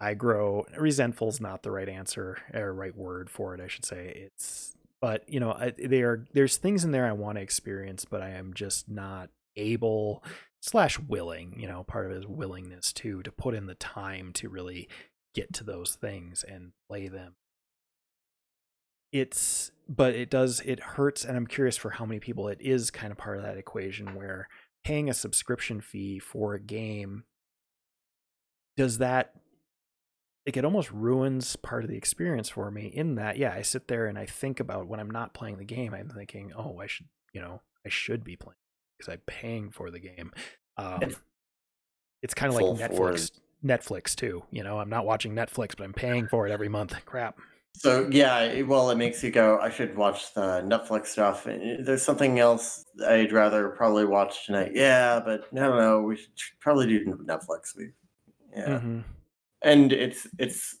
I 0.00 0.14
grow 0.14 0.64
resentful 0.78 1.28
is 1.28 1.42
not 1.42 1.62
the 1.62 1.70
right 1.70 1.90
answer 1.90 2.38
or 2.54 2.72
right 2.72 2.96
word 2.96 3.28
for 3.28 3.54
it 3.54 3.60
I 3.60 3.66
should 3.66 3.84
say. 3.84 4.28
It's 4.28 4.74
but 5.02 5.28
you 5.28 5.40
know 5.40 5.52
I, 5.52 5.74
they 5.78 6.00
are 6.00 6.24
there's 6.32 6.56
things 6.56 6.86
in 6.86 6.92
there 6.92 7.04
I 7.04 7.12
want 7.12 7.36
to 7.36 7.42
experience 7.42 8.06
but 8.06 8.22
I 8.22 8.30
am 8.30 8.54
just 8.54 8.88
not 8.88 9.28
able 9.56 10.22
slash 10.60 10.98
willing 10.98 11.58
you 11.58 11.68
know 11.68 11.84
part 11.84 12.06
of 12.06 12.16
his 12.16 12.26
willingness 12.26 12.92
too 12.92 13.22
to 13.22 13.30
put 13.30 13.54
in 13.54 13.66
the 13.66 13.74
time 13.74 14.32
to 14.32 14.48
really 14.48 14.88
get 15.34 15.52
to 15.52 15.64
those 15.64 15.94
things 15.94 16.44
and 16.46 16.72
play 16.88 17.08
them. 17.08 17.34
It's 19.12 19.70
but 19.88 20.14
it 20.14 20.30
does 20.30 20.62
it 20.64 20.80
hurts 20.80 21.24
and 21.24 21.36
i'm 21.36 21.46
curious 21.46 21.76
for 21.76 21.90
how 21.90 22.06
many 22.06 22.20
people 22.20 22.48
it 22.48 22.60
is 22.60 22.90
kind 22.90 23.12
of 23.12 23.18
part 23.18 23.36
of 23.36 23.42
that 23.42 23.58
equation 23.58 24.14
where 24.14 24.48
paying 24.82 25.08
a 25.08 25.14
subscription 25.14 25.80
fee 25.80 26.18
for 26.18 26.54
a 26.54 26.60
game 26.60 27.24
does 28.76 28.98
that 28.98 29.34
like 30.46 30.56
it 30.56 30.64
almost 30.64 30.90
ruins 30.90 31.56
part 31.56 31.84
of 31.84 31.90
the 31.90 31.96
experience 31.96 32.48
for 32.48 32.70
me 32.70 32.86
in 32.86 33.16
that 33.16 33.36
yeah 33.36 33.52
i 33.52 33.62
sit 33.62 33.88
there 33.88 34.06
and 34.06 34.18
i 34.18 34.26
think 34.26 34.58
about 34.58 34.88
when 34.88 35.00
i'm 35.00 35.10
not 35.10 35.34
playing 35.34 35.58
the 35.58 35.64
game 35.64 35.92
i'm 35.92 36.08
thinking 36.08 36.52
oh 36.56 36.78
i 36.80 36.86
should 36.86 37.06
you 37.32 37.40
know 37.40 37.60
i 37.84 37.88
should 37.88 38.24
be 38.24 38.36
playing 38.36 38.56
because 38.98 39.12
i'm 39.12 39.20
paying 39.26 39.70
for 39.70 39.90
the 39.90 39.98
game 40.00 40.32
um 40.76 41.00
It's 42.22 42.34
kind 42.34 42.52
of 42.54 42.60
like 42.60 42.90
netflix 42.90 42.96
forward. 42.96 43.20
netflix 43.64 44.14
too 44.14 44.42
you 44.50 44.62
know 44.62 44.78
i'm 44.78 44.90
not 44.90 45.04
watching 45.06 45.32
netflix 45.34 45.76
but 45.76 45.84
i'm 45.84 45.92
paying 45.92 46.26
for 46.28 46.46
it 46.46 46.52
every 46.52 46.68
month 46.68 46.94
crap 47.04 47.36
so 47.76 48.08
yeah. 48.08 48.62
Well, 48.62 48.88
it 48.90 48.94
makes 48.98 49.20
you 49.24 49.32
go. 49.32 49.58
I 49.58 49.68
should 49.68 49.96
watch 49.96 50.32
the 50.32 50.62
Netflix 50.62 51.06
stuff. 51.06 51.42
There's 51.42 52.02
something 52.04 52.38
else 52.38 52.84
I'd 53.04 53.32
rather 53.32 53.70
probably 53.70 54.04
watch 54.04 54.46
tonight. 54.46 54.70
Yeah, 54.76 55.18
but 55.18 55.52
no, 55.52 55.76
no, 55.76 56.00
we 56.02 56.14
should 56.14 56.60
probably 56.60 56.86
do 56.86 57.04
Netflix. 57.04 57.76
We 57.76 57.90
yeah. 58.56 58.78
Mhm. 58.78 59.02
and 59.62 59.92
it's 59.92 60.24
it's 60.38 60.76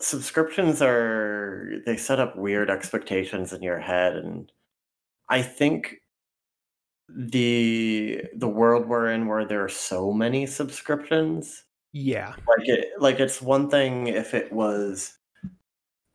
subscriptions 0.00 0.82
are 0.82 1.80
they 1.86 1.96
set 1.96 2.20
up 2.20 2.36
weird 2.36 2.68
expectations 2.68 3.54
in 3.54 3.62
your 3.62 3.78
head 3.80 4.16
and 4.16 4.52
i 5.30 5.40
think 5.40 5.96
the 7.08 8.22
the 8.36 8.48
world 8.48 8.88
we're 8.88 9.10
in 9.10 9.26
where 9.26 9.44
there 9.44 9.64
are 9.64 9.68
so 9.68 10.12
many 10.12 10.46
subscriptions. 10.46 11.64
Yeah. 11.92 12.34
Like 12.48 12.68
it 12.68 12.88
like 12.98 13.20
it's 13.20 13.42
one 13.42 13.70
thing 13.70 14.08
if 14.08 14.34
it 14.34 14.52
was 14.52 15.16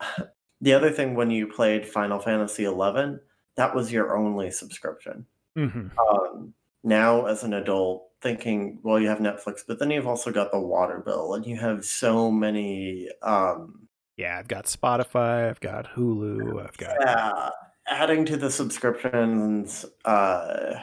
the 0.60 0.72
other 0.72 0.90
thing 0.90 1.14
when 1.14 1.30
you 1.30 1.46
played 1.46 1.86
final 1.86 2.18
fantasy 2.18 2.64
11 2.64 3.20
that 3.56 3.74
was 3.74 3.92
your 3.92 4.16
only 4.16 4.50
subscription. 4.50 5.26
Hmm 5.56 5.88
um, 5.98 6.54
now 6.82 7.26
as 7.26 7.42
an 7.42 7.54
adult 7.54 8.08
thinking 8.22 8.78
well 8.82 9.00
you 9.00 9.08
have 9.08 9.18
netflix 9.18 9.60
but 9.66 9.78
then 9.78 9.90
you've 9.90 10.06
also 10.06 10.30
got 10.30 10.50
the 10.50 10.60
water 10.60 11.02
bill 11.04 11.34
and 11.34 11.46
you 11.46 11.56
have 11.56 11.84
so 11.84 12.30
many 12.30 13.08
um, 13.22 13.88
yeah 14.16 14.38
i've 14.38 14.48
got 14.48 14.64
spotify 14.66 15.48
i've 15.48 15.60
got 15.60 15.86
hulu 15.94 16.62
i've 16.64 16.76
got 16.76 16.96
yeah 17.00 17.50
adding 17.90 18.24
to 18.24 18.36
the 18.36 18.50
subscriptions 18.50 19.84
uh, 20.04 20.74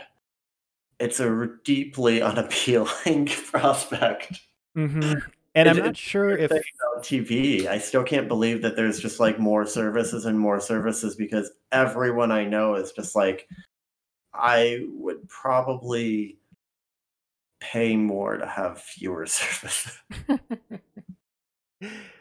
it's 0.99 1.19
a 1.19 1.47
deeply 1.63 2.21
unappealing 2.31 3.25
prospect. 3.51 4.39
Hmm 4.75 5.13
and 5.55 5.67
i'm 5.69 5.77
not 5.77 5.97
sure 5.97 6.37
if 6.37 6.51
tv 6.99 7.65
i 7.65 7.79
still 7.79 8.03
can't 8.03 8.27
believe 8.27 8.61
that 8.61 8.75
there's 8.75 8.99
just 8.99 9.19
like 9.19 9.39
more 9.39 9.65
services 9.65 10.25
and 10.25 10.39
more 10.39 10.59
services 10.59 11.15
because 11.15 11.49
everyone 11.71 12.31
i 12.31 12.43
know 12.45 12.75
is 12.75 12.91
just 12.91 13.15
like 13.15 13.47
i 14.35 14.79
would 14.91 15.27
probably 15.29 16.37
pay 17.59 17.95
more 17.95 18.37
to 18.37 18.45
have 18.45 18.79
fewer 18.79 19.25
services. 19.25 19.97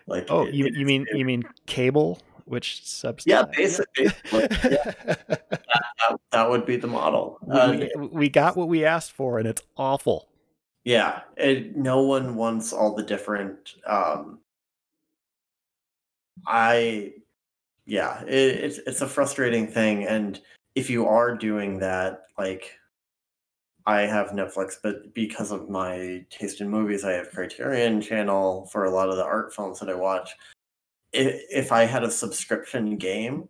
Like 0.06 0.26
oh 0.30 0.46
it- 0.46 0.54
you, 0.54 0.70
you 0.72 0.86
mean 0.86 1.06
it- 1.10 1.18
you 1.18 1.24
mean 1.26 1.44
cable 1.66 2.18
which 2.46 2.84
subs 2.84 3.24
yeah 3.26 3.44
basically, 3.56 4.06
yeah, 4.32 4.92
that, 5.28 6.20
that 6.30 6.48
would 6.48 6.64
be 6.64 6.76
the 6.76 6.86
model. 6.86 7.38
Uh, 7.50 7.76
we, 7.96 8.06
we 8.06 8.28
got 8.28 8.56
what 8.56 8.68
we 8.68 8.84
asked 8.84 9.12
for 9.12 9.38
and 9.38 9.46
it's 9.46 9.62
awful. 9.76 10.28
Yeah 10.84 11.22
it, 11.36 11.76
no 11.76 12.02
one 12.02 12.36
wants 12.36 12.72
all 12.72 12.94
the 12.94 13.02
different 13.02 13.74
um 13.86 14.38
i 16.46 17.12
yeah 17.86 18.22
it, 18.22 18.28
it's 18.28 18.78
it's 18.78 19.00
a 19.00 19.08
frustrating 19.08 19.66
thing 19.66 20.04
and 20.04 20.40
if 20.74 20.88
you 20.88 21.06
are 21.06 21.36
doing 21.36 21.78
that 21.78 22.24
like 22.38 22.72
i 23.86 24.02
have 24.02 24.28
netflix 24.28 24.74
but 24.82 25.12
because 25.14 25.50
of 25.50 25.68
my 25.68 26.24
taste 26.30 26.60
in 26.60 26.68
movies 26.68 27.04
i 27.04 27.12
have 27.12 27.30
criterion 27.30 28.00
channel 28.00 28.66
for 28.66 28.84
a 28.84 28.90
lot 28.90 29.08
of 29.08 29.16
the 29.16 29.24
art 29.24 29.54
films 29.54 29.80
that 29.80 29.88
i 29.88 29.94
watch 29.94 30.30
if, 31.12 31.42
if 31.50 31.72
i 31.72 31.84
had 31.84 32.04
a 32.04 32.10
subscription 32.10 32.96
game 32.96 33.48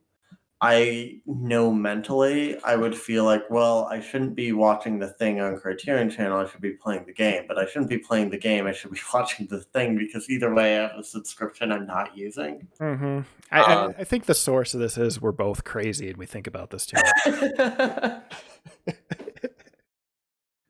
i 0.60 1.20
know 1.26 1.70
mentally 1.70 2.58
i 2.64 2.74
would 2.74 2.96
feel 2.96 3.24
like 3.24 3.42
well 3.50 3.86
i 3.90 4.00
shouldn't 4.00 4.34
be 4.34 4.52
watching 4.52 4.98
the 4.98 5.08
thing 5.08 5.40
on 5.40 5.58
criterion 5.58 6.08
channel 6.08 6.38
i 6.38 6.48
should 6.48 6.60
be 6.60 6.72
playing 6.72 7.04
the 7.04 7.12
game 7.12 7.44
but 7.46 7.58
i 7.58 7.66
shouldn't 7.66 7.90
be 7.90 7.98
playing 7.98 8.30
the 8.30 8.38
game 8.38 8.66
i 8.66 8.72
should 8.72 8.90
be 8.90 9.00
watching 9.14 9.46
the 9.48 9.60
thing 9.60 9.96
because 9.96 10.30
either 10.30 10.54
way 10.54 10.78
i 10.78 10.82
have 10.82 10.98
a 10.98 11.04
subscription 11.04 11.70
i'm 11.72 11.86
not 11.86 12.16
using 12.16 12.66
hmm 12.78 13.20
I, 13.50 13.60
I, 13.60 13.84
Um, 13.84 13.94
I 13.98 14.04
think 14.04 14.24
the 14.24 14.34
source 14.34 14.74
of 14.74 14.80
this 14.80 14.98
is 14.98 15.20
we're 15.20 15.32
both 15.32 15.64
crazy 15.64 16.08
and 16.08 16.16
we 16.16 16.26
think 16.26 16.46
about 16.46 16.70
this 16.70 16.84
too 16.84 16.96
much. 16.96 17.24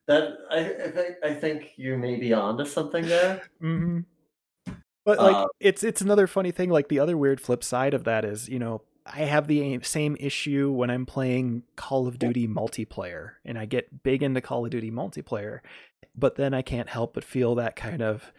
that 0.06 0.38
I, 0.50 0.58
I 0.58 0.90
think 0.90 1.16
I 1.24 1.34
think 1.34 1.72
you 1.76 1.96
may 1.96 2.16
be 2.16 2.32
onto 2.32 2.64
something 2.64 3.06
there. 3.06 3.42
hmm 3.60 4.00
But 5.06 5.18
like 5.18 5.36
Um, 5.36 5.48
it's 5.60 5.82
it's 5.84 6.02
another 6.02 6.26
funny 6.26 6.50
thing. 6.50 6.68
Like 6.68 6.88
the 6.88 6.98
other 6.98 7.16
weird 7.16 7.40
flip 7.40 7.64
side 7.64 7.94
of 7.94 8.04
that 8.04 8.24
is, 8.24 8.48
you 8.48 8.58
know, 8.58 8.82
I 9.06 9.20
have 9.20 9.46
the 9.46 9.78
same 9.82 10.16
issue 10.18 10.70
when 10.72 10.90
I'm 10.90 11.06
playing 11.06 11.62
Call 11.76 12.08
of 12.08 12.18
Duty 12.18 12.48
multiplayer 12.48 13.34
and 13.44 13.56
I 13.56 13.64
get 13.64 14.02
big 14.02 14.22
into 14.22 14.40
Call 14.40 14.64
of 14.64 14.72
Duty 14.72 14.90
multiplayer, 14.90 15.60
but 16.14 16.34
then 16.34 16.52
I 16.52 16.62
can't 16.62 16.88
help 16.88 17.14
but 17.14 17.22
feel 17.24 17.54
that 17.54 17.76
kind 17.76 18.02
of 18.02 18.32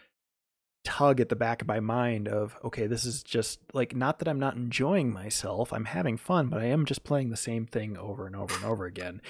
tug 0.83 1.19
at 1.19 1.29
the 1.29 1.35
back 1.35 1.61
of 1.61 1.67
my 1.67 1.81
mind 1.81 2.29
of 2.29 2.55
okay 2.63 2.87
this 2.87 3.03
is 3.03 3.21
just 3.21 3.59
like 3.73 3.93
not 3.93 4.19
that 4.19 4.27
i'm 4.29 4.39
not 4.39 4.55
enjoying 4.55 5.11
myself 5.11 5.73
i'm 5.73 5.83
having 5.83 6.15
fun 6.15 6.47
but 6.47 6.61
i 6.61 6.65
am 6.65 6.85
just 6.85 7.03
playing 7.03 7.29
the 7.29 7.35
same 7.35 7.65
thing 7.65 7.97
over 7.97 8.25
and 8.25 8.37
over 8.37 8.55
and 8.55 8.63
over 8.63 8.85
again 8.85 9.21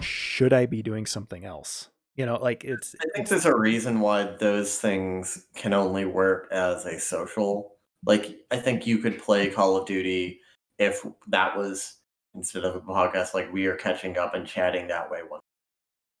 should 0.00 0.52
i 0.52 0.66
be 0.66 0.82
doing 0.82 1.06
something 1.06 1.44
else 1.44 1.90
you 2.16 2.26
know 2.26 2.36
like 2.36 2.64
it's 2.64 2.94
i 3.00 3.04
think 3.14 3.28
there's 3.28 3.44
a 3.44 3.56
reason 3.56 4.00
why 4.00 4.24
those 4.24 4.78
things 4.78 5.46
can 5.54 5.72
only 5.72 6.04
work 6.04 6.48
as 6.50 6.84
a 6.84 6.98
social 6.98 7.72
like 8.04 8.38
i 8.50 8.56
think 8.56 8.86
you 8.86 8.98
could 8.98 9.18
play 9.18 9.48
call 9.48 9.76
of 9.76 9.86
duty 9.86 10.40
if 10.78 11.06
that 11.28 11.56
was 11.56 11.96
instead 12.34 12.64
of 12.64 12.74
a 12.76 12.80
podcast 12.80 13.34
like 13.34 13.52
we 13.52 13.66
are 13.66 13.76
catching 13.76 14.18
up 14.18 14.34
and 14.34 14.46
chatting 14.46 14.88
that 14.88 15.10
way 15.10 15.20
one 15.28 15.40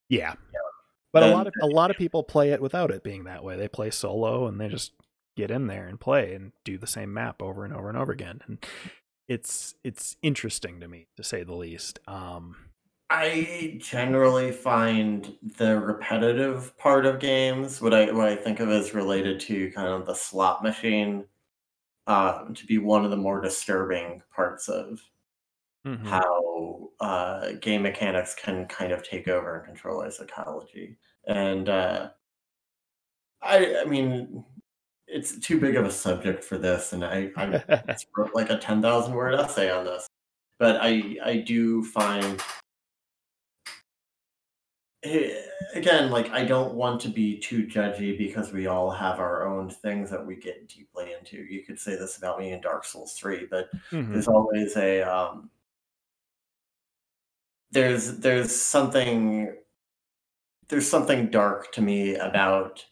yeah, 0.08 0.34
yeah 0.52 0.60
but 1.16 1.30
a 1.30 1.34
lot 1.34 1.46
of 1.46 1.54
a 1.62 1.66
lot 1.66 1.90
of 1.90 1.96
people 1.96 2.22
play 2.22 2.50
it 2.50 2.60
without 2.60 2.90
it 2.90 3.02
being 3.02 3.24
that 3.24 3.42
way. 3.42 3.56
They 3.56 3.68
play 3.68 3.90
solo 3.90 4.46
and 4.46 4.60
they 4.60 4.68
just 4.68 4.92
get 5.34 5.50
in 5.50 5.66
there 5.66 5.86
and 5.86 5.98
play 5.98 6.34
and 6.34 6.52
do 6.62 6.76
the 6.76 6.86
same 6.86 7.14
map 7.14 7.40
over 7.40 7.64
and 7.64 7.72
over 7.72 7.88
and 7.88 7.96
over 7.96 8.12
again. 8.12 8.40
And 8.46 8.58
it's 9.26 9.74
it's 9.82 10.16
interesting 10.20 10.78
to 10.80 10.88
me 10.88 11.06
to 11.16 11.24
say 11.24 11.42
the 11.42 11.54
least. 11.54 12.00
Um, 12.06 12.56
I 13.08 13.78
generally 13.78 14.50
find 14.50 15.36
the 15.58 15.78
repetitive 15.78 16.76
part 16.76 17.06
of 17.06 17.20
games, 17.20 17.80
what 17.80 17.94
I 17.94 18.10
what 18.10 18.28
I 18.28 18.34
think 18.34 18.58
of 18.58 18.68
as 18.68 18.94
related 18.94 19.38
to 19.40 19.70
kind 19.70 19.88
of 19.88 20.06
the 20.06 20.14
slot 20.14 20.62
machine, 20.62 21.24
um, 22.08 22.52
to 22.54 22.66
be 22.66 22.78
one 22.78 23.04
of 23.04 23.12
the 23.12 23.16
more 23.16 23.40
disturbing 23.40 24.22
parts 24.34 24.68
of 24.68 25.00
mm-hmm. 25.86 26.04
how 26.04 26.90
uh, 26.98 27.52
game 27.60 27.82
mechanics 27.82 28.34
can 28.34 28.66
kind 28.66 28.90
of 28.90 29.02
take 29.04 29.28
over 29.28 29.56
and 29.56 29.66
control 29.66 30.02
our 30.02 30.10
psychology. 30.10 30.96
And 31.28 31.68
uh, 31.68 32.10
I, 33.40 33.82
I 33.82 33.84
mean, 33.84 34.44
it's 35.06 35.38
too 35.38 35.60
big 35.60 35.76
of 35.76 35.84
a 35.84 35.92
subject 35.92 36.42
for 36.42 36.58
this, 36.58 36.92
and 36.92 37.04
I, 37.04 37.30
I 37.36 37.94
wrote 38.16 38.34
like 38.34 38.50
a 38.50 38.58
ten 38.58 38.82
thousand 38.82 39.14
word 39.14 39.34
essay 39.34 39.70
on 39.70 39.84
this. 39.84 40.08
But 40.58 40.78
I, 40.80 41.16
I 41.22 41.36
do 41.36 41.84
find 41.84 42.42
again, 45.74 46.10
like 46.10 46.30
I 46.30 46.44
don't 46.44 46.74
want 46.74 47.00
to 47.02 47.08
be 47.08 47.38
too 47.38 47.66
judgy 47.66 48.16
because 48.16 48.52
we 48.52 48.66
all 48.66 48.90
have 48.90 49.18
our 49.18 49.46
own 49.46 49.70
things 49.70 50.10
that 50.10 50.24
we 50.24 50.36
get 50.36 50.68
deeply 50.68 51.14
into. 51.18 51.38
You 51.38 51.62
could 51.64 51.78
say 51.78 51.96
this 51.96 52.18
about 52.18 52.38
me 52.38 52.52
in 52.52 52.60
Dark 52.60 52.84
Souls 52.84 53.14
3, 53.14 53.46
but 53.50 53.70
mm-hmm. 53.90 54.12
there's 54.12 54.28
always 54.28 54.76
a 54.76 55.02
um 55.02 55.50
there's 57.70 58.18
there's 58.18 58.54
something 58.54 59.54
there's 60.68 60.88
something 60.88 61.30
dark 61.30 61.72
to 61.72 61.82
me 61.82 62.16
about 62.16 62.84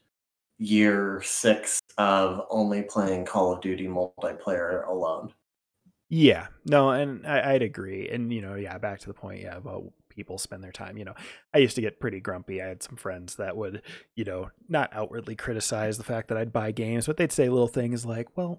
year 0.59 1.20
six 1.24 1.81
of 1.99 2.43
only 2.51 2.82
playing 2.82 3.24
Call 3.24 3.53
of 3.53 3.61
Duty 3.61 3.86
multiplayer 3.86 4.86
alone. 4.86 5.32
Yeah, 6.09 6.47
no, 6.66 6.91
and 6.91 7.27
I, 7.27 7.55
would 7.55 7.62
agree. 7.62 8.09
And 8.09 8.32
you 8.32 8.41
know, 8.41 8.55
yeah, 8.55 8.78
back 8.78 9.01
to 9.01 9.07
the 9.07 9.15
point, 9.15 9.41
yeah, 9.41 9.57
about 9.57 9.85
people 10.15 10.39
spend 10.39 10.62
their 10.62 10.73
time. 10.73 10.97
You 10.97 11.05
know, 11.05 11.15
I 11.53 11.59
used 11.59 11.74
to 11.77 11.81
get 11.81 12.01
pretty 12.01 12.20
grumpy. 12.20 12.62
I 12.62 12.66
had 12.66 12.82
some 12.82 12.97
friends 12.97 13.36
that 13.36 13.57
would, 13.57 13.82
you 14.15 14.24
know, 14.24 14.51
not 14.69 14.91
outwardly 14.93 15.36
criticize 15.36 15.99
the 15.99 16.05
fact 16.05 16.28
that 16.28 16.39
I'd 16.39 16.53
buy 16.53 16.70
games, 16.70 17.07
but 17.07 17.16
they'd 17.16 17.32
say 17.32 17.49
little 17.49 17.69
things 17.69 18.05
like, 18.07 18.36
"Well, 18.36 18.59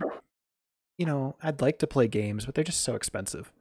you 0.97 1.05
know, 1.05 1.35
I'd 1.41 1.61
like 1.61 1.79
to 1.79 1.87
play 1.87 2.07
games, 2.07 2.45
but 2.45 2.55
they're 2.55 2.63
just 2.63 2.81
so 2.81 2.95
expensive." 2.95 3.51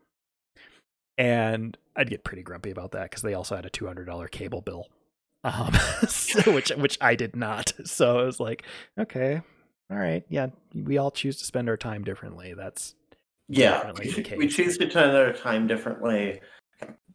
And 1.16 1.78
I'd 1.96 2.10
get 2.10 2.24
pretty 2.24 2.42
grumpy 2.42 2.70
about 2.70 2.92
that 2.92 3.10
because 3.10 3.22
they 3.22 3.34
also 3.34 3.56
had 3.56 3.66
a 3.66 3.70
two 3.70 3.86
hundred 3.86 4.06
dollar 4.06 4.28
cable 4.28 4.60
bill 4.60 4.88
um, 5.44 5.74
so, 6.08 6.52
which 6.52 6.70
which 6.70 6.98
I 7.00 7.14
did 7.14 7.36
not. 7.36 7.72
So 7.84 8.18
I 8.18 8.24
was 8.24 8.40
like, 8.40 8.64
okay, 8.98 9.42
all 9.90 9.98
right, 9.98 10.24
yeah, 10.28 10.48
we 10.74 10.98
all 10.98 11.10
choose 11.10 11.36
to 11.38 11.44
spend 11.44 11.68
our 11.68 11.76
time 11.76 12.02
differently. 12.02 12.54
That's 12.54 12.94
yeah, 13.48 13.92
we 14.36 14.48
choose 14.48 14.78
to 14.78 14.90
spend 14.90 15.16
our 15.16 15.32
time 15.32 15.66
differently. 15.66 16.40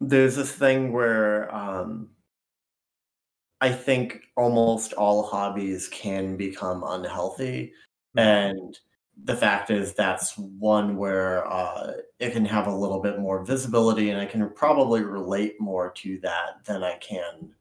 There's 0.02 0.36
this 0.36 0.52
thing 0.52 0.92
where 0.92 1.54
um, 1.54 2.10
I 3.62 3.72
think 3.72 4.22
almost 4.38 4.94
all 4.94 5.24
hobbies 5.24 5.88
can 5.90 6.38
become 6.38 6.84
unhealthy, 6.86 7.74
mm-hmm. 8.18 8.20
and 8.20 8.80
the 9.26 9.36
fact 9.36 9.70
is 9.70 9.94
that's 9.94 10.38
one 10.38 10.96
where 10.96 11.46
uh, 11.52 11.92
it 12.20 12.32
can 12.32 12.46
have 12.46 12.68
a 12.68 12.76
little 12.76 13.02
bit 13.02 13.20
more 13.20 13.44
visibility, 13.44 14.12
and 14.12 14.20
I 14.20 14.26
can 14.26 14.50
probably 14.52 15.04
relate 15.04 15.60
more 15.60 15.92
to 15.98 16.20
that 16.22 16.64
than 16.66 16.84
I 16.84 16.98
can 16.98 17.54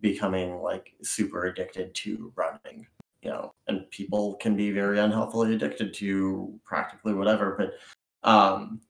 becoming 0.00 0.60
like 0.60 0.92
super 1.02 1.46
addicted 1.46 1.94
to 1.94 2.32
running 2.34 2.86
you 3.22 3.30
know 3.30 3.54
and 3.68 3.88
people 3.90 4.34
can 4.34 4.56
be 4.56 4.70
very 4.70 4.98
unhealthily 4.98 5.54
addicted 5.54 5.94
to 5.94 6.58
practically 6.64 7.14
whatever 7.14 7.56
but 7.56 8.28
um 8.28 8.80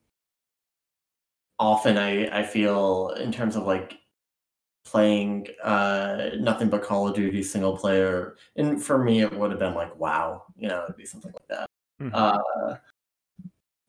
often 1.63 1.97
i 1.97 2.27
i 2.37 2.43
feel 2.43 3.11
in 3.21 3.31
terms 3.31 3.55
of 3.55 3.65
like 3.65 3.97
playing 4.83 5.47
uh 5.63 6.31
nothing 6.37 6.69
but 6.69 6.83
call 6.83 7.07
of 7.07 7.15
duty 7.15 7.41
single 7.41 7.77
player 7.77 8.35
and 8.57 8.83
for 8.83 9.01
me 9.01 9.21
it 9.21 9.33
would 9.33 9.49
have 9.49 9.61
been 9.61 9.73
like 9.73 9.97
wow 9.97 10.43
you 10.57 10.67
know 10.67 10.83
it'd 10.83 10.97
be 10.97 11.05
something 11.05 11.31
like 11.31 11.47
that 11.47 11.69
mm-hmm. 12.01 12.13
uh 12.13 12.75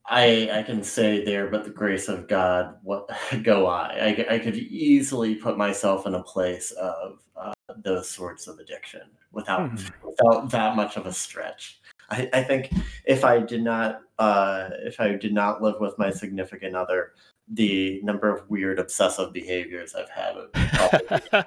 I 0.06 0.50
I 0.52 0.62
can 0.62 0.82
say 0.82 1.24
there, 1.24 1.48
but 1.48 1.64
the 1.64 1.70
grace 1.70 2.08
of 2.08 2.28
God, 2.28 2.76
what 2.82 3.08
go 3.42 3.66
I? 3.66 4.16
I, 4.30 4.34
I 4.34 4.38
could 4.38 4.56
easily 4.56 5.34
put 5.34 5.56
myself 5.56 6.06
in 6.06 6.14
a 6.14 6.22
place 6.22 6.72
of 6.72 7.20
uh, 7.36 7.54
those 7.78 8.10
sorts 8.10 8.46
of 8.46 8.58
addiction 8.58 9.00
without 9.32 9.70
mm-hmm. 9.70 10.06
without 10.06 10.50
that 10.50 10.76
much 10.76 10.98
of 10.98 11.06
a 11.06 11.12
stretch. 11.12 11.80
I, 12.10 12.28
I 12.34 12.42
think 12.42 12.70
if 13.06 13.24
I 13.24 13.40
did 13.40 13.62
not 13.62 14.02
uh, 14.18 14.68
if 14.84 15.00
I 15.00 15.14
did 15.14 15.32
not 15.32 15.62
live 15.62 15.76
with 15.80 15.98
my 15.98 16.10
significant 16.10 16.76
other, 16.76 17.12
the 17.48 18.00
number 18.02 18.34
of 18.34 18.48
weird 18.48 18.78
obsessive 18.78 19.32
behaviors 19.32 19.94
I've 19.94 20.10
had. 20.10 21.44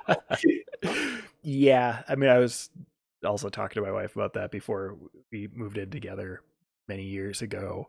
yeah, 1.43 2.03
I 2.07 2.15
mean, 2.15 2.29
I 2.29 2.37
was 2.37 2.69
also 3.25 3.49
talking 3.49 3.81
to 3.81 3.87
my 3.87 3.91
wife 3.91 4.15
about 4.15 4.33
that 4.33 4.51
before 4.51 4.95
we 5.31 5.49
moved 5.53 5.77
in 5.77 5.89
together 5.89 6.41
many 6.87 7.03
years 7.03 7.41
ago 7.41 7.87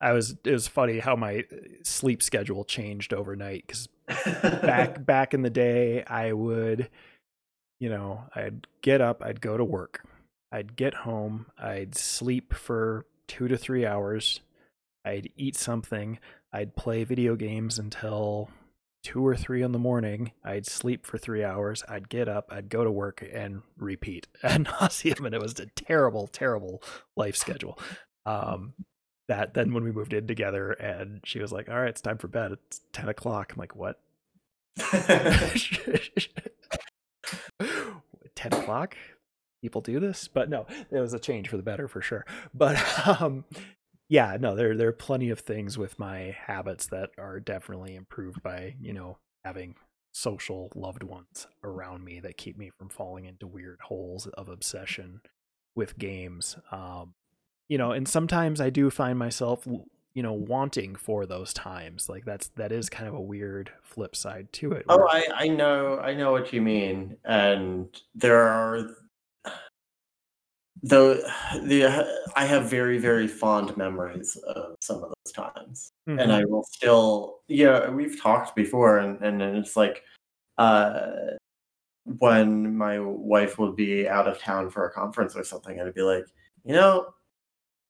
I 0.00 0.12
was 0.12 0.36
it 0.44 0.52
was 0.52 0.66
funny 0.66 0.98
how 0.98 1.14
my 1.14 1.44
uh, 1.52 1.56
sleep 1.82 2.22
schedule 2.22 2.64
changed 2.64 3.12
overnight 3.12 3.66
because 3.66 3.88
back 4.42 5.04
back 5.06 5.34
in 5.34 5.42
the 5.42 5.50
day 5.50 6.04
I 6.04 6.32
would 6.32 6.88
you 7.78 7.90
know 7.90 8.24
I'd 8.34 8.66
get 8.82 9.00
up 9.00 9.22
I'd 9.22 9.40
go 9.40 9.56
to 9.56 9.64
work 9.64 10.02
I'd 10.52 10.76
get 10.76 10.94
home 10.94 11.46
I'd 11.58 11.94
sleep 11.94 12.54
for 12.54 13.06
2 13.28 13.48
to 13.48 13.56
3 13.56 13.86
hours 13.86 14.40
I'd 15.04 15.30
eat 15.36 15.56
something 15.56 16.18
I'd 16.52 16.76
play 16.76 17.04
video 17.04 17.36
games 17.36 17.78
until 17.78 18.50
2 19.04 19.26
or 19.26 19.36
3 19.36 19.62
in 19.62 19.72
the 19.72 19.78
morning. 19.78 20.32
I'd 20.44 20.66
sleep 20.66 21.06
for 21.06 21.16
3 21.16 21.42
hours. 21.44 21.82
I'd 21.88 22.08
get 22.08 22.28
up. 22.28 22.48
I'd 22.52 22.68
go 22.68 22.84
to 22.84 22.90
work 22.90 23.24
and 23.32 23.62
repeat 23.78 24.26
ad 24.42 24.64
nauseum 24.64 25.24
and 25.26 25.34
it 25.34 25.40
was 25.40 25.58
a 25.58 25.66
terrible 25.66 26.26
terrible 26.26 26.82
life 27.16 27.36
schedule. 27.36 27.78
Um 28.26 28.74
that 29.28 29.54
then 29.54 29.72
when 29.72 29.84
we 29.84 29.92
moved 29.92 30.12
in 30.12 30.26
together 30.26 30.72
and 30.72 31.20
she 31.24 31.38
was 31.38 31.52
like 31.52 31.68
all 31.68 31.78
right 31.78 31.88
it's 31.88 32.00
time 32.00 32.18
for 32.18 32.28
bed. 32.28 32.52
It's 32.52 32.80
10 32.92 33.08
o'clock. 33.08 33.52
I'm 33.52 33.58
like 33.58 33.76
what? 33.76 34.00
10 38.34 38.52
o'clock? 38.52 38.96
People 39.62 39.80
do 39.80 40.00
this? 40.00 40.28
But 40.28 40.50
no 40.50 40.66
it 40.90 41.00
was 41.00 41.14
a 41.14 41.18
change 41.18 41.48
for 41.48 41.56
the 41.56 41.62
better 41.62 41.88
for 41.88 42.02
sure. 42.02 42.26
But 42.52 42.76
um 43.20 43.44
yeah 44.10 44.36
no 44.38 44.54
there 44.54 44.76
there 44.76 44.88
are 44.88 44.92
plenty 44.92 45.30
of 45.30 45.40
things 45.40 45.78
with 45.78 45.98
my 45.98 46.36
habits 46.46 46.86
that 46.86 47.08
are 47.16 47.40
definitely 47.40 47.94
improved 47.94 48.42
by 48.42 48.74
you 48.78 48.92
know 48.92 49.16
having 49.46 49.74
social 50.12 50.70
loved 50.74 51.02
ones 51.02 51.46
around 51.64 52.04
me 52.04 52.20
that 52.20 52.36
keep 52.36 52.58
me 52.58 52.68
from 52.68 52.90
falling 52.90 53.24
into 53.24 53.46
weird 53.46 53.78
holes 53.84 54.26
of 54.26 54.50
obsession 54.50 55.22
with 55.74 55.96
games 55.96 56.58
um 56.70 57.14
you 57.70 57.78
know, 57.78 57.92
and 57.92 58.06
sometimes 58.06 58.60
I 58.60 58.68
do 58.68 58.90
find 58.90 59.16
myself, 59.16 59.64
you 59.64 60.22
know, 60.24 60.32
wanting 60.32 60.96
for 60.96 61.24
those 61.24 61.54
times. 61.54 62.08
Like 62.08 62.24
that's 62.24 62.48
that 62.56 62.72
is 62.72 62.90
kind 62.90 63.08
of 63.08 63.14
a 63.14 63.20
weird 63.20 63.70
flip 63.84 64.16
side 64.16 64.52
to 64.54 64.72
it. 64.72 64.84
Oh, 64.88 65.06
I 65.08 65.24
I 65.32 65.46
know 65.46 65.98
I 66.00 66.12
know 66.12 66.32
what 66.32 66.52
you 66.52 66.60
mean, 66.60 67.16
and 67.24 67.88
there 68.12 68.40
are 68.40 68.88
though 70.82 71.14
the 71.62 72.06
I 72.36 72.44
have 72.44 72.70
very 72.70 72.98
very 72.98 73.28
fond 73.28 73.76
memories 73.76 74.36
of 74.46 74.76
some 74.80 75.02
of 75.02 75.12
those 75.24 75.32
times, 75.32 75.92
mm-hmm. 76.08 76.18
and 76.18 76.32
I 76.32 76.44
will 76.44 76.64
still 76.64 77.40
yeah 77.48 77.90
we've 77.90 78.20
talked 78.20 78.56
before, 78.56 78.98
and 78.98 79.20
and 79.22 79.42
it's 79.42 79.76
like 79.76 80.02
uh 80.58 81.10
when 82.04 82.76
my 82.76 82.98
wife 82.98 83.58
would 83.58 83.76
be 83.76 84.08
out 84.08 84.26
of 84.26 84.38
town 84.38 84.70
for 84.70 84.86
a 84.86 84.92
conference 84.92 85.36
or 85.36 85.44
something, 85.44 85.80
I'd 85.80 85.94
be 85.94 86.02
like, 86.02 86.24
you 86.64 86.74
know, 86.74 87.14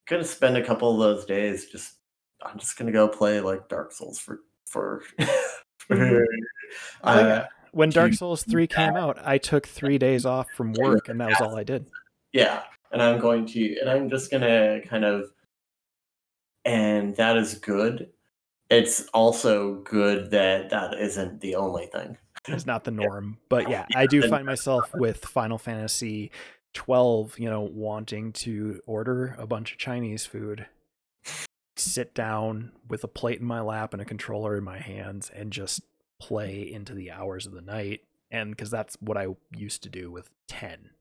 gonna 0.07 0.23
spend 0.23 0.57
a 0.57 0.65
couple 0.65 0.91
of 0.91 0.99
those 0.99 1.25
days 1.25 1.67
just 1.67 1.95
I'm 2.43 2.59
just 2.59 2.77
gonna 2.77 2.91
go 2.91 3.07
play 3.07 3.39
like 3.39 3.69
Dark 3.69 3.91
Souls 3.91 4.19
for 4.19 4.41
for. 4.67 5.03
for 5.79 5.95
Mhm. 5.95 6.25
Oh, 7.03 7.09
uh. 7.11 7.45
When 7.73 7.89
Dark 7.89 8.13
Souls 8.13 8.43
3 8.43 8.67
came 8.67 8.97
out, 8.97 9.17
I 9.25 9.37
took 9.37 9.65
three 9.65 9.97
days 9.97 10.25
off 10.25 10.47
from 10.57 10.73
work 10.77 11.07
and 11.07 11.21
that 11.21 11.29
was 11.29 11.39
all 11.39 11.57
I 11.57 11.63
did. 11.63 11.85
yeah 12.33 12.63
and 12.91 13.01
i'm 13.01 13.19
going 13.19 13.45
to 13.45 13.77
and 13.79 13.89
i'm 13.89 14.09
just 14.09 14.31
gonna 14.31 14.79
kind 14.87 15.05
of 15.05 15.31
and 16.65 17.15
that 17.15 17.37
is 17.37 17.55
good 17.55 18.09
it's 18.69 19.07
also 19.13 19.75
good 19.81 20.31
that 20.31 20.69
that 20.69 20.93
isn't 20.93 21.41
the 21.41 21.55
only 21.55 21.87
thing 21.87 22.17
It's 22.47 22.65
not 22.65 22.83
the 22.83 22.91
norm. 23.03 23.37
But 23.49 23.69
yeah, 23.69 23.85
I 23.95 24.05
do 24.05 24.21
find 24.29 24.45
myself 24.45 24.89
with 24.93 25.25
Final 25.25 25.57
Fantasy 25.57 26.31
12, 26.73 27.39
you 27.39 27.49
know, 27.49 27.61
wanting 27.61 28.31
to 28.33 28.81
order 28.85 29.35
a 29.37 29.45
bunch 29.45 29.73
of 29.73 29.77
Chinese 29.77 30.25
food, 30.25 30.65
sit 31.75 32.13
down 32.13 32.71
with 32.87 33.03
a 33.03 33.07
plate 33.07 33.39
in 33.39 33.45
my 33.45 33.61
lap 33.61 33.93
and 33.93 34.01
a 34.01 34.05
controller 34.05 34.57
in 34.57 34.63
my 34.63 34.79
hands 34.79 35.29
and 35.33 35.51
just 35.51 35.81
play 36.19 36.61
into 36.71 36.93
the 36.93 37.11
hours 37.11 37.45
of 37.45 37.53
the 37.53 37.61
night. 37.61 38.01
And 38.29 38.51
because 38.51 38.71
that's 38.71 38.95
what 39.01 39.17
I 39.17 39.27
used 39.55 39.83
to 39.83 39.89
do 39.89 40.09
with 40.09 40.29
10, 40.47 40.91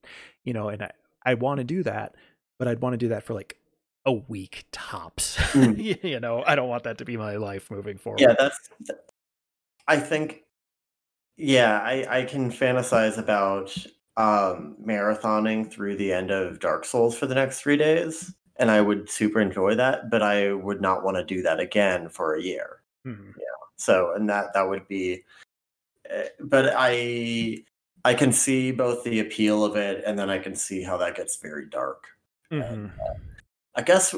you 0.42 0.52
know, 0.52 0.68
and 0.68 0.82
I, 0.82 0.90
I 1.24 1.34
want 1.34 1.58
to 1.58 1.64
do 1.64 1.82
that, 1.82 2.14
but 2.58 2.68
I'd 2.68 2.80
want 2.80 2.94
to 2.94 2.98
do 2.98 3.08
that 3.08 3.24
for 3.24 3.34
like 3.34 3.56
a 4.06 4.12
week 4.12 4.64
tops. 4.72 5.36
Mm. 5.52 6.02
you 6.02 6.20
know, 6.20 6.42
I 6.46 6.54
don't 6.54 6.68
want 6.68 6.84
that 6.84 6.98
to 6.98 7.04
be 7.04 7.16
my 7.16 7.36
life 7.36 7.70
moving 7.70 7.98
forward. 7.98 8.20
yeah 8.20 8.34
that's 8.38 8.58
i 9.88 9.96
think 9.96 10.42
yeah 11.36 11.80
i 11.80 12.18
i 12.20 12.22
can 12.24 12.50
fantasize 12.50 13.18
about 13.18 13.74
um 14.16 14.76
marathoning 14.84 15.68
through 15.70 15.96
the 15.96 16.12
end 16.12 16.30
of 16.30 16.60
dark 16.60 16.84
souls 16.84 17.16
for 17.18 17.26
the 17.26 17.34
next 17.34 17.60
three 17.60 17.76
days 17.76 18.32
and 18.56 18.70
i 18.70 18.80
would 18.80 19.08
super 19.10 19.40
enjoy 19.40 19.74
that 19.74 20.10
but 20.10 20.22
i 20.22 20.52
would 20.52 20.80
not 20.80 21.02
want 21.02 21.16
to 21.16 21.24
do 21.24 21.42
that 21.42 21.58
again 21.60 22.08
for 22.08 22.34
a 22.34 22.42
year 22.42 22.82
Mhm. 23.06 23.32
so 23.76 24.12
and 24.14 24.28
that 24.28 24.52
that 24.54 24.68
would 24.68 24.86
be 24.86 25.22
uh, 26.14 26.24
but 26.40 26.72
i 26.76 27.56
i 28.04 28.14
can 28.14 28.32
see 28.32 28.70
both 28.72 29.02
the 29.04 29.20
appeal 29.20 29.64
of 29.64 29.76
it 29.76 30.02
and 30.06 30.18
then 30.18 30.30
i 30.30 30.38
can 30.38 30.54
see 30.54 30.82
how 30.82 30.96
that 30.96 31.14
gets 31.16 31.36
very 31.36 31.66
dark 31.68 32.04
Mhm. 32.52 32.90
i 33.76 33.82
guess 33.82 34.14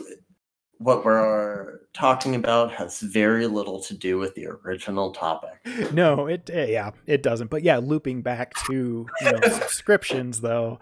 what 0.78 1.04
we're 1.04 1.80
talking 1.94 2.34
about 2.34 2.72
has 2.72 2.98
very 3.00 3.46
little 3.46 3.80
to 3.82 3.94
do 3.94 4.18
with 4.18 4.34
the 4.34 4.46
original 4.46 5.12
topic 5.12 5.60
no 5.92 6.26
it 6.26 6.48
eh, 6.52 6.66
yeah 6.66 6.90
it 7.06 7.22
doesn't 7.22 7.50
but 7.50 7.62
yeah 7.62 7.76
looping 7.78 8.22
back 8.22 8.52
to 8.66 9.06
you 9.20 9.32
know 9.32 9.40
subscriptions 9.48 10.40
though 10.40 10.80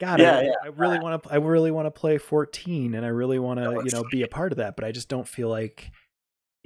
god 0.00 0.18
Yeah, 0.20 0.38
I, 0.38 0.42
yeah. 0.42 0.52
I 0.64 0.66
really 0.68 0.98
want 0.98 1.22
to 1.22 1.32
i 1.32 1.36
really 1.36 1.70
want 1.70 1.86
to 1.86 1.90
play 1.90 2.18
14 2.18 2.94
and 2.94 3.04
i 3.04 3.08
really 3.08 3.38
want 3.38 3.58
to 3.60 3.64
No, 3.70 3.82
you 3.82 3.90
know 3.92 4.04
be 4.10 4.22
a 4.22 4.28
part 4.28 4.52
of 4.52 4.58
that 4.58 4.74
but 4.76 4.84
i 4.84 4.90
just 4.92 5.08
don't 5.08 5.28
feel 5.28 5.48
like 5.48 5.90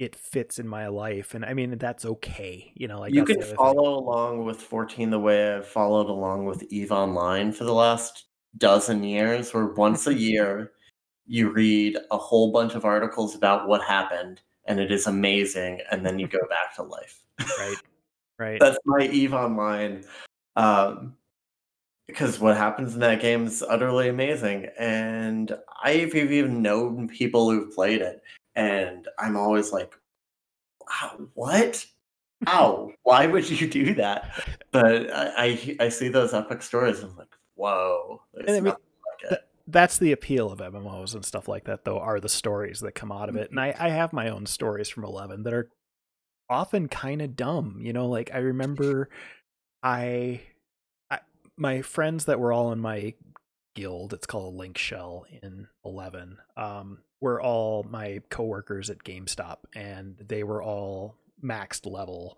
it 0.01 0.15
fits 0.15 0.57
in 0.57 0.67
my 0.67 0.87
life 0.87 1.35
and 1.35 1.45
i 1.45 1.53
mean 1.53 1.77
that's 1.77 2.05
okay 2.05 2.71
you 2.75 2.87
know 2.87 2.99
like 2.99 3.13
you 3.13 3.23
can 3.23 3.39
the 3.39 3.45
thing. 3.45 3.55
follow 3.55 3.99
along 3.99 4.43
with 4.43 4.59
14 4.59 5.11
the 5.11 5.19
way 5.19 5.53
I've 5.53 5.67
followed 5.67 6.09
along 6.09 6.45
with 6.45 6.63
Eve 6.71 6.91
Online 6.91 7.51
for 7.51 7.65
the 7.65 7.73
last 7.73 8.25
dozen 8.57 9.03
years, 9.03 9.53
where 9.53 9.67
once 9.67 10.07
a 10.07 10.13
year 10.29 10.71
you 11.27 11.51
read 11.51 11.97
a 12.09 12.17
whole 12.17 12.51
bunch 12.51 12.73
of 12.73 12.85
articles 12.85 13.35
about 13.35 13.67
what 13.67 13.83
happened 13.83 14.41
and 14.65 14.79
it 14.79 14.91
is 14.91 15.07
amazing, 15.07 15.81
and 15.91 16.05
then 16.05 16.19
you 16.19 16.27
go 16.27 16.39
back 16.49 16.75
to 16.75 16.83
life. 16.83 17.21
right 17.59 17.75
right 18.39 18.59
That's 18.59 18.77
my 18.85 19.05
Eve 19.05 19.33
Online. 19.33 20.03
Um, 20.55 21.15
because 22.07 22.39
what 22.39 22.57
happens 22.57 22.93
in 22.93 22.99
that 22.99 23.21
game 23.21 23.45
is 23.45 23.63
utterly 23.63 24.09
amazing. 24.09 24.67
And 24.77 25.57
I've 25.81 26.13
even 26.13 26.61
known 26.61 27.07
people 27.07 27.49
who've 27.49 27.73
played 27.73 28.01
it, 28.01 28.21
and 28.55 29.07
I'm 29.17 29.37
always 29.37 29.71
like, 29.71 29.93
wow, 30.79 31.27
what? 31.33 31.85
Ow, 32.47 32.91
why 33.03 33.27
would 33.27 33.49
you 33.49 33.67
do 33.67 33.93
that? 33.95 34.43
But 34.71 35.13
I, 35.13 35.33
I, 35.37 35.77
I 35.81 35.89
see 35.89 36.09
those 36.09 36.33
epic 36.33 36.63
stories, 36.63 36.99
and 36.99 37.11
I'm 37.11 37.17
like, 37.17 37.35
whoa, 37.55 38.21
there's 38.33 38.47
And 38.47 38.57
I 38.57 38.59
mean, 38.61 38.73
like 38.73 39.31
it. 39.31 39.47
that's 39.67 39.99
the 39.99 40.11
appeal 40.11 40.51
of 40.51 40.59
MMOs 40.59 41.13
and 41.13 41.23
stuff 41.23 41.47
like 41.47 41.65
that, 41.65 41.85
though, 41.85 41.99
are 41.99 42.19
the 42.19 42.29
stories 42.29 42.79
that 42.79 42.95
come 42.95 43.11
out 43.11 43.29
of 43.29 43.35
it. 43.35 43.51
And 43.51 43.59
I, 43.59 43.71
mm-hmm. 43.71 43.83
I 43.83 43.89
have 43.89 44.11
my 44.11 44.29
own 44.29 44.47
stories 44.47 44.89
from 44.89 45.03
11 45.03 45.43
that 45.43 45.53
are 45.53 45.69
often 46.49 46.87
kind 46.87 47.21
of 47.21 47.35
dumb. 47.35 47.79
You 47.81 47.93
know, 47.93 48.07
like 48.07 48.31
I 48.33 48.39
remember 48.39 49.09
I, 49.83 50.41
I, 51.11 51.19
my 51.57 51.83
friends 51.83 52.25
that 52.25 52.39
were 52.39 52.51
all 52.51 52.71
in 52.71 52.79
my 52.79 53.13
guild, 53.73 54.13
it's 54.13 54.25
called 54.25 54.53
a 54.53 54.57
link 54.57 54.77
shell 54.77 55.25
in 55.41 55.67
11, 55.85 56.37
um, 56.57 56.99
were 57.19 57.41
all 57.41 57.83
my 57.89 58.21
coworkers 58.29 58.89
at 58.89 59.03
GameStop, 59.03 59.57
and 59.75 60.17
they 60.17 60.43
were 60.43 60.63
all 60.63 61.15
maxed 61.43 61.91
level 61.91 62.37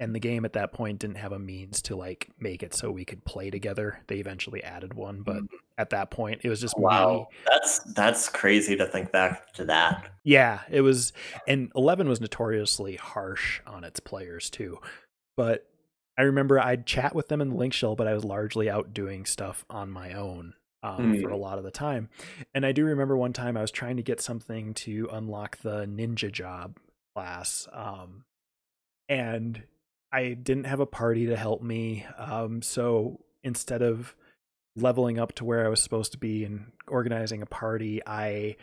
and 0.00 0.14
the 0.14 0.18
game 0.18 0.46
at 0.46 0.54
that 0.54 0.72
point 0.72 0.98
didn't 0.98 1.18
have 1.18 1.32
a 1.32 1.38
means 1.38 1.82
to 1.82 1.94
like 1.94 2.30
make 2.40 2.62
it 2.62 2.74
so 2.74 2.90
we 2.90 3.04
could 3.04 3.22
play 3.26 3.50
together. 3.50 4.00
They 4.08 4.16
eventually 4.16 4.64
added 4.64 4.94
one, 4.94 5.20
but 5.20 5.42
at 5.76 5.90
that 5.90 6.10
point 6.10 6.40
it 6.42 6.48
was 6.48 6.60
just 6.60 6.76
me. 6.76 6.84
Wow, 6.84 7.28
that's 7.46 7.80
that's 7.92 8.28
crazy 8.30 8.76
to 8.76 8.86
think 8.86 9.12
back 9.12 9.52
to 9.52 9.66
that. 9.66 10.10
Yeah, 10.24 10.60
it 10.70 10.80
was 10.80 11.12
and 11.46 11.70
11 11.76 12.08
was 12.08 12.20
notoriously 12.20 12.96
harsh 12.96 13.60
on 13.66 13.84
its 13.84 14.00
players 14.00 14.48
too. 14.48 14.78
But 15.36 15.66
I 16.18 16.22
remember 16.22 16.58
I'd 16.58 16.86
chat 16.86 17.14
with 17.14 17.28
them 17.28 17.42
in 17.42 17.50
the 17.50 17.56
link 17.56 17.74
shell, 17.74 17.94
but 17.94 18.08
I 18.08 18.14
was 18.14 18.24
largely 18.24 18.70
out 18.70 18.94
doing 18.94 19.26
stuff 19.26 19.66
on 19.68 19.90
my 19.90 20.14
own 20.14 20.54
um, 20.82 21.20
for 21.20 21.30
a 21.30 21.36
lot 21.36 21.58
of 21.58 21.64
the 21.64 21.70
time. 21.70 22.08
And 22.54 22.64
I 22.64 22.72
do 22.72 22.84
remember 22.84 23.16
one 23.16 23.32
time 23.32 23.56
I 23.56 23.62
was 23.62 23.70
trying 23.70 23.96
to 23.96 24.02
get 24.02 24.20
something 24.20 24.74
to 24.74 25.08
unlock 25.12 25.58
the 25.58 25.86
ninja 25.86 26.32
job 26.32 26.78
class. 27.14 27.68
Um, 27.72 28.24
and 29.08 29.62
I 30.12 30.34
didn't 30.34 30.64
have 30.64 30.80
a 30.80 30.86
party 30.86 31.26
to 31.26 31.36
help 31.36 31.62
me. 31.62 32.06
Um, 32.16 32.62
so 32.62 33.20
instead 33.42 33.82
of 33.82 34.14
leveling 34.76 35.18
up 35.18 35.32
to 35.34 35.44
where 35.44 35.64
I 35.64 35.68
was 35.68 35.82
supposed 35.82 36.12
to 36.12 36.18
be 36.18 36.44
and 36.44 36.72
organizing 36.88 37.42
a 37.42 37.46
party, 37.46 38.00
I 38.06 38.56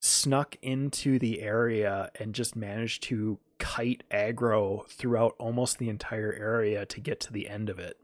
snuck 0.00 0.56
into 0.62 1.18
the 1.18 1.40
area 1.40 2.10
and 2.18 2.34
just 2.34 2.56
managed 2.56 3.04
to 3.04 3.38
kite 3.58 4.02
aggro 4.10 4.86
throughout 4.88 5.34
almost 5.38 5.78
the 5.78 5.88
entire 5.88 6.32
area 6.32 6.84
to 6.84 7.00
get 7.00 7.20
to 7.20 7.32
the 7.32 7.48
end 7.48 7.70
of 7.70 7.78
it 7.78 7.96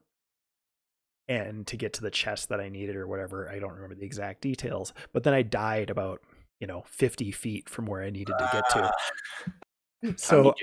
and 1.28 1.66
to 1.66 1.76
get 1.76 1.92
to 1.94 2.02
the 2.02 2.10
chest 2.10 2.48
that 2.48 2.60
I 2.60 2.68
needed 2.68 2.96
or 2.96 3.06
whatever. 3.06 3.48
I 3.50 3.59
don't 3.59 3.74
remember 3.74 3.94
the 3.94 4.06
exact 4.06 4.40
details, 4.40 4.92
but 5.12 5.24
then 5.24 5.34
I 5.34 5.42
died 5.42 5.90
about, 5.90 6.22
you 6.60 6.66
know, 6.66 6.84
50 6.86 7.30
feet 7.32 7.68
from 7.68 7.86
where 7.86 8.02
I 8.02 8.10
needed 8.10 8.34
to 8.38 8.48
get 8.52 8.68
to. 8.70 8.78
How 8.78 10.12
So 10.16 10.55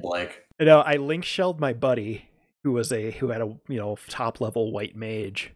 Blake? 0.00 0.42
you 0.58 0.66
know, 0.66 0.80
I 0.80 0.96
link 0.96 1.24
shelled 1.24 1.60
my 1.60 1.72
buddy 1.72 2.28
who 2.64 2.72
was 2.72 2.92
a 2.92 3.10
who 3.12 3.28
had 3.28 3.40
a 3.40 3.56
you 3.68 3.78
know 3.78 3.96
top 4.08 4.40
level 4.40 4.72
white 4.72 4.96
mage. 4.96 5.52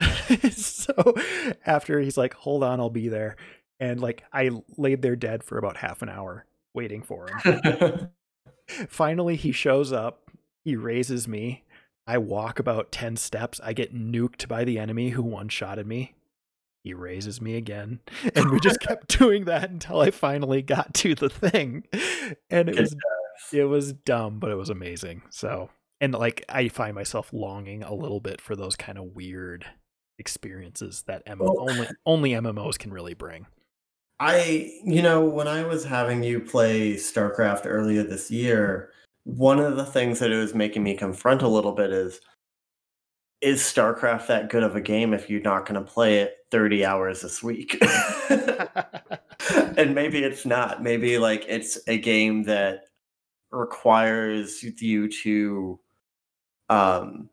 so 0.50 1.14
after 1.66 2.00
he's 2.00 2.16
like, 2.16 2.34
"Hold 2.34 2.62
on, 2.62 2.80
I'll 2.80 2.90
be 2.90 3.08
there," 3.08 3.36
and 3.80 4.00
like 4.00 4.22
I 4.32 4.50
laid 4.76 5.02
there 5.02 5.16
dead 5.16 5.42
for 5.42 5.58
about 5.58 5.78
half 5.78 6.02
an 6.02 6.08
hour 6.08 6.46
waiting 6.74 7.02
for 7.02 7.28
him. 7.28 8.10
Finally, 8.88 9.36
he 9.36 9.52
shows 9.52 9.92
up. 9.92 10.30
He 10.64 10.76
raises 10.76 11.26
me. 11.26 11.64
I 12.08 12.16
walk 12.16 12.58
about 12.58 12.90
ten 12.90 13.16
steps. 13.16 13.60
I 13.62 13.74
get 13.74 13.94
nuked 13.94 14.48
by 14.48 14.64
the 14.64 14.78
enemy 14.78 15.10
who 15.10 15.22
one 15.22 15.48
shotted 15.50 15.86
me. 15.86 16.14
He 16.82 16.94
raises 16.94 17.40
me 17.40 17.56
again, 17.56 18.00
and 18.34 18.50
we 18.50 18.58
just 18.60 18.80
kept 18.80 19.18
doing 19.18 19.44
that 19.44 19.68
until 19.70 20.00
I 20.00 20.10
finally 20.10 20.62
got 20.62 20.94
to 20.94 21.14
the 21.14 21.28
thing, 21.28 21.84
and 22.48 22.70
it 22.70 22.78
was 22.80 22.96
it 23.52 23.64
was 23.64 23.92
dumb, 23.92 24.38
but 24.38 24.50
it 24.50 24.56
was 24.56 24.70
amazing. 24.70 25.22
So, 25.28 25.68
and 26.00 26.14
like 26.14 26.44
I 26.48 26.68
find 26.68 26.94
myself 26.94 27.30
longing 27.32 27.82
a 27.82 27.92
little 27.94 28.20
bit 28.20 28.40
for 28.40 28.56
those 28.56 28.74
kind 28.74 28.96
of 28.96 29.14
weird 29.14 29.66
experiences 30.18 31.04
that 31.06 31.26
MMO, 31.26 31.40
Well- 31.40 31.56
oh. 31.58 31.68
only 31.68 31.88
only 32.06 32.30
MMOs 32.30 32.78
can 32.78 32.90
really 32.92 33.14
bring. 33.14 33.46
I, 34.20 34.72
you 34.84 35.00
know, 35.00 35.24
when 35.24 35.46
I 35.46 35.64
was 35.64 35.84
having 35.84 36.24
you 36.24 36.40
play 36.40 36.94
StarCraft 36.94 37.62
earlier 37.66 38.02
this 38.02 38.32
year, 38.32 38.90
one 39.28 39.58
of 39.58 39.76
the 39.76 39.84
things 39.84 40.18
that 40.20 40.30
it 40.30 40.38
was 40.38 40.54
making 40.54 40.82
me 40.82 40.94
confront 40.94 41.42
a 41.42 41.48
little 41.48 41.72
bit 41.72 41.90
is 41.92 42.20
is 43.42 43.60
StarCraft 43.60 44.26
that 44.26 44.48
good 44.48 44.62
of 44.62 44.74
a 44.74 44.80
game 44.80 45.12
if 45.12 45.28
you're 45.28 45.40
not 45.42 45.66
going 45.66 45.80
to 45.80 45.86
play 45.86 46.20
it 46.20 46.38
30 46.50 46.84
hours 46.84 47.20
this 47.20 47.42
week? 47.42 47.78
and 48.30 49.94
maybe 49.94 50.24
it's 50.24 50.46
not. 50.46 50.82
Maybe 50.82 51.18
like 51.18 51.44
it's 51.46 51.78
a 51.86 51.98
game 51.98 52.44
that 52.44 52.84
requires 53.50 54.62
you 54.62 55.08
to 55.08 55.78
um 56.70 57.28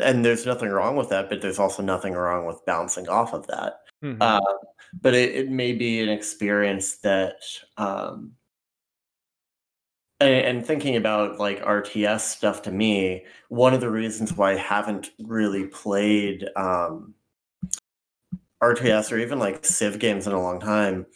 and 0.00 0.24
there's 0.24 0.46
nothing 0.46 0.68
wrong 0.68 0.96
with 0.96 1.10
that, 1.10 1.28
but 1.28 1.40
there's 1.40 1.58
also 1.58 1.82
nothing 1.82 2.14
wrong 2.14 2.44
with 2.46 2.64
bouncing 2.66 3.08
off 3.08 3.34
of 3.34 3.46
that. 3.46 3.80
Mhm. 4.02 4.16
Uh, 4.20 4.40
but 5.00 5.14
it, 5.14 5.34
it 5.34 5.50
may 5.50 5.72
be 5.72 6.00
an 6.00 6.08
experience 6.08 6.98
that 6.98 7.36
um 7.76 8.32
and, 10.20 10.58
and 10.58 10.66
thinking 10.66 10.96
about 10.96 11.38
like 11.38 11.62
RTS 11.62 12.20
stuff 12.20 12.62
to 12.62 12.72
me, 12.72 13.24
one 13.48 13.74
of 13.74 13.80
the 13.80 13.90
reasons 13.90 14.34
why 14.34 14.52
I 14.52 14.56
haven't 14.56 15.10
really 15.20 15.66
played 15.66 16.48
um 16.56 17.14
RTS 18.62 19.10
or 19.10 19.18
even 19.18 19.38
like 19.38 19.64
Civ 19.64 19.98
games 19.98 20.26
in 20.26 20.32
a 20.32 20.40
long 20.40 20.60
time 20.60 21.06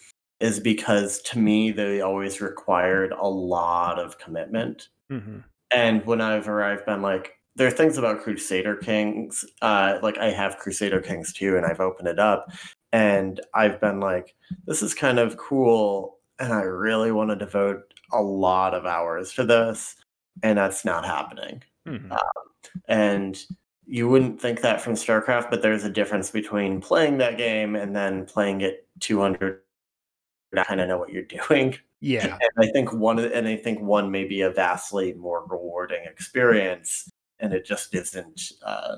is 0.41 0.61
because 0.61 1.21
to 1.23 1.39
me 1.39 1.71
they 1.71 2.01
always 2.01 2.41
required 2.41 3.13
a 3.13 3.29
lot 3.29 3.99
of 3.99 4.19
commitment. 4.19 4.89
hmm 5.11 5.39
And 5.71 6.05
whenever 6.07 6.35
I've 6.37 6.49
arrived 6.49 6.87
been 6.87 7.03
like, 7.03 7.33
there 7.57 7.69
are 7.69 7.71
things 7.71 7.99
about 7.99 8.23
Crusader 8.23 8.77
Kings, 8.77 9.45
uh, 9.63 9.99
like 10.03 10.19
I 10.19 10.31
have 10.31 10.59
Crusader 10.59 11.01
Kings 11.01 11.33
too, 11.33 11.57
and 11.57 11.65
I've 11.65 11.81
opened 11.81 12.09
it 12.09 12.19
up, 12.19 12.51
and 12.93 13.41
I've 13.55 13.81
been 13.81 14.01
like, 14.01 14.35
this 14.67 14.83
is 14.83 14.95
kind 14.95 15.19
of 15.19 15.37
cool, 15.37 16.14
and 16.39 16.53
I 16.53 16.63
really 16.63 17.13
want 17.13 17.31
to 17.31 17.37
devote 17.37 17.83
a 18.13 18.23
lot 18.23 18.75
of 18.75 18.87
hours 18.87 19.33
to 19.35 19.45
this, 19.45 19.97
and 20.43 20.59
that's 20.59 20.85
not 20.85 21.05
happening. 21.05 21.63
hmm 21.87 22.13
And 22.89 23.43
you 23.87 24.09
wouldn't 24.09 24.41
think 24.41 24.63
that 24.63 24.81
from 24.81 24.95
StarCraft, 24.95 25.51
but 25.51 25.63
there's 25.63 25.85
a 25.85 25.91
difference 25.91 26.31
between 26.31 26.81
playing 26.81 27.19
that 27.19 27.37
game 27.37 27.77
and 27.77 27.95
then 27.95 28.25
playing 28.25 28.63
it 28.63 28.89
200. 29.01 29.61
I 30.57 30.65
kind 30.65 30.81
of 30.81 30.89
know 30.89 30.99
what 30.99 31.13
you're 31.13 31.23
doing. 31.23 31.77
Yeah. 32.01 32.39
And 32.57 32.69
I 32.69 32.71
think 32.73 32.93
one, 32.93 33.19
and 33.19 33.49
I 33.49 33.57
think 33.57 33.81
one 33.81 34.11
may 34.11 34.25
be 34.25 34.43
a 34.43 34.51
vastly 34.51 35.15
more 35.15 35.47
rewarding 35.47 36.05
experience, 36.05 37.11
and 37.41 37.53
it 37.53 37.65
just 37.65 37.95
isn't. 37.95 38.53
Uh, 38.65 38.97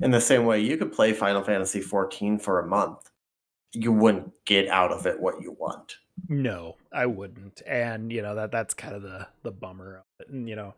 in 0.00 0.10
the 0.10 0.20
same 0.20 0.44
way, 0.44 0.60
you 0.60 0.76
could 0.76 0.92
play 0.92 1.12
Final 1.12 1.42
Fantasy 1.42 1.80
14 1.80 2.38
for 2.38 2.60
a 2.60 2.66
month, 2.66 3.10
you 3.72 3.92
wouldn't 3.92 4.32
get 4.44 4.68
out 4.68 4.92
of 4.92 5.06
it 5.06 5.20
what 5.20 5.40
you 5.42 5.56
want. 5.58 5.96
No, 6.28 6.76
I 6.92 7.06
wouldn't. 7.06 7.62
And 7.66 8.12
you 8.12 8.22
know 8.22 8.34
that 8.34 8.50
that's 8.52 8.74
kind 8.74 8.94
of 8.94 9.02
the 9.02 9.28
the 9.42 9.50
bummer. 9.52 10.04
And 10.28 10.48
you 10.48 10.56
know, 10.56 10.74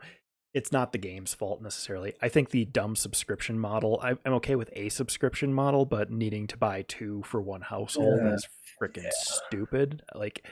it's 0.55 0.73
not 0.73 0.93
the 0.93 0.99
game's 0.99 1.35
fault 1.35 1.63
necessarily. 1.63 2.15
I 2.21 2.29
think 2.29 2.51
the 2.51 2.65
dumb 2.65 2.97
subscription 2.97 3.59
model. 3.59 4.01
I, 4.03 4.15
I'm 4.25 4.35
okay 4.35 4.57
with 4.57 4.71
a 4.75 4.89
subscription 4.89 5.53
model, 5.53 5.85
but 5.85 6.11
needing 6.11 6.47
to 6.49 6.57
buy 6.57 6.83
two 6.83 7.23
for 7.25 7.41
one 7.41 7.63
household 7.63 8.21
Yeah. 8.23 8.35
is 8.35 8.49
freaking 8.81 9.11
stupid. 9.13 10.03
Like 10.15 10.47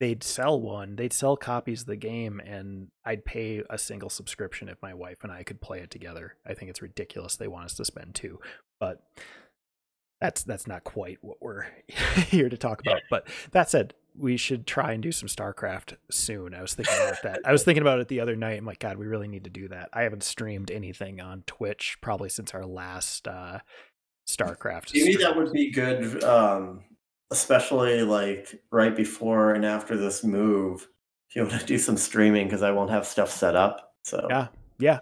they'd 0.00 0.22
sell 0.22 0.60
one, 0.60 0.96
they'd 0.96 1.12
sell 1.12 1.36
copies 1.36 1.80
of 1.82 1.86
the 1.88 1.96
game, 1.96 2.40
and 2.40 2.88
I'd 3.04 3.24
pay 3.24 3.62
a 3.68 3.78
single 3.78 4.10
subscription 4.10 4.68
if 4.68 4.78
my 4.80 4.94
wife 4.94 5.18
and 5.24 5.32
I 5.32 5.42
could 5.42 5.60
play 5.60 5.80
it 5.80 5.90
together. 5.90 6.36
I 6.46 6.54
think 6.54 6.70
it's 6.70 6.82
ridiculous 6.82 7.36
they 7.36 7.48
want 7.48 7.66
us 7.66 7.74
to 7.74 7.84
spend 7.84 8.14
two, 8.14 8.38
but 8.78 9.02
that's 10.20 10.42
that's 10.42 10.66
not 10.66 10.84
quite 10.84 11.18
what 11.20 11.38
we're 11.40 11.66
here 12.28 12.48
to 12.48 12.56
talk 12.56 12.80
about. 12.80 13.02
But 13.10 13.26
that 13.52 13.70
said, 13.70 13.94
we 14.18 14.36
should 14.36 14.66
try 14.66 14.92
and 14.92 15.02
do 15.02 15.12
some 15.12 15.28
StarCraft 15.28 15.96
soon. 16.10 16.54
I 16.54 16.62
was 16.62 16.74
thinking 16.74 16.94
about 16.94 17.22
that. 17.22 17.40
I 17.44 17.52
was 17.52 17.64
thinking 17.64 17.82
about 17.82 18.00
it 18.00 18.08
the 18.08 18.20
other 18.20 18.36
night. 18.36 18.58
I'm 18.58 18.66
like, 18.66 18.80
God, 18.80 18.98
we 18.98 19.06
really 19.06 19.28
need 19.28 19.44
to 19.44 19.50
do 19.50 19.68
that. 19.68 19.90
I 19.92 20.02
haven't 20.02 20.22
streamed 20.22 20.70
anything 20.70 21.20
on 21.20 21.44
Twitch 21.46 21.98
probably 22.00 22.28
since 22.28 22.54
our 22.54 22.64
last 22.64 23.28
uh, 23.28 23.60
StarCraft. 24.28 24.92
Maybe 24.94 25.12
stream. 25.12 25.20
that 25.20 25.36
would 25.36 25.52
be 25.52 25.70
good, 25.70 26.22
um, 26.24 26.84
especially 27.30 28.02
like 28.02 28.60
right 28.70 28.94
before 28.94 29.54
and 29.54 29.64
after 29.64 29.96
this 29.96 30.24
move. 30.24 30.88
If 31.28 31.36
you 31.36 31.42
want 31.42 31.60
to 31.60 31.66
do 31.66 31.78
some 31.78 31.96
streaming, 31.96 32.46
because 32.46 32.62
I 32.62 32.70
won't 32.70 32.90
have 32.90 33.06
stuff 33.06 33.30
set 33.30 33.54
up. 33.54 33.92
So 34.02 34.26
Yeah. 34.30 34.48
Yeah, 34.80 35.00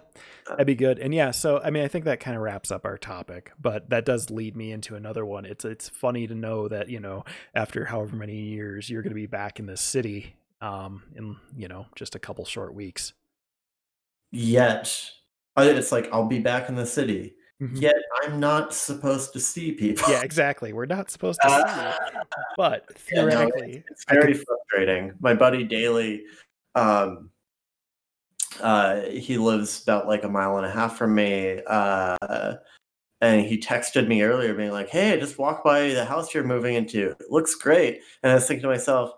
that'd 0.49 0.65
be 0.65 0.73
good. 0.75 0.97
And 0.99 1.13
yeah, 1.13 1.29
so 1.31 1.59
I 1.63 1.69
mean, 1.69 1.83
I 1.83 1.87
think 1.87 2.05
that 2.05 2.19
kind 2.19 2.35
of 2.35 2.41
wraps 2.41 2.71
up 2.71 2.83
our 2.85 2.97
topic, 2.97 3.51
but 3.61 3.89
that 3.91 4.05
does 4.05 4.29
lead 4.31 4.55
me 4.55 4.71
into 4.71 4.95
another 4.95 5.23
one. 5.25 5.45
It's 5.45 5.65
it's 5.65 5.87
funny 5.89 6.25
to 6.27 6.33
know 6.35 6.67
that 6.67 6.89
you 6.89 6.99
know 6.99 7.25
after 7.53 7.85
however 7.85 8.15
many 8.15 8.35
years 8.37 8.89
you're 8.89 9.03
going 9.03 9.11
to 9.11 9.15
be 9.15 9.27
back 9.27 9.59
in 9.59 9.65
this 9.67 9.81
city, 9.81 10.35
um, 10.61 11.03
in 11.15 11.35
you 11.55 11.67
know 11.67 11.85
just 11.95 12.15
a 12.15 12.19
couple 12.19 12.43
short 12.45 12.73
weeks. 12.73 13.13
yet 14.31 15.11
uh, 15.55 15.61
it's 15.65 15.91
like 15.91 16.07
I'll 16.11 16.25
be 16.27 16.39
back 16.39 16.69
in 16.69 16.75
the 16.75 16.85
city. 16.85 17.33
Mhm. 17.61 17.81
Yet 17.81 17.95
I'm 18.23 18.39
not 18.39 18.71
supposed 18.73 19.33
to 19.33 19.39
see 19.39 19.71
people. 19.71 20.11
Yeah, 20.11 20.21
exactly. 20.21 20.73
We're 20.73 20.85
not 20.85 21.09
supposed 21.09 21.39
to 21.41 21.49
see 21.49 21.55
you, 21.55 22.19
but 22.55 22.83
Yeah, 23.11 23.23
no, 23.23 23.29
theoretically, 23.31 23.83
It's 23.89 24.05
very 24.07 24.33
could- 24.35 24.45
frustrating. 24.45 25.13
My 25.19 25.33
buddy 25.33 25.63
Daly, 25.63 26.23
um, 26.75 27.31
uh, 28.61 29.01
he 29.01 29.37
lives 29.37 29.81
about 29.83 30.07
like 30.07 30.23
a 30.23 30.29
mile 30.29 30.57
and 30.57 30.65
a 30.65 30.71
half 30.71 30.97
from 30.97 31.15
me. 31.15 31.61
Uh, 31.67 32.55
and 33.21 33.45
he 33.45 33.57
texted 33.57 34.07
me 34.07 34.21
earlier 34.21 34.53
being 34.53 34.71
like, 34.71 34.89
Hey, 34.89 35.13
I 35.13 35.17
just 35.17 35.39
walked 35.39 35.63
by 35.63 35.89
the 35.89 36.05
house 36.05 36.33
you're 36.33 36.43
moving 36.43 36.75
into. 36.75 37.15
It 37.19 37.31
looks 37.31 37.55
great. 37.55 38.01
And 38.23 38.31
I 38.31 38.35
was 38.35 38.47
thinking 38.47 38.63
to 38.63 38.67
myself, 38.69 39.11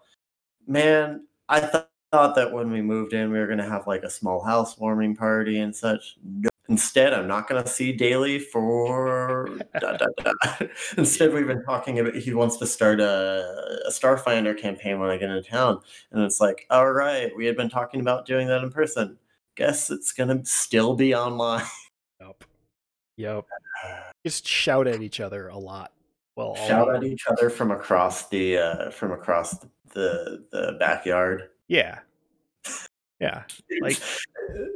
man, 0.67 1.25
I 1.49 1.59
th- 1.59 1.85
thought 2.11 2.35
that 2.35 2.51
when 2.51 2.71
we 2.71 2.81
moved 2.81 3.13
in, 3.13 3.31
we 3.31 3.39
were 3.39 3.45
going 3.45 3.59
to 3.59 3.69
have 3.69 3.87
like 3.87 4.03
a 4.03 4.09
small 4.09 4.43
housewarming 4.43 5.15
party 5.15 5.59
and 5.59 5.75
such. 5.75 6.17
Instead, 6.69 7.13
I'm 7.13 7.27
not 7.27 7.49
going 7.49 7.61
to 7.63 7.67
see 7.69 7.91
Daly 7.91 8.37
for. 8.39 9.49
da, 9.79 9.97
da, 9.97 10.05
da. 10.23 10.67
Instead, 10.97 11.33
we've 11.33 11.47
been 11.47 11.63
talking 11.63 11.97
about 11.99 12.15
he 12.15 12.33
wants 12.33 12.57
to 12.57 12.67
start 12.67 13.01
a, 13.01 13.81
a 13.87 13.91
Starfinder 13.91 14.55
campaign 14.57 14.99
when 14.99 15.09
I 15.09 15.17
get 15.17 15.29
into 15.31 15.49
town. 15.49 15.81
And 16.11 16.21
it's 16.23 16.39
like, 16.39 16.67
all 16.69 16.91
right, 16.91 17.35
we 17.35 17.45
had 17.47 17.57
been 17.57 17.69
talking 17.69 18.01
about 18.01 18.25
doing 18.27 18.47
that 18.47 18.63
in 18.63 18.69
person. 18.71 19.17
Guess 19.55 19.89
it's 19.89 20.13
going 20.13 20.29
to 20.29 20.45
still 20.45 20.95
be 20.95 21.13
online. 21.15 21.65
Yep. 22.21 22.43
Yep. 23.15 23.45
Just 24.25 24.45
shout 24.45 24.85
at 24.87 25.01
each 25.01 25.19
other 25.21 25.47
a 25.47 25.57
lot. 25.57 25.93
Well, 26.35 26.55
Shout 26.55 26.93
at 26.93 27.03
each 27.03 27.25
other 27.27 27.49
from 27.49 27.71
across 27.71 28.27
the 28.29 28.57
uh, 28.57 28.89
from 28.91 29.11
across 29.13 29.57
the 29.93 30.45
the 30.51 30.75
backyard. 30.79 31.49
Yeah. 31.67 31.99
Yeah. 33.19 33.43
Like- 33.81 33.99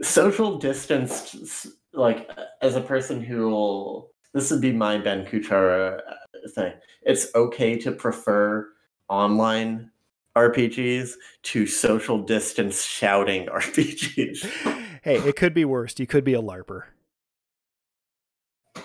social 0.01 0.57
distance, 0.57 1.35
s- 1.35 1.67
like 1.93 2.29
as 2.61 2.75
a 2.75 2.81
person 2.81 3.21
who 3.21 3.49
will, 3.49 4.11
this 4.33 4.51
would 4.51 4.61
be 4.61 4.71
my 4.71 4.97
Ben 4.97 5.25
Kuchera 5.25 5.99
uh, 5.99 6.49
thing. 6.53 6.73
It's 7.03 7.33
okay 7.35 7.77
to 7.79 7.91
prefer 7.91 8.69
online 9.09 9.91
RPGs 10.35 11.13
to 11.43 11.67
social 11.67 12.23
distance 12.23 12.83
shouting 12.83 13.47
RPGs. 13.47 14.79
Hey, 15.03 15.17
it 15.17 15.35
could 15.35 15.53
be 15.53 15.65
worse. 15.65 15.99
You 15.99 16.07
could 16.07 16.23
be 16.23 16.33
a 16.33 16.41
LARPer. 16.41 16.83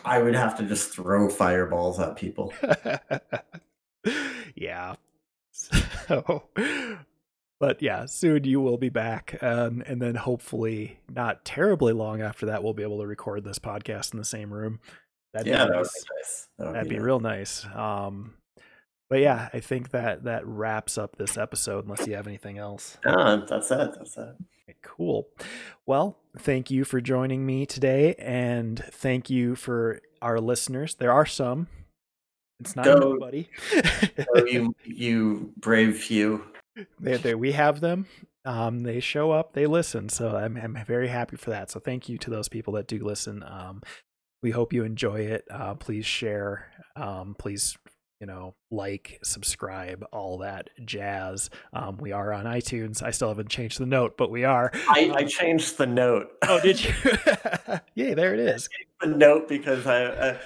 I 0.05 0.21
would 0.21 0.35
have 0.35 0.59
to 0.59 0.65
just 0.65 0.91
throw 0.91 1.29
fireballs 1.29 2.01
at 2.01 2.17
people. 2.17 2.53
yeah. 4.57 4.97
So, 6.09 6.45
but 7.61 7.83
yeah, 7.83 8.07
soon 8.07 8.45
you 8.45 8.61
will 8.61 8.79
be 8.79 8.89
back. 8.89 9.39
Um, 9.43 9.83
and 9.87 10.01
then 10.01 10.15
hopefully, 10.15 11.01
not 11.11 11.45
terribly 11.45 11.93
long 11.93 12.23
after 12.23 12.47
that, 12.47 12.63
we'll 12.63 12.75
be 12.75 12.83
able 12.83 13.01
to 13.01 13.07
record 13.07 13.45
this 13.45 13.59
podcast 13.59 14.13
in 14.13 14.19
the 14.19 14.25
same 14.25 14.53
room. 14.53 14.81
That'd 15.33 15.49
yeah, 15.49 15.65
be 15.65 15.73
that 15.73 15.77
nice. 15.77 16.05
nice. 16.17 16.49
That 16.59 16.67
would 16.67 16.75
That'd 16.77 16.89
be 16.89 16.97
nice. 16.97 17.05
real 17.05 17.21
nice. 17.21 17.67
Um, 17.75 18.35
but 19.11 19.21
yeah, 19.21 19.49
I 19.53 19.61
think 19.61 19.91
that 19.91 20.25
that 20.25 20.47
wraps 20.47 20.99
up 20.99 21.17
this 21.17 21.37
episode. 21.37 21.85
Unless 21.85 22.07
you 22.07 22.15
have 22.15 22.27
anything 22.27 22.59
else. 22.59 22.99
Ah, 23.05 23.45
that's 23.49 23.71
it. 23.71 23.91
That's 23.97 24.17
it. 24.17 24.37
Cool. 24.83 25.29
Well, 25.87 26.19
thank 26.39 26.71
you 26.71 26.85
for 26.85 27.01
joining 27.01 27.47
me 27.47 27.65
today, 27.67 28.15
and 28.19 28.79
thank 28.91 29.31
you 29.31 29.55
for 29.55 30.01
our 30.21 30.39
listeners. 30.41 30.95
There 30.95 31.13
are 31.13 31.27
some. 31.27 31.69
It's 32.61 32.77
not 32.77 32.85
Go. 32.85 32.93
everybody. 32.95 33.49
You, 34.47 34.75
you 34.85 35.53
brave 35.57 35.97
few. 35.97 36.45
They, 37.01 37.17
they, 37.17 37.35
we 37.35 37.53
have 37.53 37.81
them. 37.81 38.07
Um, 38.45 38.81
they 38.81 39.01
show 39.01 39.31
up. 39.31 39.53
They 39.53 39.67
listen. 39.67 40.09
So 40.09 40.37
I'm, 40.37 40.57
I'm 40.57 40.79
very 40.87 41.09
happy 41.09 41.37
for 41.37 41.51
that. 41.51 41.71
So 41.71 41.81
thank 41.81 42.09
you 42.09 42.19
to 42.19 42.31
those 42.31 42.49
people 42.49 42.73
that 42.75 42.87
do 42.87 43.05
listen. 43.05 43.43
Um, 43.43 43.83
we 44.43 44.53
hope 44.53 44.73
you 44.73 44.85
enjoy 44.85 45.21
it. 45.21 45.45
Uh, 45.51 45.75
please 45.75 46.07
share. 46.07 46.67
Um, 46.97 47.35
please, 47.39 47.77
you 48.21 48.27
know, 48.27 48.55
like, 48.71 49.21
subscribe, 49.23 50.05
all 50.13 50.39
that 50.39 50.71
jazz. 50.85 51.51
Um, 51.73 51.99
we 51.99 52.11
are 52.13 52.33
on 52.33 52.47
iTunes. 52.47 53.03
I 53.03 53.13
still 53.13 53.29
haven't 53.29 53.49
changed 53.49 53.79
the 53.79 53.87
note, 53.87 54.17
but 54.17 54.31
we 54.31 54.45
are. 54.45 54.73
I, 54.89 55.13
I 55.15 55.25
changed 55.25 55.79
the 55.79 55.87
note. 55.87 56.33
Oh, 56.43 56.61
did 56.61 56.85
you? 56.85 56.93
Yay, 57.95 58.15
there 58.15 58.35
it 58.35 58.41
is. 58.41 58.69
the 59.01 59.07
note 59.07 59.49
because 59.49 59.87
I, 59.87 60.37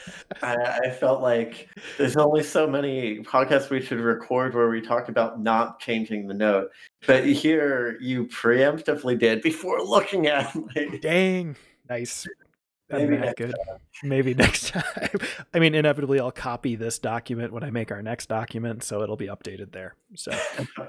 I 0.43 0.55
I 0.85 0.91
felt 0.91 1.23
like 1.23 1.69
there's 1.97 2.17
only 2.17 2.43
so 2.43 2.67
many 2.67 3.21
podcasts 3.21 3.71
we 3.71 3.81
should 3.81 4.01
record 4.01 4.55
where 4.55 4.69
we 4.69 4.83
talk 4.83 5.09
about 5.09 5.41
not 5.41 5.81
changing 5.81 6.27
the 6.27 6.35
note. 6.35 6.71
But 7.07 7.25
here 7.25 7.97
you 8.01 8.27
preemptively 8.27 9.19
did 9.19 9.41
before 9.43 9.83
looking 9.83 10.27
at 10.27 10.55
my 10.55 10.99
Dang. 11.01 11.57
Nice. 11.89 12.27
Maybe 12.91 13.17
next 13.17 13.39
good. 13.39 13.55
Maybe 14.03 14.35
next 14.39 14.69
time. 14.69 15.11
I 15.53 15.59
mean, 15.59 15.75
inevitably, 15.75 16.19
I'll 16.21 16.33
copy 16.33 16.77
this 16.77 16.99
document 16.99 17.53
when 17.53 17.63
I 17.63 17.71
make 17.71 17.93
our 17.93 18.03
next 18.03 18.27
document, 18.29 18.83
so 18.83 19.03
it'll 19.03 19.17
be 19.17 19.27
updated 19.27 19.73
there. 19.73 19.97
So, 20.15 20.33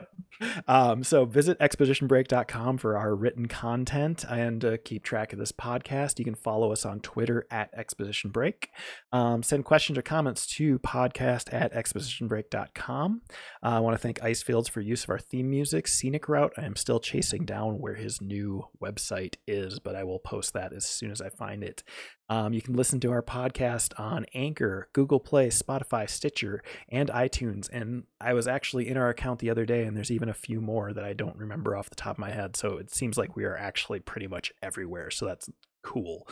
um, 0.67 1.03
so 1.03 1.25
visit 1.25 1.59
expositionbreak.com 1.59 2.77
for 2.77 2.97
our 2.97 3.15
written 3.15 3.47
content 3.47 4.25
and 4.29 4.65
uh, 4.65 4.77
keep 4.83 5.03
track 5.03 5.33
of 5.33 5.39
this 5.39 5.51
podcast. 5.51 6.19
You 6.19 6.25
can 6.25 6.35
follow 6.35 6.71
us 6.71 6.85
on 6.85 6.99
Twitter 7.01 7.45
at 7.51 7.73
Exposition 7.73 8.31
Break. 8.31 8.69
Um, 9.11 9.43
send 9.43 9.65
questions 9.65 9.97
or 9.97 10.01
comments 10.01 10.47
to 10.55 10.79
podcast 10.79 11.53
at 11.53 11.73
expositionbreak.com. 11.73 13.21
Uh, 13.63 13.67
I 13.67 13.79
want 13.79 13.93
to 13.95 14.01
thank 14.01 14.19
Icefields 14.19 14.69
for 14.69 14.81
use 14.81 15.03
of 15.03 15.09
our 15.09 15.19
theme 15.19 15.49
music, 15.49 15.87
Scenic 15.87 16.27
Route. 16.27 16.53
I 16.57 16.65
am 16.65 16.75
still 16.75 16.99
chasing 16.99 17.45
down 17.45 17.79
where 17.79 17.95
his 17.95 18.21
new 18.21 18.67
website 18.81 19.35
is, 19.47 19.79
but 19.79 19.95
I 19.95 20.03
will 20.03 20.19
post 20.19 20.53
that 20.53 20.73
as 20.73 20.85
soon 20.85 21.11
as 21.11 21.21
I 21.21 21.29
find 21.29 21.63
it. 21.63 21.83
Um, 22.29 22.53
you 22.53 22.61
can 22.61 22.73
listen 22.75 22.99
to 23.01 23.11
our 23.11 23.21
podcast 23.21 23.99
on 23.99 24.25
Anchor, 24.33 24.87
Google 24.93 25.19
Play, 25.19 25.49
Spotify, 25.49 26.09
Stitcher, 26.09 26.63
and 26.89 27.09
iTunes. 27.09 27.69
And 27.71 28.03
I 28.21 28.33
was 28.33 28.47
actually 28.47 28.87
in 28.87 28.97
our 28.97 29.09
account 29.09 29.39
the 29.39 29.49
other 29.49 29.65
day, 29.65 29.83
and 29.83 29.95
there's 29.95 30.11
even 30.11 30.29
a 30.29 30.33
few 30.33 30.61
more 30.61 30.93
that 30.93 31.03
I 31.03 31.13
don't 31.13 31.35
remember 31.37 31.75
off 31.75 31.89
the 31.89 31.95
top 31.95 32.15
of 32.15 32.19
my 32.19 32.31
head. 32.31 32.55
So 32.55 32.77
it 32.77 32.93
seems 32.93 33.17
like 33.17 33.35
we 33.35 33.43
are 33.43 33.57
actually 33.57 33.99
pretty 33.99 34.27
much 34.27 34.51
everywhere. 34.63 35.11
So 35.11 35.25
that's 35.25 35.49
cool. 35.83 36.27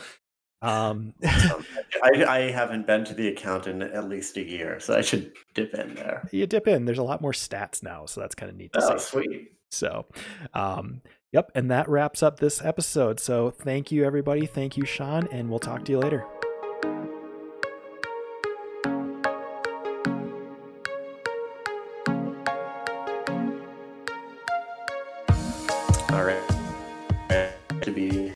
Um, 0.62 1.12
I, 1.24 2.24
I 2.26 2.38
haven't 2.50 2.86
been 2.86 3.04
to 3.04 3.14
the 3.14 3.28
account 3.28 3.66
in 3.66 3.82
at 3.82 4.08
least 4.08 4.36
a 4.38 4.42
year, 4.42 4.80
so 4.80 4.96
I 4.96 5.02
should 5.02 5.32
dip 5.54 5.74
in 5.74 5.94
there. 5.94 6.26
you 6.32 6.46
dip 6.46 6.66
in. 6.68 6.84
There's 6.86 6.98
a 6.98 7.02
lot 7.04 7.20
more 7.20 7.32
stats 7.32 7.82
now, 7.82 8.06
so 8.06 8.20
that's 8.20 8.34
kind 8.34 8.50
of 8.50 8.56
neat 8.56 8.72
to 8.72 8.80
Oh, 8.82 8.96
see. 8.96 9.04
sweet. 9.04 9.52
So, 9.70 10.06
um, 10.54 11.02
yep. 11.32 11.50
And 11.54 11.70
that 11.70 11.88
wraps 11.88 12.22
up 12.22 12.38
this 12.38 12.62
episode. 12.62 13.18
So, 13.20 13.50
thank 13.50 13.90
you, 13.90 14.04
everybody. 14.04 14.46
Thank 14.46 14.76
you, 14.76 14.84
Sean, 14.84 15.28
and 15.32 15.50
we'll 15.50 15.58
talk 15.58 15.84
to 15.86 15.92
you 15.92 15.98
later. 15.98 16.24